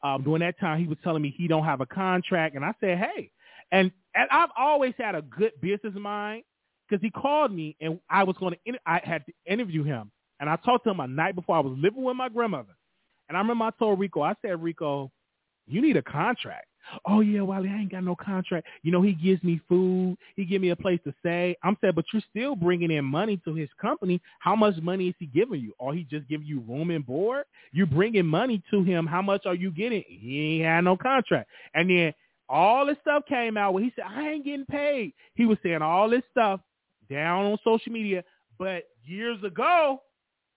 Um, 0.02 0.22
during 0.22 0.40
that 0.40 0.58
time, 0.58 0.80
he 0.80 0.86
was 0.86 0.96
telling 1.04 1.20
me 1.20 1.34
he 1.36 1.46
don't 1.46 1.64
have 1.64 1.82
a 1.82 1.86
contract, 1.86 2.56
and 2.56 2.64
I 2.64 2.72
said, 2.80 2.96
hey, 2.96 3.30
and, 3.70 3.90
and 4.18 4.28
I've 4.32 4.50
always 4.58 4.94
had 4.98 5.14
a 5.14 5.22
good 5.22 5.52
business 5.62 5.94
mind 5.94 6.42
because 6.88 7.00
he 7.00 7.10
called 7.10 7.52
me 7.52 7.76
and 7.80 8.00
I 8.10 8.24
was 8.24 8.36
going 8.38 8.54
to, 8.54 8.78
I 8.84 9.00
had 9.04 9.24
to 9.26 9.32
interview 9.46 9.84
him. 9.84 10.10
And 10.40 10.50
I 10.50 10.56
talked 10.56 10.84
to 10.84 10.90
him 10.90 10.98
a 11.00 11.06
night 11.06 11.36
before 11.36 11.56
I 11.56 11.60
was 11.60 11.76
living 11.78 12.02
with 12.02 12.16
my 12.16 12.28
grandmother. 12.28 12.74
And 13.28 13.36
I 13.36 13.40
remember 13.40 13.66
I 13.66 13.70
told 13.78 14.00
Rico, 14.00 14.22
I 14.22 14.34
said, 14.42 14.60
Rico, 14.60 15.12
you 15.68 15.80
need 15.80 15.96
a 15.96 16.02
contract. 16.02 16.66
Oh 17.06 17.20
yeah, 17.20 17.42
Wally, 17.42 17.68
I 17.68 17.80
ain't 17.80 17.92
got 17.92 18.02
no 18.02 18.16
contract. 18.16 18.66
You 18.82 18.90
know, 18.90 19.02
he 19.02 19.12
gives 19.12 19.42
me 19.44 19.60
food. 19.68 20.16
He 20.34 20.44
give 20.44 20.62
me 20.62 20.70
a 20.70 20.76
place 20.76 20.98
to 21.04 21.14
stay. 21.20 21.54
I'm 21.62 21.76
saying, 21.80 21.92
but 21.94 22.06
you're 22.12 22.22
still 22.30 22.56
bringing 22.56 22.90
in 22.90 23.04
money 23.04 23.40
to 23.44 23.54
his 23.54 23.68
company. 23.80 24.20
How 24.40 24.56
much 24.56 24.76
money 24.78 25.08
is 25.08 25.14
he 25.18 25.26
giving 25.26 25.60
you? 25.60 25.74
Or 25.78 25.94
he 25.94 26.04
just 26.04 26.26
giving 26.28 26.46
you 26.46 26.60
room 26.66 26.90
and 26.90 27.06
board? 27.06 27.44
You're 27.72 27.86
bringing 27.86 28.26
money 28.26 28.62
to 28.70 28.82
him. 28.82 29.06
How 29.06 29.22
much 29.22 29.46
are 29.46 29.54
you 29.54 29.70
getting? 29.70 30.02
He 30.08 30.56
ain't 30.56 30.64
had 30.64 30.84
no 30.84 30.96
contract. 30.96 31.48
And 31.74 31.90
then 31.90 32.14
all 32.48 32.86
this 32.86 32.96
stuff 33.02 33.24
came 33.28 33.56
out 33.56 33.74
where 33.74 33.82
he 33.82 33.92
said, 33.94 34.04
I 34.08 34.30
ain't 34.30 34.44
getting 34.44 34.66
paid. 34.66 35.12
He 35.34 35.46
was 35.46 35.58
saying 35.62 35.82
all 35.82 36.08
this 36.08 36.22
stuff 36.30 36.60
down 37.10 37.46
on 37.46 37.58
social 37.64 37.92
media. 37.92 38.24
But 38.58 38.84
years 39.04 39.42
ago, 39.44 40.02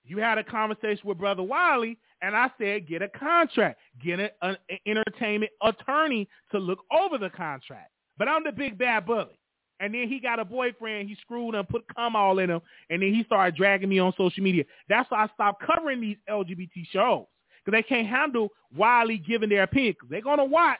you 0.03 0.17
had 0.17 0.37
a 0.37 0.43
conversation 0.43 1.01
with 1.03 1.17
Brother 1.17 1.43
Wiley, 1.43 1.97
and 2.21 2.35
I 2.35 2.49
said, 2.57 2.87
get 2.87 3.01
a 3.01 3.09
contract. 3.09 3.79
Get 4.03 4.19
an, 4.19 4.29
an 4.41 4.57
entertainment 4.85 5.51
attorney 5.61 6.27
to 6.51 6.59
look 6.59 6.79
over 6.91 7.17
the 7.17 7.29
contract. 7.29 7.91
But 8.17 8.27
I'm 8.27 8.43
the 8.43 8.51
big 8.51 8.77
bad 8.77 9.05
bully. 9.05 9.39
And 9.79 9.93
then 9.93 10.07
he 10.07 10.19
got 10.19 10.39
a 10.39 10.45
boyfriend. 10.45 11.09
He 11.09 11.15
screwed 11.15 11.55
him, 11.55 11.65
put 11.65 11.83
cum 11.95 12.15
all 12.15 12.37
in 12.37 12.51
him, 12.51 12.61
and 12.91 13.01
then 13.01 13.13
he 13.13 13.23
started 13.23 13.55
dragging 13.55 13.89
me 13.89 13.97
on 13.97 14.13
social 14.15 14.43
media. 14.43 14.63
That's 14.87 15.09
why 15.09 15.23
I 15.23 15.27
stopped 15.33 15.63
covering 15.65 15.99
these 15.99 16.17
LGBT 16.29 16.69
shows 16.91 17.25
because 17.65 17.77
they 17.77 17.83
can't 17.83 18.07
handle 18.07 18.49
Wiley 18.75 19.17
giving 19.17 19.49
their 19.49 19.63
opinion. 19.63 19.93
Because 19.93 20.09
they're 20.11 20.21
gonna 20.21 20.45
watch 20.45 20.77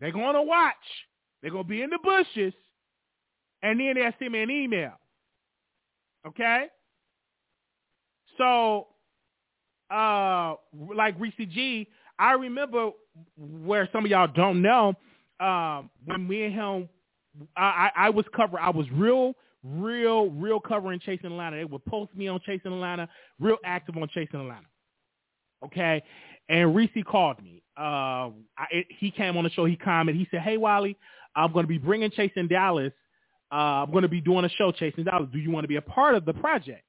they're 0.00 0.12
going 0.12 0.34
to 0.34 0.42
watch. 0.42 0.74
They're 1.42 1.50
going 1.50 1.64
to 1.64 1.68
be 1.68 1.82
in 1.82 1.90
the 1.90 1.98
bushes. 2.02 2.54
And 3.62 3.78
then 3.78 3.94
they'll 3.94 4.12
send 4.18 4.32
me 4.32 4.42
an 4.42 4.50
email. 4.50 4.92
Okay? 6.26 6.66
So, 8.38 8.88
uh, 9.90 10.54
like 10.94 11.18
Reese 11.18 11.34
G, 11.38 11.86
I 12.18 12.32
remember 12.32 12.90
where 13.36 13.88
some 13.92 14.04
of 14.04 14.10
y'all 14.10 14.28
don't 14.34 14.62
know, 14.62 14.94
um, 15.40 15.90
when 16.04 16.26
me 16.28 16.44
and 16.44 16.54
him, 16.54 16.88
I, 17.56 17.62
I, 17.62 18.06
I 18.06 18.10
was 18.10 18.24
covering, 18.34 18.62
I 18.62 18.70
was 18.70 18.86
real, 18.92 19.34
real, 19.62 20.30
real 20.30 20.60
covering 20.60 21.00
Chasing 21.00 21.26
Atlanta. 21.26 21.56
They 21.56 21.64
would 21.64 21.84
post 21.84 22.14
me 22.14 22.28
on 22.28 22.40
Chasing 22.44 22.72
Atlanta, 22.72 23.08
real 23.38 23.56
active 23.64 23.96
on 23.96 24.08
Chasing 24.08 24.40
Atlanta. 24.40 24.66
Okay? 25.64 26.02
And 26.48 26.74
Reese 26.74 26.90
called 27.06 27.42
me. 27.42 27.62
Uh, 27.78 28.30
I, 28.58 28.84
he 28.88 29.10
came 29.10 29.36
on 29.36 29.44
the 29.44 29.50
show. 29.50 29.64
He 29.64 29.76
commented. 29.76 30.20
He 30.20 30.28
said, 30.30 30.40
"Hey, 30.40 30.56
Wally, 30.56 30.96
I'm 31.36 31.52
going 31.52 31.64
to 31.64 31.68
be 31.68 31.78
bringing 31.78 32.10
Chasing 32.10 32.48
Dallas. 32.48 32.92
Uh, 33.52 33.84
I'm 33.84 33.90
going 33.90 34.02
to 34.02 34.08
be 34.08 34.20
doing 34.20 34.44
a 34.44 34.48
show, 34.50 34.72
Chasing 34.72 35.04
Dallas. 35.04 35.28
Do 35.32 35.38
you 35.38 35.50
want 35.50 35.64
to 35.64 35.68
be 35.68 35.76
a 35.76 35.82
part 35.82 36.14
of 36.14 36.24
the 36.24 36.34
project?" 36.34 36.82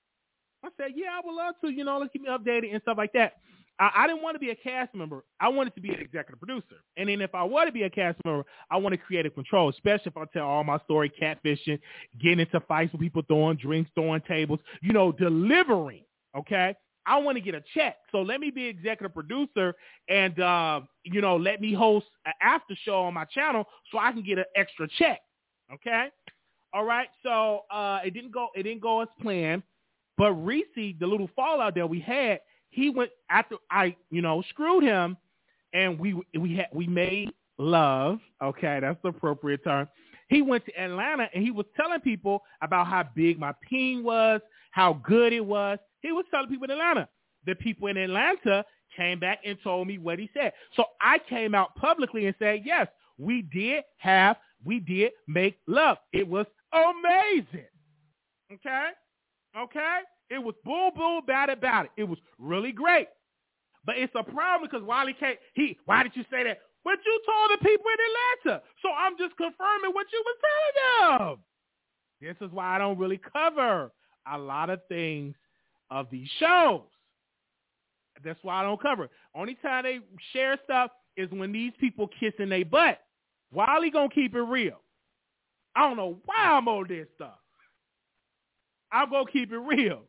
I 0.63 0.69
said, 0.77 0.91
"Yeah, 0.95 1.09
I 1.11 1.25
would 1.25 1.35
love 1.35 1.55
to. 1.63 1.69
You 1.69 1.85
know, 1.85 1.97
let's 1.99 2.11
keep 2.11 2.23
me 2.23 2.29
updated 2.29 2.73
and 2.73 2.81
stuff 2.81 2.97
like 2.97 3.13
that." 3.13 3.33
I, 3.79 3.91
I 3.95 4.07
didn't 4.07 4.21
want 4.21 4.35
to 4.35 4.39
be 4.39 4.51
a 4.51 4.55
cast 4.55 4.93
member. 4.93 5.23
I 5.39 5.49
wanted 5.49 5.73
to 5.75 5.81
be 5.81 5.89
an 5.89 5.99
executive 5.99 6.39
producer. 6.39 6.83
And 6.97 7.09
then 7.09 7.19
if 7.21 7.33
I 7.33 7.43
were 7.43 7.65
to 7.65 7.71
be 7.71 7.83
a 7.83 7.89
cast 7.89 8.19
member, 8.23 8.45
I 8.69 8.77
want 8.77 8.93
to 8.93 8.97
create 8.97 9.25
a 9.25 9.29
control, 9.29 9.69
especially 9.69 10.11
if 10.15 10.17
I 10.17 10.25
tell 10.31 10.47
all 10.47 10.63
my 10.63 10.77
story, 10.79 11.11
catfishing, 11.19 11.79
getting 12.21 12.39
into 12.41 12.59
fights 12.61 12.91
with 12.91 13.01
people, 13.01 13.23
throwing 13.27 13.57
drinks, 13.57 13.89
throwing 13.95 14.21
tables, 14.21 14.59
you 14.81 14.93
know, 14.93 15.11
delivering. 15.11 16.03
Okay. 16.37 16.75
I 17.05 17.17
want 17.19 17.37
to 17.37 17.41
get 17.41 17.55
a 17.55 17.63
check. 17.73 17.97
So 18.11 18.21
let 18.21 18.39
me 18.39 18.51
be 18.51 18.65
executive 18.65 19.13
producer 19.13 19.73
and, 20.09 20.39
uh, 20.39 20.81
you 21.03 21.21
know, 21.21 21.35
let 21.35 21.61
me 21.61 21.73
host 21.73 22.07
an 22.25 22.33
after 22.41 22.75
show 22.83 23.01
on 23.03 23.13
my 23.13 23.25
channel 23.25 23.65
so 23.91 23.97
I 23.97 24.11
can 24.11 24.23
get 24.23 24.37
an 24.37 24.45
extra 24.55 24.87
check. 24.97 25.19
Okay. 25.73 26.07
All 26.73 26.85
right. 26.85 27.07
So 27.23 27.61
uh, 27.71 27.99
it 28.05 28.13
didn't 28.13 28.31
go. 28.31 28.49
It 28.55 28.63
didn't 28.63 28.81
go 28.81 29.01
as 29.01 29.07
planned. 29.21 29.63
But 30.17 30.33
Reese, 30.33 30.65
the 30.75 30.95
little 31.01 31.29
fallout 31.35 31.75
that 31.75 31.89
we 31.89 31.99
had, 31.99 32.39
he 32.69 32.89
went 32.89 33.11
after 33.29 33.55
I, 33.69 33.95
you 34.11 34.21
know, 34.21 34.43
screwed 34.49 34.83
him, 34.83 35.17
and 35.73 35.99
we 35.99 36.21
we 36.37 36.55
had 36.55 36.67
we 36.73 36.87
made 36.87 37.31
love. 37.57 38.19
Okay, 38.41 38.79
that's 38.81 39.01
the 39.01 39.09
appropriate 39.09 39.63
term. 39.63 39.87
He 40.29 40.41
went 40.41 40.65
to 40.65 40.81
Atlanta 40.81 41.27
and 41.33 41.43
he 41.43 41.51
was 41.51 41.65
telling 41.75 41.99
people 41.99 42.41
about 42.61 42.87
how 42.87 43.03
big 43.15 43.37
my 43.37 43.53
peen 43.67 44.01
was, 44.01 44.39
how 44.71 44.93
good 44.93 45.33
it 45.33 45.45
was. 45.45 45.77
He 46.01 46.11
was 46.11 46.25
telling 46.31 46.49
people 46.49 46.65
in 46.65 46.71
Atlanta. 46.71 47.07
The 47.45 47.55
people 47.55 47.87
in 47.87 47.97
Atlanta 47.97 48.65
came 48.95 49.19
back 49.19 49.39
and 49.45 49.57
told 49.63 49.87
me 49.87 49.97
what 49.97 50.19
he 50.19 50.29
said. 50.33 50.53
So 50.75 50.85
I 51.01 51.19
came 51.29 51.55
out 51.55 51.75
publicly 51.75 52.25
and 52.27 52.35
said, 52.37 52.61
yes, 52.65 52.87
we 53.17 53.43
did 53.43 53.83
have, 53.97 54.37
we 54.63 54.79
did 54.79 55.11
make 55.27 55.57
love. 55.67 55.97
It 56.13 56.27
was 56.27 56.45
amazing. 56.73 57.67
Okay? 58.53 58.89
Okay? 59.57 59.99
It 60.29 60.39
was 60.39 60.55
bull, 60.63 60.91
bull, 60.95 61.21
bad 61.21 61.49
about 61.49 61.85
it. 61.85 61.91
It 61.97 62.03
was 62.03 62.19
really 62.37 62.71
great. 62.71 63.07
But 63.85 63.97
it's 63.97 64.13
a 64.15 64.23
problem 64.23 64.69
because 64.69 64.85
Wiley 64.85 65.13
can't, 65.13 65.37
he, 65.53 65.77
why 65.85 66.03
did 66.03 66.15
you 66.15 66.23
say 66.31 66.43
that? 66.43 66.59
But 66.83 66.97
you 67.05 67.21
told 67.25 67.51
the 67.51 67.65
people 67.65 67.85
in 67.85 68.47
Atlanta. 68.47 68.63
So 68.81 68.89
I'm 68.91 69.17
just 69.17 69.35
confirming 69.37 69.91
what 69.93 70.07
you 70.11 70.23
were 70.25 71.09
telling 71.09 71.19
them. 71.19 71.37
This 72.21 72.47
is 72.47 72.53
why 72.53 72.75
I 72.75 72.77
don't 72.77 72.97
really 72.97 73.19
cover 73.33 73.91
a 74.31 74.37
lot 74.37 74.69
of 74.69 74.79
things 74.87 75.35
of 75.91 76.07
these 76.09 76.29
shows. 76.39 76.81
That's 78.23 78.39
why 78.43 78.61
I 78.61 78.63
don't 78.63 78.81
cover 78.81 79.05
it. 79.05 79.11
Only 79.35 79.55
time 79.55 79.83
they 79.83 79.99
share 80.33 80.57
stuff 80.63 80.91
is 81.17 81.29
when 81.31 81.51
these 81.51 81.73
people 81.79 82.09
kissing 82.19 82.49
their 82.49 82.65
butt. 82.65 82.99
Wiley 83.51 83.91
gonna 83.91 84.09
keep 84.09 84.33
it 84.33 84.41
real. 84.41 84.79
I 85.75 85.81
don't 85.81 85.97
know 85.97 86.17
why 86.25 86.37
I'm 86.37 86.67
on 86.67 86.87
this 86.87 87.07
stuff. 87.15 87.37
I'm 88.91 89.09
gonna 89.09 89.31
keep 89.31 89.51
it 89.51 89.57
real. 89.57 90.03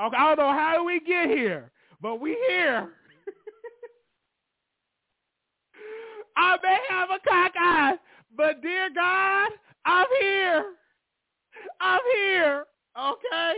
Okay, 0.00 0.16
I 0.16 0.34
don't 0.34 0.38
know 0.38 0.52
how 0.52 0.84
we 0.84 1.00
get 1.00 1.28
here, 1.28 1.72
but 2.00 2.20
we 2.20 2.38
here. 2.48 2.88
I 6.36 6.56
may 6.62 6.78
have 6.88 7.10
a 7.10 7.18
cock 7.28 7.52
eye, 7.58 7.96
but 8.36 8.62
dear 8.62 8.88
God, 8.94 9.50
I'm 9.84 10.06
here. 10.20 10.64
I'm 11.80 12.00
here. 12.14 12.64
Okay? 12.98 13.52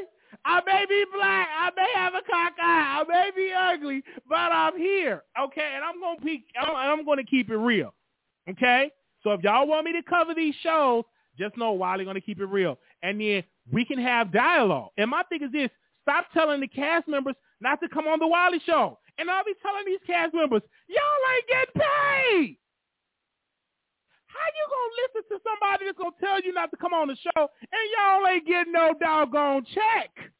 I 0.44 0.60
may 0.64 0.86
be 0.88 1.04
black. 1.14 1.48
I 1.58 1.70
may 1.76 1.88
have 1.94 2.14
a 2.14 2.22
cock 2.22 2.52
eye. 2.60 3.00
I 3.00 3.04
may 3.08 3.30
be 3.34 3.52
ugly, 3.52 4.02
but 4.28 4.36
I'm 4.36 4.76
here. 4.78 5.24
Okay? 5.40 5.72
And 5.74 5.84
I'm 5.84 6.00
gonna 6.00 6.20
be 6.20 6.44
I'm, 6.60 6.76
I'm 6.76 7.04
gonna 7.04 7.24
keep 7.24 7.50
it 7.50 7.56
real. 7.56 7.94
Okay? 8.48 8.90
So 9.22 9.32
if 9.32 9.42
y'all 9.42 9.66
want 9.66 9.86
me 9.86 9.92
to 9.92 10.02
cover 10.02 10.34
these 10.34 10.54
shows, 10.62 11.04
just 11.38 11.56
know 11.56 11.72
Wiley 11.72 12.04
gonna 12.04 12.20
keep 12.20 12.40
it 12.40 12.46
real. 12.46 12.78
And 13.02 13.20
then 13.20 13.42
we 13.72 13.84
can 13.84 13.98
have 13.98 14.32
dialogue. 14.32 14.90
And 14.96 15.10
my 15.10 15.22
thing 15.24 15.42
is 15.42 15.52
this, 15.52 15.70
stop 16.02 16.26
telling 16.32 16.60
the 16.60 16.68
cast 16.68 17.08
members 17.08 17.34
not 17.60 17.80
to 17.80 17.88
come 17.88 18.06
on 18.06 18.18
the 18.18 18.26
Wiley 18.26 18.60
show. 18.64 18.98
And 19.18 19.30
I'll 19.30 19.44
be 19.44 19.54
telling 19.62 19.84
these 19.86 20.00
cast 20.06 20.34
members, 20.34 20.62
y'all 20.88 21.34
ain't 21.34 21.48
getting 21.48 21.82
paid. 21.82 22.56
How 24.40 24.48
you 24.56 24.64
gonna 24.72 24.94
listen 25.04 25.22
to 25.28 25.38
somebody 25.44 25.84
that's 25.84 25.98
gonna 25.98 26.16
tell 26.18 26.40
you 26.40 26.54
not 26.54 26.70
to 26.70 26.76
come 26.78 26.94
on 26.94 27.08
the 27.08 27.16
show 27.16 27.42
and 27.60 27.84
y'all 27.92 28.26
ain't 28.26 28.46
getting 28.46 28.72
no 28.72 28.94
doggone 28.98 29.66
check? 29.74 30.32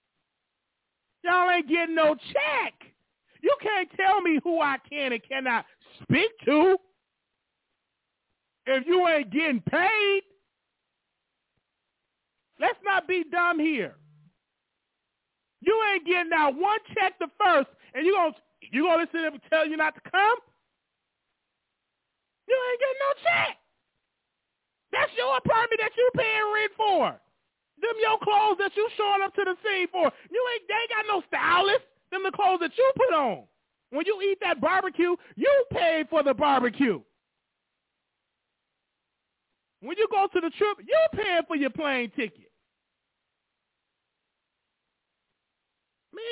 Y'all 1.22 1.50
ain't 1.50 1.68
getting 1.68 1.94
no 1.94 2.14
check. 2.14 2.74
You 3.42 3.54
can't 3.60 3.90
tell 3.96 4.22
me 4.22 4.40
who 4.42 4.60
I 4.60 4.76
can 4.88 5.12
and 5.12 5.22
cannot 5.22 5.66
speak 6.02 6.30
to 6.46 6.76
if 8.66 8.86
you 8.86 9.06
ain't 9.06 9.30
getting 9.30 9.60
paid. 9.60 10.22
Let's 12.58 12.78
not 12.82 13.06
be 13.06 13.24
dumb 13.30 13.58
here. 13.58 13.96
You 15.60 15.78
ain't 15.92 16.06
getting 16.06 16.32
out 16.34 16.54
one 16.56 16.78
check 16.94 17.18
the 17.18 17.28
first, 17.38 17.68
and 17.92 18.06
you 18.06 18.14
gonna 18.14 18.34
you 18.72 18.84
gonna 18.84 19.02
listen 19.02 19.24
to 19.24 19.30
them 19.30 19.40
tell 19.50 19.66
you 19.68 19.76
not 19.76 19.94
to 19.94 20.00
come? 20.10 20.38
You 22.48 22.56
ain't 22.70 22.80
getting 22.80 23.00
no 23.00 23.12
check. 23.30 23.59
That's 24.92 25.12
your 25.16 25.36
apartment 25.36 25.80
that 25.80 25.94
you 25.96 26.10
paying 26.14 26.48
rent 26.54 26.72
for. 26.76 27.20
Them 27.80 27.96
your 28.02 28.18
clothes 28.18 28.58
that 28.58 28.76
you 28.76 28.88
showing 28.96 29.22
up 29.22 29.34
to 29.34 29.44
the 29.44 29.56
scene 29.64 29.88
for. 29.88 30.10
You 30.30 30.40
ain't 30.52 30.68
they 30.68 30.74
ain't 30.74 30.90
got 30.90 31.06
no 31.08 31.22
stylist. 31.28 31.86
Them 32.10 32.22
the 32.24 32.32
clothes 32.32 32.60
that 32.60 32.76
you 32.76 32.92
put 32.96 33.14
on. 33.14 33.44
When 33.90 34.04
you 34.06 34.20
eat 34.22 34.38
that 34.42 34.60
barbecue, 34.60 35.16
you 35.36 35.64
pay 35.72 36.04
for 36.10 36.22
the 36.22 36.34
barbecue. 36.34 37.00
When 39.80 39.96
you 39.96 40.06
go 40.10 40.28
to 40.32 40.40
the 40.40 40.50
trip, 40.50 40.78
you 40.86 40.98
paying 41.14 41.42
for 41.48 41.56
your 41.56 41.70
plane 41.70 42.10
ticket. 42.14 42.50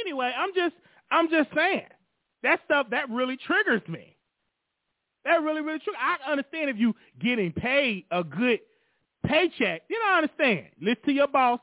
Anyway, 0.04 0.32
I'm 0.36 0.50
just 0.54 0.74
I'm 1.11 1.30
just 1.30 1.48
saying 1.54 1.86
that 2.42 2.61
stuff 2.66 2.88
that 2.90 3.09
really 3.11 3.36
triggers 3.36 3.82
me. 3.88 4.17
That 5.29 5.43
really 5.43 5.61
really 5.61 5.79
true. 5.81 5.93
I 6.01 6.31
understand 6.33 6.70
if 6.70 6.79
you 6.79 6.95
getting 7.20 7.53
paid 7.53 8.07
a 8.11 8.24
good 8.24 8.61
paycheck, 9.26 9.83
you 9.91 10.01
I 10.09 10.16
understand. 10.18 10.68
Listen 10.81 11.03
to 11.05 11.12
your 11.12 11.29
boss. 11.29 11.61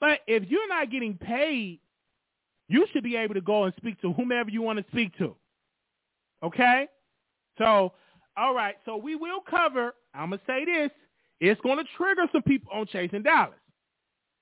But 0.00 0.20
if 0.28 0.44
you're 0.48 0.68
not 0.68 0.90
getting 0.90 1.14
paid, 1.18 1.80
you 2.68 2.86
should 2.92 3.02
be 3.02 3.16
able 3.16 3.34
to 3.34 3.40
go 3.40 3.64
and 3.64 3.74
speak 3.78 4.00
to 4.02 4.12
whomever 4.12 4.48
you 4.48 4.62
want 4.62 4.78
to 4.78 4.84
speak 4.92 5.18
to. 5.18 5.34
Okay? 6.44 6.86
So, 7.58 7.94
all 8.36 8.54
right. 8.54 8.76
So 8.84 8.96
we 8.96 9.16
will 9.16 9.40
cover. 9.40 9.94
I'm 10.14 10.30
gonna 10.30 10.40
say 10.46 10.64
this. 10.64 10.90
It's 11.40 11.60
gonna 11.62 11.82
trigger 11.96 12.26
some 12.32 12.42
people 12.42 12.72
on 12.72 12.86
chasing 12.86 13.24
Dallas. 13.24 13.58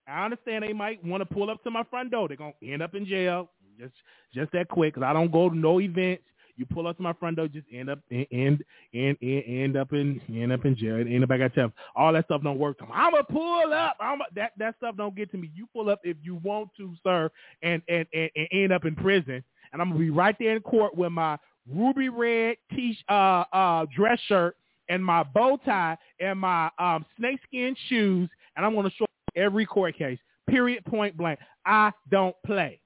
I 0.07 0.27
understand 0.27 0.64
they 0.64 0.75
might 0.75 1.03
want 1.03 1.23
to 1.23 1.35
pull 1.35 1.51
up 1.51 1.62
to 1.64 1.71
my 1.71 1.85
front 1.85 2.11
door. 2.11 2.29
They're 2.29 2.37
gonna 2.37 2.53
end 2.62 2.83
up 2.83 2.95
in 2.95 3.07
jail 3.07 3.49
just 3.79 3.95
just 4.35 4.53
that 4.53 4.68
quick 4.68 4.95
because 4.95 5.07
I 5.07 5.14
don't 5.14 5.33
go 5.33 5.49
to 5.49 5.57
no 5.57 5.81
events. 5.81 6.25
You 6.61 6.66
pull 6.66 6.86
up 6.86 6.98
to 6.98 7.02
my 7.02 7.14
front 7.14 7.38
door, 7.38 7.48
just 7.48 7.66
end 7.72 7.88
up 7.88 8.00
end 8.11 8.26
end 8.30 8.62
end, 8.92 9.16
end 9.22 9.76
up 9.78 9.94
in 9.94 10.20
end 10.28 10.52
up 10.52 10.66
in 10.66 10.76
jail. 10.76 10.96
End 10.96 11.24
up 11.24 11.30
I 11.30 11.38
got 11.38 11.54
tell 11.54 11.72
all 11.96 12.12
that 12.12 12.26
stuff 12.26 12.42
don't 12.42 12.58
work. 12.58 12.76
I'm 12.92 13.12
gonna 13.12 13.24
pull 13.24 13.72
up. 13.72 13.96
I'm 13.98 14.20
a, 14.20 14.24
that 14.34 14.52
that 14.58 14.76
stuff 14.76 14.94
don't 14.94 15.16
get 15.16 15.30
to 15.30 15.38
me. 15.38 15.50
You 15.54 15.66
pull 15.72 15.88
up 15.88 16.00
if 16.04 16.18
you 16.22 16.34
want 16.34 16.68
to, 16.76 16.94
sir, 17.02 17.30
and 17.62 17.80
and 17.88 18.06
and, 18.12 18.30
and 18.36 18.48
end 18.52 18.72
up 18.74 18.84
in 18.84 18.94
prison. 18.94 19.42
And 19.72 19.80
I'm 19.80 19.88
gonna 19.88 20.00
be 20.00 20.11
right 20.11 20.36
there 20.38 20.54
in 20.54 20.61
court 20.61 20.94
with 20.94 21.11
my 21.12 21.38
ruby 21.66 22.11
red 22.11 22.56
t 22.74 22.94
uh 23.08 23.44
uh 23.54 23.86
dress 23.96 24.20
shirt 24.26 24.54
and 24.90 25.02
my 25.02 25.22
bow 25.22 25.58
tie 25.64 25.96
and 26.20 26.38
my 26.38 26.68
um 26.78 27.06
snakeskin 27.16 27.74
shoes, 27.88 28.28
and 28.56 28.66
I'm 28.66 28.74
gonna 28.74 28.90
show 28.98 29.06
every 29.34 29.64
court 29.64 29.96
case. 29.96 30.18
Period. 30.46 30.84
Point 30.84 31.16
blank. 31.16 31.38
I 31.64 31.90
don't 32.11 32.36
play. 32.44 32.82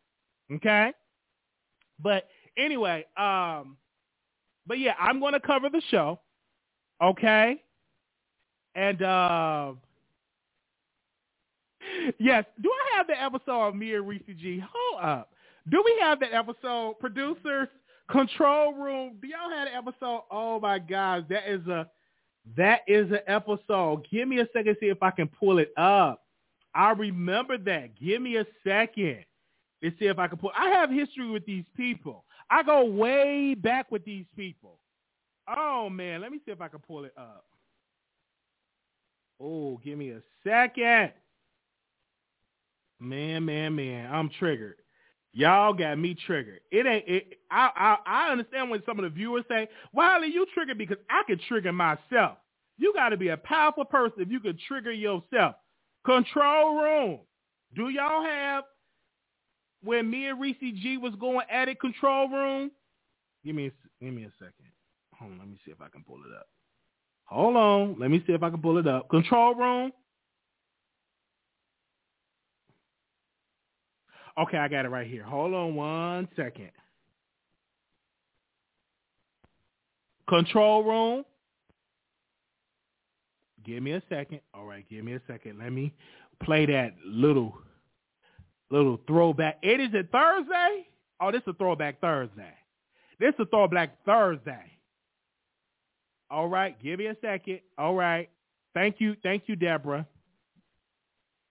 Okay. 0.53 0.93
But 2.01 2.29
anyway, 2.57 3.07
um, 3.17 3.77
but 4.67 4.79
yeah, 4.79 4.95
I'm 4.99 5.21
going 5.21 5.33
to 5.33 5.41
cover 5.41 5.69
the 5.69 5.83
show. 5.91 6.21
Okay. 7.03 7.63
And 8.75 9.03
uh, 9.03 9.73
yes, 12.19 12.45
do 12.63 12.71
I 12.71 12.97
have 12.97 13.07
the 13.07 13.21
episode 13.21 13.69
of 13.69 13.75
me 13.75 13.95
and 13.95 14.07
Reese 14.07 14.23
G? 14.37 14.63
Hold 14.73 15.05
up. 15.05 15.31
Do 15.71 15.83
we 15.85 15.97
have 16.01 16.21
that 16.21 16.33
episode, 16.33 16.99
producers? 17.01 17.69
Control 18.11 18.75
room. 18.75 19.15
Do 19.23 19.29
y'all 19.29 19.51
have 19.51 19.69
the 19.69 19.75
episode? 19.75 20.25
Oh 20.31 20.61
my 20.61 20.79
gosh, 20.79 21.23
that 21.31 21.49
is 21.49 21.67
a 21.67 21.89
that 22.57 22.81
is 22.87 23.11
an 23.11 23.21
episode. 23.27 24.07
Give 24.11 24.29
me 24.29 24.41
a 24.41 24.49
second, 24.53 24.77
see 24.79 24.89
if 24.89 25.03
I 25.03 25.11
can 25.11 25.27
pull 25.27 25.59
it 25.59 25.73
up. 25.79 26.23
I 26.75 26.91
remember 26.91 27.57
that. 27.57 27.99
Give 27.99 28.21
me 28.21 28.37
a 28.37 28.47
second 28.63 29.25
and 29.83 29.95
see 29.99 30.07
if 30.07 30.19
I 30.19 30.29
can 30.29 30.37
pull. 30.37 30.53
I 30.57 30.69
have 30.69 30.91
history 30.91 31.31
with 31.31 31.47
these 31.47 31.65
people. 31.77 32.25
I 32.55 32.63
go 32.63 32.85
way 32.85 33.55
back 33.55 33.91
with 33.91 34.05
these 34.05 34.27
people. 34.37 34.79
Oh 35.49 35.91
man, 35.91 36.21
let 36.21 36.31
me 36.31 36.39
see 36.47 36.53
if 36.53 36.61
I 36.61 36.69
can 36.69 36.79
pull 36.79 37.05
it 37.05 37.13
up. 37.19 37.45
Oh, 39.43 39.81
give 39.85 39.99
me 39.99 40.11
a 40.11 40.21
second. 40.47 41.11
Man, 43.01 43.45
man, 43.45 43.75
man, 43.75 44.09
I'm 44.15 44.31
triggered. 44.39 44.77
Y'all 45.33 45.75
got 45.75 45.99
me 45.99 46.15
triggered. 46.27 46.61
It 46.71 46.87
ain't. 46.87 47.05
It, 47.09 47.39
I, 47.51 47.71
I 47.75 47.97
I 48.07 48.31
understand 48.31 48.71
when 48.71 48.85
some 48.87 49.01
of 49.01 49.03
the 49.03 49.11
viewers 49.11 49.45
say, 49.49 49.69
"Wiley, 49.93 50.29
you 50.29 50.47
triggered 50.55 50.79
because 50.79 50.99
I 51.11 51.25
can 51.27 51.41
trigger 51.49 51.73
myself." 51.73 52.39
You 52.79 52.93
got 52.95 53.09
to 53.09 53.17
be 53.17 53.29
a 53.31 53.37
powerful 53.37 53.85
person 53.85 54.23
if 54.23 54.31
you 54.31 54.39
can 54.39 54.57
trigger 54.69 54.93
yourself. 54.93 55.57
Control 56.07 56.81
room. 56.81 57.19
Do 57.75 57.89
y'all 57.89 58.23
have 58.23 58.63
when 59.85 60.11
me 60.11 60.27
and 60.27 60.41
Reese 60.41 60.57
G 60.61 60.97
was 60.97 61.15
going 61.21 61.47
at 61.51 61.69
it 61.69 61.81
control 61.81 62.29
room? 62.29 62.71
Give 63.45 63.55
me 63.55 63.67
a, 63.67 64.05
give 64.05 64.15
me 64.15 64.25
a 64.25 64.33
second. 64.39 64.53
Hold 65.19 65.33
on, 65.33 65.39
let 65.39 65.49
me 65.49 65.59
see 65.65 65.71
if 65.71 65.81
I 65.81 65.89
can 65.89 66.03
pull 66.03 66.17
it 66.17 66.35
up. 66.37 66.47
Hold 67.27 67.57
on, 67.57 67.97
let 67.99 68.11
me 68.11 68.23
see 68.27 68.33
if 68.33 68.43
I 68.43 68.51
can 68.51 68.61
pull 68.61 68.79
it 68.79 68.87
up. 68.87 69.09
Control 69.11 69.55
room. 69.55 69.93
Okay, 74.39 74.59
I 74.59 74.69
got 74.69 74.85
it 74.85 74.89
right 74.89 75.07
here. 75.07 75.23
Hold 75.23 75.55
on 75.55 75.75
one 75.77 76.29
second. 76.35 76.71
Control 80.29 80.83
room. 80.83 81.25
Give 83.65 83.83
me 83.83 83.93
a 83.93 84.03
second. 84.09 84.41
All 84.53 84.65
right, 84.65 84.85
give 84.91 85.05
me 85.05 85.15
a 85.15 85.21
second. 85.27 85.59
Let 85.59 85.73
me 85.73 85.95
play 86.43 86.67
that 86.67 86.95
little 87.07 87.55
little 88.75 89.01
throwback. 89.07 89.59
It 89.63 89.81
is 89.81 89.91
it 89.93 90.09
Thursday? 90.11 90.87
Oh, 91.21 91.31
this 91.31 91.43
is 91.43 91.49
a 91.49 91.55
throwback 91.55 92.01
Thursday. 92.01 92.53
This 93.21 93.31
is 93.35 93.41
a 93.41 93.47
throwback 93.47 93.97
Thursday. 94.05 94.73
All 96.31 96.49
right, 96.49 96.81
give 96.83 96.99
me 96.99 97.07
a 97.07 97.17
second. 97.23 97.61
All 97.79 97.95
right. 97.95 98.29
Thank 98.75 98.97
you. 98.99 99.15
Thank 99.23 99.45
you, 99.47 99.55
Deborah. 99.55 100.07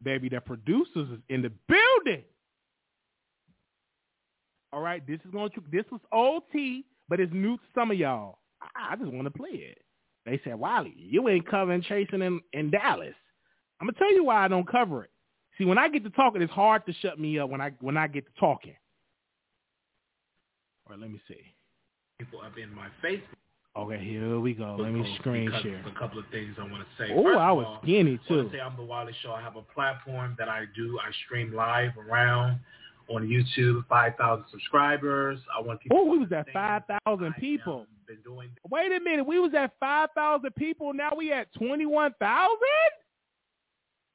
Baby, 0.03 0.27
the 0.29 0.41
producers 0.41 1.09
is 1.09 1.19
in 1.29 1.41
the 1.41 1.51
building. 1.67 2.23
All 4.73 4.81
right, 4.81 5.05
this 5.07 5.19
is 5.23 5.31
going 5.31 5.51
to 5.51 5.63
this 5.71 5.85
was 5.91 6.01
OT, 6.11 6.83
but 7.07 7.19
it's 7.19 7.31
new 7.31 7.55
to 7.55 7.63
some 7.73 7.91
of 7.91 7.97
y'all. 7.97 8.39
I, 8.61 8.93
I 8.93 8.95
just 8.97 9.11
want 9.11 9.25
to 9.25 9.31
play 9.31 9.51
it. 9.51 9.77
They 10.25 10.41
said, 10.43 10.55
Wiley, 10.55 10.93
you 10.97 11.29
ain't 11.29 11.47
covering 11.47 11.81
chasing 11.83 12.21
in, 12.21 12.41
in 12.53 12.71
Dallas. 12.71 13.13
I'm 13.79 13.87
gonna 13.87 13.97
tell 13.97 14.13
you 14.13 14.25
why 14.25 14.43
I 14.43 14.47
don't 14.47 14.69
cover 14.69 15.03
it. 15.03 15.11
See, 15.57 15.65
when 15.65 15.77
I 15.77 15.87
get 15.87 16.03
to 16.03 16.09
talking, 16.09 16.41
it's 16.41 16.51
hard 16.51 16.85
to 16.87 16.93
shut 16.93 17.19
me 17.19 17.39
up 17.39 17.49
when 17.49 17.61
I 17.61 17.71
when 17.79 17.97
I 17.97 18.07
get 18.07 18.25
to 18.25 18.39
talking. 18.39 18.75
All 20.87 20.95
right, 20.95 21.01
let 21.01 21.11
me 21.11 21.21
see. 21.27 21.37
People 22.19 22.41
up 22.41 22.57
in 22.57 22.73
my 22.73 22.87
Facebook. 23.03 23.21
Okay, 23.75 24.03
here 24.03 24.39
we 24.39 24.53
go. 24.53 24.77
Let 24.79 24.91
me 24.91 25.17
screen 25.19 25.51
share. 25.63 25.83
A 25.87 25.99
couple 25.99 26.19
of 26.19 26.25
things 26.31 26.55
I 26.59 26.61
want 26.61 26.83
to 26.83 27.03
say. 27.03 27.11
Oh, 27.11 27.37
I 27.37 27.51
was 27.51 27.65
all, 27.65 27.79
skinny 27.81 28.19
too. 28.27 28.33
I 28.33 28.37
want 28.37 28.51
to 28.51 28.57
say 28.57 28.61
I'm 28.61 28.77
the 28.77 28.83
Wiley 28.83 29.13
Show. 29.23 29.31
I 29.31 29.41
have 29.41 29.55
a 29.55 29.63
platform 29.63 30.35
that 30.37 30.47
I 30.47 30.65
do. 30.75 30.99
I 30.99 31.11
stream 31.25 31.53
live 31.53 31.91
around 31.97 32.59
on 33.09 33.27
YouTube. 33.27 33.85
Five 33.87 34.15
thousand 34.15 34.45
subscribers. 34.51 35.39
I 35.57 35.61
want 35.61 35.79
people. 35.81 35.97
Oh, 35.99 36.05
we 36.05 36.19
was 36.19 36.31
at 36.31 36.51
five 36.53 36.83
thousand 37.05 37.33
people. 37.39 37.87
Been 38.05 38.21
doing. 38.23 38.49
Wait 38.69 38.91
a 38.91 38.99
minute. 38.99 39.25
We 39.25 39.39
was 39.39 39.53
at 39.57 39.71
five 39.79 40.09
thousand 40.13 40.53
people. 40.55 40.93
Now 40.93 41.11
we 41.17 41.31
at 41.31 41.51
twenty 41.53 41.87
one 41.87 42.13
thousand. 42.19 42.57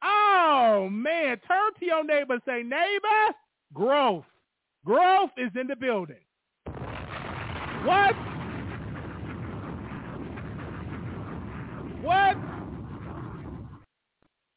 Oh 0.02 0.88
man, 0.90 1.38
turn 1.46 1.72
to 1.78 1.84
your 1.84 2.04
neighbor 2.04 2.34
and 2.34 2.42
say, 2.46 2.62
neighbor, 2.62 3.34
growth. 3.72 4.24
Growth 4.84 5.30
is 5.36 5.50
in 5.60 5.66
the 5.66 5.76
building. 5.76 6.16
What? 7.84 8.14
What? 12.02 12.36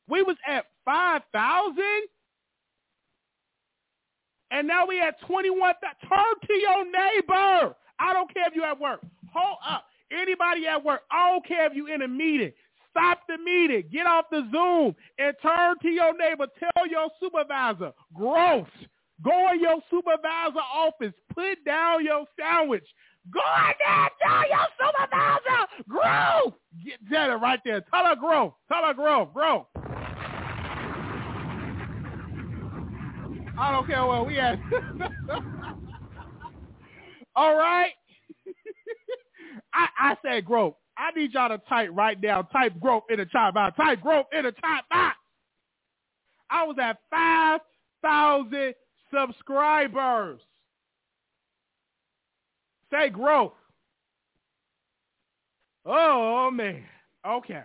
We 0.08 0.24
was 0.24 0.38
at 0.48 0.66
5,000? 0.86 1.84
And 4.52 4.68
now 4.68 4.86
we 4.86 5.00
at 5.00 5.20
21. 5.26 5.74
Turn 6.08 6.20
to 6.48 6.54
your 6.54 6.86
neighbor. 6.86 7.76
I 8.00 8.14
don't 8.14 8.32
care 8.34 8.48
if 8.48 8.56
you 8.56 8.64
at 8.64 8.80
work. 8.80 9.02
Hold 9.34 9.58
up. 9.68 9.86
Anybody 10.12 10.68
at 10.68 10.84
work, 10.84 11.02
I 11.10 11.32
don't 11.32 11.48
care 11.48 11.66
if 11.66 11.74
you 11.74 11.88
in 11.88 12.02
a 12.02 12.08
meeting. 12.08 12.52
Stop 12.92 13.20
the 13.28 13.38
meeting. 13.38 13.84
Get 13.92 14.06
off 14.06 14.26
the 14.30 14.48
Zoom 14.52 14.96
and 15.18 15.36
turn 15.42 15.76
to 15.82 15.90
your 15.90 16.16
neighbor. 16.18 16.46
Tell 16.60 16.88
your 16.88 17.10
supervisor, 17.22 17.92
growth. 18.14 18.68
Go 19.24 19.52
in 19.54 19.62
your 19.62 19.82
supervisor 19.90 20.60
office. 20.74 21.14
Put 21.34 21.64
down 21.66 22.04
your 22.06 22.26
sandwich. 22.40 22.86
Go 23.32 23.40
in 23.40 23.74
there. 23.80 24.10
Tell 24.22 24.50
your 24.50 24.68
supervisor, 24.80 25.68
growth. 25.88 26.54
Get 26.84 27.00
Jenna 27.10 27.38
right 27.38 27.60
there. 27.64 27.82
Tell 27.94 28.06
her 28.06 28.16
growth. 28.16 28.54
Tell 28.72 28.84
her 28.86 28.94
growth. 28.94 29.34
Growth. 29.34 29.68
I 33.58 33.72
don't 33.72 33.86
care 33.86 34.06
what 34.06 34.26
we 34.26 34.40
at. 34.40 34.60
All 37.36 37.56
right. 37.56 37.92
I, 39.74 39.88
I 40.00 40.18
said 40.26 40.46
growth. 40.46 40.74
I 41.02 41.10
need 41.18 41.34
y'all 41.34 41.50
to 41.50 41.58
type 41.68 41.90
right 41.94 42.22
now. 42.22 42.44
Type 42.44 42.80
growth 42.80 43.04
in 43.10 43.18
the 43.18 43.26
chat 43.26 43.56
box. 43.56 43.76
Type 43.76 44.02
growth 44.02 44.28
in 44.32 44.44
the 44.44 44.52
chat 44.52 44.84
box. 44.90 45.18
I 46.52 46.64
was 46.64 46.76
at 46.80 46.98
5,000 47.10 48.74
subscribers. 49.12 50.40
Say 52.92 53.10
growth. 53.10 53.54
Oh, 55.86 56.52
man. 56.52 56.84
Okay. 57.28 57.64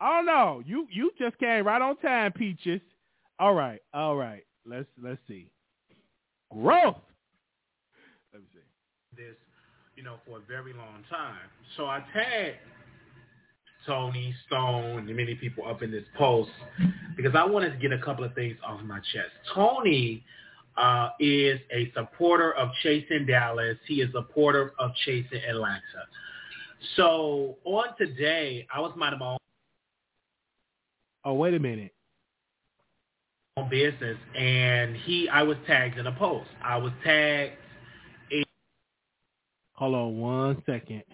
I 0.00 0.16
don't 0.16 0.26
know. 0.26 0.62
You 0.64 0.86
you 0.92 1.10
just 1.18 1.36
came 1.38 1.66
right 1.66 1.82
on 1.82 1.96
time, 1.96 2.32
Peaches. 2.32 2.80
All 3.40 3.54
right. 3.54 3.80
All 3.92 4.16
right. 4.16 4.44
Let's 4.64 4.86
let's 5.02 5.18
see. 5.26 5.50
Growth. 6.52 6.98
Let 8.32 8.42
me 8.42 8.48
see. 8.52 9.16
This 9.16 9.34
you 9.98 10.04
know, 10.04 10.14
for 10.24 10.38
a 10.38 10.40
very 10.42 10.72
long 10.72 11.02
time. 11.10 11.34
So 11.76 11.86
I 11.86 12.04
tagged 12.14 12.58
Tony, 13.84 14.32
Stone 14.46 15.08
and 15.08 15.16
many 15.16 15.34
people 15.34 15.66
up 15.66 15.82
in 15.82 15.90
this 15.90 16.04
post 16.16 16.50
because 17.16 17.34
I 17.34 17.44
wanted 17.44 17.72
to 17.72 17.78
get 17.78 17.92
a 17.92 17.98
couple 17.98 18.22
of 18.22 18.32
things 18.34 18.56
off 18.64 18.80
my 18.82 18.98
chest. 18.98 19.30
Tony 19.52 20.22
uh, 20.76 21.08
is 21.18 21.58
a 21.74 21.90
supporter 21.96 22.54
of 22.54 22.68
Chasing 22.84 23.26
Dallas. 23.26 23.76
He 23.88 23.94
is 23.94 24.10
a 24.10 24.18
supporter 24.18 24.72
of 24.78 24.92
Chasing 25.04 25.40
Atlanta. 25.48 25.80
So 26.94 27.56
on 27.64 27.86
today, 27.98 28.68
I 28.72 28.78
was 28.78 28.92
minding 28.96 29.18
my 29.18 29.32
own. 29.32 29.38
Oh, 31.24 31.34
wait 31.34 31.54
a 31.54 31.58
minute. 31.58 31.92
On 33.56 33.68
business, 33.68 34.16
and 34.36 34.94
he, 34.94 35.28
I 35.28 35.42
was 35.42 35.56
tagged 35.66 35.98
in 35.98 36.06
a 36.06 36.12
post. 36.12 36.48
I 36.62 36.76
was 36.76 36.92
tagged 37.02 37.54
Hold 39.78 39.94
on 39.94 40.18
one 40.18 40.62
second. 40.66 41.04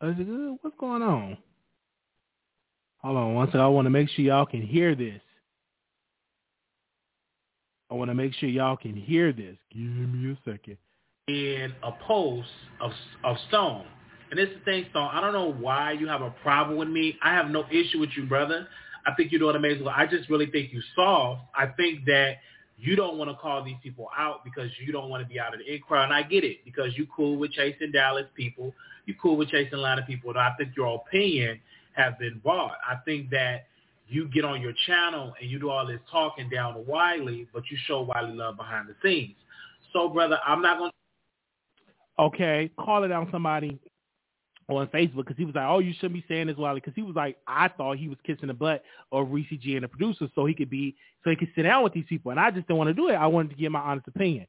What's 0.00 0.74
going 0.80 1.02
on? 1.02 1.38
Hold 2.98 3.16
on 3.16 3.34
one 3.34 3.46
second. 3.46 3.60
I 3.60 3.68
want 3.68 3.86
to 3.86 3.90
make 3.90 4.08
sure 4.08 4.24
y'all 4.24 4.46
can 4.46 4.62
hear 4.62 4.96
this. 4.96 5.20
I 7.88 7.94
want 7.94 8.10
to 8.10 8.16
make 8.16 8.34
sure 8.34 8.48
y'all 8.48 8.76
can 8.76 8.96
hear 8.96 9.32
this. 9.32 9.56
Give 9.72 9.82
me 9.82 10.32
a 10.32 10.38
second. 10.44 10.76
In 11.28 11.72
a 11.84 11.92
post 12.04 12.48
of 12.80 12.90
of 13.22 13.36
Stone. 13.46 13.84
And 14.32 14.40
this 14.40 14.48
is 14.48 14.56
the 14.58 14.64
thing, 14.64 14.86
Stone. 14.90 15.10
I 15.12 15.20
don't 15.20 15.32
know 15.32 15.52
why 15.52 15.92
you 15.92 16.08
have 16.08 16.22
a 16.22 16.34
problem 16.42 16.78
with 16.78 16.88
me. 16.88 17.16
I 17.22 17.32
have 17.32 17.48
no 17.48 17.64
issue 17.70 18.00
with 18.00 18.10
you, 18.16 18.26
brother. 18.26 18.66
I 19.06 19.14
think 19.14 19.30
you're 19.30 19.38
doing 19.38 19.54
amazing. 19.54 19.86
I 19.86 20.06
just 20.06 20.28
really 20.28 20.50
think 20.50 20.72
you 20.72 20.82
soft. 20.96 21.42
I 21.54 21.66
think 21.66 22.06
that 22.06 22.38
you 22.80 22.96
don't 22.96 23.18
want 23.18 23.30
to 23.30 23.36
call 23.36 23.62
these 23.62 23.76
people 23.82 24.08
out 24.16 24.42
because 24.42 24.70
you 24.84 24.90
don't 24.92 25.10
want 25.10 25.22
to 25.22 25.28
be 25.28 25.38
out 25.38 25.52
of 25.52 25.60
the 25.60 25.74
in 25.74 25.80
crowd. 25.80 26.04
And 26.04 26.14
I 26.14 26.22
get 26.22 26.44
it 26.44 26.64
because 26.64 26.96
you 26.96 27.06
cool 27.14 27.36
with 27.36 27.52
chasing 27.52 27.92
Dallas 27.92 28.26
people. 28.34 28.72
You 29.04 29.14
cool 29.20 29.36
with 29.36 29.50
chasing 29.50 29.74
Atlanta 29.74 30.02
people. 30.02 30.30
And 30.30 30.38
I 30.38 30.52
think 30.56 30.70
your 30.76 30.94
opinion 30.94 31.60
has 31.92 32.14
been 32.18 32.40
bought. 32.42 32.76
I 32.88 32.96
think 33.04 33.30
that 33.30 33.66
you 34.08 34.28
get 34.28 34.44
on 34.44 34.62
your 34.62 34.72
channel 34.86 35.34
and 35.40 35.50
you 35.50 35.58
do 35.58 35.68
all 35.68 35.86
this 35.86 36.00
talking 36.10 36.48
down 36.48 36.74
to 36.74 36.80
Wiley, 36.80 37.46
but 37.52 37.64
you 37.70 37.76
show 37.86 38.00
Wiley 38.00 38.34
love 38.34 38.56
behind 38.56 38.88
the 38.88 38.94
scenes. 39.02 39.36
So, 39.92 40.08
brother, 40.08 40.38
I'm 40.46 40.62
not 40.62 40.78
going 40.78 40.90
to... 40.90 42.22
Okay, 42.22 42.70
call 42.78 43.04
it 43.04 43.12
out 43.12 43.28
somebody 43.30 43.78
on 44.78 44.86
Facebook 44.88 45.26
because 45.26 45.36
he 45.36 45.44
was 45.44 45.54
like, 45.54 45.66
"Oh, 45.68 45.78
you 45.78 45.92
shouldn't 45.94 46.14
be 46.14 46.24
saying 46.28 46.46
this, 46.46 46.56
Wiley," 46.56 46.80
because 46.80 46.94
he 46.94 47.02
was 47.02 47.16
like, 47.16 47.36
I 47.46 47.68
thought 47.68 47.98
he 47.98 48.08
was 48.08 48.18
kissing 48.26 48.48
the 48.48 48.54
butt 48.54 48.82
of 49.12 49.30
Reese 49.30 49.48
G 49.60 49.76
and 49.76 49.84
the 49.84 49.88
producer, 49.88 50.28
so 50.34 50.46
he 50.46 50.54
could 50.54 50.70
be, 50.70 50.96
so 51.24 51.30
he 51.30 51.36
could 51.36 51.50
sit 51.54 51.62
down 51.62 51.82
with 51.82 51.92
these 51.92 52.06
people, 52.08 52.30
and 52.30 52.40
I 52.40 52.50
just 52.50 52.66
didn't 52.66 52.78
want 52.78 52.88
to 52.88 52.94
do 52.94 53.08
it. 53.08 53.14
I 53.14 53.26
wanted 53.26 53.50
to 53.50 53.56
give 53.56 53.72
my 53.72 53.80
honest 53.80 54.08
opinion. 54.08 54.46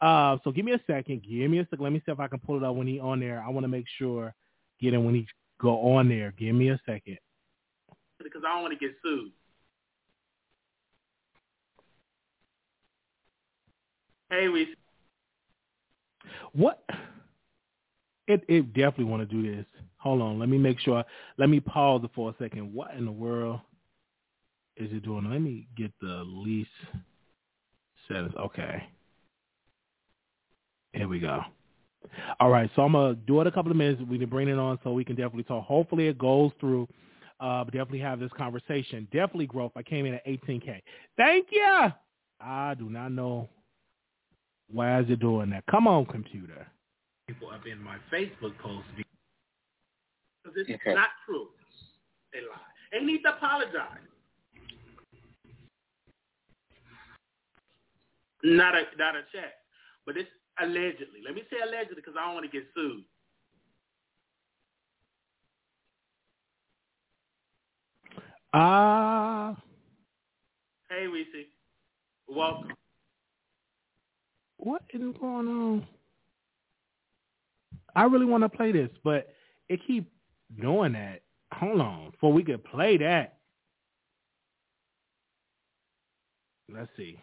Uh, 0.00 0.38
so 0.44 0.50
give 0.50 0.64
me 0.64 0.72
a 0.72 0.80
second, 0.86 1.22
give 1.28 1.50
me 1.50 1.58
a 1.58 1.64
second. 1.64 1.84
Let 1.84 1.92
me 1.92 2.02
see 2.04 2.12
if 2.12 2.20
I 2.20 2.28
can 2.28 2.38
pull 2.40 2.56
it 2.56 2.64
up 2.64 2.74
when 2.74 2.86
he 2.86 3.00
on 3.00 3.20
there. 3.20 3.42
I 3.42 3.48
want 3.50 3.64
to 3.64 3.68
make 3.68 3.86
sure 3.98 4.34
get 4.80 4.94
him 4.94 5.04
when 5.04 5.14
he 5.14 5.26
go 5.60 5.96
on 5.96 6.08
there. 6.08 6.32
Give 6.38 6.54
me 6.54 6.70
a 6.70 6.80
second 6.86 7.18
because 8.22 8.42
I 8.46 8.54
don't 8.54 8.62
want 8.62 8.78
to 8.78 8.86
get 8.86 8.96
sued. 9.02 9.32
Hey, 14.30 14.48
Reese. 14.48 14.74
What? 16.52 16.82
It 18.26 18.44
it 18.48 18.72
definitely 18.72 19.06
want 19.06 19.28
to 19.28 19.42
do 19.42 19.56
this. 19.56 19.66
Hold 19.98 20.20
on, 20.20 20.38
let 20.38 20.48
me 20.48 20.58
make 20.58 20.80
sure. 20.80 21.04
Let 21.38 21.48
me 21.48 21.60
pause 21.60 22.02
it 22.04 22.10
for 22.14 22.30
a 22.30 22.34
second. 22.38 22.72
What 22.72 22.94
in 22.94 23.04
the 23.04 23.12
world 23.12 23.60
is 24.76 24.90
it 24.92 25.04
doing? 25.04 25.30
Let 25.30 25.40
me 25.40 25.68
get 25.76 25.92
the 26.00 26.22
least 26.26 26.70
settings. 28.08 28.34
Okay. 28.38 28.84
Here 30.92 31.08
we 31.08 31.20
go. 31.20 31.40
All 32.40 32.50
right, 32.50 32.70
so 32.74 32.82
I'm 32.82 32.92
gonna 32.92 33.14
do 33.14 33.40
it 33.40 33.46
a 33.46 33.52
couple 33.52 33.70
of 33.70 33.76
minutes. 33.76 34.02
We 34.08 34.18
can 34.18 34.28
bring 34.28 34.48
it 34.48 34.58
on 34.58 34.78
so 34.82 34.92
we 34.92 35.04
can 35.04 35.16
definitely 35.16 35.44
talk. 35.44 35.64
Hopefully 35.64 36.08
it 36.08 36.18
goes 36.18 36.50
through. 36.60 36.88
Uh, 37.40 37.64
definitely 37.64 38.00
have 38.00 38.20
this 38.20 38.30
conversation. 38.36 39.08
Definitely 39.12 39.46
growth. 39.46 39.72
I 39.76 39.82
came 39.82 40.06
in 40.06 40.14
at 40.14 40.26
18k. 40.26 40.80
Thank 41.16 41.48
you. 41.50 41.88
I 42.40 42.74
do 42.74 42.88
not 42.88 43.10
know 43.10 43.48
why 44.70 45.00
is 45.00 45.10
it 45.10 45.20
doing 45.20 45.50
that. 45.50 45.64
Come 45.70 45.86
on, 45.86 46.06
computer 46.06 46.66
people 47.32 47.50
up 47.50 47.66
in 47.66 47.82
my 47.82 47.96
Facebook 48.12 48.56
post 48.58 48.86
because 48.96 50.56
it's 50.56 50.70
okay. 50.70 50.94
not 50.94 51.08
true. 51.26 51.48
They 52.32 52.40
lie. 52.40 52.58
They 52.92 53.04
need 53.04 53.22
to 53.22 53.30
apologize. 53.30 54.04
Not 58.44 58.74
a 58.74 58.82
not 58.98 59.14
a 59.14 59.22
check, 59.32 59.54
but 60.04 60.16
it's 60.16 60.28
allegedly. 60.60 61.20
Let 61.24 61.34
me 61.34 61.42
say 61.50 61.58
allegedly 61.62 61.96
because 61.96 62.14
I 62.18 62.26
don't 62.26 62.34
want 62.34 62.50
to 62.50 62.52
get 62.52 62.66
sued. 62.74 63.04
Ah. 68.52 69.52
Uh, 69.52 69.54
hey, 70.90 71.06
Reese. 71.06 71.46
Welcome. 72.28 72.72
What 74.58 74.82
is 74.92 75.00
going 75.18 75.48
on? 75.48 75.86
I 77.94 78.04
really 78.04 78.26
want 78.26 78.42
to 78.42 78.48
play 78.48 78.72
this, 78.72 78.90
but 79.04 79.28
it 79.68 79.80
keep 79.86 80.10
doing 80.60 80.92
that. 80.92 81.22
Hold 81.52 81.80
on, 81.80 82.10
before 82.10 82.32
we 82.32 82.42
could 82.42 82.64
play 82.64 82.96
that. 82.98 83.38
Let's 86.72 86.90
see. 86.96 87.18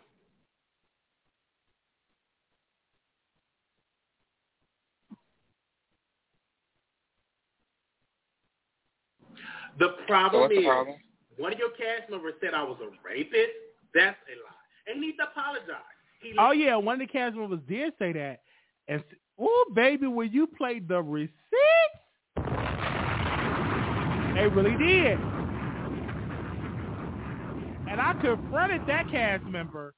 The 9.79 9.95
problem 10.07 10.49
so 10.49 10.51
is, 10.51 10.59
the 10.59 10.65
problem? 10.65 10.97
one 11.37 11.53
of 11.53 11.59
your 11.59 11.69
cast 11.71 12.11
members 12.11 12.33
said 12.41 12.53
I 12.53 12.63
was 12.63 12.77
a 12.81 12.89
rapist. 13.07 13.55
That's 13.95 14.17
a 14.27 14.35
lie. 14.43 14.59
And 14.87 15.01
he 15.01 15.07
needs 15.07 15.17
to 15.17 15.23
apologize. 15.23 15.79
He 16.21 16.33
oh 16.37 16.51
yeah, 16.51 16.75
one 16.75 17.01
of 17.01 17.07
the 17.07 17.11
cast 17.11 17.35
members 17.35 17.61
did 17.67 17.93
say 17.97 18.11
that, 18.11 18.41
and 18.87 19.01
Oh, 19.39 19.65
baby, 19.73 20.07
when 20.07 20.31
you 20.31 20.47
played 20.47 20.87
the 20.87 21.01
receipt, 21.01 21.31
they 24.35 24.47
really 24.47 24.75
did. 24.75 25.17
And 27.89 27.99
I 27.99 28.13
confronted 28.21 28.81
that 28.87 29.09
cast 29.09 29.45
member. 29.45 29.93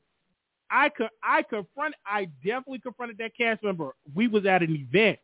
I 0.70 0.90
could, 0.90 1.10
I 1.24 1.44
confront, 1.44 1.96
I 2.06 2.26
definitely 2.46 2.80
confronted 2.80 3.18
that 3.18 3.36
cast 3.36 3.64
member. 3.64 3.94
We 4.16 4.28
was 4.28 4.46
at 4.46 4.64
an 4.64 4.74
event, 4.74 5.20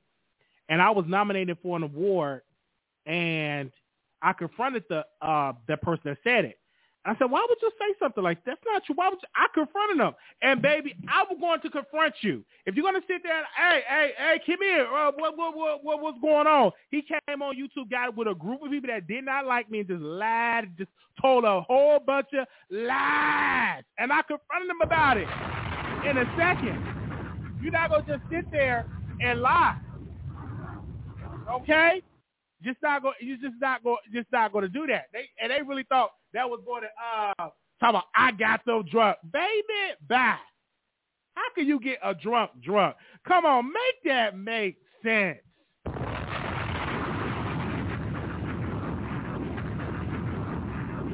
and 0.68 0.82
I 0.82 0.90
was 0.90 1.06
nominated 1.08 1.58
for 1.64 1.78
an 1.78 1.84
award, 1.84 2.42
and 3.06 3.72
I 4.22 4.34
confronted 4.34 4.84
the 4.90 5.06
uh, 5.22 5.54
that 5.68 5.82
person 5.82 6.02
that 6.06 6.18
said 6.24 6.46
it. 6.46 6.60
I 7.08 7.18
said, 7.18 7.32
why 7.32 7.46
would 7.48 7.58
you 7.62 7.72
say 7.80 7.96
something 8.00 8.24
like 8.24 8.44
that? 8.44 8.58
That's 8.58 8.62
not 8.66 8.84
true. 8.84 8.96
Why 8.96 9.10
would 9.10 9.20
you? 9.22 9.30
I 9.36 9.48
confronted 9.54 9.98
him. 9.98 10.14
And 10.42 10.62
baby, 10.62 10.96
I 11.08 11.24
was 11.30 11.38
going 11.40 11.62
to 11.62 11.70
confront 11.70 12.16
you. 12.22 12.44
If 12.66 12.76
you're 12.76 12.84
going 12.84 13.00
to 13.00 13.08
sit 13.08 13.24
there 13.24 13.38
and, 13.38 13.46
hey, 13.56 13.82
hey, 13.88 14.12
hey, 14.18 14.42
come 14.46 14.62
here. 14.62 14.86
Uh, 14.86 15.12
what, 15.16 15.38
what, 15.38 15.56
what, 15.56 15.84
what, 15.84 16.02
what's 16.02 16.20
going 16.20 16.48
on? 16.48 16.72
He 16.92 17.02
came 17.02 17.42
on 17.42 17.56
YouTube, 17.56 17.90
got 17.90 18.16
with 18.16 18.28
a 18.28 18.36
group 18.36 18.62
of 18.62 18.72
people 18.72 18.90
that 18.90 19.08
did 19.08 19.24
not 19.24 19.46
like 19.46 19.72
me 19.72 19.80
and 19.80 19.88
just 19.88 20.02
lied, 20.02 20.70
just 20.78 20.90
told 21.22 21.46
a 21.46 21.62
whole 21.62 22.00
bunch 22.00 22.28
of 22.38 22.46
lies. 22.70 23.84
And 23.98 24.12
I 24.12 24.22
confronted 24.24 24.70
him 24.70 24.82
about 24.84 25.18
it 25.18 25.28
in 26.10 26.18
a 26.18 26.26
second. 26.38 27.58
You're 27.62 27.72
not 27.72 27.90
going 27.90 28.06
to 28.06 28.18
just 28.18 28.30
sit 28.30 28.52
there 28.52 28.86
and 29.22 29.42
lie. 29.42 29.78
Okay? 31.52 32.02
Just 32.64 32.78
not 32.82 33.04
go. 33.04 33.12
You 33.22 33.38
just 33.38 33.56
not. 33.62 33.82
Just 34.12 34.28
not 34.32 34.52
going 34.52 34.64
to 34.64 34.70
do 34.70 34.88
that. 34.88 35.06
They 35.14 35.30
and 35.42 35.52
they 35.52 35.62
really 35.62 35.86
thought 35.88 36.10
that 36.38 36.48
was 36.48 36.62
going 36.68 36.84
to 36.84 36.90
uh 37.04 37.50
talk 37.80 37.90
about. 37.90 38.04
I 38.16 38.32
got 38.32 38.62
so 38.64 38.84
drunk, 38.84 39.18
baby. 39.34 39.96
Bye. 40.08 40.38
How 41.34 41.50
can 41.56 41.68
you 41.68 41.80
get 41.80 41.98
a 42.04 42.14
drunk 42.14 42.52
drunk? 42.64 42.96
Come 43.28 43.46
on, 43.46 43.66
make 43.66 44.04
that 44.06 44.38
make 44.38 44.78
sense. 45.04 45.40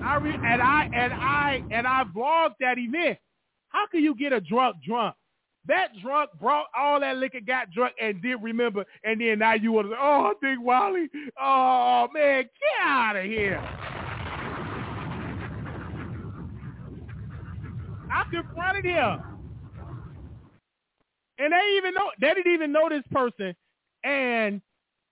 I 0.03 0.17
re- 0.21 0.33
and 0.33 0.61
I 0.61 0.89
and 0.93 1.13
I 1.13 1.63
and 1.71 1.87
I 1.87 2.03
vlogged 2.13 2.55
that 2.59 2.77
event. 2.77 3.17
How 3.69 3.87
can 3.87 4.03
you 4.03 4.13
get 4.15 4.33
a 4.33 4.41
drunk 4.41 4.75
drunk? 4.85 5.15
That 5.67 5.91
drunk 6.01 6.31
brought 6.41 6.65
all 6.77 6.99
that 6.99 7.15
liquor, 7.15 7.39
got 7.39 7.71
drunk, 7.71 7.93
and 8.01 8.21
didn't 8.21 8.41
remember, 8.41 8.83
and 9.05 9.21
then 9.21 9.39
now 9.39 9.53
you 9.53 9.71
want 9.71 9.89
to 9.89 9.95
oh, 9.97 10.33
think 10.41 10.61
Wally, 10.61 11.07
oh, 11.41 12.09
man, 12.13 12.43
get 12.43 12.85
out 12.85 13.15
of 13.15 13.23
here. 13.23 14.02
I 18.13 18.23
confronted 18.31 18.85
him. 18.85 19.21
And 21.39 21.51
they 21.51 21.75
even 21.77 21.93
know, 21.93 22.11
they 22.21 22.33
didn't 22.33 22.53
even 22.53 22.71
know 22.71 22.89
this 22.89 23.03
person. 23.11 23.55
And 24.03 24.61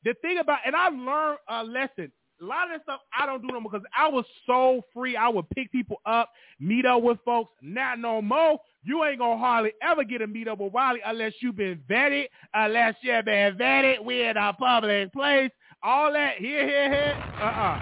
the 0.04 0.14
thing 0.22 0.38
about, 0.38 0.60
and 0.66 0.76
I 0.76 0.90
learned 0.90 1.40
a 1.50 1.64
lesson 1.64 2.12
a 2.42 2.46
lot 2.46 2.66
of 2.66 2.72
that 2.72 2.84
stuff 2.84 3.02
I 3.18 3.26
don't 3.26 3.42
do 3.42 3.48
no 3.50 3.60
more 3.60 3.72
because 3.72 3.86
I 3.96 4.08
was 4.08 4.26
so 4.48 4.82
free. 4.94 5.16
I 5.16 5.30
would 5.30 5.50
pick 5.52 5.72
people 5.72 6.02
up, 6.06 6.30
meet 6.60 6.86
up 6.86 7.02
with 7.04 7.20
folks. 7.24 7.52
Not 7.62 8.00
no 8.00 8.22
more. 8.22 8.60
You 8.84 9.04
ain't 9.06 9.20
gonna 9.20 9.38
hardly 9.38 9.74
ever 9.82 10.04
get 10.04 10.22
a 10.22 10.28
meet 10.28 10.48
up 10.48 10.60
with 10.60 10.74
Wiley 10.74 11.02
unless 11.06 11.34
you've 11.40 11.58
been 11.58 11.80
vetted, 11.90 12.28
unless 12.54 12.96
you've 13.02 13.26
been 13.26 13.56
vetted. 13.58 14.04
We 14.04 14.24
in 14.24 14.38
a 14.38 14.54
public 14.54 15.14
place. 15.14 15.52
All 15.84 16.12
that 16.14 16.38
here, 16.38 16.68
here, 16.68 16.90
here. 16.90 17.24
Uh-uh. 17.40 17.80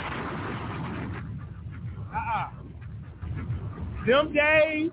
Uh-uh. 2.16 2.50
Them 4.08 4.34
days, 4.34 4.92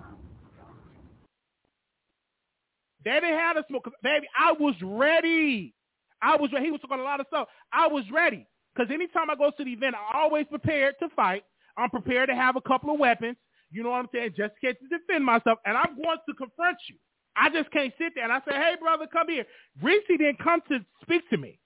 they 3.06 3.12
didn't 3.20 3.38
have 3.38 3.54
the 3.54 3.64
smoke. 3.68 3.88
Baby, 4.02 4.26
I 4.36 4.52
was 4.58 4.74
ready. 4.82 5.72
I 6.20 6.34
was 6.36 6.50
ready. 6.52 6.66
He 6.66 6.72
was 6.72 6.80
talking 6.80 6.98
a 6.98 7.04
lot 7.04 7.20
of 7.20 7.26
stuff. 7.28 7.46
I 7.72 7.86
was 7.86 8.02
ready. 8.12 8.48
Because 8.74 8.92
anytime 8.92 9.30
I 9.30 9.36
go 9.36 9.52
to 9.56 9.64
the 9.64 9.70
event, 9.70 9.94
I'm 9.94 10.20
always 10.20 10.44
prepared 10.50 10.96
to 11.00 11.08
fight. 11.14 11.44
I'm 11.78 11.88
prepared 11.88 12.28
to 12.30 12.34
have 12.34 12.56
a 12.56 12.60
couple 12.60 12.92
of 12.92 12.98
weapons. 12.98 13.36
You 13.70 13.84
know 13.84 13.90
what 13.90 13.98
I'm 14.00 14.08
saying? 14.12 14.34
Just 14.36 14.54
in 14.60 14.70
case 14.72 14.78
to 14.82 14.98
defend 14.98 15.24
myself. 15.24 15.60
And 15.64 15.76
I'm 15.76 15.94
going 16.02 16.18
to 16.28 16.34
confront 16.34 16.78
you. 16.88 16.96
I 17.36 17.48
just 17.48 17.70
can't 17.70 17.92
sit 17.96 18.12
there 18.16 18.24
and 18.24 18.32
I 18.32 18.40
say, 18.40 18.56
hey, 18.56 18.74
brother, 18.80 19.06
come 19.12 19.28
here. 19.28 19.44
Reese 19.80 20.02
didn't 20.08 20.40
come 20.40 20.60
to 20.68 20.80
speak 21.02 21.28
to 21.30 21.36
me. 21.36 21.60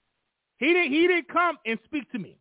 He 0.57 0.67
didn't, 0.67 0.91
he 0.91 1.07
didn't 1.07 1.27
come 1.29 1.57
and 1.65 1.79
speak 1.85 2.11
to 2.11 2.19
me. 2.19 2.37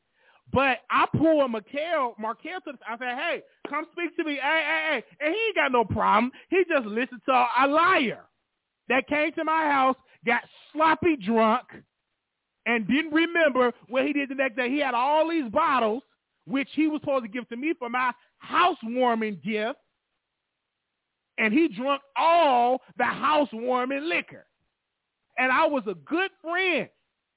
But 0.53 0.79
I 0.91 1.07
pull 1.17 1.41
a 1.41 1.49
Markel, 1.49 2.17
Markel 2.19 2.61
to 2.67 2.73
the, 2.73 2.79
I 2.87 2.99
said, 2.99 3.17
hey, 3.17 3.43
come 3.69 3.87
speak 3.93 4.15
to 4.17 4.25
me. 4.25 4.35
Hey, 4.35 4.63
hey, 4.67 4.89
hey. 4.91 5.25
And 5.25 5.35
he 5.35 5.41
ain't 5.47 5.57
got 5.57 5.73
no 5.73 5.85
problem. 5.85 6.33
He 6.51 6.65
just 6.69 6.85
listened 6.87 7.23
to 7.27 7.33
a 7.33 7.67
liar 7.67 8.27
that 8.91 9.07
came 9.07 9.33
to 9.33 9.45
my 9.45 9.71
house, 9.71 9.97
got 10.27 10.43
sloppy 10.73 11.17
drunk, 11.17 11.63
and 12.67 12.87
didn't 12.87 13.13
remember 13.13 13.73
what 13.89 14.05
he 14.05 14.13
did 14.13 14.29
the 14.29 14.35
next 14.35 14.57
day. 14.57 14.69
He 14.69 14.81
had 14.81 14.95
all 14.95 15.31
these 15.31 15.51
bottles, 15.51 16.03
which 16.47 16.69
he 16.75 16.89
was 16.89 17.01
supposed 17.01 17.25
to 17.25 17.31
give 17.31 17.49
to 17.49 17.57
me 17.57 17.73
for 17.79 17.89
my 17.89 18.13
housewarming 18.39 19.41
gift, 19.43 19.79
and 21.39 21.55
he 21.55 21.69
drunk 21.69 22.03
all 22.17 22.83
the 22.99 23.05
housewarming 23.05 24.05
liquor. 24.05 24.45
And 25.39 25.51
I 25.51 25.67
was 25.67 25.85
a 25.87 25.95
good 25.95 26.31
friend. 26.43 26.89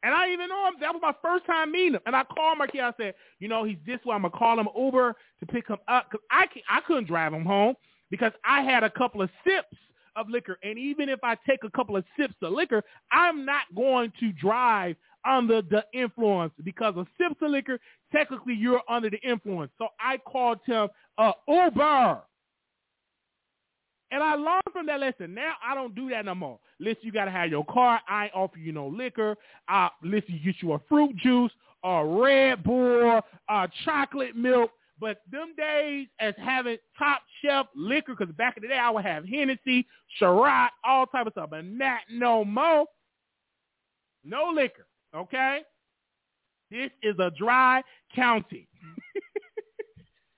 And 0.01 0.13
I 0.13 0.33
even 0.33 0.49
know 0.49 0.67
him. 0.67 0.73
That 0.81 0.91
was 0.91 1.01
my 1.01 1.13
first 1.21 1.45
time 1.45 1.71
meeting 1.71 1.93
him. 1.93 2.01
And 2.05 2.13
I 2.13 2.25
called 2.25 2.57
my 2.57 2.67
kid. 2.67 2.81
I 2.81 2.91
said, 2.99 3.13
you 3.39 3.47
know, 3.47 3.63
he's 3.63 3.77
this 3.85 3.99
way. 4.03 4.13
I'm 4.13 4.23
going 4.23 4.33
to 4.33 4.37
call 4.37 4.59
him 4.59 4.67
Uber 4.77 5.15
to 5.39 5.45
pick 5.45 5.69
him 5.69 5.77
up. 5.87 6.07
Because 6.11 6.25
I, 6.29 6.47
I 6.67 6.81
couldn't 6.81 7.07
drive 7.07 7.33
him 7.33 7.45
home 7.45 7.75
because 8.11 8.33
I 8.43 8.61
had 8.63 8.83
a 8.83 8.89
couple 8.89 9.21
of 9.21 9.29
sips 9.47 9.77
of 10.15 10.29
liquor. 10.29 10.57
And 10.63 10.77
even 10.77 11.09
if 11.09 11.19
I 11.23 11.35
take 11.47 11.63
a 11.63 11.69
couple 11.69 11.97
of 11.97 12.03
sips 12.19 12.35
of 12.41 12.53
liquor, 12.53 12.83
I'm 13.11 13.45
not 13.45 13.63
going 13.75 14.11
to 14.19 14.31
drive 14.33 14.95
under 15.25 15.61
the 15.61 15.83
influence 15.93 16.53
because 16.63 16.95
of 16.97 17.07
sips 17.17 17.35
of 17.41 17.51
liquor, 17.51 17.79
technically 18.11 18.53
you're 18.53 18.81
under 18.89 19.09
the 19.09 19.19
influence. 19.19 19.71
So 19.77 19.87
I 19.99 20.17
called 20.17 20.59
him 20.65 20.87
uh, 21.17 21.31
Uber. 21.47 22.21
And 24.11 24.21
I 24.21 24.35
learned 24.35 24.61
from 24.71 24.85
that 24.87 24.99
lesson. 24.99 25.33
Now 25.33 25.53
I 25.65 25.73
don't 25.73 25.95
do 25.95 26.09
that 26.11 26.25
no 26.25 26.35
more. 26.35 26.59
Listen, 26.79 26.99
you 27.01 27.11
got 27.11 27.25
to 27.25 27.31
have 27.31 27.49
your 27.49 27.65
car. 27.65 27.99
I 28.07 28.29
offer 28.35 28.59
you 28.59 28.71
no 28.71 28.87
liquor. 28.87 29.35
Uh, 29.67 29.89
listen, 30.03 30.39
you 30.39 30.53
get 30.53 30.61
you 30.61 30.73
a 30.73 30.79
fruit 30.87 31.15
juice, 31.15 31.51
a 31.83 32.05
Red 32.05 32.63
Bull, 32.63 33.21
a 33.49 33.67
chocolate 33.85 34.35
milk. 34.35 34.69
But 34.99 35.21
them 35.31 35.53
days 35.57 36.07
as 36.19 36.33
having 36.37 36.77
top 36.97 37.21
shelf 37.43 37.67
liquor, 37.75 38.15
because 38.17 38.33
back 38.35 38.57
in 38.57 38.63
the 38.63 38.69
day 38.69 38.77
I 38.77 38.89
would 38.89 39.05
have 39.05 39.25
Hennessy, 39.25 39.87
Ciroc, 40.19 40.69
all 40.83 41.05
type 41.07 41.27
of 41.27 41.33
stuff. 41.33 41.49
But 41.49 41.65
not 41.65 42.01
no 42.09 42.45
more. 42.45 42.85
No 44.23 44.51
liquor. 44.53 44.85
Okay? 45.15 45.61
This 46.71 46.91
is 47.01 47.15
a 47.19 47.31
dry 47.37 47.83
county. 48.15 48.67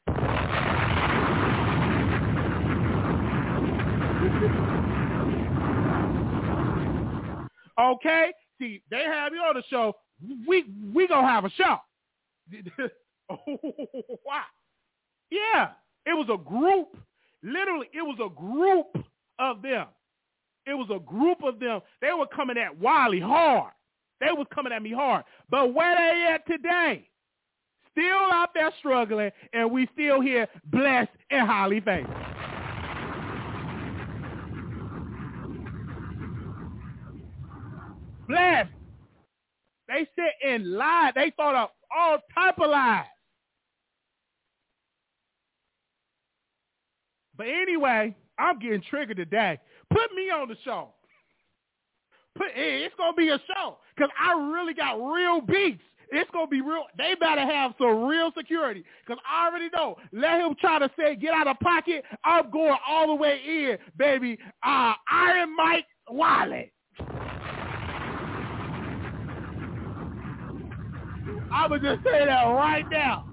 okay? 7.80 8.32
See, 8.60 8.82
they 8.90 9.04
have 9.04 9.34
you 9.34 9.40
on 9.40 9.56
the 9.56 9.64
show. 9.70 9.94
We 10.48 10.66
we 10.94 11.08
gonna 11.08 11.28
have 11.28 11.46
a 11.46 11.50
show. 11.52 11.78
wow. 14.26 14.44
Yeah. 15.32 15.70
It 16.06 16.14
was 16.14 16.28
a 16.32 16.38
group. 16.38 16.98
Literally, 17.44 17.88
it 17.94 18.02
was 18.02 18.18
a 18.24 18.30
group 18.34 19.06
of 19.40 19.62
them. 19.62 19.88
It 20.66 20.74
was 20.74 20.90
a 20.94 21.00
group 21.00 21.44
of 21.44 21.60
them. 21.60 21.82
They 22.02 22.12
were 22.18 22.28
coming 22.28 22.58
at 22.58 22.78
Wiley 22.80 23.20
hard. 23.20 23.72
They 24.20 24.32
was 24.32 24.48
coming 24.54 24.74
at 24.74 24.82
me 24.82 24.92
hard. 24.92 25.26
But 25.50 25.74
where 25.74 25.96
they 25.96 26.28
at 26.34 26.48
today? 26.48 27.10
Still 27.92 28.32
out 28.32 28.50
there 28.54 28.72
struggling, 28.80 29.32
and 29.54 29.72
we 29.72 29.88
still 29.94 30.22
here 30.22 30.48
blessed 30.66 31.12
and 31.32 31.48
highly 31.48 31.80
favored. 31.82 32.10
Blessed. 38.28 38.70
They 39.88 40.08
sit 40.16 40.34
and 40.46 40.74
lied. 40.74 41.14
They 41.16 41.32
thought 41.38 41.56
of 41.56 41.70
all 41.96 42.18
type 42.34 42.60
of 42.60 42.70
lies. 42.70 43.06
But 47.38 47.48
anyway, 47.48 48.16
I'm 48.38 48.60
getting 48.60 48.82
triggered 48.90 49.18
today. 49.18 49.60
Put 49.92 50.14
me 50.16 50.30
on 50.30 50.48
the 50.50 50.56
show. 50.64 50.90
Put, 52.38 52.48
it's 52.56 52.96
gonna 52.98 53.14
be 53.16 53.30
a 53.30 53.40
show 53.56 53.78
because 53.96 54.12
I 54.20 54.34
really 54.54 54.74
got 54.74 54.96
real 54.96 55.42
beats. 55.42 55.82
It's 56.12 56.30
gonna 56.32 56.48
be 56.48 56.62
real. 56.62 56.86
They 56.98 57.16
better 57.20 57.42
have 57.42 57.74
some 57.78 58.06
real 58.06 58.32
security 58.38 58.84
because 59.06 59.22
I 59.30 59.48
already 59.48 59.70
know. 59.76 59.98
Let 60.12 60.42
him 60.42 60.56
try 60.60 60.80
to 60.80 60.90
say 60.98 61.16
get 61.16 61.34
out 61.34 61.48
of 61.48 61.60
pocket. 61.60 62.04
I'm 62.24 62.52
going 62.52 62.78
all 62.88 63.08
the 63.08 63.16
way 63.16 63.40
in, 63.46 63.78
baby. 63.98 64.38
Uh, 64.64 64.94
Iron 65.10 65.56
Mike 65.56 65.86
Wallet. 66.10 66.72
I 71.52 71.68
would 71.70 71.82
just 71.82 72.04
say 72.04 72.26
that 72.26 72.44
right 72.44 72.86
now. 72.92 73.26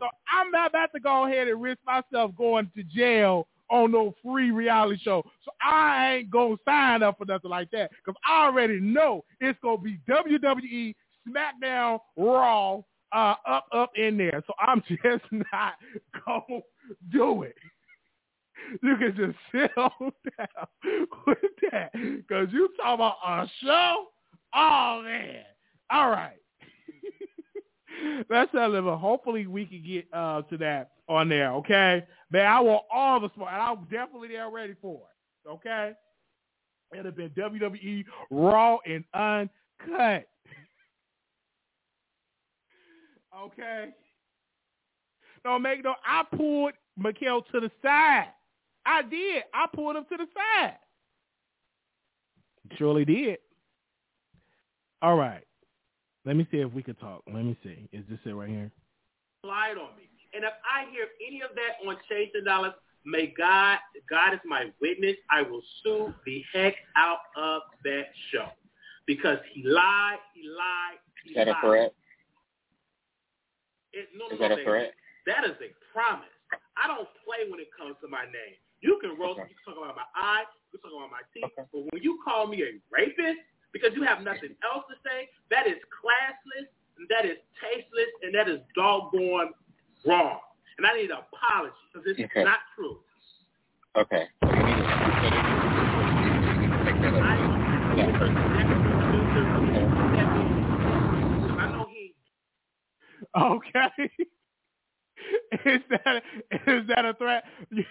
So 0.00 0.08
I'm 0.28 0.50
not 0.50 0.70
about 0.70 0.90
to 0.94 1.00
go 1.00 1.26
ahead 1.26 1.46
and 1.48 1.62
risk 1.62 1.78
myself 1.86 2.32
going 2.36 2.70
to 2.74 2.82
jail 2.82 3.46
on 3.70 3.92
no 3.92 4.14
free 4.24 4.50
reality 4.50 5.00
show. 5.02 5.24
So 5.44 5.52
I 5.62 6.16
ain't 6.16 6.30
going 6.30 6.56
to 6.56 6.62
sign 6.66 7.02
up 7.02 7.18
for 7.18 7.24
nothing 7.24 7.50
like 7.50 7.70
that 7.70 7.90
because 7.90 8.20
I 8.26 8.46
already 8.46 8.80
know 8.80 9.24
it's 9.40 9.58
going 9.62 9.78
to 9.78 9.82
be 9.84 9.98
WWE, 10.08 10.94
SmackDown, 11.28 12.00
Raw, 12.16 12.80
uh, 13.12 13.34
up, 13.46 13.66
up 13.72 13.90
in 13.96 14.16
there. 14.16 14.42
So 14.46 14.54
I'm 14.58 14.82
just 14.88 15.24
not 15.52 15.74
going 16.26 16.42
to 16.48 16.96
do 17.12 17.42
it. 17.42 17.56
You 18.82 18.96
can 18.96 19.14
just 19.16 19.38
sit 19.52 19.70
on 19.76 20.12
down 20.38 21.06
with 21.26 21.38
that 21.70 21.92
because 21.92 22.48
you 22.52 22.68
talk 22.76 22.94
about 22.94 23.16
a 23.24 23.48
show. 23.62 24.06
Oh, 24.54 25.02
man. 25.04 25.44
All 25.90 26.10
right. 26.10 26.36
Let's 28.28 28.52
tell 28.52 28.72
them. 28.72 28.86
Hopefully, 28.86 29.46
we 29.46 29.66
can 29.66 29.82
get 29.86 30.06
uh, 30.12 30.42
to 30.42 30.56
that 30.58 30.92
on 31.08 31.28
there. 31.28 31.52
Okay, 31.54 32.04
man. 32.30 32.46
I 32.46 32.60
want 32.60 32.84
all 32.92 33.20
the 33.20 33.28
sport, 33.30 33.52
I'm 33.52 33.84
definitely 33.90 34.28
there 34.28 34.50
ready 34.50 34.74
for 34.80 34.94
it. 34.96 35.48
Okay, 35.48 35.92
it'd 36.92 37.06
have 37.06 37.16
been 37.16 37.30
WWE 37.30 38.04
Raw 38.30 38.78
and 38.86 39.04
uncut. 39.14 39.50
okay. 43.44 43.88
Don't 45.44 45.62
make 45.62 45.82
no. 45.82 45.94
I 46.04 46.22
pulled 46.36 46.72
Mikael 46.96 47.42
to 47.52 47.60
the 47.60 47.70
side. 47.82 48.28
I 48.84 49.02
did. 49.02 49.44
I 49.54 49.66
pulled 49.74 49.96
him 49.96 50.04
to 50.10 50.16
the 50.16 50.26
side. 50.34 50.76
Surely 52.76 53.04
did. 53.04 53.38
All 55.02 55.16
right. 55.16 55.42
Let 56.24 56.36
me 56.36 56.46
see 56.50 56.58
if 56.58 56.72
we 56.72 56.82
can 56.82 56.94
talk. 56.96 57.22
Let 57.26 57.44
me 57.44 57.56
see. 57.62 57.88
Is 57.92 58.04
this 58.08 58.18
it 58.24 58.30
right 58.30 58.48
here? 58.48 58.70
Lied 59.44 59.78
on 59.78 59.96
me. 59.96 60.04
And 60.34 60.44
if 60.44 60.52
I 60.62 60.90
hear 60.92 61.06
any 61.26 61.40
of 61.42 61.50
that 61.56 61.86
on 61.86 61.96
Chasing 62.08 62.44
Dallas, 62.44 62.74
may 63.04 63.32
God, 63.36 63.78
God 64.08 64.34
is 64.34 64.40
my 64.44 64.66
witness, 64.80 65.16
I 65.30 65.42
will 65.42 65.62
sue 65.82 66.14
the 66.26 66.44
heck 66.52 66.74
out 66.96 67.18
of 67.36 67.62
that 67.84 68.12
show. 68.30 68.46
Because 69.06 69.38
he 69.52 69.64
lied, 69.66 70.18
he 70.34 70.46
lied, 70.46 70.98
he 71.24 71.30
Is 71.30 71.36
that 71.36 71.48
lied. 71.48 71.56
a 71.64 71.66
threat? 71.66 71.94
It, 73.92 74.08
no, 74.14 74.26
Is 74.26 74.38
no, 74.38 74.38
that 74.38 74.52
a 74.52 74.56
baby. 74.56 74.64
threat? 74.70 74.92
That 75.26 75.44
is 75.44 75.56
a 75.58 75.72
promise. 75.92 76.30
I 76.76 76.86
don't 76.86 77.08
play 77.26 77.48
when 77.50 77.58
it 77.58 77.70
comes 77.76 77.96
to 78.02 78.08
my 78.08 78.24
name. 78.24 78.54
You 78.80 78.98
can 79.00 79.18
roast 79.18 79.40
Okay. 79.40 79.48
you 79.50 79.56
can 79.64 79.74
talk 79.74 79.82
about 79.82 79.96
my 79.96 80.08
eye, 80.14 80.44
you 80.72 80.78
can 80.78 80.90
talk 80.90 80.96
about 80.96 81.10
my 81.10 81.24
teeth, 81.34 81.50
Okay. 81.58 81.68
but 81.72 81.82
when 81.92 82.02
you 82.02 82.20
call 82.24 82.46
me 82.46 82.62
a 82.62 82.78
rapist 82.88 83.40
because 83.72 83.90
you 83.94 84.02
have 84.02 84.22
nothing 84.22 84.54
else 84.64 84.84
to 84.90 84.96
say, 85.04 85.28
that 85.50 85.66
is 85.66 85.76
classless, 85.90 86.66
and 86.98 87.08
that 87.08 87.24
is 87.24 87.38
tasteless, 87.60 88.10
and 88.22 88.34
that 88.34 88.48
is 88.48 88.60
doggone 88.74 89.50
wrong. 90.06 90.40
And 90.78 90.86
I 90.86 90.96
need 90.96 91.10
an 91.10 91.18
apology 91.18 91.74
because 91.92 92.06
it's 92.08 92.20
Okay. 92.20 92.44
not 92.44 92.58
true. 92.76 93.00
Okay. 93.96 94.28
So 94.42 94.52
you 94.52 94.64
need 94.64 94.76
to, 94.76 94.82
so 94.82 95.26
you 95.26 96.60
need 96.60 96.70
to 96.70 96.84
take 96.84 97.02
that 97.02 97.14
I, 97.14 97.18
up. 97.18 97.60
Yeah. 97.96 98.06
I 101.58 101.72
know 101.72 101.86
he 101.92 102.14
Okay. 103.36 104.10
is 105.66 105.80
that 105.90 106.22
is 106.66 106.86
that 106.88 107.04
a 107.04 107.14
threat? 107.14 107.44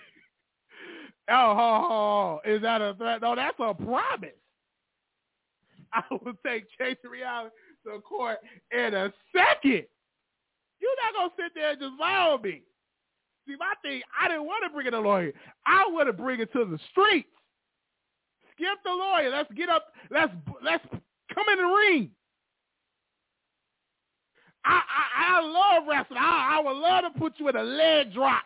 Oh, 1.31 1.53
ho, 1.53 1.87
ho, 1.87 2.51
is 2.51 2.59
that 2.63 2.81
a 2.81 2.95
threat? 2.95 3.21
No, 3.21 3.35
that's 3.35 3.55
a 3.59 3.73
promise. 3.75 4.31
I 5.93 6.03
will 6.11 6.33
take 6.45 6.65
Chase 6.77 6.97
Reality 7.09 7.53
to 7.85 7.99
court 8.01 8.37
in 8.71 8.93
a 8.93 9.11
second. 9.35 9.85
You're 10.79 10.97
not 11.03 11.13
gonna 11.15 11.33
sit 11.37 11.51
there 11.55 11.71
and 11.71 11.79
just 11.79 11.93
lie 11.99 12.29
on 12.29 12.41
me. 12.41 12.61
See, 13.47 13.55
my 13.59 13.73
thing, 13.81 14.01
I 14.19 14.27
didn't 14.27 14.45
want 14.45 14.63
to 14.63 14.69
bring 14.69 14.87
in 14.87 14.93
a 14.93 14.99
lawyer. 14.99 15.33
I 15.65 15.85
want 15.89 16.07
to 16.07 16.13
bring 16.13 16.39
it 16.39 16.51
to 16.53 16.65
the 16.65 16.79
streets. 16.91 17.29
Skip 18.53 18.77
the 18.83 18.91
lawyer. 18.91 19.29
Let's 19.29 19.51
get 19.53 19.69
up. 19.69 19.87
Let's 20.11 20.31
let's 20.63 20.85
come 21.33 21.45
in 21.51 21.57
the 21.57 21.63
ring. 21.63 22.11
I, 24.65 24.81
I, 24.81 25.37
I 25.37 25.41
love 25.41 25.87
wrestling. 25.87 26.19
I, 26.21 26.57
I 26.57 26.61
would 26.63 26.77
love 26.77 27.13
to 27.13 27.19
put 27.19 27.33
you 27.37 27.47
in 27.47 27.55
a 27.55 27.63
leg 27.63 28.13
drop, 28.13 28.43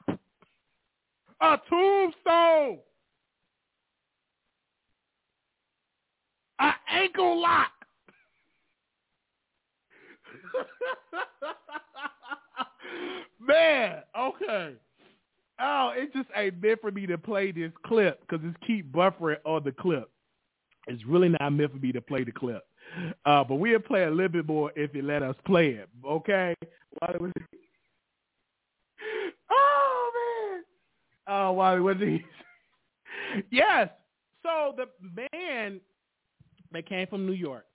a 1.41 1.57
tombstone, 1.69 2.77
an 6.59 6.73
ankle 6.89 7.41
lock. 7.41 7.71
Man, 13.39 14.01
okay. 14.17 14.75
Oh, 15.59 15.91
it 15.95 16.13
just 16.13 16.29
ain't 16.35 16.61
meant 16.61 16.81
for 16.81 16.91
me 16.91 17.05
to 17.05 17.17
play 17.17 17.51
this 17.51 17.71
clip 17.85 18.21
because 18.21 18.45
it's 18.45 18.57
keep 18.65 18.91
buffering 18.91 19.37
on 19.45 19.63
the 19.63 19.71
clip. 19.71 20.09
It's 20.87 21.03
really 21.05 21.29
not 21.29 21.49
meant 21.51 21.71
for 21.71 21.77
me 21.77 21.91
to 21.91 22.01
play 22.01 22.23
the 22.23 22.31
clip. 22.31 22.63
Uh, 23.25 23.43
but 23.43 23.55
we'll 23.55 23.79
play 23.79 24.03
a 24.03 24.09
little 24.09 24.29
bit 24.29 24.47
more 24.47 24.71
if 24.75 24.93
you 24.93 25.01
let 25.01 25.23
us 25.23 25.35
play 25.45 25.69
it. 25.69 25.89
Okay? 26.05 26.55
Oh 29.51 30.11
man. 30.13 30.63
Oh 31.27 31.51
Wally, 31.53 31.81
what 31.81 31.97
he? 31.97 32.23
yes. 33.51 33.89
So 34.41 34.75
the 34.77 34.85
man 35.31 35.79
that 36.73 36.87
came 36.87 37.07
from 37.07 37.25
New 37.25 37.33
York 37.33 37.65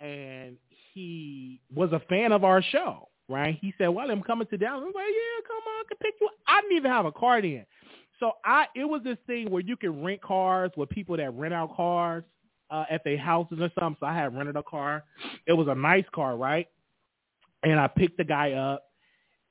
and 0.00 0.56
he 0.92 1.60
was 1.74 1.92
a 1.92 2.00
fan 2.08 2.32
of 2.32 2.44
our 2.44 2.62
show, 2.62 3.08
right? 3.28 3.58
He 3.60 3.74
said, 3.78 3.88
Well, 3.88 4.10
I'm 4.10 4.22
coming 4.22 4.46
to 4.48 4.58
Dallas. 4.58 4.82
I 4.82 4.86
was 4.86 4.94
like, 4.94 5.04
Yeah, 5.06 5.46
come 5.46 5.56
on, 5.56 5.84
I 5.84 5.88
can 5.88 5.96
pick 5.98 6.14
you 6.20 6.26
up. 6.26 6.34
I 6.46 6.60
didn't 6.60 6.76
even 6.76 6.90
have 6.90 7.06
a 7.06 7.12
car 7.12 7.40
then. 7.42 7.66
So 8.20 8.32
I 8.44 8.66
it 8.74 8.84
was 8.84 9.02
this 9.02 9.18
thing 9.26 9.50
where 9.50 9.62
you 9.62 9.76
can 9.76 10.02
rent 10.02 10.22
cars 10.22 10.70
with 10.76 10.88
people 10.90 11.16
that 11.16 11.34
rent 11.34 11.54
out 11.54 11.76
cars 11.76 12.24
uh, 12.70 12.84
at 12.90 13.04
their 13.04 13.18
houses 13.18 13.58
or 13.60 13.70
something. 13.78 13.96
So 14.00 14.06
I 14.06 14.14
had 14.14 14.36
rented 14.36 14.56
a 14.56 14.62
car. 14.62 15.04
It 15.46 15.52
was 15.52 15.68
a 15.68 15.74
nice 15.74 16.04
car, 16.14 16.36
right? 16.36 16.68
And 17.62 17.78
I 17.78 17.86
picked 17.86 18.18
the 18.18 18.24
guy 18.24 18.52
up 18.52 18.84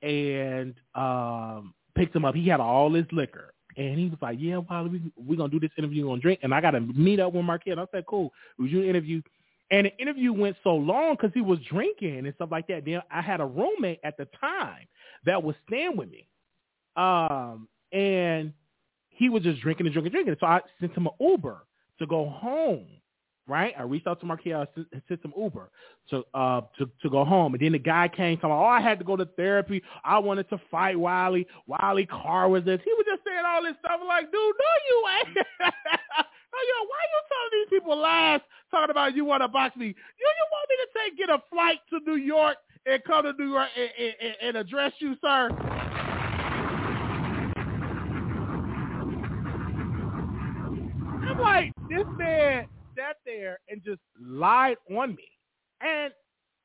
and 0.01 0.75
um, 0.95 1.73
picked 1.95 2.15
him 2.15 2.25
up. 2.25 2.35
He 2.35 2.47
had 2.47 2.59
all 2.59 2.93
his 2.93 3.05
liquor. 3.11 3.53
And 3.77 3.99
he 3.99 4.09
was 4.09 4.19
like, 4.21 4.37
yeah, 4.39 4.57
Wally, 4.57 4.89
we, 4.89 5.11
we're 5.15 5.37
going 5.37 5.49
to 5.51 5.59
do 5.59 5.65
this 5.65 5.73
interview 5.77 6.09
on 6.11 6.19
drink. 6.19 6.39
And 6.43 6.53
I 6.53 6.61
got 6.61 6.71
to 6.71 6.81
meet 6.81 7.19
up 7.19 7.33
with 7.33 7.45
Marquette. 7.45 7.79
I 7.79 7.85
said, 7.91 8.05
cool. 8.07 8.31
Do 8.59 8.65
an 8.65 8.87
interview. 8.87 9.21
And 9.71 9.87
the 9.87 9.97
interview 9.97 10.33
went 10.33 10.55
so 10.63 10.75
long 10.75 11.15
because 11.15 11.31
he 11.33 11.41
was 11.41 11.59
drinking 11.69 12.25
and 12.25 12.33
stuff 12.35 12.49
like 12.51 12.67
that. 12.67 12.85
Then 12.85 13.01
I 13.09 13.21
had 13.21 13.41
a 13.41 13.45
roommate 13.45 13.99
at 14.03 14.17
the 14.17 14.27
time 14.39 14.85
that 15.25 15.41
was 15.41 15.55
staying 15.67 15.97
with 15.97 16.09
me. 16.09 16.27
Um, 16.95 17.67
and 17.91 18.53
he 19.09 19.29
was 19.29 19.43
just 19.43 19.61
drinking 19.61 19.87
and 19.87 19.93
drinking 19.93 20.15
and 20.15 20.25
drinking. 20.25 20.35
So 20.39 20.47
I 20.47 20.61
sent 20.79 20.95
him 20.95 21.07
an 21.07 21.13
Uber 21.19 21.63
to 21.99 22.07
go 22.07 22.29
home. 22.29 22.87
Right, 23.45 23.73
I 23.77 23.81
reached 23.83 24.07
out 24.07 24.21
to 24.21 24.25
I 24.31 24.37
sent, 25.09 25.25
him 25.25 25.33
Uber 25.37 25.69
to 26.11 26.23
uh 26.33 26.61
to 26.77 26.89
to 27.01 27.09
go 27.09 27.25
home, 27.25 27.53
and 27.53 27.61
then 27.61 27.73
the 27.73 27.79
guy 27.79 28.07
came 28.07 28.37
talking, 28.37 28.51
oh, 28.51 28.63
I 28.63 28.79
had 28.79 28.99
to 28.99 29.05
go 29.05 29.17
to 29.17 29.25
therapy. 29.35 29.83
I 30.05 30.17
wanted 30.19 30.49
to 30.51 30.61
fight 30.71 30.97
Wiley. 30.97 31.45
Wiley 31.67 32.05
Carr 32.05 32.47
was 32.47 32.63
this. 32.63 32.79
He 32.85 32.91
was 32.93 33.05
just 33.05 33.21
saying 33.27 33.43
all 33.45 33.61
this 33.61 33.75
stuff. 33.81 33.99
I'm 34.01 34.07
like, 34.07 34.31
dude, 34.31 34.33
no, 34.33 34.71
you 34.87 35.03
ain't. 35.19 35.35
no, 35.59 36.59
you. 36.61 36.87
Why 36.87 37.01
you 37.11 37.19
telling 37.27 37.51
these 37.51 37.79
people 37.79 37.97
lies? 37.97 38.39
Talking 38.71 38.91
about 38.91 39.13
you 39.13 39.25
want 39.25 39.43
to 39.43 39.49
box 39.49 39.75
me? 39.75 39.87
You 39.87 39.91
you 39.91 40.45
want 40.49 40.69
me 40.69 40.75
to 40.79 40.87
take 41.03 41.17
get 41.17 41.29
a 41.29 41.43
flight 41.51 41.79
to 41.89 41.99
New 42.09 42.15
York 42.15 42.55
and 42.85 43.03
come 43.03 43.25
to 43.25 43.33
New 43.37 43.51
York 43.51 43.67
and, 43.75 44.13
and, 44.21 44.35
and 44.41 44.55
address 44.55 44.93
you, 44.99 45.17
sir? 45.21 45.49
I'm 51.25 51.39
like, 51.39 51.73
this 51.89 52.05
man 52.17 52.67
sat 53.03 53.17
there 53.25 53.59
and 53.69 53.83
just 53.83 54.01
lied 54.21 54.77
on 54.95 55.15
me. 55.15 55.27
And 55.81 56.13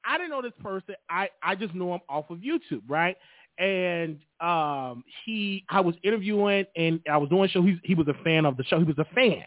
I 0.04 0.16
didn't 0.16 0.30
know 0.30 0.42
this 0.42 0.52
person. 0.62 0.94
I, 1.10 1.28
I 1.42 1.54
just 1.54 1.74
knew 1.74 1.92
him 1.92 2.00
off 2.08 2.30
of 2.30 2.38
YouTube, 2.38 2.82
right? 2.88 3.16
And 3.58 4.18
um, 4.40 5.04
he, 5.24 5.64
I 5.68 5.80
was 5.80 5.96
interviewing 6.04 6.64
and 6.76 7.00
I 7.10 7.16
was 7.16 7.28
doing 7.28 7.48
show. 7.48 7.62
He, 7.62 7.78
he 7.82 7.94
was 7.94 8.06
a 8.08 8.24
fan 8.24 8.46
of 8.46 8.56
the 8.56 8.64
show. 8.64 8.78
He 8.78 8.84
was 8.84 8.98
a 8.98 9.14
fan. 9.14 9.44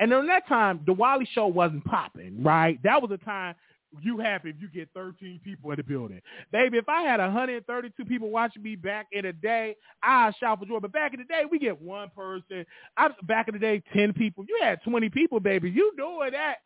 And 0.00 0.10
during 0.10 0.26
that 0.26 0.48
time, 0.48 0.80
the 0.86 0.92
Wiley 0.92 1.28
show 1.32 1.46
wasn't 1.46 1.84
popping, 1.84 2.42
right? 2.42 2.82
That 2.82 3.00
was 3.00 3.10
a 3.12 3.24
time 3.24 3.54
you 4.02 4.18
happy 4.18 4.50
if 4.50 4.56
you 4.60 4.68
get 4.68 4.88
13 4.94 5.40
people 5.44 5.70
in 5.70 5.76
the 5.76 5.82
building. 5.82 6.20
Baby, 6.52 6.78
if 6.78 6.88
I 6.88 7.02
had 7.02 7.20
132 7.20 8.04
people 8.04 8.30
watching 8.30 8.62
me 8.62 8.76
back 8.76 9.06
in 9.12 9.24
the 9.24 9.32
day, 9.32 9.76
I'd 10.02 10.34
shout 10.38 10.58
for 10.58 10.66
joy. 10.66 10.80
But 10.80 10.92
back 10.92 11.14
in 11.14 11.20
the 11.20 11.26
day, 11.26 11.42
we 11.50 11.58
get 11.58 11.80
one 11.80 12.10
person. 12.14 12.64
I, 12.96 13.10
back 13.22 13.48
in 13.48 13.54
the 13.54 13.60
day, 13.60 13.82
10 13.92 14.12
people. 14.12 14.44
You 14.48 14.58
had 14.62 14.82
20 14.82 15.08
people, 15.10 15.40
baby. 15.40 15.70
You 15.70 15.92
doing 15.96 16.32
that. 16.32 16.56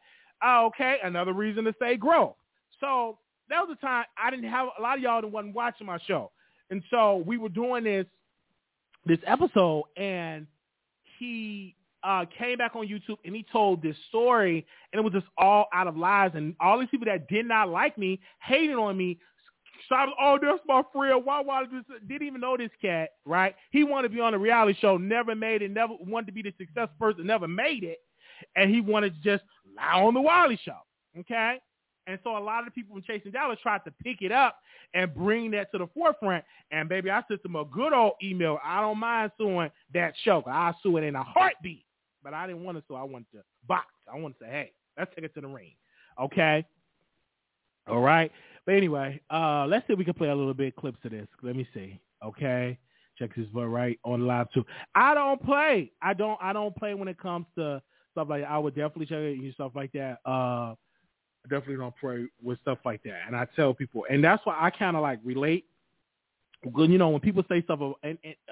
Okay, 0.47 0.99
another 1.03 1.33
reason 1.33 1.65
to 1.65 1.75
say 1.81 1.97
growth. 1.97 2.37
So 2.81 3.19
that 3.49 3.61
was 3.67 3.77
the 3.81 3.87
time 3.87 4.05
I 4.17 4.31
didn't 4.31 4.49
have, 4.51 4.69
a 4.79 4.83
lot 4.83 4.97
of 4.97 5.03
y'all 5.03 5.21
that 5.21 5.29
wasn't 5.29 5.55
watching 5.55 5.87
my 5.87 5.99
show. 6.07 6.31
And 6.71 6.83
so 6.91 7.23
we 7.27 7.39
were 7.39 7.49
doing 7.49 7.85
this, 7.85 8.07
this 9.07 9.19
episode, 9.27 9.85
and 9.97 10.47
he 11.19 11.75
uh, 12.03 12.25
came 12.39 12.59
back 12.59 12.77
on 12.77 12.87
YouTube 12.87 13.19
and 13.25 13.35
he 13.35 13.45
told 13.51 13.83
this 13.83 13.97
story, 14.09 14.67
and 14.93 15.01
it 15.01 15.03
was 15.03 15.13
just 15.13 15.27
all 15.37 15.67
out 15.73 15.87
of 15.87 15.97
lies. 15.97 16.33
And 16.35 16.55
all 16.61 16.79
these 16.79 16.89
people 16.91 17.07
that 17.07 17.29
did 17.29 17.47
not 17.47 17.69
like 17.69 17.99
me 17.99 18.21
hated 18.43 18.77
on 18.77 18.97
me. 18.97 19.19
So 19.89 19.95
I 19.95 20.07
oh, 20.21 20.39
that's 20.41 20.61
my 20.67 20.83
friend. 20.93 21.25
Why? 21.25 21.41
Why 21.41 21.65
just 21.65 21.89
didn't 22.09 22.27
even 22.27 22.41
know 22.41 22.57
this 22.57 22.71
cat, 22.81 23.11
right? 23.25 23.55
He 23.71 23.85
wanted 23.85 24.09
to 24.09 24.15
be 24.15 24.21
on 24.21 24.35
a 24.35 24.39
reality 24.39 24.79
show, 24.81 24.97
never 24.97 25.35
made 25.35 25.63
it, 25.63 25.71
never 25.71 25.95
wanted 26.01 26.27
to 26.27 26.33
be 26.33 26.43
the 26.43 26.53
successful 26.59 26.97
person, 26.99 27.27
never 27.27 27.49
made 27.49 27.85
it, 27.85 27.99
and 28.57 28.75
he 28.75 28.81
wanted 28.81 29.15
to 29.15 29.21
just 29.23 29.45
lie 29.77 30.01
on 30.03 30.15
the 30.15 30.21
Wiley 30.21 30.59
show, 30.65 30.79
okay? 31.21 31.59
And 32.09 32.19
so 32.25 32.37
a 32.37 32.41
lot 32.41 32.67
of 32.67 32.75
people 32.75 32.97
from 32.97 33.03
Chasing 33.03 33.33
Dallas 33.33 33.59
tried 33.63 33.85
to 33.85 33.93
pick 34.03 34.23
it 34.23 34.33
up 34.33 34.57
and 34.95 35.15
bring 35.15 35.51
that 35.51 35.71
to 35.73 35.79
the 35.79 35.87
forefront. 35.95 36.43
And 36.71 36.89
baby, 36.89 37.11
I 37.11 37.23
sent 37.29 37.43
them 37.43 37.55
a 37.55 37.67
good 37.67 37.93
old 37.93 38.15
email. 38.23 38.59
I 38.65 38.81
don't 38.81 38.99
mind 38.99 39.31
suing 39.39 39.71
that 39.93 40.15
show. 40.25 40.43
I'll 40.47 40.77
sue 40.83 40.97
it 40.97 41.05
in 41.05 41.15
a 41.15 41.23
heartbeat. 41.23 41.85
But 42.23 42.35
I 42.35 42.47
didn't 42.47 42.65
want 42.65 42.79
to 42.79 42.85
so 42.89 42.95
I 42.95 43.03
wanted 43.03 43.27
to 43.33 43.43
box. 43.67 43.87
I 44.13 44.19
wanted 44.19 44.39
to 44.39 44.45
say, 44.45 44.51
hey, 44.51 44.73
let's 44.99 45.11
take 45.15 45.25
it 45.25 45.35
to 45.35 45.41
the 45.41 45.49
ring. 45.49 45.73
Okay? 46.21 46.65
All 47.89 48.01
right. 48.01 48.31
But 48.67 48.75
anyway, 48.75 49.21
uh, 49.31 49.67
let's 49.67 49.87
see 49.87 49.95
if 49.95 49.99
we 49.99 50.05
can 50.05 50.15
play 50.15 50.29
a 50.29 50.35
little 50.35 50.55
bit 50.55 50.77
clips 50.77 50.99
of 51.05 51.13
this. 51.13 51.27
Let 51.43 51.57
me 51.57 51.67
see. 51.73 52.01
Okay. 52.25 52.79
Check 53.19 53.35
this 53.35 53.47
but 53.53 53.67
right 53.67 53.99
on 54.05 54.27
live 54.27 54.51
too. 54.53 54.65
I 54.95 55.15
don't 55.15 55.43
play. 55.43 55.91
I 56.01 56.15
don't 56.15 56.39
I 56.41 56.53
don't 56.53 56.77
play 56.77 56.95
when 56.95 57.09
it 57.09 57.19
comes 57.19 57.47
to 57.57 57.83
stuff 58.13 58.29
like 58.29 58.43
that. 58.43 58.51
I 58.51 58.59
would 58.59 58.75
definitely 58.77 59.07
check 59.07 59.19
it 59.19 59.39
and 59.39 59.55
stuff 59.55 59.73
like 59.75 59.91
that. 59.93 60.19
Uh 60.25 60.75
I 61.45 61.49
definitely 61.51 61.77
don't 61.77 61.95
play 61.97 62.27
with 62.43 62.61
stuff 62.61 62.79
like 62.85 63.03
that. 63.05 63.23
And 63.27 63.35
I 63.35 63.47
tell 63.57 63.75
people 63.75 64.05
and 64.09 64.23
that's 64.23 64.45
why 64.47 64.57
I 64.61 64.71
kinda 64.71 65.01
like 65.01 65.19
relate 65.25 65.65
you 66.65 66.99
know, 66.99 67.11
when 67.11 67.21
people 67.21 67.45
say 67.49 67.63
stuff 67.63 67.81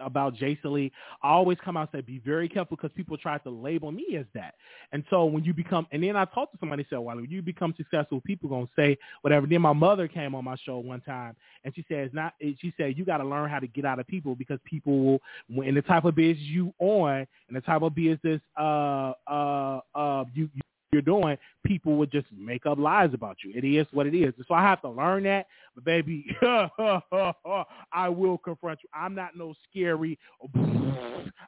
about 0.01 0.35
Jason 0.35 0.75
Lee, 0.75 0.93
I 1.23 1.31
always 1.31 1.59
come 1.65 1.77
out 1.77 1.89
and 1.93 2.01
say, 2.01 2.07
be 2.07 2.21
very 2.25 2.49
careful 2.49 2.77
because 2.77 2.95
people 2.95 3.17
try 3.17 3.39
to 3.39 3.51
label 3.51 3.91
me 3.91 4.17
as 4.17 4.27
that. 4.35 4.55
And 4.93 5.05
so 5.11 5.25
when 5.25 5.45
you 5.45 5.53
become, 5.53 5.87
and 5.91 6.03
then 6.03 6.17
I 6.17 6.25
talked 6.25 6.53
to 6.53 6.59
somebody 6.59 6.87
said, 6.89 6.99
well, 6.99 7.17
when 7.17 7.31
you 7.31 7.43
become 7.43 7.75
successful, 7.77 8.21
people 8.21 8.49
going 8.49 8.67
to 8.67 8.73
say 8.77 8.97
whatever. 9.23 9.47
Then 9.47 9.61
my 9.61 9.73
mother 9.73 10.07
came 10.07 10.35
on 10.35 10.45
my 10.45 10.57
show 10.65 10.79
one 10.79 11.01
time 11.01 11.35
and 11.65 11.75
she 11.75 11.85
it's 11.89 12.15
not, 12.15 12.35
she 12.41 12.73
said, 12.77 12.97
you 12.97 13.05
got 13.05 13.19
to 13.19 13.25
learn 13.25 13.51
how 13.51 13.59
to 13.59 13.67
get 13.67 13.85
out 13.85 13.99
of 13.99 14.07
people 14.07 14.35
because 14.35 14.59
people 14.65 15.21
will, 15.49 15.63
in 15.63 15.75
the 15.75 15.83
type 15.83 16.05
of 16.05 16.15
business 16.15 16.39
you 16.39 16.73
on 16.79 17.27
and 17.49 17.57
the 17.57 17.61
type 17.61 17.83
of 17.83 17.95
business, 17.95 18.41
uh, 18.59 19.13
uh, 19.27 19.81
uh, 19.95 20.25
you, 20.33 20.49
you 20.55 20.63
you're 20.93 21.03
doing, 21.03 21.37
people 21.65 21.97
would 21.97 22.11
just 22.11 22.27
make 22.37 22.67
up 22.67 22.79
lies 22.79 23.11
about 23.13 23.39
you. 23.45 23.53
It 23.55 23.65
is 23.65 23.87
what 23.93 24.07
it 24.07 24.15
is. 24.15 24.33
So 24.47 24.55
I 24.55 24.63
have 24.63 24.81
to 24.83 24.89
learn 24.89 25.25
that. 25.25 25.47
But 25.75 25.85
baby, 25.85 26.27
I 26.43 28.09
will 28.09 28.39
confront 28.39 28.81
you. 28.83 28.89
I'm 28.95 29.15
not 29.15 29.37
no 29.37 29.55
scary. 29.69 30.19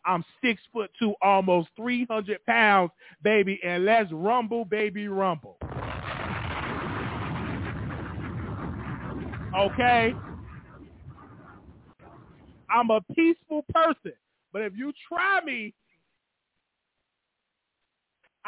I'm 0.05 0.25
six 0.43 0.61
foot 0.73 0.91
two, 0.99 1.15
almost 1.23 1.69
300 1.77 2.45
pounds, 2.47 2.91
baby. 3.23 3.61
And 3.65 3.85
let's 3.85 4.11
rumble, 4.13 4.65
baby, 4.65 5.09
rumble. 5.09 5.59
Okay? 9.57 10.15
I'm 12.71 12.91
a 12.91 13.01
peaceful 13.15 13.65
person. 13.73 14.13
But 14.53 14.63
if 14.63 14.73
you 14.77 14.93
try 15.09 15.41
me, 15.45 15.75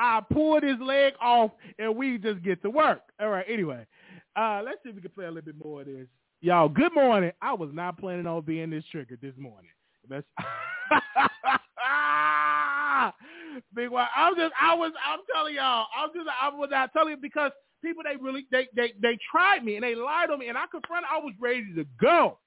I 0.00 0.22
pulled 0.32 0.62
his 0.62 0.80
leg 0.80 1.12
off 1.20 1.50
and 1.78 1.94
we 1.94 2.16
just 2.16 2.42
get 2.42 2.62
to 2.62 2.70
work. 2.70 3.02
All 3.20 3.28
right, 3.28 3.44
anyway. 3.46 3.86
Uh, 4.34 4.62
let's 4.64 4.78
see 4.82 4.88
if 4.88 4.94
we 4.94 5.02
can 5.02 5.10
play 5.10 5.26
a 5.26 5.28
little 5.28 5.42
bit 5.42 5.62
more 5.62 5.82
of 5.82 5.86
this. 5.86 6.06
Y'all, 6.40 6.70
good 6.70 6.94
morning. 6.94 7.32
I 7.42 7.52
was 7.52 7.68
not 7.74 7.98
planning 7.98 8.26
on 8.26 8.40
being 8.40 8.70
this 8.70 8.84
triggered 8.90 9.20
this 9.20 9.34
morning. 9.36 9.68
That's 10.08 10.24
Big 13.74 13.90
one. 13.90 14.06
I'm 14.16 14.34
just 14.36 14.54
I 14.58 14.74
was 14.74 14.92
I'm 15.04 15.20
telling 15.34 15.56
y'all, 15.56 15.86
I'm 15.94 16.08
just 16.14 16.26
I 16.40 16.48
was 16.48 16.70
not 16.70 16.94
telling 16.94 17.10
you 17.10 17.18
because 17.20 17.52
people 17.84 18.02
they 18.02 18.16
really 18.16 18.46
they 18.50 18.68
they 18.74 18.94
they 19.02 19.18
tried 19.30 19.64
me 19.64 19.74
and 19.74 19.84
they 19.84 19.94
lied 19.94 20.30
on 20.30 20.38
me 20.38 20.48
and 20.48 20.56
I 20.56 20.64
confronted 20.70 21.10
I 21.12 21.18
was 21.18 21.34
ready 21.38 21.74
to 21.74 21.84
go. 22.00 22.38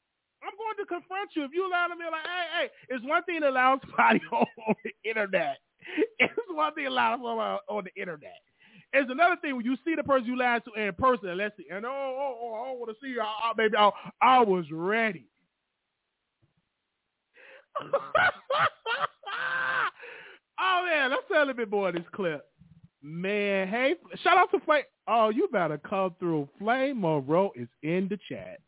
I'm 0.41 0.57
going 0.57 0.75
to 0.79 0.85
confront 0.87 1.29
you. 1.35 1.43
If 1.43 1.51
you 1.53 1.69
to 1.69 1.95
me 1.95 2.05
like, 2.11 2.25
hey, 2.25 2.45
hey, 2.61 2.69
it's 2.89 3.05
one 3.05 3.23
thing 3.23 3.41
to 3.41 3.49
allow 3.49 3.79
somebody 3.85 4.21
on 4.31 4.75
the 4.83 4.91
internet 5.07 5.59
it's 6.19 6.33
one 6.49 6.73
thing 6.75 6.87
a 6.87 6.89
lot 6.89 7.13
of 7.13 7.19
them 7.19 7.27
on, 7.27 7.39
uh, 7.39 7.73
on 7.73 7.83
the 7.85 8.01
internet. 8.01 8.41
It's 8.93 9.09
another 9.11 9.37
thing 9.41 9.55
when 9.55 9.65
you 9.65 9.75
see 9.83 9.95
the 9.95 10.03
person 10.03 10.27
you 10.27 10.37
lied 10.37 10.63
to 10.65 10.73
in 10.81 10.93
person. 10.93 11.29
and 11.29 11.37
Let's 11.37 11.57
see, 11.57 11.65
and 11.71 11.85
oh, 11.85 11.89
oh, 11.89 12.37
oh 12.41 12.53
I 12.53 12.67
don't 12.69 12.79
want 12.79 12.91
to 12.91 12.97
see 13.05 13.11
you. 13.11 13.21
I, 13.21 13.25
I, 13.25 13.53
baby, 13.57 13.75
I, 13.77 13.91
I 14.21 14.39
was 14.41 14.65
ready. 14.71 15.25
oh 20.59 20.85
man, 20.85 21.09
let's 21.09 21.23
tell 21.27 21.39
a 21.39 21.39
little 21.39 21.55
bit 21.55 21.71
more 21.71 21.89
of 21.89 21.95
this 21.95 22.03
clip. 22.13 22.45
Man, 23.01 23.67
hey, 23.67 23.95
shout 24.23 24.37
out 24.37 24.51
to 24.51 24.59
Flame. 24.61 24.83
Oh, 25.07 25.29
you 25.29 25.49
better 25.51 25.77
come 25.77 26.15
through. 26.19 26.47
Flame 26.59 27.01
Monroe 27.01 27.51
is 27.55 27.67
in 27.81 28.07
the 28.09 28.17
chat. 28.29 28.59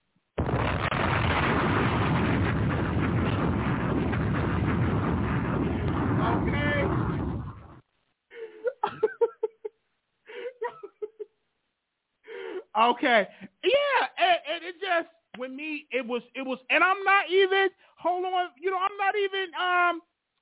Okay. 12.77 13.27
Yeah, 13.63 14.07
and, 14.17 14.37
and 14.53 14.63
it 14.63 14.75
just 14.81 15.09
with 15.37 15.51
me 15.51 15.85
it 15.91 16.05
was 16.05 16.21
it 16.35 16.45
was 16.45 16.59
and 16.69 16.83
I'm 16.83 17.03
not 17.03 17.29
even 17.29 17.69
hold 17.97 18.25
on, 18.25 18.49
you 18.59 18.71
know, 18.71 18.77
I'm 18.77 18.97
not 18.97 19.15
even 19.15 19.49
um 19.59 20.01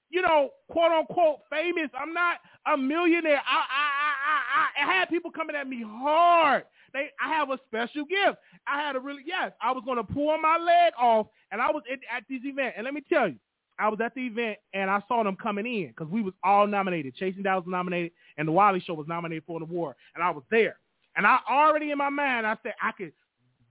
you 0.10 0.22
know, 0.22 0.52
quote 0.70 0.92
unquote 0.92 1.40
famous. 1.50 1.90
I'm 2.00 2.14
not 2.14 2.38
a 2.72 2.78
millionaire. 2.78 3.42
I 3.48 3.58
I 3.58 4.84
I 4.86 4.86
I, 4.86 4.92
I 4.92 4.94
had 5.00 5.10
people 5.10 5.32
coming 5.32 5.56
at 5.56 5.68
me 5.68 5.84
hard. 5.86 6.64
They 6.94 7.10
I 7.24 7.30
have 7.34 7.50
a 7.50 7.58
special 7.68 8.06
gift. 8.06 8.38
I 8.68 8.80
had 8.82 8.96
a 8.96 9.00
really 9.00 9.24
yes, 9.26 9.52
I 9.62 9.72
was 9.72 9.84
gonna 9.86 10.04
pull 10.04 10.38
my 10.38 10.58
leg 10.58 10.94
off 11.00 11.28
and 11.52 11.62
I 11.62 11.72
was 11.72 11.84
at, 11.92 12.00
at 12.16 12.24
this 12.30 12.42
event. 12.44 12.76
And 12.78 12.86
let 12.86 12.94
me 12.94 13.02
tell 13.12 13.28
you, 13.28 13.38
I 13.80 13.90
was 13.90 14.00
at 14.04 14.14
the 14.14 14.22
event 14.22 14.58
and 14.74 14.90
I 14.90 15.02
saw 15.08 15.24
them 15.24 15.36
coming 15.36 15.66
in 15.66 15.88
because 15.88 16.08
we 16.08 16.22
was 16.22 16.34
all 16.44 16.68
nominated. 16.68 17.16
Chasing 17.16 17.44
Dallas 17.44 17.66
was 17.66 17.72
nominated 17.72 18.12
and 18.38 18.48
the 18.48 18.52
Wiley 18.52 18.80
Show 18.86 18.94
was 18.94 19.08
nominated 19.08 19.44
for 19.48 19.58
an 19.58 19.64
award. 19.64 19.96
And 20.14 20.24
I 20.24 20.30
was 20.30 20.44
there. 20.52 20.78
And 21.16 21.28
I 21.28 21.40
already 21.50 21.92
in 21.92 21.98
my 21.98 22.10
mind, 22.10 22.48
I 22.48 22.58
said 22.64 22.74
I 22.82 22.92
could 22.92 23.14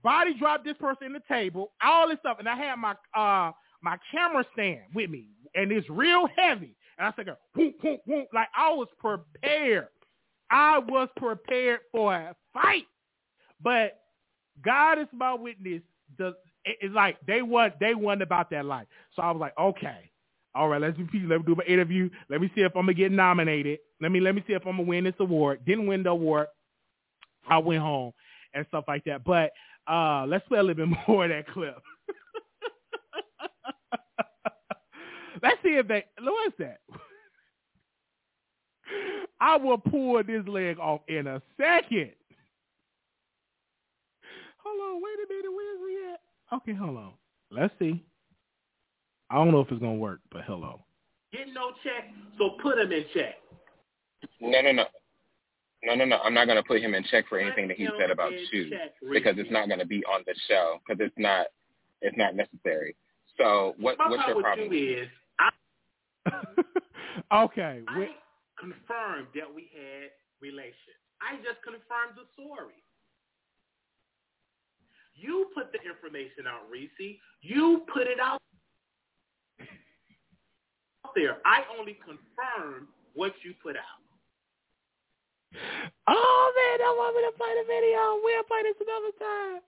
body 0.03 0.33
drop 0.39 0.63
this 0.63 0.77
person 0.79 1.07
in 1.07 1.13
the 1.13 1.21
table, 1.27 1.71
all 1.83 2.07
this 2.09 2.19
stuff. 2.19 2.37
And 2.39 2.49
I 2.49 2.55
had 2.55 2.75
my 2.77 2.95
uh 3.15 3.51
my 3.81 3.97
camera 4.11 4.45
stand 4.53 4.81
with 4.95 5.09
me, 5.09 5.27
and 5.55 5.71
it's 5.71 5.89
real 5.89 6.27
heavy. 6.37 6.75
And 6.97 7.07
I 7.07 7.13
said, 7.15 7.27
whoop, 7.55 7.75
whoop, 7.83 8.01
whoop, 8.05 8.27
like 8.33 8.47
I 8.55 8.71
was 8.71 8.87
prepared. 8.99 9.87
I 10.51 10.79
was 10.79 11.09
prepared 11.17 11.81
for 11.91 12.13
a 12.15 12.35
fight. 12.53 12.85
But 13.61 13.99
God 14.63 14.99
is 14.99 15.07
my 15.13 15.33
witness. 15.33 15.81
The, 16.17 16.35
it's 16.65 16.93
like 16.93 17.17
they 17.27 17.41
want 17.41 17.79
they 17.79 17.95
want 17.95 18.21
about 18.21 18.49
that 18.51 18.65
life. 18.65 18.87
So 19.15 19.21
I 19.21 19.31
was 19.31 19.39
like, 19.39 19.53
okay, 19.59 20.11
all 20.55 20.69
right, 20.69 20.81
let's 20.81 20.97
repeat. 20.97 21.27
Let 21.27 21.39
me 21.39 21.45
do 21.47 21.55
my 21.55 21.63
interview. 21.65 22.09
Let 22.29 22.41
me 22.41 22.51
see 22.55 22.61
if 22.61 22.75
I'm 22.75 22.83
gonna 22.83 22.93
get 22.93 23.11
nominated. 23.11 23.79
Let 24.01 24.11
me 24.11 24.19
let 24.19 24.35
me 24.35 24.43
see 24.47 24.53
if 24.53 24.65
I'm 24.65 24.77
gonna 24.77 24.83
win 24.83 25.05
this 25.05 25.15
award. 25.19 25.65
Didn't 25.65 25.87
win 25.87 26.03
the 26.03 26.11
award. 26.11 26.47
I 27.47 27.57
went 27.57 27.81
home 27.81 28.11
and 28.53 28.65
stuff 28.67 28.83
like 28.87 29.03
that. 29.05 29.23
But 29.23 29.51
uh, 29.87 30.25
let's 30.27 30.47
play 30.47 30.59
a 30.59 30.63
little 30.63 30.85
bit 30.87 30.97
more 31.07 31.25
of 31.25 31.31
that 31.31 31.47
clip. 31.47 31.75
let's 35.41 35.57
see 35.63 35.69
if 35.69 35.87
they. 35.87 36.05
What's 36.19 36.57
that? 36.59 36.81
I 39.39 39.55
will 39.57 39.77
pull 39.77 40.21
this 40.23 40.45
leg 40.47 40.79
off 40.79 41.01
in 41.07 41.27
a 41.27 41.41
second. 41.57 42.11
Hold 44.63 44.79
on, 44.79 45.01
wait 45.03 45.19
a 45.19 45.27
minute, 45.27 45.51
where's 45.53 45.79
we 45.83 45.91
at? 46.13 46.21
Okay, 46.57 46.73
hold 46.73 46.97
on. 46.97 47.13
Let's 47.51 47.73
see. 47.77 48.01
I 49.29 49.35
don't 49.35 49.51
know 49.51 49.59
if 49.59 49.69
it's 49.71 49.81
gonna 49.81 49.95
work, 49.95 50.21
but 50.31 50.43
hello. 50.45 50.85
Get 51.33 51.47
no 51.53 51.73
check, 51.83 52.09
so 52.37 52.51
put 52.61 52.77
him 52.77 52.89
in 52.91 53.03
check. 53.13 53.35
No, 54.39 54.61
no, 54.61 54.71
no. 54.71 54.85
No, 55.85 55.95
no, 55.95 56.05
no. 56.05 56.17
I'm 56.23 56.33
not 56.33 56.45
going 56.45 56.57
to 56.57 56.63
put 56.63 56.81
him 56.81 56.93
in 56.93 57.03
check 57.11 57.25
for 57.27 57.37
anything 57.39 57.67
that 57.67 57.77
he 57.77 57.87
said 57.99 58.09
about 58.09 58.31
you 58.51 58.71
because 59.11 59.35
it's 59.37 59.51
not 59.51 59.67
going 59.67 59.79
to 59.79 59.85
be 59.85 60.03
on 60.05 60.23
the 60.25 60.33
show 60.47 60.79
because 60.85 61.03
it's 61.05 61.15
not 61.17 61.47
it's 62.01 62.17
not 62.17 62.35
necessary. 62.35 62.95
So 63.37 63.75
what 63.79 63.97
My 63.97 64.09
what's 64.09 64.27
your 64.27 64.41
problem? 64.41 64.69
Is, 64.71 65.07
I, 65.39 65.49
okay. 67.43 67.81
I 67.87 68.07
confirmed 68.59 69.27
that 69.35 69.47
we 69.53 69.69
had 69.73 70.11
relations. 70.41 70.99
I 71.21 71.37
just 71.37 71.63
confirmed 71.63 72.15
the 72.15 72.27
story. 72.35 72.79
You 75.15 75.47
put 75.55 75.71
the 75.71 75.79
information 75.79 76.47
out, 76.47 76.69
Reese. 76.69 77.17
You 77.41 77.83
put 77.91 78.07
it 78.07 78.19
out 78.19 78.41
there. 81.15 81.37
I 81.45 81.63
only 81.77 81.97
confirmed 82.03 82.87
what 83.13 83.33
you 83.43 83.53
put 83.61 83.75
out. 83.77 84.02
Oh 86.07 86.45
man, 86.55 86.77
I 86.87 86.91
want 86.97 87.15
me 87.15 87.21
to 87.23 87.33
play 87.37 87.53
the 87.55 87.65
video. 87.67 88.19
We'll 88.23 88.43
play 88.49 88.61
this 88.63 88.79
another 88.81 89.13
time. 89.19 89.61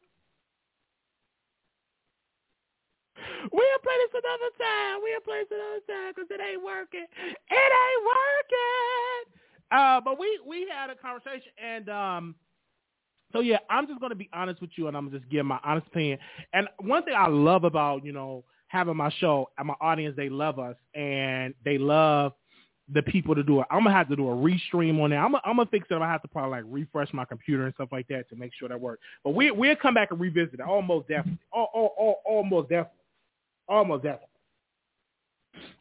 We'll 3.51 3.81
play 3.83 3.97
this 4.03 4.21
another 4.21 4.51
time. 4.59 4.99
We'll 5.01 5.21
play 5.21 5.43
this 5.45 5.53
another 5.55 5.85
time 5.87 6.13
because 6.15 6.29
it 6.31 6.41
ain't 6.41 6.63
working. 6.63 7.05
It 7.05 7.71
ain't 7.83 8.03
working. 8.05 9.21
Uh, 9.71 10.01
but 10.01 10.19
we 10.19 10.39
we 10.45 10.67
had 10.69 10.89
a 10.89 10.95
conversation 10.95 11.51
and 11.61 11.89
um. 11.89 12.35
So 13.33 13.41
yeah, 13.41 13.57
I'm 13.69 13.87
just 13.87 13.99
gonna 13.99 14.15
be 14.15 14.29
honest 14.33 14.61
with 14.61 14.71
you, 14.75 14.87
and 14.87 14.95
I'm 14.95 15.11
just 15.11 15.27
giving 15.29 15.47
my 15.47 15.59
honest 15.63 15.87
opinion. 15.87 16.19
And 16.53 16.67
one 16.79 17.03
thing 17.03 17.15
I 17.17 17.27
love 17.27 17.63
about 17.63 18.05
you 18.05 18.13
know 18.13 18.43
having 18.67 18.97
my 18.97 19.09
show 19.19 19.49
and 19.57 19.67
my 19.67 19.75
audience, 19.81 20.15
they 20.15 20.29
love 20.29 20.59
us 20.59 20.75
and 20.93 21.53
they 21.63 21.77
love 21.77 22.33
the 22.93 23.01
people 23.01 23.33
to 23.33 23.43
do 23.43 23.61
it. 23.61 23.67
I'm 23.71 23.83
gonna 23.83 23.95
have 23.95 24.09
to 24.09 24.15
do 24.15 24.29
a 24.29 24.35
restream 24.35 25.01
on 25.01 25.09
that. 25.09 25.17
I'm 25.17 25.31
gonna, 25.31 25.41
I'm 25.43 25.57
gonna 25.57 25.69
fix 25.69 25.85
it. 25.85 25.89
Gonna 25.89 26.05
have 26.05 26.21
to 26.21 26.27
probably 26.27 26.51
like 26.51 26.63
refresh 26.67 27.11
my 27.13 27.25
computer 27.25 27.65
and 27.65 27.73
stuff 27.73 27.89
like 27.91 28.07
that 28.09 28.29
to 28.29 28.35
make 28.35 28.51
sure 28.53 28.69
that 28.69 28.79
works. 28.79 29.01
But 29.23 29.31
we 29.31 29.49
we'll 29.51 29.75
come 29.75 29.95
back 29.95 30.11
and 30.11 30.19
revisit 30.19 30.55
it. 30.55 30.61
Almost 30.61 31.07
definitely. 31.07 31.39
Oh, 31.53 31.67
oh, 31.73 31.93
oh, 31.99 32.15
almost 32.25 32.69
definitely. 32.69 32.99
Almost 33.67 34.03
definitely. 34.03 34.27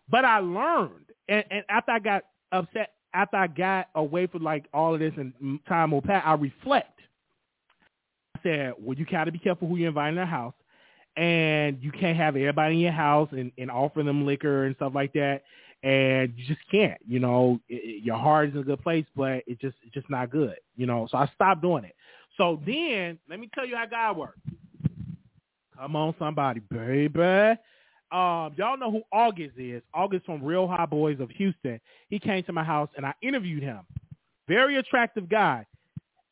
But 0.09 0.24
I 0.24 0.39
learned, 0.39 1.06
and, 1.28 1.44
and 1.51 1.64
after 1.68 1.93
I 1.93 1.98
got 1.98 2.24
upset, 2.52 2.93
after 3.12 3.36
I 3.36 3.47
got 3.48 3.89
away 3.94 4.26
from 4.26 4.43
like 4.43 4.66
all 4.72 4.94
of 4.94 5.01
this 5.01 5.12
and 5.16 5.60
time 5.68 5.90
will 5.90 6.02
pass, 6.02 6.22
I 6.24 6.35
reflect. 6.35 7.01
I 8.36 8.40
said, 8.43 8.72
well, 8.81 8.97
you 8.97 9.05
got 9.05 9.24
to 9.24 9.32
be 9.32 9.39
careful 9.39 9.68
who 9.68 9.76
you 9.76 9.89
invite 9.89 10.10
in 10.10 10.16
the 10.16 10.26
house, 10.26 10.55
and 11.16 11.78
you 11.82 11.93
can't 11.93 12.16
have 12.16 12.36
everybody 12.36 12.74
in 12.74 12.81
your 12.81 12.93
house 12.93 13.28
and, 13.32 13.52
and 13.59 13.70
offer 13.70 14.02
them 14.02 14.26
liquor 14.26 14.64
and 14.64 14.76
stuff 14.76 14.93
like 14.94 15.12
that. 15.14 15.43
And 15.85 16.32
you 16.35 16.47
just 16.47 16.66
can't, 16.70 16.98
you 17.06 17.19
know, 17.19 17.61
it, 17.69 17.74
it, 17.74 18.05
your 18.05 18.16
heart 18.16 18.48
is 18.48 18.55
in 18.55 18.61
a 18.62 18.65
good 18.65 18.82
place, 18.82 19.05
but 19.15 19.43
it 19.47 19.61
just 19.61 19.77
it's 19.85 19.93
just 19.93 20.09
not 20.09 20.31
good, 20.31 20.56
you 20.77 20.86
know. 20.86 21.06
So 21.11 21.19
I 21.19 21.31
stopped 21.35 21.61
doing 21.61 21.85
it. 21.85 21.94
So 22.39 22.59
then, 22.65 23.19
let 23.28 23.39
me 23.39 23.51
tell 23.55 23.66
you 23.66 23.77
how 23.77 23.85
God 23.85 24.16
works. 24.16 24.39
Come 25.77 25.94
on, 25.94 26.15
somebody, 26.19 26.61
baby. 26.70 27.59
Um, 28.11 28.55
y'all 28.56 28.78
know 28.78 28.90
who 28.90 29.02
August 29.12 29.59
is. 29.59 29.82
August 29.93 30.24
from 30.24 30.43
Real 30.43 30.66
Hot 30.66 30.89
Boys 30.89 31.20
of 31.20 31.28
Houston. 31.31 31.81
He 32.09 32.19
came 32.19 32.43
to 32.44 32.52
my 32.52 32.65
house 32.65 32.89
and 32.97 33.05
I 33.05 33.12
interviewed 33.23 33.62
him. 33.62 33.81
Very 34.48 34.77
attractive 34.77 35.28
guy. 35.28 35.66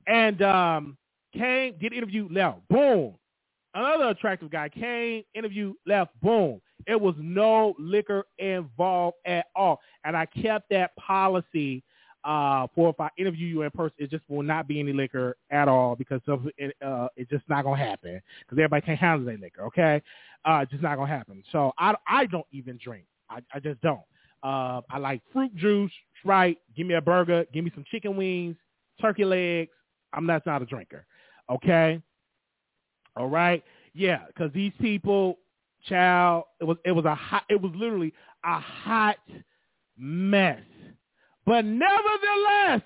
And 0.07 0.41
um, 0.43 0.97
came, 1.37 1.74
did 1.81 1.93
interview, 1.93 2.29
left. 2.31 2.66
Boom. 2.69 3.15
Another 3.74 4.09
attractive 4.09 4.51
guy 4.51 4.69
came, 4.69 5.24
interview, 5.35 5.74
left. 5.87 6.12
Boom. 6.23 6.61
It 6.86 7.00
was 7.00 7.14
no 7.18 7.74
liquor 7.78 8.24
involved 8.38 9.16
at 9.26 9.46
all. 9.54 9.80
And 10.04 10.16
I 10.16 10.26
kept 10.26 10.68
that 10.70 10.94
policy 10.96 11.82
uh, 12.24 12.66
for 12.74 12.90
if 12.90 13.00
I 13.00 13.09
interview 13.18 13.46
you 13.48 13.62
in 13.62 13.70
person, 13.72 13.96
it 13.98 14.10
just 14.10 14.22
will 14.28 14.42
not 14.44 14.68
be 14.68 14.78
any 14.78 14.92
liquor 14.92 15.36
at 15.50 15.68
all 15.68 15.96
because 15.96 16.20
of 16.28 16.46
it, 16.56 16.74
uh, 16.84 17.09
it's 17.16 17.30
just 17.30 17.48
not 17.48 17.64
gonna 17.64 17.82
happen 17.82 18.20
because 18.40 18.59
everybody 18.59 18.82
can't 18.86 18.98
handle 18.98 19.26
their 19.26 19.38
liquor. 19.38 19.62
Okay, 19.64 20.00
uh, 20.44 20.60
it's 20.62 20.70
just 20.70 20.82
not 20.82 20.96
gonna 20.96 21.10
happen. 21.10 21.42
So 21.50 21.72
I 21.78 21.94
I 22.06 22.26
don't 22.26 22.46
even 22.52 22.78
drink. 22.82 23.06
I, 23.28 23.40
I 23.52 23.59
just 23.59 23.80
don't. 23.80 24.02
Uh, 24.42 24.82
I 24.90 24.98
like 24.98 25.20
fruit 25.32 25.54
juice, 25.56 25.92
right? 26.24 26.59
Give 26.76 26.86
me 26.86 26.94
a 26.94 27.00
burger, 27.00 27.44
give 27.52 27.64
me 27.64 27.72
some 27.74 27.84
chicken 27.90 28.16
wings, 28.16 28.56
turkey 29.00 29.24
legs. 29.24 29.72
I'm 30.12 30.26
not 30.26 30.46
not 30.46 30.62
a 30.62 30.66
drinker. 30.66 31.06
Okay. 31.50 32.00
All 33.16 33.28
right. 33.28 33.62
Yeah, 33.94 34.20
because 34.28 34.52
these 34.52 34.72
people, 34.80 35.38
child, 35.88 36.44
it 36.60 36.64
was 36.64 36.76
it 36.84 36.92
was 36.92 37.04
a 37.04 37.14
hot. 37.14 37.44
It 37.48 37.60
was 37.60 37.72
literally 37.74 38.12
a 38.44 38.59
hot 38.59 39.16
mess 39.96 40.60
but 41.44 41.64
nevertheless, 41.64 42.82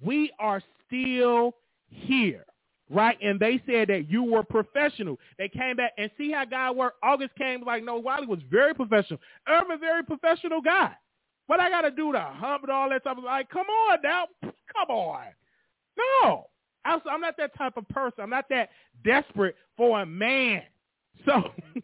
we 0.00 0.30
are 0.38 0.62
still 0.86 1.54
here, 1.88 2.44
right? 2.90 3.18
And 3.20 3.40
they 3.40 3.60
said 3.66 3.88
that 3.88 4.08
you 4.08 4.22
were 4.22 4.42
professional. 4.42 5.18
They 5.38 5.48
came 5.48 5.76
back 5.76 5.92
and 5.98 6.10
see 6.16 6.30
how 6.30 6.44
God 6.44 6.76
worked. 6.76 6.98
August 7.02 7.34
came 7.36 7.64
like, 7.64 7.82
no, 7.82 7.96
Wiley 7.96 8.26
was 8.26 8.40
very 8.50 8.74
professional. 8.74 9.20
I'm 9.46 9.70
a 9.70 9.78
very 9.78 10.04
professional 10.04 10.60
guy. 10.60 10.92
What 11.46 11.60
I 11.60 11.68
got 11.68 11.82
to 11.82 11.90
do 11.90 12.12
to 12.12 12.20
hump 12.20 12.62
and 12.62 12.72
all 12.72 12.88
that 12.88 13.02
stuff? 13.02 13.18
Like, 13.22 13.50
come 13.50 13.66
on 13.66 13.98
now. 14.02 14.26
Come 14.42 14.88
on. 14.88 15.24
No. 16.22 16.46
I'm 16.86 17.20
not 17.20 17.36
that 17.38 17.56
type 17.56 17.76
of 17.76 17.88
person. 17.88 18.22
I'm 18.22 18.30
not 18.30 18.44
that 18.50 18.68
desperate 19.04 19.56
for 19.76 20.02
a 20.02 20.06
man. 20.06 20.62
So, 21.26 21.42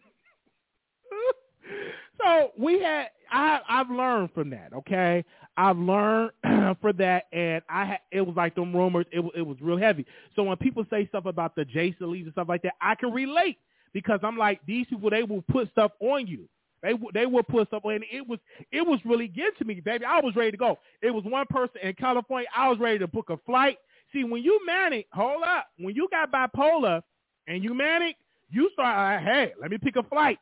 so 2.21 2.51
we 2.57 2.81
had, 2.81 3.07
I, 3.31 3.59
I've 3.67 3.89
learned 3.89 4.31
from 4.33 4.49
that, 4.51 4.73
okay? 4.73 5.23
I've 5.57 5.77
learned 5.77 6.31
for 6.81 6.93
that, 6.93 7.25
and 7.31 7.61
I 7.69 7.85
ha- 7.85 8.01
it 8.11 8.21
was 8.21 8.35
like 8.35 8.55
them 8.55 8.75
rumors. 8.75 9.05
It, 9.11 9.23
it 9.35 9.41
was 9.41 9.57
real 9.61 9.77
heavy. 9.77 10.05
So 10.35 10.43
when 10.43 10.57
people 10.57 10.85
say 10.89 11.07
stuff 11.07 11.25
about 11.25 11.55
the 11.55 11.65
Jason 11.65 12.11
Lees 12.11 12.25
and 12.25 12.33
stuff 12.33 12.47
like 12.49 12.61
that, 12.63 12.73
I 12.81 12.95
can 12.95 13.11
relate 13.11 13.57
because 13.93 14.19
I'm 14.23 14.37
like 14.37 14.61
these 14.65 14.85
people. 14.87 15.09
They 15.09 15.23
will 15.23 15.43
put 15.43 15.69
stuff 15.71 15.91
on 15.99 16.27
you. 16.27 16.47
They 16.81 16.93
they 17.13 17.25
will 17.25 17.43
put 17.43 17.67
stuff 17.67 17.85
on. 17.85 17.95
And 17.95 18.05
it 18.11 18.27
was 18.27 18.39
it 18.71 18.85
was 18.85 18.99
really 19.05 19.27
getting 19.27 19.51
to 19.59 19.65
me, 19.65 19.81
baby. 19.81 20.05
I 20.05 20.19
was 20.21 20.35
ready 20.35 20.51
to 20.51 20.57
go. 20.57 20.79
It 21.01 21.11
was 21.11 21.23
one 21.25 21.45
person 21.49 21.77
in 21.83 21.93
California. 21.93 22.47
I 22.55 22.69
was 22.69 22.79
ready 22.79 22.99
to 22.99 23.07
book 23.07 23.29
a 23.29 23.37
flight. 23.45 23.77
See, 24.13 24.23
when 24.23 24.43
you 24.43 24.59
manic, 24.65 25.07
hold 25.11 25.43
up. 25.43 25.67
When 25.77 25.95
you 25.95 26.07
got 26.11 26.31
bipolar 26.31 27.01
and 27.47 27.63
you 27.63 27.73
manic, 27.73 28.15
you 28.51 28.69
start. 28.73 29.23
Hey, 29.23 29.53
let 29.59 29.71
me 29.71 29.77
pick 29.77 29.95
a 29.95 30.03
flight. 30.03 30.39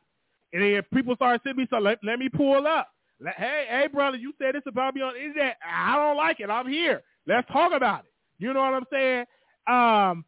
And 0.51 0.63
then 0.63 0.81
people 0.93 1.15
start 1.15 1.41
sending 1.43 1.63
me 1.63 1.67
so 1.69 1.77
let, 1.77 1.99
let 2.03 2.19
me 2.19 2.27
pull 2.29 2.65
up 2.65 2.89
hey, 3.37 3.65
hey, 3.69 3.87
brother, 3.91 4.17
you 4.17 4.33
said 4.39 4.55
this 4.55 4.63
about 4.65 4.95
me 4.95 5.01
on 5.01 5.15
internet. 5.15 5.57
I 5.65 5.95
don't 5.95 6.17
like 6.17 6.39
it. 6.39 6.49
I'm 6.49 6.67
here. 6.67 7.01
Let's 7.27 7.47
talk 7.51 7.73
about 7.73 8.01
it. 8.01 8.11
You 8.37 8.53
know 8.53 8.61
what 8.61 8.73
I'm 8.73 8.85
saying? 8.91 9.25
Um, 9.67 10.25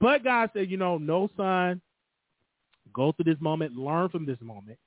but 0.00 0.24
God 0.24 0.50
said, 0.54 0.70
you 0.70 0.76
know, 0.76 0.98
no, 0.98 1.28
son, 1.36 1.80
go 2.92 3.12
through 3.12 3.32
this 3.32 3.40
moment, 3.40 3.76
learn 3.76 4.08
from 4.08 4.26
this 4.26 4.38
moment, 4.40 4.78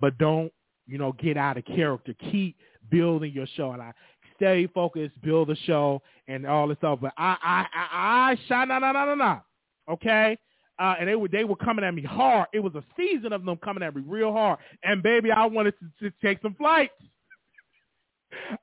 but 0.00 0.18
don't, 0.18 0.52
you 0.86 0.98
know, 0.98 1.12
get 1.12 1.36
out 1.36 1.56
of 1.56 1.64
character. 1.64 2.14
Keep 2.30 2.56
building 2.90 3.32
your 3.32 3.46
show. 3.56 3.72
And 3.72 3.82
I 3.82 3.92
stay 4.36 4.66
focused, 4.74 5.20
build 5.22 5.48
the 5.48 5.56
show 5.64 6.02
and 6.28 6.46
all 6.46 6.68
this 6.68 6.78
stuff. 6.78 6.98
But 7.00 7.12
I, 7.16 7.36
I, 7.42 7.66
I, 7.74 8.30
I, 8.30 8.36
shine, 8.48 8.68
na, 8.68 8.78
na, 8.78 8.92
na, 8.92 9.04
na, 9.06 9.14
na. 9.14 9.40
Okay? 9.88 10.38
Uh, 10.78 10.94
and 10.98 11.08
they 11.08 11.14
were 11.14 11.28
they 11.28 11.44
were 11.44 11.56
coming 11.56 11.84
at 11.84 11.94
me 11.94 12.02
hard. 12.02 12.48
It 12.52 12.60
was 12.60 12.74
a 12.74 12.84
season 12.96 13.32
of 13.32 13.44
them 13.44 13.56
coming 13.58 13.82
at 13.82 13.94
me 13.94 14.02
real 14.06 14.32
hard. 14.32 14.58
And 14.82 15.02
baby, 15.02 15.30
I 15.30 15.46
wanted 15.46 15.74
to, 15.80 16.10
to 16.10 16.16
take 16.22 16.40
some 16.42 16.54
flights. 16.54 16.94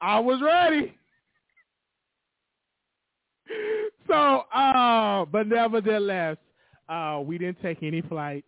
I 0.01 0.19
was 0.19 0.41
ready. 0.41 0.95
So, 4.07 4.13
uh, 4.53 5.25
but 5.25 5.47
nevertheless, 5.47 6.37
uh, 6.87 7.21
we 7.23 7.37
didn't 7.37 7.61
take 7.61 7.83
any 7.83 8.01
flights. 8.01 8.47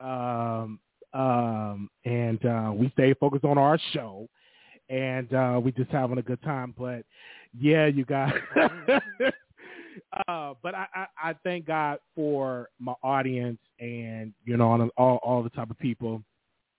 Um, 0.00 0.80
um, 1.12 1.90
and 2.04 2.44
uh, 2.44 2.72
we 2.74 2.90
stayed 2.90 3.16
focused 3.18 3.44
on 3.44 3.58
our 3.58 3.78
show, 3.92 4.28
and 4.88 5.32
uh, 5.32 5.60
we 5.62 5.72
just 5.72 5.90
having 5.90 6.18
a 6.18 6.22
good 6.22 6.42
time. 6.42 6.74
But 6.76 7.04
yeah, 7.58 7.86
you 7.86 8.04
guys, 8.04 8.34
uh, 10.28 10.54
but 10.62 10.74
I, 10.74 10.86
I, 10.94 11.06
I 11.30 11.34
thank 11.44 11.66
God 11.66 11.98
for 12.14 12.68
my 12.78 12.94
audience 13.02 13.58
and 13.78 14.32
you 14.44 14.56
know 14.56 14.90
all 14.96 15.16
all 15.16 15.42
the 15.42 15.50
type 15.50 15.70
of 15.70 15.78
people 15.78 16.22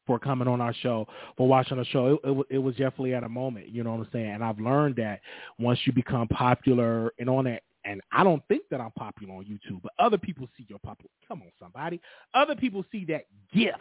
for 0.07 0.19
coming 0.19 0.48
on 0.48 0.61
our 0.61 0.73
show, 0.81 1.07
for 1.38 1.48
watching 1.48 1.77
the 1.77 1.85
show. 1.85 2.19
It, 2.23 2.30
it, 2.30 2.45
it, 2.49 2.57
was 2.57 2.76
definitely 2.76 3.14
at 3.14 3.23
a 3.23 3.30
moment, 3.30 3.69
you 3.69 3.84
know 3.84 3.91
what 3.91 4.07
I'm 4.07 4.10
saying? 4.11 4.31
And 4.31 4.43
I've 4.43 4.60
learned 4.60 4.95
that 4.98 5.22
once 5.60 5.80
you 5.85 5.93
become 5.93 6.27
popular 6.27 7.14
and 7.19 7.30
on 7.30 7.45
that, 7.45 7.64
and 7.85 8.02
I 8.11 8.23
don't 8.23 8.43
think 8.48 8.64
that 8.72 8.81
I'm 8.81 8.91
popular 8.91 9.35
on 9.35 9.45
YouTube, 9.45 9.81
but 9.81 9.91
other 9.99 10.18
people 10.18 10.48
see 10.57 10.65
your 10.68 10.80
popular. 10.80 11.10
Come 11.27 11.41
on, 11.41 11.52
somebody. 11.60 11.99
Other 12.34 12.56
people 12.56 12.85
see 12.91 13.06
that 13.06 13.26
gift. 13.53 13.77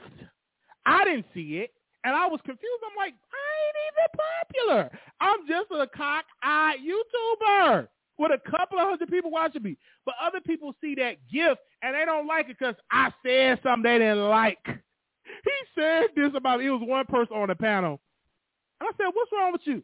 I 0.87 1.05
didn't 1.05 1.27
see 1.35 1.59
it, 1.59 1.73
and 2.05 2.15
I 2.15 2.27
was 2.27 2.41
confused. 2.45 2.83
I'm 2.89 2.97
like, 2.97 3.15
I 3.33 3.47
ain't 3.67 3.77
even 3.93 4.89
popular. 4.89 5.01
I'm 5.21 5.47
just 5.47 5.71
a 5.71 5.87
cock-eyed 5.97 6.79
YouTuber 6.79 7.89
with 8.21 8.33
a 8.33 8.51
couple 8.51 8.79
of 8.79 8.87
hundred 8.87 9.09
people 9.09 9.31
watching 9.31 9.63
me. 9.63 9.79
But 10.05 10.15
other 10.23 10.41
people 10.41 10.75
see 10.81 10.95
that 10.97 11.17
gift 11.33 11.59
and 11.83 11.95
they 11.95 12.05
don't 12.05 12.27
like 12.27 12.51
it 12.51 12.57
because 12.59 12.75
I 12.93 13.11
said 13.25 13.59
something 13.63 13.83
they 13.83 13.99
didn't 13.99 14.29
like. 14.29 14.59
He 15.45 15.81
said 15.81 16.07
this 16.17 16.33
about 16.35 16.61
it 16.61 16.71
was 16.71 16.83
one 16.85 17.07
person 17.07 17.37
on 17.37 17.49
the 17.49 17.55
panel. 17.55 18.01
And 18.81 18.89
I 18.89 18.93
said, 18.97 19.13
what's 19.15 19.31
wrong 19.33 19.53
with 19.53 19.61
you? 19.65 19.81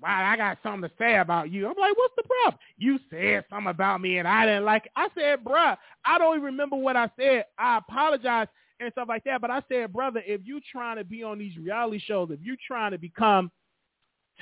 Wow, 0.00 0.26
I 0.32 0.38
got 0.38 0.56
something 0.62 0.88
to 0.88 0.96
say 0.98 1.18
about 1.18 1.50
you. 1.50 1.66
I'm 1.66 1.74
like, 1.78 1.96
what's 1.98 2.14
the 2.16 2.22
problem? 2.22 2.58
You 2.78 2.98
said 3.10 3.44
something 3.50 3.70
about 3.70 4.00
me 4.00 4.18
and 4.18 4.26
I 4.26 4.46
didn't 4.46 4.64
like 4.64 4.86
it. 4.86 4.92
I 4.96 5.08
said, 5.14 5.44
bruh, 5.44 5.76
I 6.06 6.18
don't 6.18 6.36
even 6.36 6.46
remember 6.46 6.76
what 6.76 6.96
I 6.96 7.10
said. 7.20 7.44
I 7.58 7.76
apologize 7.76 8.48
and 8.80 8.90
stuff 8.92 9.06
like 9.06 9.22
that. 9.24 9.42
But 9.42 9.50
I 9.50 9.60
said, 9.70 9.92
brother, 9.92 10.22
if 10.26 10.40
you 10.44 10.60
trying 10.72 10.96
to 10.96 11.04
be 11.04 11.22
on 11.22 11.38
these 11.38 11.58
reality 11.58 12.00
shows, 12.00 12.30
if 12.30 12.40
you 12.42 12.56
trying 12.66 12.92
to 12.92 12.98
become– 12.98 13.52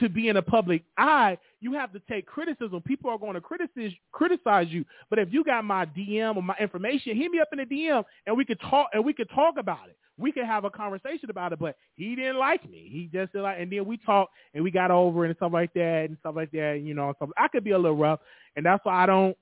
to 0.00 0.08
be 0.08 0.28
in 0.28 0.36
a 0.36 0.42
public 0.42 0.82
eye, 0.98 1.38
you 1.60 1.72
have 1.72 1.92
to 1.92 2.00
take 2.08 2.26
criticism. 2.26 2.82
People 2.82 3.10
are 3.10 3.18
going 3.18 3.34
to 3.34 3.40
criticize 3.40 3.92
criticize 4.12 4.68
you. 4.68 4.84
But 5.10 5.18
if 5.18 5.32
you 5.32 5.44
got 5.44 5.64
my 5.64 5.86
DM 5.86 6.36
or 6.36 6.42
my 6.42 6.56
information, 6.60 7.16
hit 7.16 7.30
me 7.30 7.40
up 7.40 7.48
in 7.52 7.58
the 7.58 7.64
DM 7.64 8.04
and 8.26 8.36
we 8.36 8.44
could 8.44 8.60
talk 8.60 8.88
and 8.92 9.04
we 9.04 9.12
could 9.12 9.30
talk 9.30 9.54
about 9.58 9.88
it. 9.88 9.96
We 10.16 10.30
could 10.30 10.44
have 10.46 10.64
a 10.64 10.70
conversation 10.70 11.30
about 11.30 11.52
it. 11.52 11.58
But 11.58 11.76
he 11.94 12.14
didn't 12.14 12.38
like 12.38 12.68
me. 12.68 12.88
He 12.90 13.08
just 13.12 13.32
didn't 13.32 13.44
like 13.44 13.60
and 13.60 13.70
then 13.70 13.84
we 13.84 13.96
talked 13.98 14.32
and 14.52 14.62
we 14.64 14.70
got 14.70 14.90
over 14.90 15.24
and 15.24 15.36
stuff 15.36 15.52
like 15.52 15.72
that 15.74 16.06
and 16.08 16.16
stuff 16.20 16.34
like 16.36 16.50
that, 16.52 16.80
you 16.82 16.94
know, 16.94 17.12
stuff. 17.16 17.30
I 17.36 17.48
could 17.48 17.64
be 17.64 17.72
a 17.72 17.78
little 17.78 17.96
rough 17.96 18.20
and 18.56 18.66
that's 18.66 18.84
why 18.84 19.02
I 19.02 19.06
don't 19.06 19.36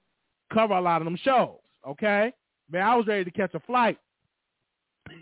cover 0.52 0.74
a 0.74 0.80
lot 0.80 1.00
of 1.00 1.06
them 1.06 1.18
shows. 1.22 1.56
Okay? 1.86 2.32
Man, 2.70 2.82
I 2.82 2.94
was 2.94 3.06
ready 3.06 3.24
to 3.24 3.30
catch 3.30 3.54
a 3.54 3.60
flight. 3.60 3.98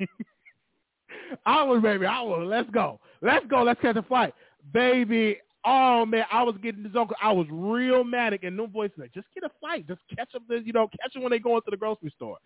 I 1.47 1.63
was 1.63 1.83
ready. 1.83 2.05
I 2.05 2.21
was 2.23 2.45
let's 2.47 2.69
go. 2.71 3.01
Let's 3.23 3.47
go. 3.47 3.63
Let's 3.63 3.81
catch 3.81 3.97
a 3.97 4.03
flight 4.03 4.35
baby. 4.73 5.39
Oh 5.65 6.07
man, 6.07 6.25
I 6.33 6.43
was 6.43 6.57
getting 6.63 6.83
this 6.83 6.93
uncle. 6.97 7.17
I 7.23 7.33
was 7.33 7.47
real 7.51 8.03
manic, 8.03 8.45
and 8.45 8.57
no 8.57 8.67
voice 8.67 8.91
like, 8.97 9.13
just 9.13 9.27
get 9.35 9.45
a 9.45 9.51
flight, 9.61 9.87
just 9.87 10.01
catch 10.17 10.33
them. 10.33 10.45
You 10.49 10.73
know, 10.73 10.89
catch 11.01 11.13
them 11.13 11.23
when 11.23 11.31
they 11.33 11.39
go 11.39 11.57
into 11.57 11.71
the 11.71 11.77
grocery 11.77 12.13
store. 12.17 12.39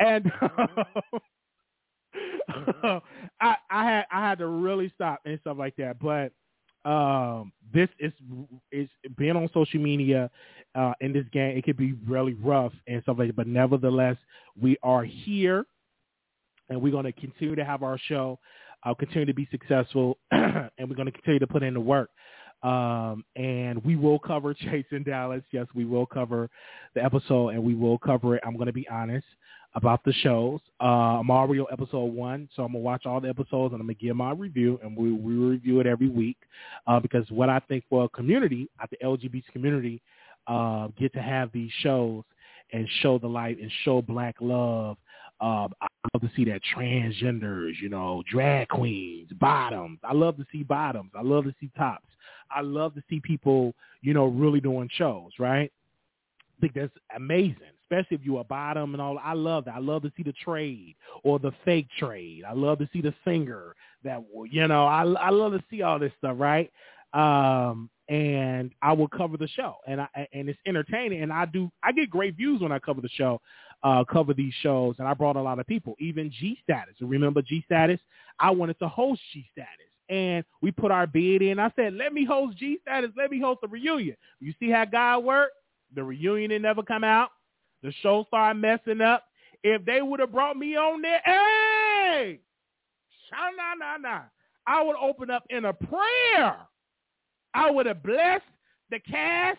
And 0.00 0.32
I, 3.40 3.56
I 3.70 3.84
had 3.84 4.04
I 4.10 4.28
had 4.28 4.38
to 4.38 4.48
really 4.48 4.90
stop 4.94 5.20
and 5.24 5.38
stuff 5.40 5.56
like 5.58 5.76
that. 5.76 5.98
But 6.00 6.32
um, 6.88 7.52
this 7.74 7.88
is 7.98 8.12
is 8.72 8.88
being 9.16 9.36
on 9.36 9.48
social 9.52 9.80
media 9.80 10.30
uh, 10.74 10.92
in 11.00 11.12
this 11.12 11.26
game. 11.32 11.56
It 11.56 11.64
could 11.64 11.76
be 11.76 11.94
really 12.06 12.34
rough 12.34 12.72
and 12.86 13.02
stuff 13.02 13.16
like 13.18 13.28
that. 13.28 13.36
But 13.36 13.48
nevertheless, 13.48 14.16
we 14.60 14.76
are 14.82 15.04
here, 15.04 15.66
and 16.68 16.80
we're 16.80 16.92
going 16.92 17.04
to 17.04 17.12
continue 17.12 17.56
to 17.56 17.64
have 17.64 17.82
our 17.82 17.98
show. 18.08 18.38
I'll 18.86 18.94
continue 18.94 19.26
to 19.26 19.34
be 19.34 19.48
successful, 19.50 20.16
and 20.30 20.70
we're 20.78 20.94
going 20.94 21.06
to 21.06 21.12
continue 21.12 21.40
to 21.40 21.46
put 21.46 21.62
in 21.64 21.74
the 21.74 21.80
work. 21.80 22.08
Um, 22.62 23.24
and 23.34 23.84
we 23.84 23.96
will 23.96 24.18
cover 24.18 24.54
Chasing 24.70 25.02
Dallas. 25.04 25.42
Yes, 25.52 25.66
we 25.74 25.84
will 25.84 26.06
cover 26.06 26.48
the 26.94 27.04
episode, 27.04 27.50
and 27.50 27.62
we 27.62 27.74
will 27.74 27.98
cover 27.98 28.36
it. 28.36 28.42
I'm 28.46 28.54
going 28.54 28.66
to 28.66 28.72
be 28.72 28.88
honest 28.88 29.26
about 29.74 30.02
the 30.04 30.12
shows. 30.12 30.60
Uh, 30.80 31.20
Mario 31.24 31.64
episode 31.64 32.06
one, 32.14 32.48
so 32.56 32.62
I'm 32.62 32.72
gonna 32.72 32.82
watch 32.82 33.04
all 33.04 33.20
the 33.20 33.28
episodes 33.28 33.72
and 33.72 33.80
I'm 33.80 33.86
gonna 33.86 33.94
give 33.94 34.16
my 34.16 34.32
review, 34.32 34.80
and 34.82 34.96
we 34.96 35.12
we 35.12 35.34
review 35.34 35.80
it 35.80 35.86
every 35.86 36.08
week 36.08 36.38
uh, 36.86 36.98
because 36.98 37.30
what 37.30 37.50
I 37.50 37.58
think 37.68 37.84
for 37.90 38.04
a 38.04 38.08
community, 38.08 38.70
at 38.82 38.88
the 38.88 38.96
LGBT 39.04 39.42
community, 39.52 40.00
uh, 40.46 40.88
get 40.98 41.12
to 41.12 41.20
have 41.20 41.52
these 41.52 41.70
shows 41.82 42.24
and 42.72 42.88
show 43.00 43.18
the 43.18 43.26
light 43.26 43.58
and 43.60 43.70
show 43.84 44.00
black 44.00 44.36
love. 44.40 44.96
Um, 45.40 45.72
I 45.82 45.86
love 46.14 46.22
to 46.22 46.30
see 46.34 46.44
that 46.46 46.62
transgenders, 46.74 47.72
you 47.80 47.88
know, 47.88 48.22
drag 48.30 48.68
queens, 48.68 49.30
bottoms. 49.38 49.98
I 50.02 50.14
love 50.14 50.36
to 50.38 50.46
see 50.50 50.62
bottoms. 50.62 51.10
I 51.14 51.22
love 51.22 51.44
to 51.44 51.54
see 51.60 51.70
tops. 51.76 52.08
I 52.50 52.62
love 52.62 52.94
to 52.94 53.02
see 53.10 53.20
people, 53.20 53.74
you 54.00 54.14
know, 54.14 54.26
really 54.26 54.60
doing 54.60 54.88
shows, 54.94 55.32
right? 55.38 55.70
I 56.40 56.60
think 56.60 56.72
that's 56.72 56.92
amazing, 57.14 57.56
especially 57.82 58.16
if 58.16 58.22
you're 58.22 58.40
a 58.40 58.44
bottom 58.44 58.94
and 58.94 59.02
all. 59.02 59.18
I 59.22 59.34
love 59.34 59.66
that. 59.66 59.74
I 59.74 59.78
love 59.78 60.02
to 60.02 60.12
see 60.16 60.22
the 60.22 60.32
trade 60.32 60.94
or 61.22 61.38
the 61.38 61.52
fake 61.64 61.88
trade. 61.98 62.44
I 62.48 62.54
love 62.54 62.78
to 62.78 62.88
see 62.92 63.02
the 63.02 63.12
singer 63.24 63.74
that, 64.04 64.22
you 64.50 64.66
know, 64.68 64.86
I, 64.86 65.02
I 65.02 65.30
love 65.30 65.52
to 65.52 65.62
see 65.68 65.82
all 65.82 65.98
this 65.98 66.12
stuff, 66.18 66.36
right? 66.38 66.70
Um, 67.12 67.90
and 68.08 68.72
I 68.82 68.92
will 68.92 69.08
cover 69.08 69.36
the 69.36 69.48
show, 69.48 69.76
and 69.86 70.00
I 70.00 70.08
and 70.32 70.48
it's 70.48 70.58
entertaining, 70.66 71.22
and 71.22 71.32
I 71.32 71.44
do 71.46 71.70
I 71.82 71.90
get 71.90 72.08
great 72.08 72.36
views 72.36 72.60
when 72.60 72.70
I 72.70 72.78
cover 72.78 73.00
the 73.00 73.08
show, 73.08 73.40
uh, 73.82 74.04
cover 74.04 74.34
these 74.34 74.54
shows, 74.62 74.96
and 74.98 75.06
I 75.06 75.14
brought 75.14 75.36
a 75.36 75.42
lot 75.42 75.58
of 75.58 75.66
people, 75.66 75.94
even 75.98 76.30
G 76.30 76.58
Status. 76.62 76.94
Remember 77.00 77.42
G 77.42 77.62
Status? 77.64 78.00
I 78.38 78.50
wanted 78.50 78.78
to 78.80 78.88
host 78.88 79.20
G 79.32 79.46
Status, 79.52 79.90
and 80.08 80.44
we 80.62 80.70
put 80.70 80.90
our 80.90 81.06
bid 81.06 81.42
in. 81.42 81.58
I 81.58 81.70
said, 81.76 81.94
let 81.94 82.12
me 82.12 82.24
host 82.24 82.58
G 82.58 82.78
Status, 82.82 83.10
let 83.16 83.30
me 83.30 83.40
host 83.40 83.60
a 83.64 83.68
reunion. 83.68 84.16
You 84.40 84.52
see 84.58 84.70
how 84.70 84.84
God 84.84 85.24
worked? 85.24 85.54
The 85.94 86.02
reunion 86.02 86.50
didn't 86.50 86.62
never 86.62 86.82
come 86.82 87.04
out. 87.04 87.30
The 87.82 87.92
show 88.02 88.24
started 88.28 88.60
messing 88.60 89.00
up. 89.00 89.24
If 89.62 89.84
they 89.84 90.02
would 90.02 90.20
have 90.20 90.32
brought 90.32 90.56
me 90.56 90.76
on 90.76 91.02
there, 91.02 91.20
hey, 91.24 92.40
nah, 93.32 93.74
nah, 93.74 93.96
nah, 93.96 94.22
I 94.66 94.82
would 94.82 94.96
open 94.96 95.30
up 95.30 95.44
in 95.50 95.64
a 95.64 95.72
prayer 95.72 96.56
I 97.56 97.70
would 97.70 97.86
have 97.86 98.02
blessed 98.02 98.44
the 98.90 99.00
cask, 99.00 99.58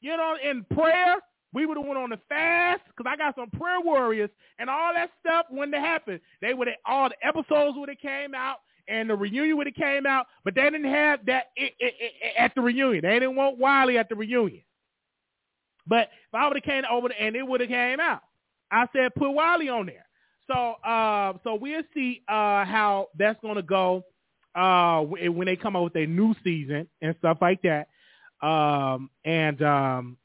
you 0.00 0.16
know, 0.16 0.36
in 0.48 0.64
prayer. 0.72 1.16
We 1.54 1.66
would 1.66 1.76
have 1.76 1.86
went 1.86 1.98
on 1.98 2.10
the 2.10 2.18
fast 2.28 2.82
because 2.88 3.10
I 3.10 3.16
got 3.16 3.36
some 3.36 3.48
prayer 3.50 3.80
warriors 3.80 4.30
and 4.58 4.68
all 4.68 4.92
that 4.92 5.10
stuff 5.20 5.46
when 5.50 5.72
it 5.72 5.80
happened. 5.80 6.20
They 6.42 6.52
would 6.52 6.66
have 6.68 6.76
all 6.84 7.08
the 7.08 7.26
episodes 7.26 7.78
would 7.78 7.88
have 7.88 7.98
came 7.98 8.34
out 8.34 8.58
and 8.88 9.08
the 9.08 9.14
reunion 9.14 9.56
would 9.56 9.66
have 9.68 9.76
came 9.76 10.04
out, 10.04 10.26
but 10.44 10.54
they 10.54 10.64
didn't 10.64 10.84
have 10.84 11.24
that 11.26 11.50
it, 11.56 11.72
it, 11.78 11.94
it, 11.98 12.34
at 12.38 12.54
the 12.54 12.60
reunion. 12.60 13.02
They 13.02 13.18
didn't 13.20 13.36
want 13.36 13.58
Wiley 13.58 13.96
at 13.96 14.08
the 14.08 14.16
reunion. 14.16 14.62
But 15.86 16.08
if 16.28 16.34
I 16.34 16.48
would 16.48 16.56
have 16.56 16.64
came 16.64 16.82
over 16.90 17.08
and 17.18 17.36
it 17.36 17.46
would 17.46 17.60
have 17.60 17.70
came 17.70 18.00
out, 18.00 18.22
I 18.70 18.86
said 18.92 19.14
put 19.14 19.30
Wiley 19.30 19.68
on 19.68 19.86
there. 19.86 20.06
So 20.50 20.72
uh, 20.86 21.34
so 21.44 21.54
we'll 21.54 21.82
see 21.94 22.22
uh, 22.28 22.64
how 22.64 23.08
that's 23.16 23.40
going 23.40 23.56
to 23.56 23.62
go 23.62 24.04
uh, 24.54 25.00
when 25.02 25.46
they 25.46 25.56
come 25.56 25.76
out 25.76 25.84
with 25.84 25.92
their 25.92 26.06
new 26.06 26.34
season 26.42 26.88
and 27.00 27.14
stuff 27.18 27.38
like 27.40 27.62
that. 27.62 27.88
Um, 28.46 29.08
and 29.24 29.62
um, 29.62 30.16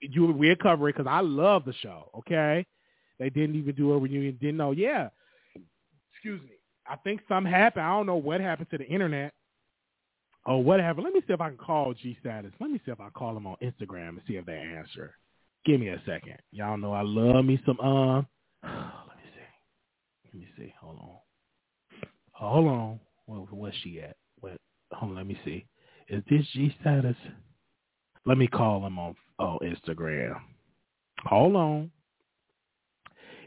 you 0.00 0.32
we'll 0.32 0.56
cover 0.56 0.88
it 0.88 0.96
because 0.96 1.10
I 1.10 1.20
love 1.20 1.64
the 1.64 1.74
show. 1.74 2.10
Okay, 2.18 2.66
they 3.18 3.30
didn't 3.30 3.56
even 3.56 3.74
do 3.74 3.92
a 3.92 3.98
reunion. 3.98 4.38
Didn't 4.40 4.56
know. 4.56 4.72
Yeah, 4.72 5.08
excuse 6.12 6.40
me. 6.42 6.56
I 6.86 6.96
think 6.96 7.20
something 7.28 7.50
happened. 7.50 7.84
I 7.84 7.90
don't 7.90 8.06
know 8.06 8.16
what 8.16 8.40
happened 8.40 8.68
to 8.70 8.78
the 8.78 8.86
internet 8.86 9.32
or 10.46 10.62
what 10.62 10.80
happened. 10.80 11.04
Let 11.04 11.14
me 11.14 11.20
see 11.26 11.32
if 11.32 11.40
I 11.40 11.48
can 11.48 11.58
call 11.58 11.94
G 11.94 12.16
Status. 12.20 12.52
Let 12.60 12.70
me 12.70 12.80
see 12.84 12.92
if 12.92 13.00
I 13.00 13.08
call 13.10 13.34
them 13.34 13.46
on 13.46 13.56
Instagram 13.62 14.10
and 14.10 14.20
see 14.26 14.36
if 14.36 14.44
they 14.44 14.56
answer. 14.56 15.14
Give 15.64 15.80
me 15.80 15.88
a 15.88 16.02
second. 16.04 16.36
Y'all 16.52 16.76
know 16.76 16.92
I 16.92 17.02
love 17.02 17.44
me 17.44 17.60
some 17.64 17.80
um. 17.80 18.26
Uh, 18.62 18.68
let 19.08 19.16
me 19.16 19.24
see. 19.34 20.24
Let 20.24 20.34
me 20.34 20.46
see. 20.58 20.74
Hold 20.80 20.98
on. 20.98 21.16
Hold 22.32 22.66
on. 22.68 23.00
Well, 23.26 23.48
where's 23.50 23.74
she 23.82 24.00
at? 24.00 24.16
What? 24.40 24.58
Hold 24.92 25.12
on, 25.12 25.16
let 25.16 25.26
me 25.26 25.38
see. 25.44 25.64
Is 26.08 26.22
this 26.28 26.46
G 26.52 26.74
status? 26.80 27.16
Let 28.26 28.38
me 28.38 28.46
call 28.46 28.86
him 28.86 28.98
on 28.98 29.14
oh 29.38 29.58
Instagram. 29.62 30.40
Hold 31.24 31.56
on. 31.56 31.90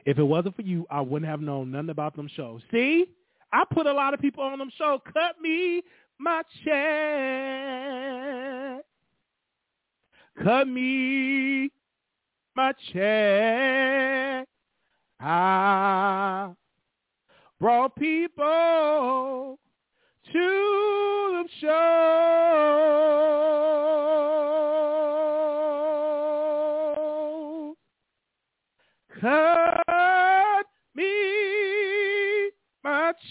If 0.05 0.17
it 0.19 0.23
wasn't 0.23 0.55
for 0.55 0.61
you, 0.61 0.85
I 0.89 1.01
wouldn't 1.01 1.29
have 1.29 1.41
known 1.41 1.71
nothing 1.71 1.89
about 1.89 2.15
them 2.15 2.29
shows. 2.33 2.61
See, 2.71 3.07
I 3.51 3.63
put 3.73 3.87
a 3.87 3.93
lot 3.93 4.13
of 4.13 4.21
people 4.21 4.43
on 4.43 4.59
them 4.59 4.71
shows. 4.77 4.99
Cut 5.11 5.41
me 5.41 5.81
my 6.19 6.43
check. 6.63 6.75
Cut 10.43 10.67
me 10.67 11.71
my 12.55 12.73
check. 12.93 14.47
I 15.19 16.51
brought 17.59 17.95
people 17.95 19.57
to 20.31 21.43
the 21.43 21.45
show. 21.59 23.46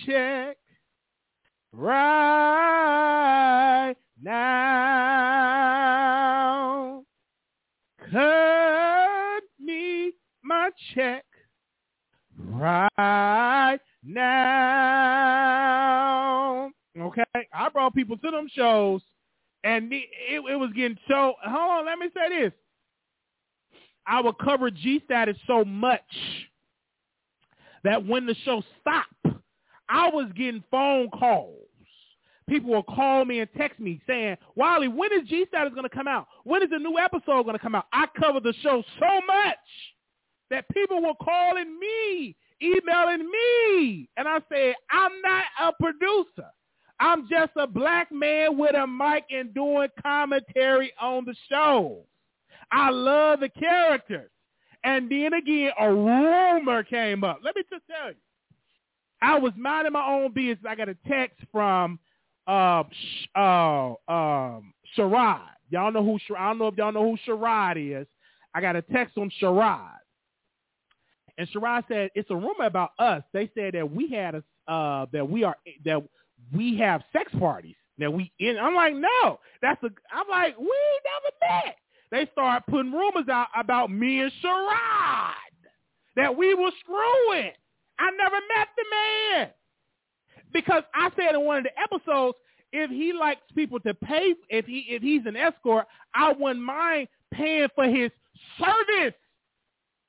Check 0.04 0.58
right 1.72 3.94
now. 4.22 5.26
Cut 8.12 9.42
me 9.60 10.12
my 10.42 10.70
check 10.94 11.24
right 12.38 13.80
now. 14.04 14.56
Okay, 16.98 17.24
I 17.52 17.68
brought 17.68 17.94
people 17.94 18.16
to 18.16 18.30
them 18.30 18.48
shows, 18.54 19.02
and 19.64 19.92
it, 19.92 20.06
it 20.30 20.56
was 20.56 20.70
getting 20.74 20.96
so. 21.08 21.34
Hold 21.42 21.70
on, 21.70 21.84
let 21.86 21.98
me 21.98 22.06
say 22.14 22.28
this. 22.40 22.52
I 24.06 24.20
would 24.20 24.38
cover 24.38 24.70
G 24.70 25.02
status 25.04 25.36
so 25.46 25.64
much 25.64 26.00
that 27.84 28.06
when 28.06 28.26
the 28.26 28.34
show 28.44 28.62
stopped, 28.80 29.35
I 29.88 30.08
was 30.08 30.30
getting 30.36 30.62
phone 30.70 31.08
calls. 31.10 31.62
People 32.48 32.70
will 32.70 32.82
call 32.84 33.24
me 33.24 33.40
and 33.40 33.48
text 33.56 33.80
me 33.80 34.00
saying, 34.06 34.36
Wiley, 34.54 34.86
when 34.86 35.12
is 35.12 35.28
G 35.28 35.46
status 35.48 35.72
going 35.74 35.88
to 35.88 35.94
come 35.94 36.06
out? 36.06 36.28
When 36.44 36.62
is 36.62 36.70
the 36.70 36.78
new 36.78 36.96
episode 36.96 37.42
going 37.42 37.54
to 37.54 37.58
come 37.58 37.74
out? 37.74 37.86
I 37.92 38.06
cover 38.18 38.38
the 38.38 38.54
show 38.62 38.84
so 39.00 39.20
much 39.26 39.56
that 40.50 40.68
people 40.68 41.02
were 41.02 41.14
calling 41.20 41.78
me, 41.78 42.36
emailing 42.62 43.28
me. 43.28 44.08
And 44.16 44.28
I 44.28 44.38
said, 44.48 44.74
I'm 44.90 45.20
not 45.22 45.44
a 45.60 45.72
producer. 45.72 46.50
I'm 47.00 47.28
just 47.28 47.52
a 47.56 47.66
black 47.66 48.10
man 48.12 48.56
with 48.56 48.74
a 48.74 48.86
mic 48.86 49.24
and 49.30 49.52
doing 49.52 49.88
commentary 50.00 50.92
on 51.00 51.24
the 51.24 51.34
show. 51.50 51.98
I 52.70 52.90
love 52.90 53.40
the 53.40 53.48
characters. 53.48 54.30
And 54.84 55.10
then 55.10 55.34
again, 55.34 55.72
a 55.78 55.92
rumor 55.92 56.84
came 56.84 57.24
up. 57.24 57.40
Let 57.42 57.56
me 57.56 57.62
just 57.68 57.82
tell 57.88 58.10
you. 58.10 58.16
I 59.22 59.38
was 59.38 59.52
minding 59.56 59.92
my 59.92 60.06
own 60.06 60.32
business. 60.32 60.64
I 60.68 60.74
got 60.74 60.88
a 60.88 60.96
text 61.08 61.40
from 61.50 61.98
uh, 62.46 62.84
uh, 63.34 63.94
um, 64.08 64.74
Sherrod. 64.96 65.40
Y'all 65.70 65.90
know 65.90 66.04
who? 66.04 66.18
I 66.36 66.48
don't 66.48 66.58
know 66.58 66.68
if 66.68 66.76
y'all 66.76 66.92
know 66.92 67.16
who 67.16 67.18
Sherrod 67.26 68.00
is. 68.00 68.06
I 68.54 68.60
got 68.60 68.76
a 68.76 68.82
text 68.82 69.14
from 69.14 69.30
Sherrod. 69.40 69.98
And 71.38 71.48
Sherrod 71.50 71.84
said 71.88 72.10
it's 72.14 72.30
a 72.30 72.36
rumor 72.36 72.64
about 72.64 72.90
us. 72.98 73.22
They 73.32 73.50
said 73.54 73.74
that 73.74 73.90
we 73.90 74.08
had 74.10 74.36
a 74.36 74.72
uh, 74.72 75.06
that 75.12 75.28
we 75.28 75.44
are 75.44 75.56
that 75.84 76.02
we 76.54 76.76
have 76.78 77.02
sex 77.12 77.32
parties 77.38 77.76
that 77.98 78.12
we 78.12 78.32
in. 78.38 78.58
I'm 78.58 78.74
like, 78.74 78.94
no, 78.94 79.40
that's 79.62 79.82
a. 79.82 79.90
I'm 80.12 80.28
like, 80.30 80.58
we 80.58 80.66
never 80.66 81.64
met. 81.64 81.76
They 82.10 82.30
start 82.32 82.64
putting 82.68 82.92
rumors 82.92 83.28
out 83.28 83.48
about 83.58 83.90
me 83.90 84.20
and 84.20 84.32
Sherrod 84.42 85.32
that 86.16 86.36
we 86.36 86.54
were 86.54 86.70
screwing. 86.80 87.52
I 87.98 88.10
never 88.10 88.36
met 88.36 88.68
the 88.76 88.84
man 88.90 89.50
because 90.52 90.82
I 90.94 91.10
said 91.16 91.34
in 91.34 91.44
one 91.44 91.58
of 91.58 91.64
the 91.64 91.78
episodes, 91.80 92.36
if 92.72 92.90
he 92.90 93.12
likes 93.12 93.40
people 93.54 93.80
to 93.80 93.94
pay, 93.94 94.34
if 94.48 94.66
he 94.66 94.86
if 94.88 95.02
he's 95.02 95.22
an 95.26 95.36
escort, 95.36 95.86
I 96.14 96.32
wouldn't 96.32 96.64
mind 96.64 97.08
paying 97.32 97.68
for 97.74 97.84
his 97.84 98.10
service. 98.58 99.14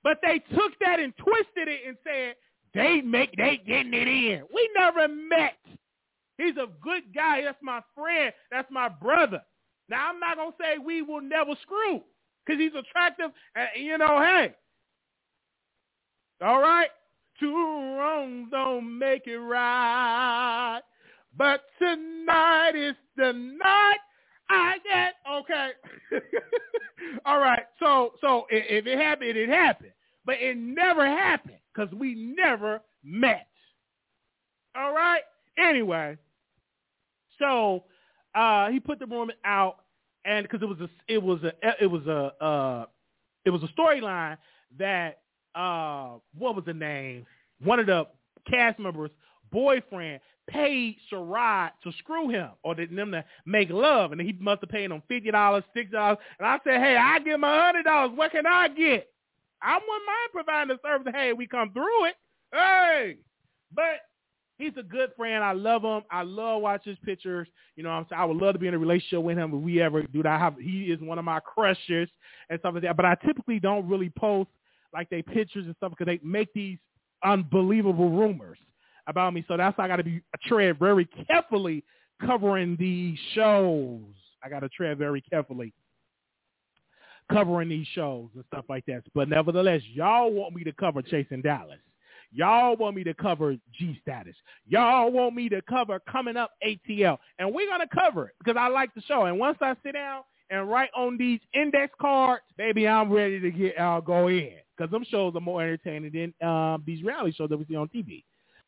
But 0.04 0.20
they 0.22 0.40
took 0.56 0.72
that 0.82 1.00
and 1.00 1.14
twisted 1.18 1.68
it 1.68 1.82
and 1.88 1.98
said 2.04 2.36
they 2.74 3.02
make 3.02 3.36
they 3.38 3.62
getting 3.66 3.94
it 3.94 4.08
in. 4.08 4.44
We 4.54 4.70
never 4.76 5.08
met. 5.08 5.58
He's 6.38 6.56
a 6.58 6.68
good 6.82 7.04
guy. 7.16 7.42
That's 7.44 7.58
my 7.62 7.82
friend. 7.96 8.32
That's 8.52 8.70
my 8.72 8.90
brother. 8.90 9.42
Now, 9.90 10.10
I'm 10.10 10.20
not 10.20 10.36
to 10.36 10.52
say 10.60 10.78
we 10.78 11.02
will 11.02 11.22
never 11.22 11.52
screw 11.62 12.02
because 12.46 12.60
he's 12.60 12.74
attractive. 12.78 13.32
And, 13.56 13.68
you 13.76 13.98
know, 13.98 14.20
hey. 14.22 14.54
All 16.42 16.62
right? 16.62 16.90
Two 17.40 17.54
wrongs 17.98 18.50
don't 18.52 18.98
make 18.98 19.28
it 19.28 19.38
right. 19.38 20.82
But 21.38 21.62
tonight 21.80 22.72
is 22.76 22.96
the 23.16 23.34
night 23.34 23.98
I 24.50 24.78
get 24.84 25.16
okay. 25.32 25.70
All 27.26 27.40
right. 27.40 27.64
So 27.80 28.14
so 28.22 28.46
if 28.50 28.88
it 28.88 28.98
happened, 28.98 29.38
it 29.38 29.50
happened, 29.50 29.92
but 30.26 30.36
it 30.40 30.58
never 30.58 31.06
happened 31.06 31.58
because 31.74 31.94
we 31.94 32.16
never 32.16 32.82
met. 33.04 33.48
All 34.76 34.94
right. 34.94 35.22
Anyway, 35.58 36.18
so 37.40 37.84
uh, 38.36 38.70
he 38.70 38.80
put 38.80 39.00
the 39.00 39.08
woman 39.08 39.36
out, 39.44 39.78
and 40.26 40.44
because 40.44 40.62
it 40.62 40.66
was 40.66 40.80
a 40.80 40.90
it 41.08 41.22
was 41.22 41.44
a 41.44 41.52
it 41.82 41.88
was 41.88 42.06
a 42.08 42.44
uh, 42.44 42.86
it 43.46 43.50
was 43.50 43.62
a 43.64 43.80
storyline 43.80 44.38
that 44.78 45.20
uh, 45.58 46.20
what 46.38 46.56
was 46.56 46.66
the 46.66 46.74
name? 46.74 47.26
One 47.64 47.80
of 47.80 47.88
the 47.88 48.08
cast 48.50 48.80
members' 48.80 49.12
boyfriend 49.52 50.20
paid 50.48 50.96
Sherrod 51.12 51.72
to 51.84 51.92
screw 52.00 52.30
him 52.30 52.52
or 52.64 52.76
did 52.76 52.96
them 52.96 53.12
to 53.12 53.26
make 53.46 53.70
love, 53.70 54.12
and 54.12 54.22
he 54.22 54.34
must 54.40 54.62
have 54.62 54.70
paid 54.70 54.92
him 54.92 55.02
fifty 55.08 55.32
dollars, 55.32 55.64
sixty 55.74 55.92
dollars. 55.94 56.20
And 56.40 56.48
I 56.48 56.60
said, 56.64 56.80
hey, 56.82 56.96
I 56.96 57.20
give 57.20 57.34
him 57.36 57.44
a 57.44 57.62
hundred 57.64 57.84
dollars. 57.84 58.12
What 58.16 58.32
can 58.32 58.46
I 58.46 58.68
get? 58.70 59.10
I 59.62 59.74
wouldn't 59.74 60.06
mind 60.06 60.32
providing 60.32 60.78
the 60.78 60.88
service. 60.88 61.14
Hey, 61.14 61.34
we 61.34 61.48
come 61.48 61.72
through 61.74 62.06
it. 62.06 62.16
Hey, 62.54 63.18
but 63.74 64.02
he's 64.58 64.74
a 64.78 64.84
good 64.84 65.10
friend. 65.18 65.44
I 65.44 65.52
love 65.52 65.84
him. 65.84 66.04
I 66.12 66.22
love 66.22 66.62
watching 66.62 66.92
his 66.92 67.00
pictures. 67.04 67.48
You 67.76 67.84
know, 67.84 67.90
I'm 67.90 68.06
saying 68.10 68.22
I 68.22 68.26
would 68.26 68.38
love 68.38 68.54
to 68.54 68.60
be 68.60 68.68
in 68.68 68.74
a 68.74 68.80
relationship 68.80 69.24
with 69.24 69.38
him 69.38 69.54
if 69.54 69.62
we 69.62 69.82
ever 69.82 70.04
do 70.04 70.24
that. 70.24 70.32
I 70.32 70.38
have, 70.38 70.56
he 70.60 70.84
is 70.86 71.02
one 71.02 71.20
of 71.20 71.26
my 71.26 71.40
crushes 71.40 72.08
and 72.50 72.60
stuff 72.60 72.76
like 72.76 72.84
that. 72.84 72.96
But 72.96 73.06
I 73.06 73.16
typically 73.16 73.60
don't 73.60 73.88
really 73.90 74.12
post 74.18 74.50
like 74.94 75.10
they 75.10 75.22
pictures 75.22 75.66
and 75.66 75.76
stuff 75.78 75.92
because 75.92 76.06
they 76.06 76.20
make 76.24 76.54
these 76.54 76.78
unbelievable 77.24 78.10
rumors 78.10 78.58
about 79.08 79.34
me. 79.34 79.44
So 79.48 79.58
that's 79.58 79.78
why 79.78 79.86
I 79.86 79.88
got 79.88 79.98
to 79.98 80.04
be 80.04 80.22
tread 80.44 80.80
very 80.80 81.06
carefully 81.28 81.84
covering 82.26 82.76
these 82.80 83.18
shows. 83.34 84.02
I 84.44 84.50
got 84.50 84.60
to 84.62 84.70
tread 84.70 84.98
very 84.98 85.22
carefully 85.22 85.74
covering 87.32 87.70
these 87.70 87.88
shows 87.94 88.30
and 88.36 88.44
stuff 88.48 88.66
like 88.70 88.86
that. 88.86 89.04
But 89.14 89.30
nevertheless, 89.30 89.82
y'all 89.94 90.32
want 90.32 90.56
me 90.56 90.64
to 90.64 90.72
cover 90.74 91.02
Chasing 91.02 91.42
Dallas. 91.42 91.80
Y'all 92.32 92.76
want 92.76 92.96
me 92.96 93.04
to 93.06 93.14
cover 93.14 93.56
G 93.78 93.98
status. 94.02 94.36
Y'all 94.68 95.12
want 95.12 95.34
me 95.34 95.48
to 95.50 95.62
cover 95.64 96.00
coming 96.12 96.36
up 96.36 96.52
ATL. 96.66 97.18
And 97.40 97.54
we're 97.54 97.68
going 97.68 97.88
to 97.88 97.96
cover 97.96 98.28
it 98.28 98.36
because 98.40 98.60
I 98.60 98.68
like 98.68 98.94
the 98.94 99.02
show. 99.02 99.26
And 99.26 99.40
once 99.40 99.58
I 99.62 99.76
sit 99.84 99.94
down 99.94 100.24
and 100.50 100.70
write 100.70 100.90
on 100.96 101.18
these 101.18 101.40
index 101.54 101.94
cards, 102.00 102.44
baby, 102.58 102.88
I'm 102.88 103.12
ready 103.12 103.40
to 103.40 103.52
get 103.52 103.80
I'll 103.80 104.02
go 104.02 104.28
in 104.28 104.52
because 104.76 104.92
them 104.92 105.06
shows 105.10 105.36
are 105.36 105.42
more 105.42 105.62
entertaining 105.62 106.12
than 106.40 106.48
um, 106.48 106.84
these 106.86 107.04
reality 107.04 107.34
shows 107.36 107.50
that 107.50 107.58
we 107.58 107.66
see 107.66 107.76
on 107.76 107.90
TV. 107.90 108.24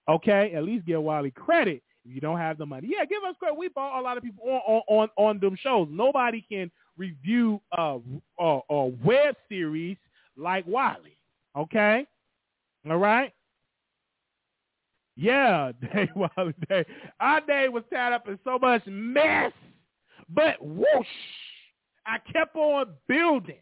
Okay, 0.10 0.54
at 0.56 0.64
least 0.64 0.86
give 0.86 1.02
Wiley 1.02 1.32
credit 1.32 1.84
if 2.04 2.14
you 2.16 2.20
don't 2.22 2.38
have 2.40 2.58
the 2.58 2.66
money. 2.66 2.90
Yeah, 2.92 3.06
give 3.06 3.24
us 3.24 3.36
credit. 3.40 3.58
We 3.58 3.70
bought 3.70 4.00
a 4.00 4.02
lot 4.02 4.18
of 4.18 4.24
people 4.24 4.44
on 4.46 4.62
on 4.62 4.82
on, 4.88 5.10
on 5.18 5.40
them 5.40 5.56
shows. 5.62 5.88
Nobody 5.92 6.44
can 6.50 6.72
review 6.98 7.62
a 7.78 8.00
web 9.04 9.36
series 9.48 9.98
like 10.36 10.66
Wiley. 10.68 11.18
Okay, 11.58 12.06
all 12.90 12.98
right. 12.98 13.34
Yeah, 15.16 15.72
Day 15.94 16.10
Wiley 16.16 16.54
Day. 16.70 16.86
Our 17.20 17.42
day 17.42 17.68
was 17.70 17.84
tied 17.92 18.14
up 18.14 18.28
in 18.28 18.40
so 18.44 18.58
much 18.58 18.82
mess, 18.88 19.52
but 20.30 20.56
whoosh, 20.62 21.08
I 22.06 22.18
kept 22.32 22.56
on 22.56 22.88
building 23.08 23.62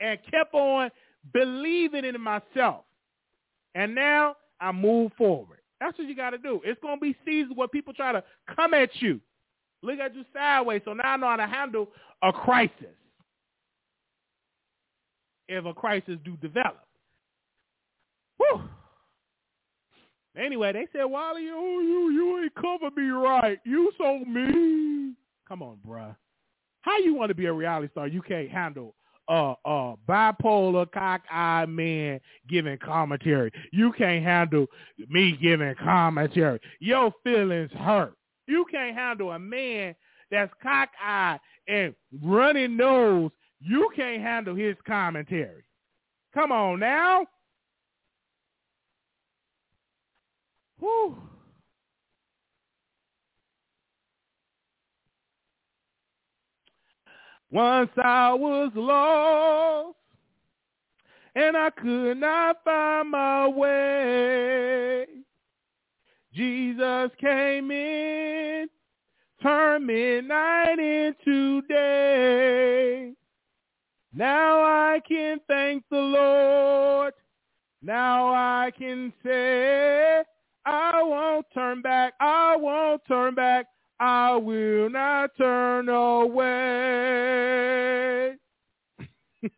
and 0.00 0.18
kept 0.30 0.54
on 0.54 0.90
believing 1.32 2.04
in 2.04 2.20
myself. 2.20 2.84
And 3.74 3.94
now 3.94 4.36
I 4.60 4.72
move 4.72 5.12
forward. 5.16 5.58
That's 5.80 5.96
what 5.98 6.08
you 6.08 6.16
got 6.16 6.30
to 6.30 6.38
do. 6.38 6.60
It's 6.64 6.80
going 6.80 6.96
to 6.96 7.00
be 7.00 7.16
seasons 7.24 7.56
where 7.56 7.68
people 7.68 7.92
try 7.92 8.12
to 8.12 8.22
come 8.54 8.74
at 8.74 8.90
you, 9.00 9.20
look 9.82 9.98
at 10.00 10.14
you 10.14 10.24
sideways. 10.32 10.82
So 10.84 10.92
now 10.92 11.12
I 11.12 11.16
know 11.16 11.28
how 11.28 11.36
to 11.36 11.46
handle 11.46 11.88
a 12.22 12.32
crisis 12.32 12.96
if 15.48 15.64
a 15.64 15.72
crisis 15.72 16.18
do 16.24 16.36
develop. 16.36 16.86
Whew. 18.38 18.62
Anyway, 20.36 20.72
they 20.72 20.86
said, 20.92 21.04
Wally, 21.04 21.48
oh, 21.50 21.80
you 21.80 22.10
you 22.12 22.42
ain't 22.42 22.54
cover 22.54 22.90
me 22.96 23.08
right. 23.08 23.58
You 23.64 23.90
so 23.98 24.18
mean. 24.24 25.16
Come 25.48 25.62
on, 25.62 25.78
bruh. 25.86 26.14
How 26.82 26.98
you 26.98 27.14
want 27.14 27.28
to 27.30 27.34
be 27.34 27.46
a 27.46 27.52
reality 27.52 27.88
star? 27.90 28.06
You 28.06 28.22
can't 28.22 28.50
handle 28.50 28.94
uh 29.28 29.54
uh 29.64 29.94
bipolar 30.08 30.90
cock-eyed 30.90 31.68
man 31.68 32.18
giving 32.48 32.78
commentary. 32.78 33.50
You 33.72 33.92
can't 33.92 34.24
handle 34.24 34.66
me 35.08 35.36
giving 35.40 35.74
commentary. 35.74 36.60
Your 36.80 37.12
feelings 37.22 37.70
hurt. 37.72 38.14
You 38.46 38.64
can't 38.70 38.96
handle 38.96 39.32
a 39.32 39.38
man 39.38 39.94
that's 40.30 40.52
cock-eyed 40.62 41.40
and 41.66 41.94
running 42.22 42.76
nose. 42.76 43.30
You 43.60 43.90
can't 43.94 44.22
handle 44.22 44.54
his 44.54 44.76
commentary. 44.86 45.64
Come 46.32 46.52
on 46.52 46.80
now. 46.80 47.26
Whew. 50.78 51.16
Once 57.50 57.90
I 57.96 58.34
was 58.34 58.70
lost 58.74 59.96
and 61.34 61.56
I 61.56 61.70
could 61.70 62.18
not 62.18 62.58
find 62.64 63.10
my 63.10 63.48
way. 63.48 65.06
Jesus 66.34 67.10
came 67.18 67.70
in, 67.70 68.68
turned 69.42 69.86
midnight 69.86 70.78
into 70.78 71.62
day. 71.62 73.12
Now 74.12 74.62
I 74.62 75.00
can 75.08 75.40
thank 75.48 75.84
the 75.90 75.96
Lord. 75.96 77.14
Now 77.82 78.28
I 78.34 78.70
can 78.76 79.12
say 79.24 80.22
I 80.66 81.02
won't 81.02 81.46
turn 81.54 81.80
back. 81.80 82.14
I 82.20 82.56
won't 82.56 83.00
turn 83.08 83.34
back. 83.34 83.66
I 84.00 84.36
will 84.36 84.88
not 84.90 85.30
turn 85.36 85.88
away. 85.88 86.36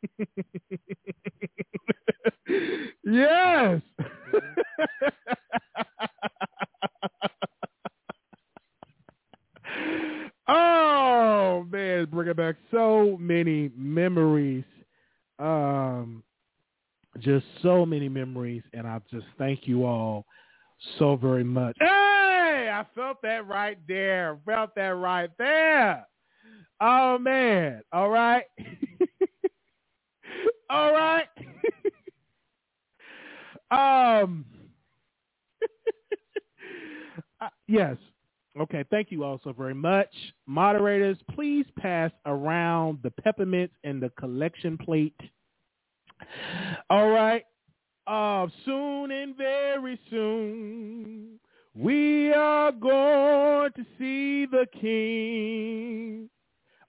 yes. 3.05 3.83
oh 10.49 11.67
man, 11.71 12.07
bringing 12.07 12.35
back 12.35 12.57
so 12.71 13.19
many 13.21 13.71
memories. 13.77 14.65
Um, 15.39 16.23
just 17.19 17.45
so 17.63 17.85
many 17.85 18.09
memories, 18.09 18.63
and 18.73 18.87
I 18.87 19.01
just 19.11 19.27
thank 19.37 19.67
you 19.67 19.85
all 19.85 20.25
so 20.99 21.17
very 21.17 21.45
much. 21.45 21.77
Hey, 21.79 22.71
I 22.73 22.87
felt 22.95 23.21
that 23.23 23.47
right 23.47 23.79
there. 23.87 24.39
Felt 24.47 24.75
that 24.77 24.97
right 24.97 25.31
there. 25.39 26.07
Oh 26.81 27.19
man. 27.19 27.83
All 27.93 28.09
right. 28.09 28.45
All 30.71 30.93
right. 30.93 31.27
um 33.71 34.45
uh, 37.41 37.49
yes. 37.69 37.97
Okay, 38.59 38.85
thank 38.91 39.13
you 39.13 39.23
all 39.23 39.41
so 39.45 39.53
very 39.53 39.75
much. 39.75 40.09
Moderators, 40.47 41.19
please 41.35 41.67
pass 41.79 42.11
around 42.27 42.99
the 43.03 43.11
peppermints 43.11 43.75
and 43.85 44.03
the 44.03 44.11
collection 44.19 44.77
plate. 44.77 45.15
All 46.91 47.11
right. 47.11 47.45
Uh, 48.07 48.47
soon 48.65 49.11
and 49.11 49.37
very 49.37 49.99
soon, 50.11 51.39
we 51.75 52.33
are 52.33 52.73
going 52.73 53.71
to 53.77 53.85
see 53.99 54.47
the 54.47 54.67
King. 54.81 56.29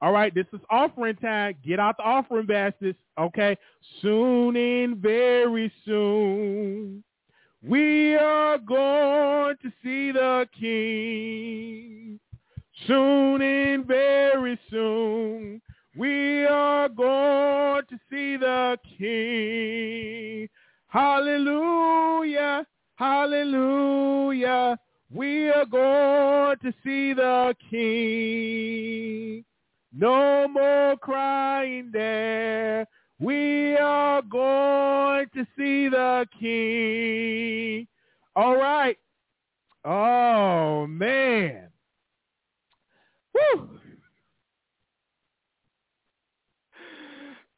All 0.01 0.11
right, 0.11 0.33
this 0.33 0.47
is 0.51 0.61
offering 0.69 1.15
time. 1.17 1.55
Get 1.63 1.79
out 1.79 1.97
the 1.97 2.03
offering 2.03 2.47
baskets, 2.47 2.97
okay? 3.19 3.55
Soon 4.01 4.55
and 4.55 4.97
very 4.97 5.71
soon, 5.85 7.03
we 7.61 8.15
are 8.15 8.57
going 8.57 9.57
to 9.61 9.71
see 9.83 10.11
the 10.11 10.47
King. 10.59 12.19
Soon 12.87 13.43
and 13.43 13.85
very 13.85 14.59
soon, 14.71 15.61
we 15.95 16.45
are 16.45 16.89
going 16.89 17.83
to 17.87 17.99
see 18.09 18.37
the 18.37 18.79
King. 18.97 20.49
Hallelujah, 20.91 22.65
hallelujah. 22.95 24.77
We 25.09 25.47
are 25.49 25.65
going 25.65 26.57
to 26.57 26.73
see 26.83 27.13
the 27.13 27.55
King. 27.69 29.45
No 29.93 30.49
more 30.49 30.97
crying 30.97 31.91
there. 31.93 32.85
We 33.19 33.77
are 33.77 34.21
going 34.21 35.27
to 35.33 35.47
see 35.57 35.87
the 35.87 36.27
King. 36.37 37.87
All 38.35 38.57
right. 38.57 38.97
Oh, 39.85 40.87
man. 40.87 41.69
Woo. 43.33 43.69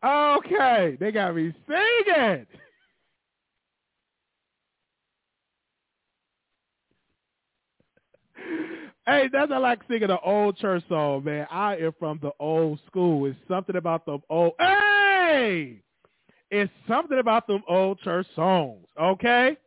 Okay, 0.06 0.98
they 1.00 1.12
got 1.12 1.36
me 1.36 1.52
singing. 1.68 2.46
Hey, 9.06 9.30
that's 9.32 9.50
not 9.50 9.62
like 9.62 9.82
singing 9.90 10.10
an 10.10 10.18
old 10.24 10.58
church 10.58 10.84
song, 10.88 11.26
man. 11.26 11.46
I 11.52 11.76
am 11.76 11.94
from 12.00 12.20
the 12.22 12.32
old 12.40 12.80
school. 12.88 13.26
It's 13.26 13.38
something 13.50 13.76
about 13.76 14.06
the 14.06 14.20
old. 14.30 14.54
Hey, 14.60 15.82
it's 16.50 16.72
something 16.88 17.20
about 17.20 17.46
them 17.48 17.64
old 17.68 18.00
church 18.00 18.26
songs. 18.34 18.86
Okay, 19.00 19.58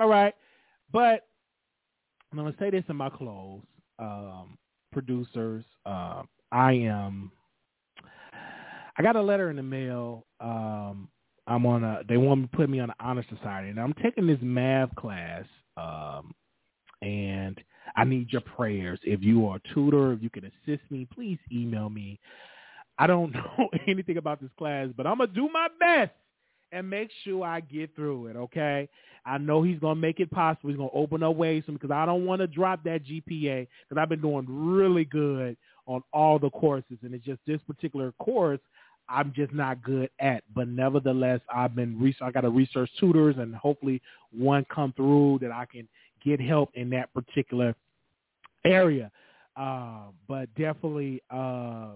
all 0.00 0.08
right, 0.08 0.34
but 0.90 1.26
I'm 2.30 2.38
gonna 2.38 2.54
say 2.58 2.70
this 2.70 2.84
in 2.88 2.96
my 2.96 3.10
close. 3.10 3.60
Um, 3.98 4.56
producers, 4.90 5.64
uh, 5.84 6.22
I 6.50 6.72
am. 6.72 7.30
I 8.96 9.02
got 9.02 9.16
a 9.16 9.22
letter 9.22 9.50
in 9.50 9.56
the 9.56 9.62
mail. 9.62 10.24
Um, 10.40 11.08
I'm 11.46 11.66
on 11.66 11.84
a. 11.84 12.02
They 12.08 12.16
want 12.16 12.40
me 12.40 12.46
to 12.46 12.56
put 12.56 12.70
me 12.70 12.80
on 12.80 12.88
the 12.88 12.94
honor 13.00 13.24
society, 13.28 13.68
and 13.68 13.78
I'm 13.78 13.94
taking 14.02 14.26
this 14.26 14.38
math 14.40 14.94
class. 14.96 15.44
Um, 15.76 16.32
and 17.02 17.60
I 17.96 18.04
need 18.04 18.32
your 18.32 18.40
prayers. 18.42 18.98
If 19.02 19.22
you 19.22 19.46
are 19.46 19.56
a 19.56 19.74
tutor, 19.74 20.12
if 20.12 20.22
you 20.22 20.30
can 20.30 20.44
assist 20.44 20.82
me, 20.90 21.06
please 21.12 21.38
email 21.52 21.90
me. 21.90 22.18
I 22.98 23.06
don't 23.06 23.32
know 23.34 23.68
anything 23.86 24.16
about 24.16 24.40
this 24.40 24.50
class, 24.58 24.88
but 24.96 25.06
I'm 25.06 25.18
gonna 25.18 25.32
do 25.32 25.48
my 25.52 25.68
best 25.78 26.12
and 26.72 26.88
make 26.88 27.10
sure 27.24 27.44
I 27.44 27.60
get 27.60 27.94
through 27.94 28.28
it. 28.28 28.36
Okay. 28.36 28.88
I 29.24 29.38
know 29.38 29.62
he's 29.62 29.78
gonna 29.78 30.00
make 30.00 30.20
it 30.20 30.30
possible. 30.30 30.70
He's 30.70 30.78
gonna 30.78 30.90
open 30.92 31.22
up 31.22 31.36
ways 31.36 31.64
because 31.66 31.90
I 31.90 32.06
don't 32.06 32.26
want 32.26 32.40
to 32.40 32.46
drop 32.46 32.82
that 32.84 33.04
GPA 33.04 33.68
because 33.88 34.00
I've 34.00 34.08
been 34.08 34.20
doing 34.20 34.46
really 34.48 35.04
good 35.04 35.56
on 35.86 36.02
all 36.12 36.38
the 36.38 36.50
courses, 36.50 36.98
and 37.02 37.14
it's 37.14 37.24
just 37.24 37.40
this 37.46 37.60
particular 37.66 38.12
course 38.18 38.60
I'm 39.08 39.32
just 39.34 39.52
not 39.52 39.82
good 39.82 40.10
at. 40.20 40.42
But 40.54 40.68
nevertheless, 40.68 41.40
I've 41.54 41.74
been 41.74 42.14
I 42.20 42.30
got 42.30 42.42
to 42.42 42.50
research 42.50 42.90
tutors, 42.98 43.36
and 43.38 43.54
hopefully 43.54 44.00
one 44.36 44.66
come 44.72 44.92
through 44.96 45.40
that 45.42 45.52
I 45.52 45.66
can 45.66 45.88
get 46.24 46.40
help 46.40 46.70
in 46.74 46.90
that 46.90 47.12
particular 47.14 47.74
area. 48.64 49.10
Uh, 49.56 50.06
but 50.28 50.52
definitely, 50.54 51.22
uh, 51.30 51.90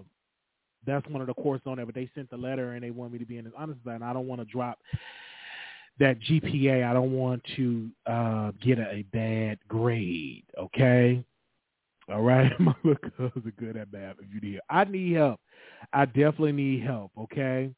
that's 0.86 1.07
one 1.09 1.20
of 1.20 1.27
the 1.27 1.35
courses 1.35 1.66
on 1.66 1.77
there. 1.77 1.86
But 1.86 1.94
they 1.94 2.11
sent 2.15 2.31
the 2.31 2.36
letter 2.36 2.73
and 2.73 2.82
they 2.82 2.90
want 2.90 3.12
me 3.12 3.19
to 3.19 3.27
be 3.27 3.39
in 3.39 3.44
this 3.44 3.55
honest 3.57 3.81
and 3.86 4.05
I 4.05 4.12
don't 4.12 4.27
want 4.27 4.40
to 4.40 4.44
drop 4.47 4.78
that 5.98 6.20
GPA. 6.20 6.89
I 6.89 6.93
don't 6.93 7.12
want 7.12 7.43
to 7.57 7.89
uh, 8.07 8.53
get 8.62 8.78
a, 8.78 8.90
a 8.90 9.03
bad 9.12 9.59
grade. 9.69 10.44
Okay. 10.59 11.24
All 12.09 12.23
right, 12.23 12.53
my 12.61 12.74
cousins 12.85 13.47
are 13.47 13.53
good 13.59 13.77
at 13.77 13.93
math. 13.93 14.16
If 14.20 14.32
you 14.32 14.40
need, 14.40 14.61
I 14.70 14.85
need 14.85 15.16
help. 15.16 15.40
I 15.93 16.05
definitely 16.05 16.53
need 16.53 16.85
help. 16.85 17.11
Okay, 17.19 17.70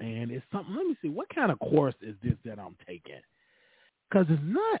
and 0.00 0.30
it's 0.30 0.44
something. 0.52 0.74
Let 0.74 0.86
me 0.86 0.96
see. 1.00 1.08
What 1.08 1.32
kind 1.32 1.52
of 1.52 1.58
course 1.60 1.94
is 2.02 2.16
this 2.22 2.34
that 2.44 2.58
I'm 2.58 2.76
taking? 2.86 3.20
Because 4.10 4.26
it's 4.28 4.42
not 4.44 4.80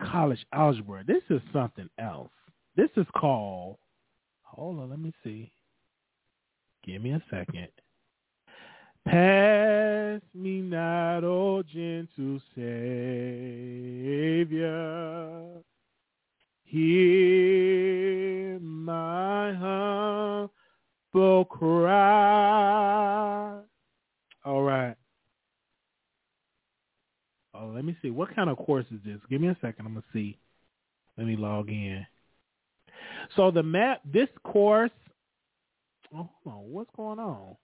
college 0.00 0.44
algebra. 0.52 1.04
This 1.04 1.22
is 1.30 1.40
something 1.52 1.88
else. 1.98 2.30
This 2.76 2.90
is 2.96 3.06
called, 3.16 3.78
hold 4.42 4.78
on, 4.80 4.90
let 4.90 4.98
me 4.98 5.12
see. 5.22 5.52
Give 6.84 7.02
me 7.02 7.12
a 7.12 7.22
second. 7.30 7.68
Pass 9.06 10.20
me 10.34 10.60
not, 10.60 11.24
O 11.24 11.62
gentle 11.62 12.40
Savior. 12.54 12.80
Hear 16.64 18.58
my 18.60 19.52
humble 19.54 21.44
cry. 21.46 22.80
All 24.44 24.62
right. 24.62 24.96
Let 27.80 27.86
me 27.86 27.96
see. 28.02 28.10
What 28.10 28.36
kind 28.36 28.50
of 28.50 28.58
course 28.58 28.84
is 28.90 29.00
this? 29.06 29.16
Give 29.30 29.40
me 29.40 29.48
a 29.48 29.56
second. 29.62 29.86
I'm 29.86 29.94
gonna 29.94 30.04
see. 30.12 30.38
Let 31.16 31.26
me 31.26 31.34
log 31.34 31.70
in. 31.70 32.06
So 33.36 33.50
the 33.50 33.62
map, 33.62 34.02
this 34.04 34.28
course. 34.44 34.90
Oh, 36.14 36.28
hold 36.44 36.56
on. 36.56 36.72
What's 36.72 36.90
going 36.94 37.18
on? 37.18 37.56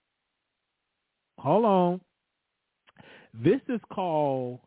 Hold 1.37 1.65
on. 1.65 2.01
This 3.31 3.61
is 3.69 3.79
called. 3.93 4.59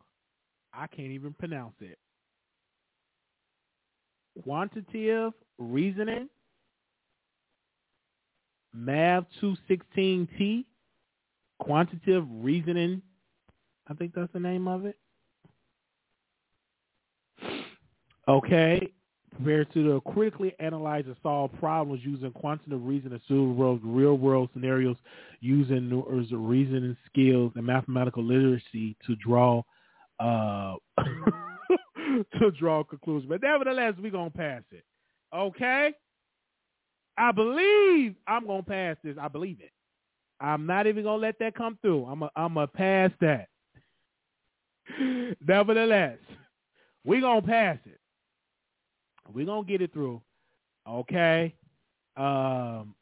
I 0.72 0.86
can't 0.86 1.10
even 1.10 1.32
pronounce 1.32 1.74
it. 1.80 1.98
Quantitative 4.44 5.32
reasoning. 5.58 6.28
Math 8.72 9.24
216T. 9.42 10.64
Quantitative 11.58 12.24
reasoning. 12.30 13.02
I 13.88 13.94
think 13.94 14.14
that's 14.14 14.32
the 14.32 14.38
name 14.38 14.68
of 14.68 14.84
it. 14.84 14.96
Okay, 18.28 18.92
compared 19.34 19.72
to 19.72 19.94
the 19.94 20.00
critically 20.12 20.54
analyze 20.60 21.04
and 21.06 21.16
solve 21.22 21.50
problems 21.58 22.02
using 22.04 22.30
quantitative 22.32 22.84
reasoning 22.84 23.20
and 23.28 23.56
world, 23.56 23.80
real 23.82 24.18
world 24.18 24.50
scenarios 24.52 24.96
using 25.40 25.88
reasoning 26.30 26.96
skills 27.06 27.52
and 27.56 27.64
mathematical 27.64 28.22
literacy 28.22 28.96
to 29.06 29.16
draw 29.16 29.62
uh, 30.18 30.74
to 32.38 32.50
draw 32.58 32.84
conclusions. 32.84 33.28
But 33.28 33.42
nevertheless, 33.42 33.94
we're 33.98 34.10
gonna 34.10 34.30
pass 34.30 34.62
it. 34.70 34.84
Okay? 35.34 35.92
I 37.16 37.32
believe 37.32 38.14
I'm 38.26 38.46
gonna 38.46 38.62
pass 38.62 38.96
this. 39.04 39.16
I 39.20 39.28
believe 39.28 39.58
it. 39.60 39.70
I'm 40.40 40.66
not 40.66 40.86
even 40.86 41.04
gonna 41.04 41.16
let 41.20 41.38
that 41.38 41.54
come 41.54 41.78
through. 41.82 42.06
I'm 42.06 42.22
a, 42.22 42.30
I'm 42.36 42.54
gonna 42.54 42.66
pass 42.66 43.10
that. 43.20 43.48
Nevertheless, 45.46 46.18
we're 47.04 47.20
gonna 47.20 47.42
pass 47.42 47.78
it. 47.84 47.99
We're 49.32 49.46
gonna 49.46 49.66
get 49.66 49.82
it 49.82 49.92
through. 49.92 50.20
Okay. 50.88 51.54
Um 52.16 52.94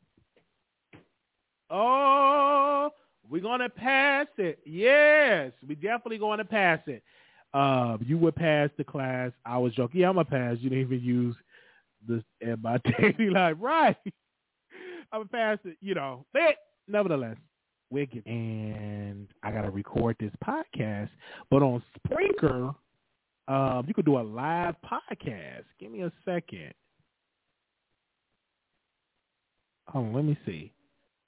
Oh, 1.71 2.91
we're 3.29 3.43
gonna 3.43 3.69
pass 3.69 4.27
it. 4.39 4.59
Yes, 4.65 5.53
we 5.67 5.75
definitely 5.75 6.19
gonna 6.19 6.45
pass 6.45 6.81
it. 6.87 7.03
Um, 7.55 8.05
you 8.07 8.19
would 8.19 8.35
pass 8.35 8.71
the 8.77 8.85
class. 8.85 9.33
I 9.45 9.59
was 9.59 9.75
joking. 9.75 10.01
Yeah, 10.01 10.09
I'm 10.09 10.15
gonna 10.15 10.25
pass. 10.25 10.57
You 10.61 10.71
didn't 10.71 10.85
even 10.85 11.01
use 11.01 11.37
this 12.07 12.23
in 12.41 12.61
my 12.63 12.79
daily 12.99 13.31
life, 13.31 13.57
right? 13.61 13.97
I'm 15.13 15.21
gonna 15.21 15.25
pass 15.27 15.59
it. 15.65 15.77
You 15.81 15.95
know, 15.95 16.25
but 16.33 16.57
nevertheless, 16.87 17.37
we're 17.91 18.07
getting. 18.07 18.73
And 18.73 19.29
I 19.43 19.51
gotta 19.51 19.71
record 19.71 20.17
this 20.21 20.33
podcast, 20.47 21.11
but 21.51 21.63
on 21.63 21.83
Spreaker 21.99 22.75
um, 23.49 23.85
you 23.89 23.95
could 23.95 24.05
do 24.05 24.19
a 24.19 24.23
live 24.23 24.75
podcast. 24.85 25.65
Give 25.81 25.91
me 25.91 26.03
a 26.03 26.13
second. 26.25 26.75
Oh, 29.95 30.03
let 30.03 30.25
me 30.25 30.39
see. 30.45 30.71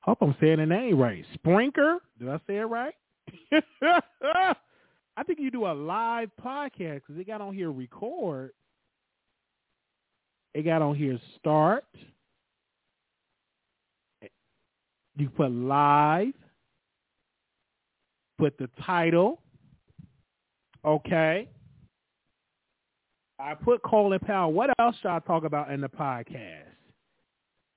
Hope 0.01 0.19
I'm 0.21 0.35
saying 0.41 0.59
the 0.59 0.67
name 0.67 0.99
right. 0.99 1.25
Sprinker. 1.39 1.97
Did 2.19 2.29
I 2.29 2.39
say 2.47 2.59
it 2.59 2.65
right? 2.65 2.95
I 5.17 5.23
think 5.27 5.39
you 5.39 5.51
do 5.51 5.67
a 5.67 5.73
live 5.73 6.31
podcast 6.43 7.03
because 7.07 7.19
it 7.19 7.27
got 7.27 7.41
on 7.41 7.55
here 7.55 7.71
record. 7.71 8.53
It 10.55 10.65
got 10.65 10.83
on 10.83 10.95
here 10.95 11.19
start. 11.39 11.85
You 15.17 15.31
put 15.31 15.51
live. 15.51 16.35
Put 18.39 18.59
the 18.59 18.69
title. 18.85 19.41
Okay. 20.85 21.49
I 23.41 23.55
put 23.55 23.83
Colin 23.83 24.19
Powell. 24.21 24.53
What 24.53 24.71
else 24.79 24.97
should 25.01 25.11
I 25.11 25.19
talk 25.21 25.45
about 25.45 25.71
in 25.71 25.81
the 25.81 25.89
podcast? 25.89 26.67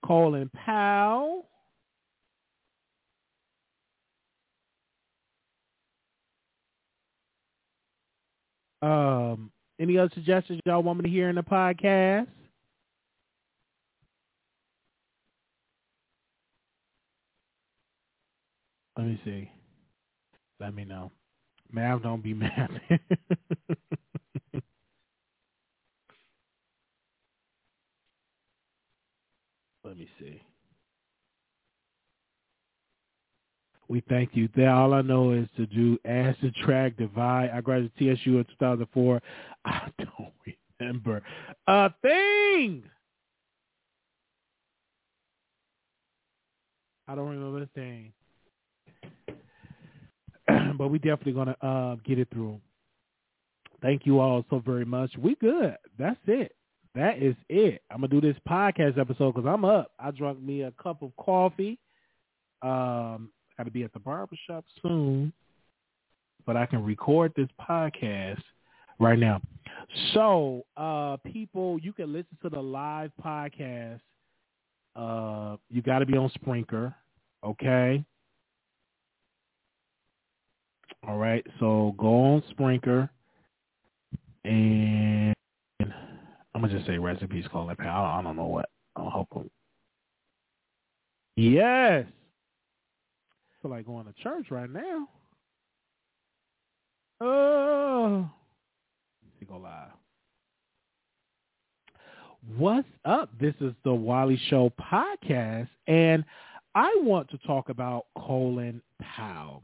Colin 0.06 0.49
Powell. 0.53 1.48
Um, 8.81 9.52
any 9.80 9.98
other 9.98 10.11
suggestions 10.14 10.60
y'all 10.65 10.84
want 10.84 10.99
me 10.99 11.03
to 11.03 11.10
hear 11.10 11.30
in 11.30 11.35
the 11.35 11.41
podcast? 11.41 12.27
Let 18.98 19.07
me 19.07 19.22
see. 19.23 19.49
Let 20.60 20.76
me 20.76 20.84
know. 20.84 21.11
Mav 21.72 22.03
don't 22.03 22.22
be 22.22 22.34
mad. 22.34 22.80
Let 29.94 29.99
me 29.99 30.10
see. 30.20 30.41
We 33.88 34.02
thank 34.10 34.32
you. 34.34 34.49
There, 34.56 34.72
all 34.72 34.95
I 34.95 35.03
know 35.03 35.34
is 35.34 35.48
to 35.56 35.68
do 35.68 35.99
add, 36.03 36.36
subtract, 36.41 36.98
divide. 36.98 37.52
I 37.53 37.61
graduated 37.61 37.91
TSU 37.99 38.40
in 38.40 38.45
2004. 38.45 39.22
I 39.65 39.90
don't 39.99 40.34
remember 40.80 41.22
a 41.68 41.94
thing. 42.02 42.82
I 47.07 47.14
don't 47.14 47.30
remember 47.30 47.61
a 47.61 47.70
thing. 47.76 48.14
but 50.76 50.88
we 50.88 50.98
definitely 50.98 51.34
gonna 51.34 51.56
uh, 51.61 51.98
get 52.03 52.18
it 52.18 52.30
through. 52.34 52.60
Thank 53.84 54.07
you 54.07 54.20
all 54.20 54.44
so 54.49 54.57
very 54.57 54.86
much. 54.86 55.11
We 55.20 55.36
good. 55.36 55.78
That's 55.99 56.18
it. 56.26 56.56
That 56.95 57.22
is 57.22 57.36
it. 57.49 57.82
I'm 57.90 58.02
gonna 58.02 58.07
do 58.07 58.22
this 58.22 58.38
podcast 58.48 58.99
episode 58.99 59.34
because 59.34 59.48
I'm 59.48 59.65
up. 59.65 59.91
I 59.99 60.11
drunk 60.11 60.41
me 60.41 60.61
a 60.61 60.72
cup 60.72 61.02
of 61.02 61.15
coffee. 61.18 61.80
Um, 62.61 63.32
got 63.57 63.65
to 63.65 63.72
be 63.72 63.84
at 63.84 63.94
the 63.94 63.99
barbershop 63.99 64.64
soon, 64.82 65.34
but 66.45 66.56
I 66.56 66.65
can 66.65 66.84
record 66.84 67.34
this 67.36 67.49
podcast 67.60 68.41
right 68.99 69.18
now. 69.18 69.41
So, 70.14 70.65
uh, 70.78 71.18
people, 71.18 71.80
you 71.80 71.94
can 71.94 72.14
listen 72.14 72.38
to 72.41 72.49
the 72.49 72.61
live 72.61 73.11
podcast. 73.24 73.99
Uh, 74.95 75.57
you 75.70 75.82
got 75.82 75.99
to 75.99 76.06
be 76.06 76.15
on 76.15 76.32
Spreaker, 76.40 76.94
okay? 77.44 78.03
All 81.07 81.18
right, 81.18 81.45
so 81.60 81.95
go 81.98 82.07
on 82.07 82.44
Spreaker, 82.53 83.10
and 84.45 85.33
I'm 86.54 86.62
gonna 86.62 86.74
just 86.74 86.86
say 86.86 86.98
rest 86.98 87.22
in 87.22 87.28
peace, 87.28 87.46
Colin 87.52 87.76
Powell. 87.76 88.06
I 88.06 88.22
don't 88.22 88.36
know 88.36 88.46
what. 88.46 88.70
I'll 88.96 89.10
hope. 89.10 89.50
Yes, 91.36 92.06
I 92.06 93.62
feel 93.62 93.72
like 93.72 93.86
going 93.88 94.06
to 94.06 94.14
church 94.22 94.52
right 94.52 94.70
now. 94.70 95.08
Oh, 97.20 98.30
let's 99.24 99.50
go 99.50 99.58
live. 99.58 99.90
What's 102.58 102.88
up? 103.06 103.30
This 103.40 103.56
is 103.62 103.74
the 103.84 103.94
Wiley 103.94 104.40
Show 104.50 104.72
podcast, 104.80 105.70
and 105.88 106.24
I 106.76 106.94
want 106.98 107.30
to 107.32 107.38
talk 107.40 107.70
about 107.70 108.06
Colin 108.18 108.82
Powell. 109.02 109.64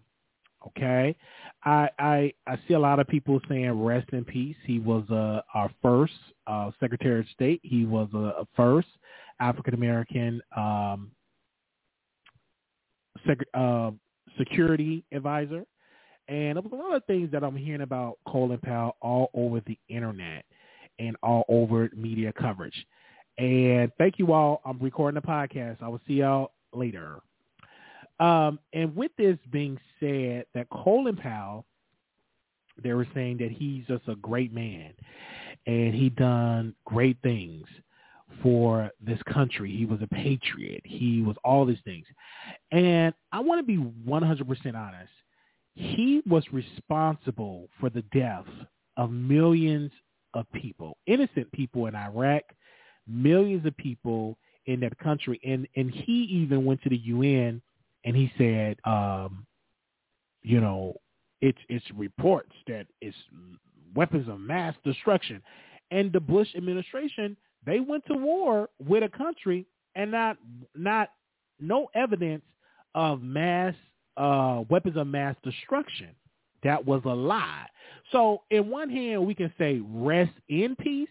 Okay, 0.67 1.15
I 1.63 1.89
I 1.99 2.33
I 2.45 2.59
see 2.67 2.73
a 2.73 2.79
lot 2.79 2.99
of 2.99 3.07
people 3.07 3.39
saying 3.47 3.81
rest 3.81 4.09
in 4.11 4.25
peace. 4.25 4.57
He 4.65 4.79
was 4.79 5.09
uh, 5.09 5.41
our 5.53 5.71
first 5.81 6.13
uh, 6.47 6.71
Secretary 6.79 7.21
of 7.21 7.25
State. 7.33 7.61
He 7.63 7.85
was 7.85 8.09
a, 8.13 8.41
a 8.41 8.47
first 8.57 8.89
African 9.39 9.73
American 9.73 10.41
um, 10.55 11.11
sec- 13.25 13.47
uh, 13.53 13.91
security 14.37 15.05
advisor, 15.13 15.63
and 16.27 16.57
a 16.57 16.61
lot 16.75 16.95
of 16.95 17.05
things 17.05 17.31
that 17.31 17.43
I'm 17.43 17.55
hearing 17.55 17.81
about 17.81 18.17
Colin 18.27 18.59
Powell 18.59 18.97
all 19.01 19.29
over 19.33 19.61
the 19.65 19.77
internet 19.87 20.43
and 20.99 21.15
all 21.23 21.45
over 21.47 21.89
media 21.95 22.33
coverage. 22.33 22.85
And 23.37 23.91
thank 23.97 24.19
you 24.19 24.33
all. 24.33 24.61
I'm 24.65 24.77
recording 24.79 25.21
the 25.21 25.25
podcast. 25.25 25.77
I 25.81 25.87
will 25.87 26.01
see 26.05 26.15
y'all 26.15 26.51
later. 26.73 27.21
Um, 28.19 28.59
and 28.73 28.95
with 28.95 29.11
this 29.17 29.37
being 29.51 29.79
said, 29.99 30.45
that 30.53 30.69
Colin 30.69 31.15
Powell, 31.15 31.65
they 32.81 32.93
were 32.93 33.07
saying 33.13 33.37
that 33.37 33.51
he's 33.51 33.85
just 33.87 34.07
a 34.07 34.15
great 34.15 34.53
man, 34.53 34.93
and 35.65 35.93
he 35.93 36.09
done 36.09 36.73
great 36.85 37.17
things 37.23 37.65
for 38.41 38.91
this 39.01 39.19
country. 39.31 39.75
He 39.75 39.85
was 39.85 40.01
a 40.01 40.07
patriot. 40.07 40.81
He 40.85 41.21
was 41.21 41.35
all 41.43 41.65
these 41.65 41.79
things. 41.83 42.05
And 42.71 43.13
I 43.31 43.39
want 43.39 43.59
to 43.59 43.65
be 43.65 43.77
100% 43.77 44.75
honest. 44.75 45.11
He 45.73 46.21
was 46.27 46.43
responsible 46.51 47.69
for 47.79 47.89
the 47.89 48.03
death 48.13 48.45
of 48.97 49.11
millions 49.11 49.91
of 50.33 50.45
people, 50.53 50.97
innocent 51.07 51.51
people 51.51 51.87
in 51.87 51.95
Iraq, 51.95 52.43
millions 53.07 53.65
of 53.65 53.75
people 53.77 54.37
in 54.65 54.79
that 54.81 54.97
country. 54.99 55.39
And, 55.45 55.67
and 55.75 55.89
he 55.89 56.23
even 56.23 56.65
went 56.65 56.81
to 56.83 56.89
the 56.89 56.97
UN 56.97 57.61
and 58.05 58.15
he 58.15 58.31
said, 58.37 58.77
um, 58.85 59.45
you 60.41 60.61
know, 60.61 60.95
it's 61.41 61.59
it's 61.69 61.85
reports 61.95 62.51
that 62.67 62.87
it's 63.01 63.15
weapons 63.95 64.27
of 64.29 64.39
mass 64.39 64.75
destruction, 64.83 65.41
and 65.91 66.11
the 66.11 66.19
Bush 66.19 66.47
administration 66.55 67.35
they 67.65 67.79
went 67.79 68.05
to 68.07 68.13
war 68.13 68.69
with 68.79 69.03
a 69.03 69.09
country 69.09 69.65
and 69.95 70.11
not 70.11 70.37
not 70.75 71.09
no 71.59 71.87
evidence 71.93 72.43
of 72.95 73.21
mass 73.21 73.73
uh, 74.17 74.63
weapons 74.69 74.97
of 74.97 75.07
mass 75.07 75.35
destruction. 75.43 76.09
That 76.63 76.85
was 76.85 77.01
a 77.05 77.09
lie. 77.09 77.67
So, 78.11 78.41
in 78.49 78.69
one 78.69 78.89
hand, 78.89 79.25
we 79.25 79.33
can 79.33 79.53
say 79.57 79.81
rest 79.85 80.33
in 80.49 80.75
peace, 80.75 81.09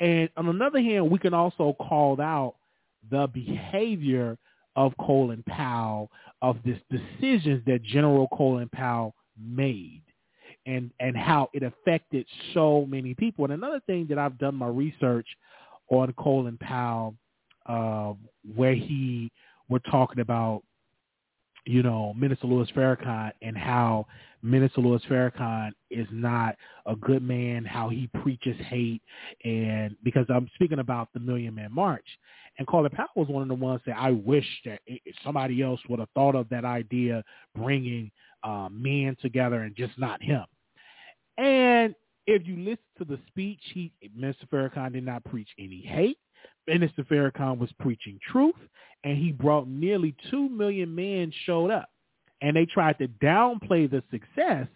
and 0.00 0.28
on 0.36 0.48
another 0.48 0.80
hand, 0.80 1.10
we 1.10 1.18
can 1.18 1.34
also 1.34 1.74
call 1.78 2.20
out 2.20 2.56
the 3.10 3.28
behavior 3.32 4.38
of 4.76 4.92
Colin 5.00 5.42
Powell, 5.48 6.10
of 6.42 6.58
this 6.64 6.78
decisions 6.90 7.64
that 7.66 7.82
General 7.82 8.28
Colin 8.28 8.68
Powell 8.68 9.14
made 9.40 10.02
and, 10.66 10.90
and 11.00 11.16
how 11.16 11.48
it 11.52 11.62
affected 11.62 12.26
so 12.52 12.86
many 12.86 13.14
people. 13.14 13.44
And 13.44 13.54
another 13.54 13.80
thing 13.86 14.06
that 14.08 14.18
I've 14.18 14.38
done 14.38 14.54
my 14.54 14.68
research 14.68 15.26
on 15.90 16.12
Colin 16.18 16.58
Powell, 16.58 17.14
uh, 17.66 18.12
where 18.54 18.74
he 18.74 19.30
were 19.68 19.80
talking 19.80 20.20
about, 20.20 20.62
you 21.64 21.82
know, 21.82 22.14
Minister 22.14 22.46
Louis 22.46 22.70
Farrakhan 22.72 23.32
and 23.42 23.56
how 23.56 24.06
Minister 24.46 24.80
Louis 24.80 25.02
Farrakhan 25.08 25.72
is 25.90 26.06
not 26.12 26.56
a 26.86 26.94
good 26.96 27.22
man, 27.22 27.64
how 27.64 27.88
he 27.88 28.08
preaches 28.22 28.56
hate, 28.68 29.02
and 29.44 29.96
because 30.04 30.26
I'm 30.28 30.48
speaking 30.54 30.78
about 30.78 31.08
the 31.12 31.20
Million 31.20 31.54
Man 31.54 31.72
March, 31.72 32.06
and 32.58 32.66
Colin 32.66 32.90
Powell 32.90 33.08
was 33.16 33.28
one 33.28 33.42
of 33.42 33.48
the 33.48 33.54
ones 33.54 33.80
that 33.86 33.96
I 33.98 34.12
wish 34.12 34.46
that 34.64 34.80
somebody 35.24 35.62
else 35.62 35.80
would 35.88 35.98
have 35.98 36.08
thought 36.14 36.34
of 36.34 36.48
that 36.50 36.64
idea, 36.64 37.22
bringing 37.54 38.10
uh, 38.44 38.68
men 38.70 39.16
together 39.20 39.62
and 39.62 39.74
just 39.76 39.98
not 39.98 40.22
him. 40.22 40.44
And 41.38 41.94
if 42.26 42.46
you 42.46 42.56
listen 42.56 42.78
to 42.98 43.04
the 43.04 43.18
speech, 43.28 43.60
he, 43.74 43.92
Mr. 44.18 44.48
Farrakhan 44.50 44.92
did 44.92 45.04
not 45.04 45.24
preach 45.24 45.48
any 45.58 45.80
hate. 45.80 46.18
Minister 46.66 47.04
Farrakhan 47.04 47.58
was 47.58 47.70
preaching 47.78 48.18
truth, 48.30 48.54
and 49.04 49.16
he 49.16 49.32
brought 49.32 49.68
nearly 49.68 50.14
two 50.30 50.48
million 50.48 50.94
men 50.94 51.32
showed 51.44 51.70
up, 51.70 51.88
and 52.42 52.56
they 52.56 52.66
tried 52.66 52.98
to 52.98 53.08
downplay 53.08 53.90
the 53.90 54.02
success 54.10 54.68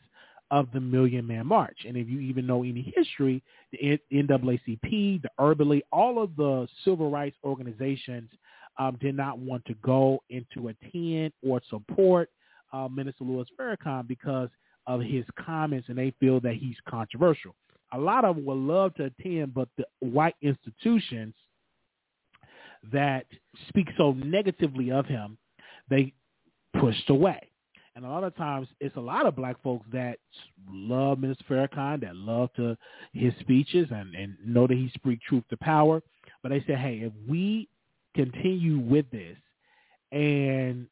of 0.50 0.68
the 0.72 0.80
Million 0.80 1.26
Man 1.26 1.46
March. 1.46 1.78
And 1.86 1.96
if 1.96 2.08
you 2.08 2.20
even 2.20 2.46
know 2.46 2.62
any 2.62 2.92
history, 2.96 3.42
the 3.72 3.98
NAACP, 4.12 5.22
the 5.22 5.30
Urban 5.38 5.68
League, 5.68 5.84
all 5.92 6.22
of 6.22 6.34
the 6.36 6.66
civil 6.84 7.10
rights 7.10 7.36
organizations 7.44 8.30
um, 8.78 8.98
did 9.00 9.16
not 9.16 9.38
want 9.38 9.64
to 9.66 9.74
go 9.74 10.22
into 10.30 10.68
attend 10.68 11.32
or 11.46 11.60
support 11.70 12.30
uh, 12.72 12.88
Minister 12.88 13.24
Louis 13.24 13.46
Farrakhan 13.58 14.08
because 14.08 14.48
of 14.86 15.00
his 15.00 15.24
comments, 15.44 15.88
and 15.88 15.98
they 15.98 16.12
feel 16.18 16.40
that 16.40 16.54
he's 16.54 16.76
controversial. 16.88 17.54
A 17.92 17.98
lot 17.98 18.24
of 18.24 18.36
them 18.36 18.44
would 18.46 18.54
love 18.56 18.94
to 18.94 19.04
attend, 19.04 19.54
but 19.54 19.68
the 19.76 19.84
white 20.00 20.36
institutions 20.42 21.34
that 22.92 23.26
speak 23.68 23.88
so 23.98 24.12
negatively 24.12 24.90
of 24.90 25.06
him, 25.06 25.36
they 25.88 26.12
pushed 26.80 27.10
away. 27.10 27.49
And 27.96 28.04
a 28.04 28.08
lot 28.08 28.24
of 28.24 28.36
times 28.36 28.68
it's 28.78 28.96
a 28.96 29.00
lot 29.00 29.26
of 29.26 29.34
black 29.34 29.60
folks 29.62 29.86
that 29.92 30.18
love 30.70 31.18
Minister 31.18 31.44
Farrakhan, 31.48 32.00
that 32.02 32.14
love 32.14 32.50
to 32.54 32.76
his 33.12 33.32
speeches 33.40 33.88
and, 33.90 34.14
and 34.14 34.36
know 34.44 34.66
that 34.66 34.76
he 34.76 34.90
speaks 34.94 35.24
truth 35.28 35.44
to 35.50 35.56
power. 35.56 36.02
But 36.42 36.50
they 36.50 36.60
say, 36.60 36.74
hey, 36.74 37.00
if 37.04 37.12
we 37.28 37.68
continue 38.14 38.78
with 38.78 39.10
this 39.10 39.36
and 40.12 40.86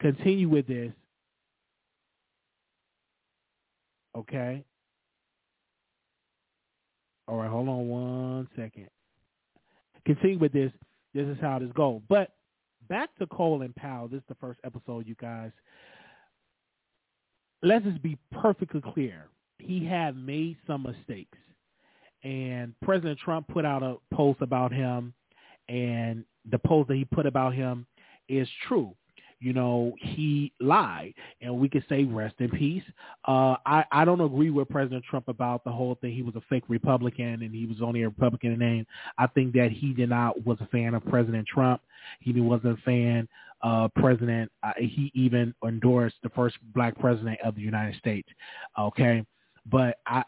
continue 0.00 0.48
with 0.48 0.66
this, 0.66 0.92
okay? 4.16 4.64
All 7.28 7.36
right, 7.36 7.50
hold 7.50 7.68
on 7.68 7.88
one 7.88 8.48
second. 8.56 8.88
Continue 10.04 10.38
with 10.38 10.52
this. 10.52 10.72
This 11.14 11.26
is 11.26 11.38
how 11.40 11.58
this 11.58 11.70
goes. 11.74 12.00
But 12.08 12.30
back 12.88 13.14
to 13.18 13.26
Colin 13.26 13.72
Powell. 13.76 14.08
This 14.08 14.18
is 14.18 14.24
the 14.28 14.34
first 14.36 14.60
episode, 14.64 15.06
you 15.06 15.14
guys. 15.20 15.50
Let's 17.62 17.84
just 17.84 18.02
be 18.02 18.18
perfectly 18.32 18.80
clear. 18.80 19.28
He 19.58 19.84
had 19.84 20.16
made 20.16 20.56
some 20.66 20.82
mistakes. 20.82 21.38
And 22.24 22.74
President 22.82 23.18
Trump 23.18 23.48
put 23.48 23.64
out 23.64 23.82
a 23.82 23.96
post 24.14 24.40
about 24.42 24.72
him, 24.72 25.12
and 25.68 26.24
the 26.50 26.58
post 26.58 26.88
that 26.88 26.96
he 26.96 27.04
put 27.04 27.26
about 27.26 27.54
him 27.54 27.86
is 28.28 28.48
true 28.68 28.94
you 29.42 29.52
know, 29.52 29.92
he 29.98 30.52
lied, 30.60 31.14
and 31.40 31.58
we 31.58 31.68
can 31.68 31.84
say 31.88 32.04
rest 32.04 32.36
in 32.38 32.48
peace. 32.50 32.84
Uh, 33.26 33.56
I 33.66 33.84
I 33.90 34.04
don't 34.04 34.20
agree 34.20 34.50
with 34.50 34.68
President 34.68 35.04
Trump 35.04 35.26
about 35.26 35.64
the 35.64 35.72
whole 35.72 35.96
thing. 35.96 36.14
He 36.14 36.22
was 36.22 36.36
a 36.36 36.42
fake 36.48 36.64
Republican, 36.68 37.42
and 37.42 37.52
he 37.52 37.66
was 37.66 37.82
only 37.82 38.02
a 38.02 38.08
Republican 38.08 38.52
in 38.52 38.58
name. 38.60 38.86
I 39.18 39.26
think 39.26 39.52
that 39.54 39.72
he 39.72 39.92
did 39.92 40.10
not 40.10 40.46
was 40.46 40.58
a 40.60 40.66
fan 40.66 40.94
of 40.94 41.04
President 41.06 41.46
Trump. 41.48 41.82
He 42.20 42.32
wasn't 42.40 42.78
a 42.78 42.82
fan 42.82 43.28
of 43.62 43.92
President. 43.94 44.50
Uh, 44.62 44.72
he 44.78 45.10
even 45.14 45.52
endorsed 45.66 46.16
the 46.22 46.30
first 46.30 46.56
black 46.72 46.96
president 46.98 47.38
of 47.44 47.56
the 47.56 47.62
United 47.62 47.98
States. 47.98 48.28
Okay, 48.78 49.26
but 49.70 49.98
I 50.06 50.22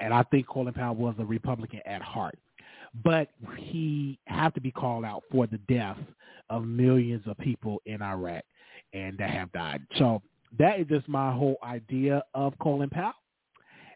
and 0.00 0.12
I 0.12 0.24
think 0.24 0.48
Colin 0.48 0.74
Powell 0.74 0.96
was 0.96 1.14
a 1.18 1.24
Republican 1.24 1.80
at 1.86 2.02
heart 2.02 2.38
but 3.04 3.28
he 3.56 4.18
have 4.26 4.54
to 4.54 4.60
be 4.60 4.70
called 4.70 5.04
out 5.04 5.22
for 5.30 5.46
the 5.46 5.58
death 5.68 5.98
of 6.50 6.64
millions 6.64 7.22
of 7.26 7.36
people 7.38 7.80
in 7.86 8.02
Iraq. 8.02 8.44
and 8.94 9.18
that 9.18 9.30
have 9.30 9.52
died. 9.52 9.82
So 9.98 10.22
that 10.58 10.80
is 10.80 10.86
just 10.86 11.08
my 11.08 11.32
whole 11.32 11.56
idea 11.62 12.22
of 12.34 12.58
Colin 12.58 12.88
Powell. 12.90 13.12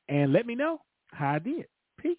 And 0.08 0.32
let 0.32 0.46
me 0.46 0.54
know 0.54 0.80
how 1.12 1.34
I 1.34 1.38
did. 1.38 1.66
Peace. 1.98 2.16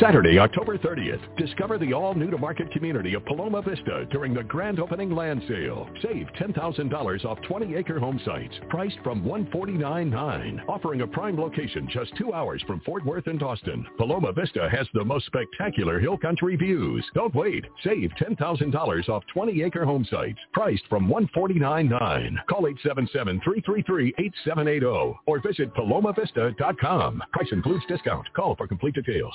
Saturday, 0.00 0.38
October 0.38 0.76
30th, 0.76 1.22
discover 1.38 1.78
the 1.78 1.94
all-new-to-market 1.94 2.70
community 2.70 3.14
of 3.14 3.24
Paloma 3.24 3.62
Vista 3.62 4.04
during 4.10 4.34
the 4.34 4.42
grand 4.42 4.78
opening 4.78 5.10
land 5.10 5.42
sale. 5.48 5.88
Save 6.02 6.26
$10,000 6.38 7.24
off 7.24 7.38
20-acre 7.48 7.98
home 7.98 8.20
sites, 8.22 8.52
priced 8.68 8.98
from 9.02 9.24
$149.9, 9.24 10.68
offering 10.68 11.00
a 11.00 11.06
prime 11.06 11.40
location 11.40 11.88
just 11.90 12.14
two 12.18 12.34
hours 12.34 12.62
from 12.66 12.80
Fort 12.80 13.06
Worth 13.06 13.26
and 13.26 13.42
Austin. 13.42 13.86
Paloma 13.96 14.32
Vista 14.32 14.68
has 14.70 14.86
the 14.92 15.02
most 15.02 15.24
spectacular 15.26 15.98
hill 15.98 16.18
country 16.18 16.56
views. 16.56 17.02
Don't 17.14 17.34
wait. 17.34 17.64
Save 17.82 18.10
$10,000 18.20 19.08
off 19.08 19.24
20-acre 19.34 19.86
home 19.86 20.06
sites, 20.10 20.38
priced 20.52 20.86
from 20.90 21.08
$149.9. 21.08 22.36
Call 22.50 22.64
877-333-8780 22.84 25.16
or 25.24 25.40
visit 25.40 25.72
palomavista.com. 25.74 27.22
Price 27.32 27.48
includes 27.52 27.86
discount. 27.88 28.30
Call 28.34 28.54
for 28.56 28.68
complete 28.68 28.94
details. 28.94 29.32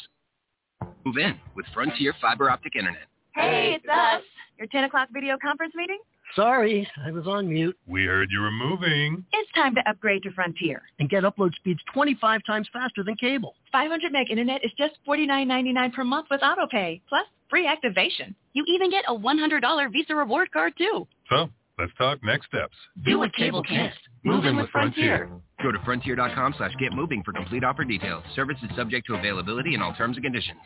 Move 1.06 1.18
in 1.18 1.40
with 1.56 1.66
Frontier 1.74 2.14
Fiber 2.22 2.49
Optic 2.49 2.76
Internet. 2.76 3.08
Hey, 3.34 3.76
it's 3.76 3.86
us. 3.88 4.24
Your 4.58 4.68
10 4.68 4.84
o'clock 4.84 5.10
video 5.12 5.38
conference 5.41 5.74
meeting? 5.76 5.99
Sorry, 6.36 6.88
I 7.03 7.12
was 7.12 7.28
on 7.28 7.49
mute. 7.49 7.78
We 7.88 8.06
heard 8.06 8.30
you 8.32 8.40
were 8.40 8.52
moving. 8.52 9.26
It's 9.34 9.52
time 9.53 9.76
to 9.76 9.90
upgrade 9.90 10.24
to 10.24 10.32
Frontier. 10.32 10.84
And 10.99 11.10
get 11.10 11.24
upload 11.24 11.53
speeds 11.56 11.82
25 11.94 12.41
times 12.45 12.70
faster 12.72 13.03
than 13.03 13.16
cable. 13.16 13.56
500 13.72 14.12
meg 14.12 14.30
internet 14.30 14.64
is 14.64 14.72
just 14.78 14.94
$49.99 15.08 15.94
per 15.94 16.03
month 16.03 16.28
with 16.32 16.41
autopay, 16.41 17.02
plus 17.10 17.26
free 17.49 17.68
activation. 17.68 18.34
You 18.53 18.64
even 18.68 18.90
get 18.90 19.03
a 19.08 19.16
$100 19.16 19.91
Visa 19.91 20.16
reward 20.16 20.52
card, 20.52 20.74
too. 20.78 21.06
So, 21.30 21.49
let's 21.77 21.91
talk 21.98 22.23
next 22.23 22.48
steps. 22.48 22.76
Do 23.06 23.19
what 23.19 23.34
cable 23.34 23.64
can't. 23.64 23.93
Move 24.23 24.45
in 24.45 24.56
with 24.56 24.69
Frontier. 24.69 25.30
Go 25.64 25.72
to 25.72 25.80
frontier.com 25.84 26.56
slash 26.57 26.73
get 26.80 26.93
moving 26.93 27.23
for 27.23 27.34
complete 27.34 27.64
offer 27.64 27.84
details. 27.84 28.23
Service 28.35 28.57
is 28.64 28.76
subject 28.76 29.07
to 29.07 29.15
availability 29.15 29.73
and 29.73 29.84
all 29.84 29.93
terms 29.93 30.18
and 30.18 30.23
conditions. 30.23 30.60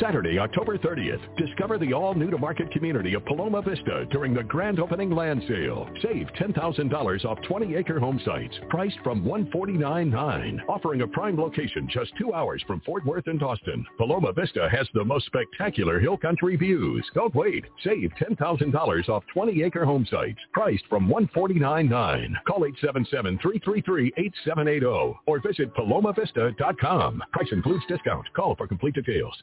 Saturday, 0.00 0.38
October 0.38 0.76
30th, 0.76 1.20
discover 1.38 1.78
the 1.78 1.92
all-new-to-market 1.92 2.70
community 2.70 3.14
of 3.14 3.24
Paloma 3.24 3.62
Vista 3.62 4.04
during 4.10 4.34
the 4.34 4.42
grand 4.42 4.78
opening 4.78 5.10
land 5.10 5.42
sale. 5.48 5.88
Save 6.02 6.26
$10,000 6.38 7.24
off 7.24 7.38
20-acre 7.48 7.98
home 7.98 8.20
sites, 8.24 8.54
priced 8.68 8.98
from 9.02 9.24
$149.9, 9.24 10.58
offering 10.68 11.00
a 11.00 11.08
prime 11.08 11.40
location 11.40 11.88
just 11.90 12.12
two 12.18 12.34
hours 12.34 12.62
from 12.66 12.82
Fort 12.82 13.06
Worth 13.06 13.26
and 13.28 13.42
Austin. 13.42 13.86
Paloma 13.96 14.34
Vista 14.34 14.68
has 14.70 14.86
the 14.92 15.02
most 15.04 15.24
spectacular 15.26 15.98
hill 15.98 16.18
country 16.18 16.56
views. 16.56 17.08
Don't 17.14 17.34
wait. 17.34 17.64
Save 17.82 18.12
$10,000 18.20 19.08
off 19.08 19.24
20-acre 19.34 19.86
home 19.86 20.06
sites, 20.10 20.38
priced 20.52 20.84
from 20.88 21.08
$149.9. 21.08 22.34
Call 22.46 22.66
877-333-8780 22.82 25.16
or 25.26 25.40
visit 25.40 25.74
palomavista.com. 25.74 27.22
Price 27.32 27.48
includes 27.52 27.84
discount. 27.88 28.26
Call 28.34 28.54
for 28.56 28.66
complete 28.66 28.94
details. 28.94 29.34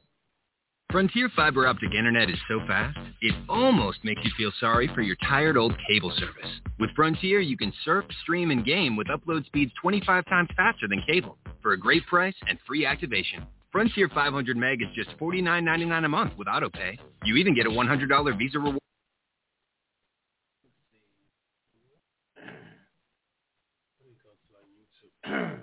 Frontier 0.93 1.27
Fiber 1.35 1.65
Optic 1.65 1.95
Internet 1.95 2.29
is 2.29 2.37
so 2.47 2.59
fast, 2.67 2.99
it 3.19 3.33
almost 3.49 3.97
makes 4.03 4.21
you 4.23 4.29
feel 4.37 4.51
sorry 4.59 4.87
for 4.93 5.01
your 5.01 5.15
tired 5.27 5.57
old 5.57 5.73
cable 5.89 6.13
service. 6.19 6.51
With 6.79 6.91
Frontier, 6.95 7.39
you 7.39 7.57
can 7.57 7.73
surf, 7.83 8.05
stream, 8.21 8.51
and 8.51 8.63
game 8.63 8.95
with 8.95 9.07
upload 9.07 9.43
speeds 9.47 9.71
25 9.81 10.23
times 10.25 10.49
faster 10.55 10.87
than 10.87 11.01
cable 11.07 11.39
for 11.63 11.73
a 11.73 11.79
great 11.79 12.05
price 12.05 12.35
and 12.47 12.59
free 12.67 12.85
activation. 12.85 13.43
Frontier 13.71 14.07
500 14.07 14.55
meg 14.55 14.83
is 14.83 14.87
just 14.93 15.09
$49.99 15.17 16.05
a 16.05 16.09
month 16.09 16.33
with 16.37 16.47
autopay. 16.47 16.99
You 17.25 17.37
even 17.37 17.55
get 17.55 17.65
a 17.65 17.71
$100 17.71 18.37
Visa 18.37 18.59
reward. 18.59 18.79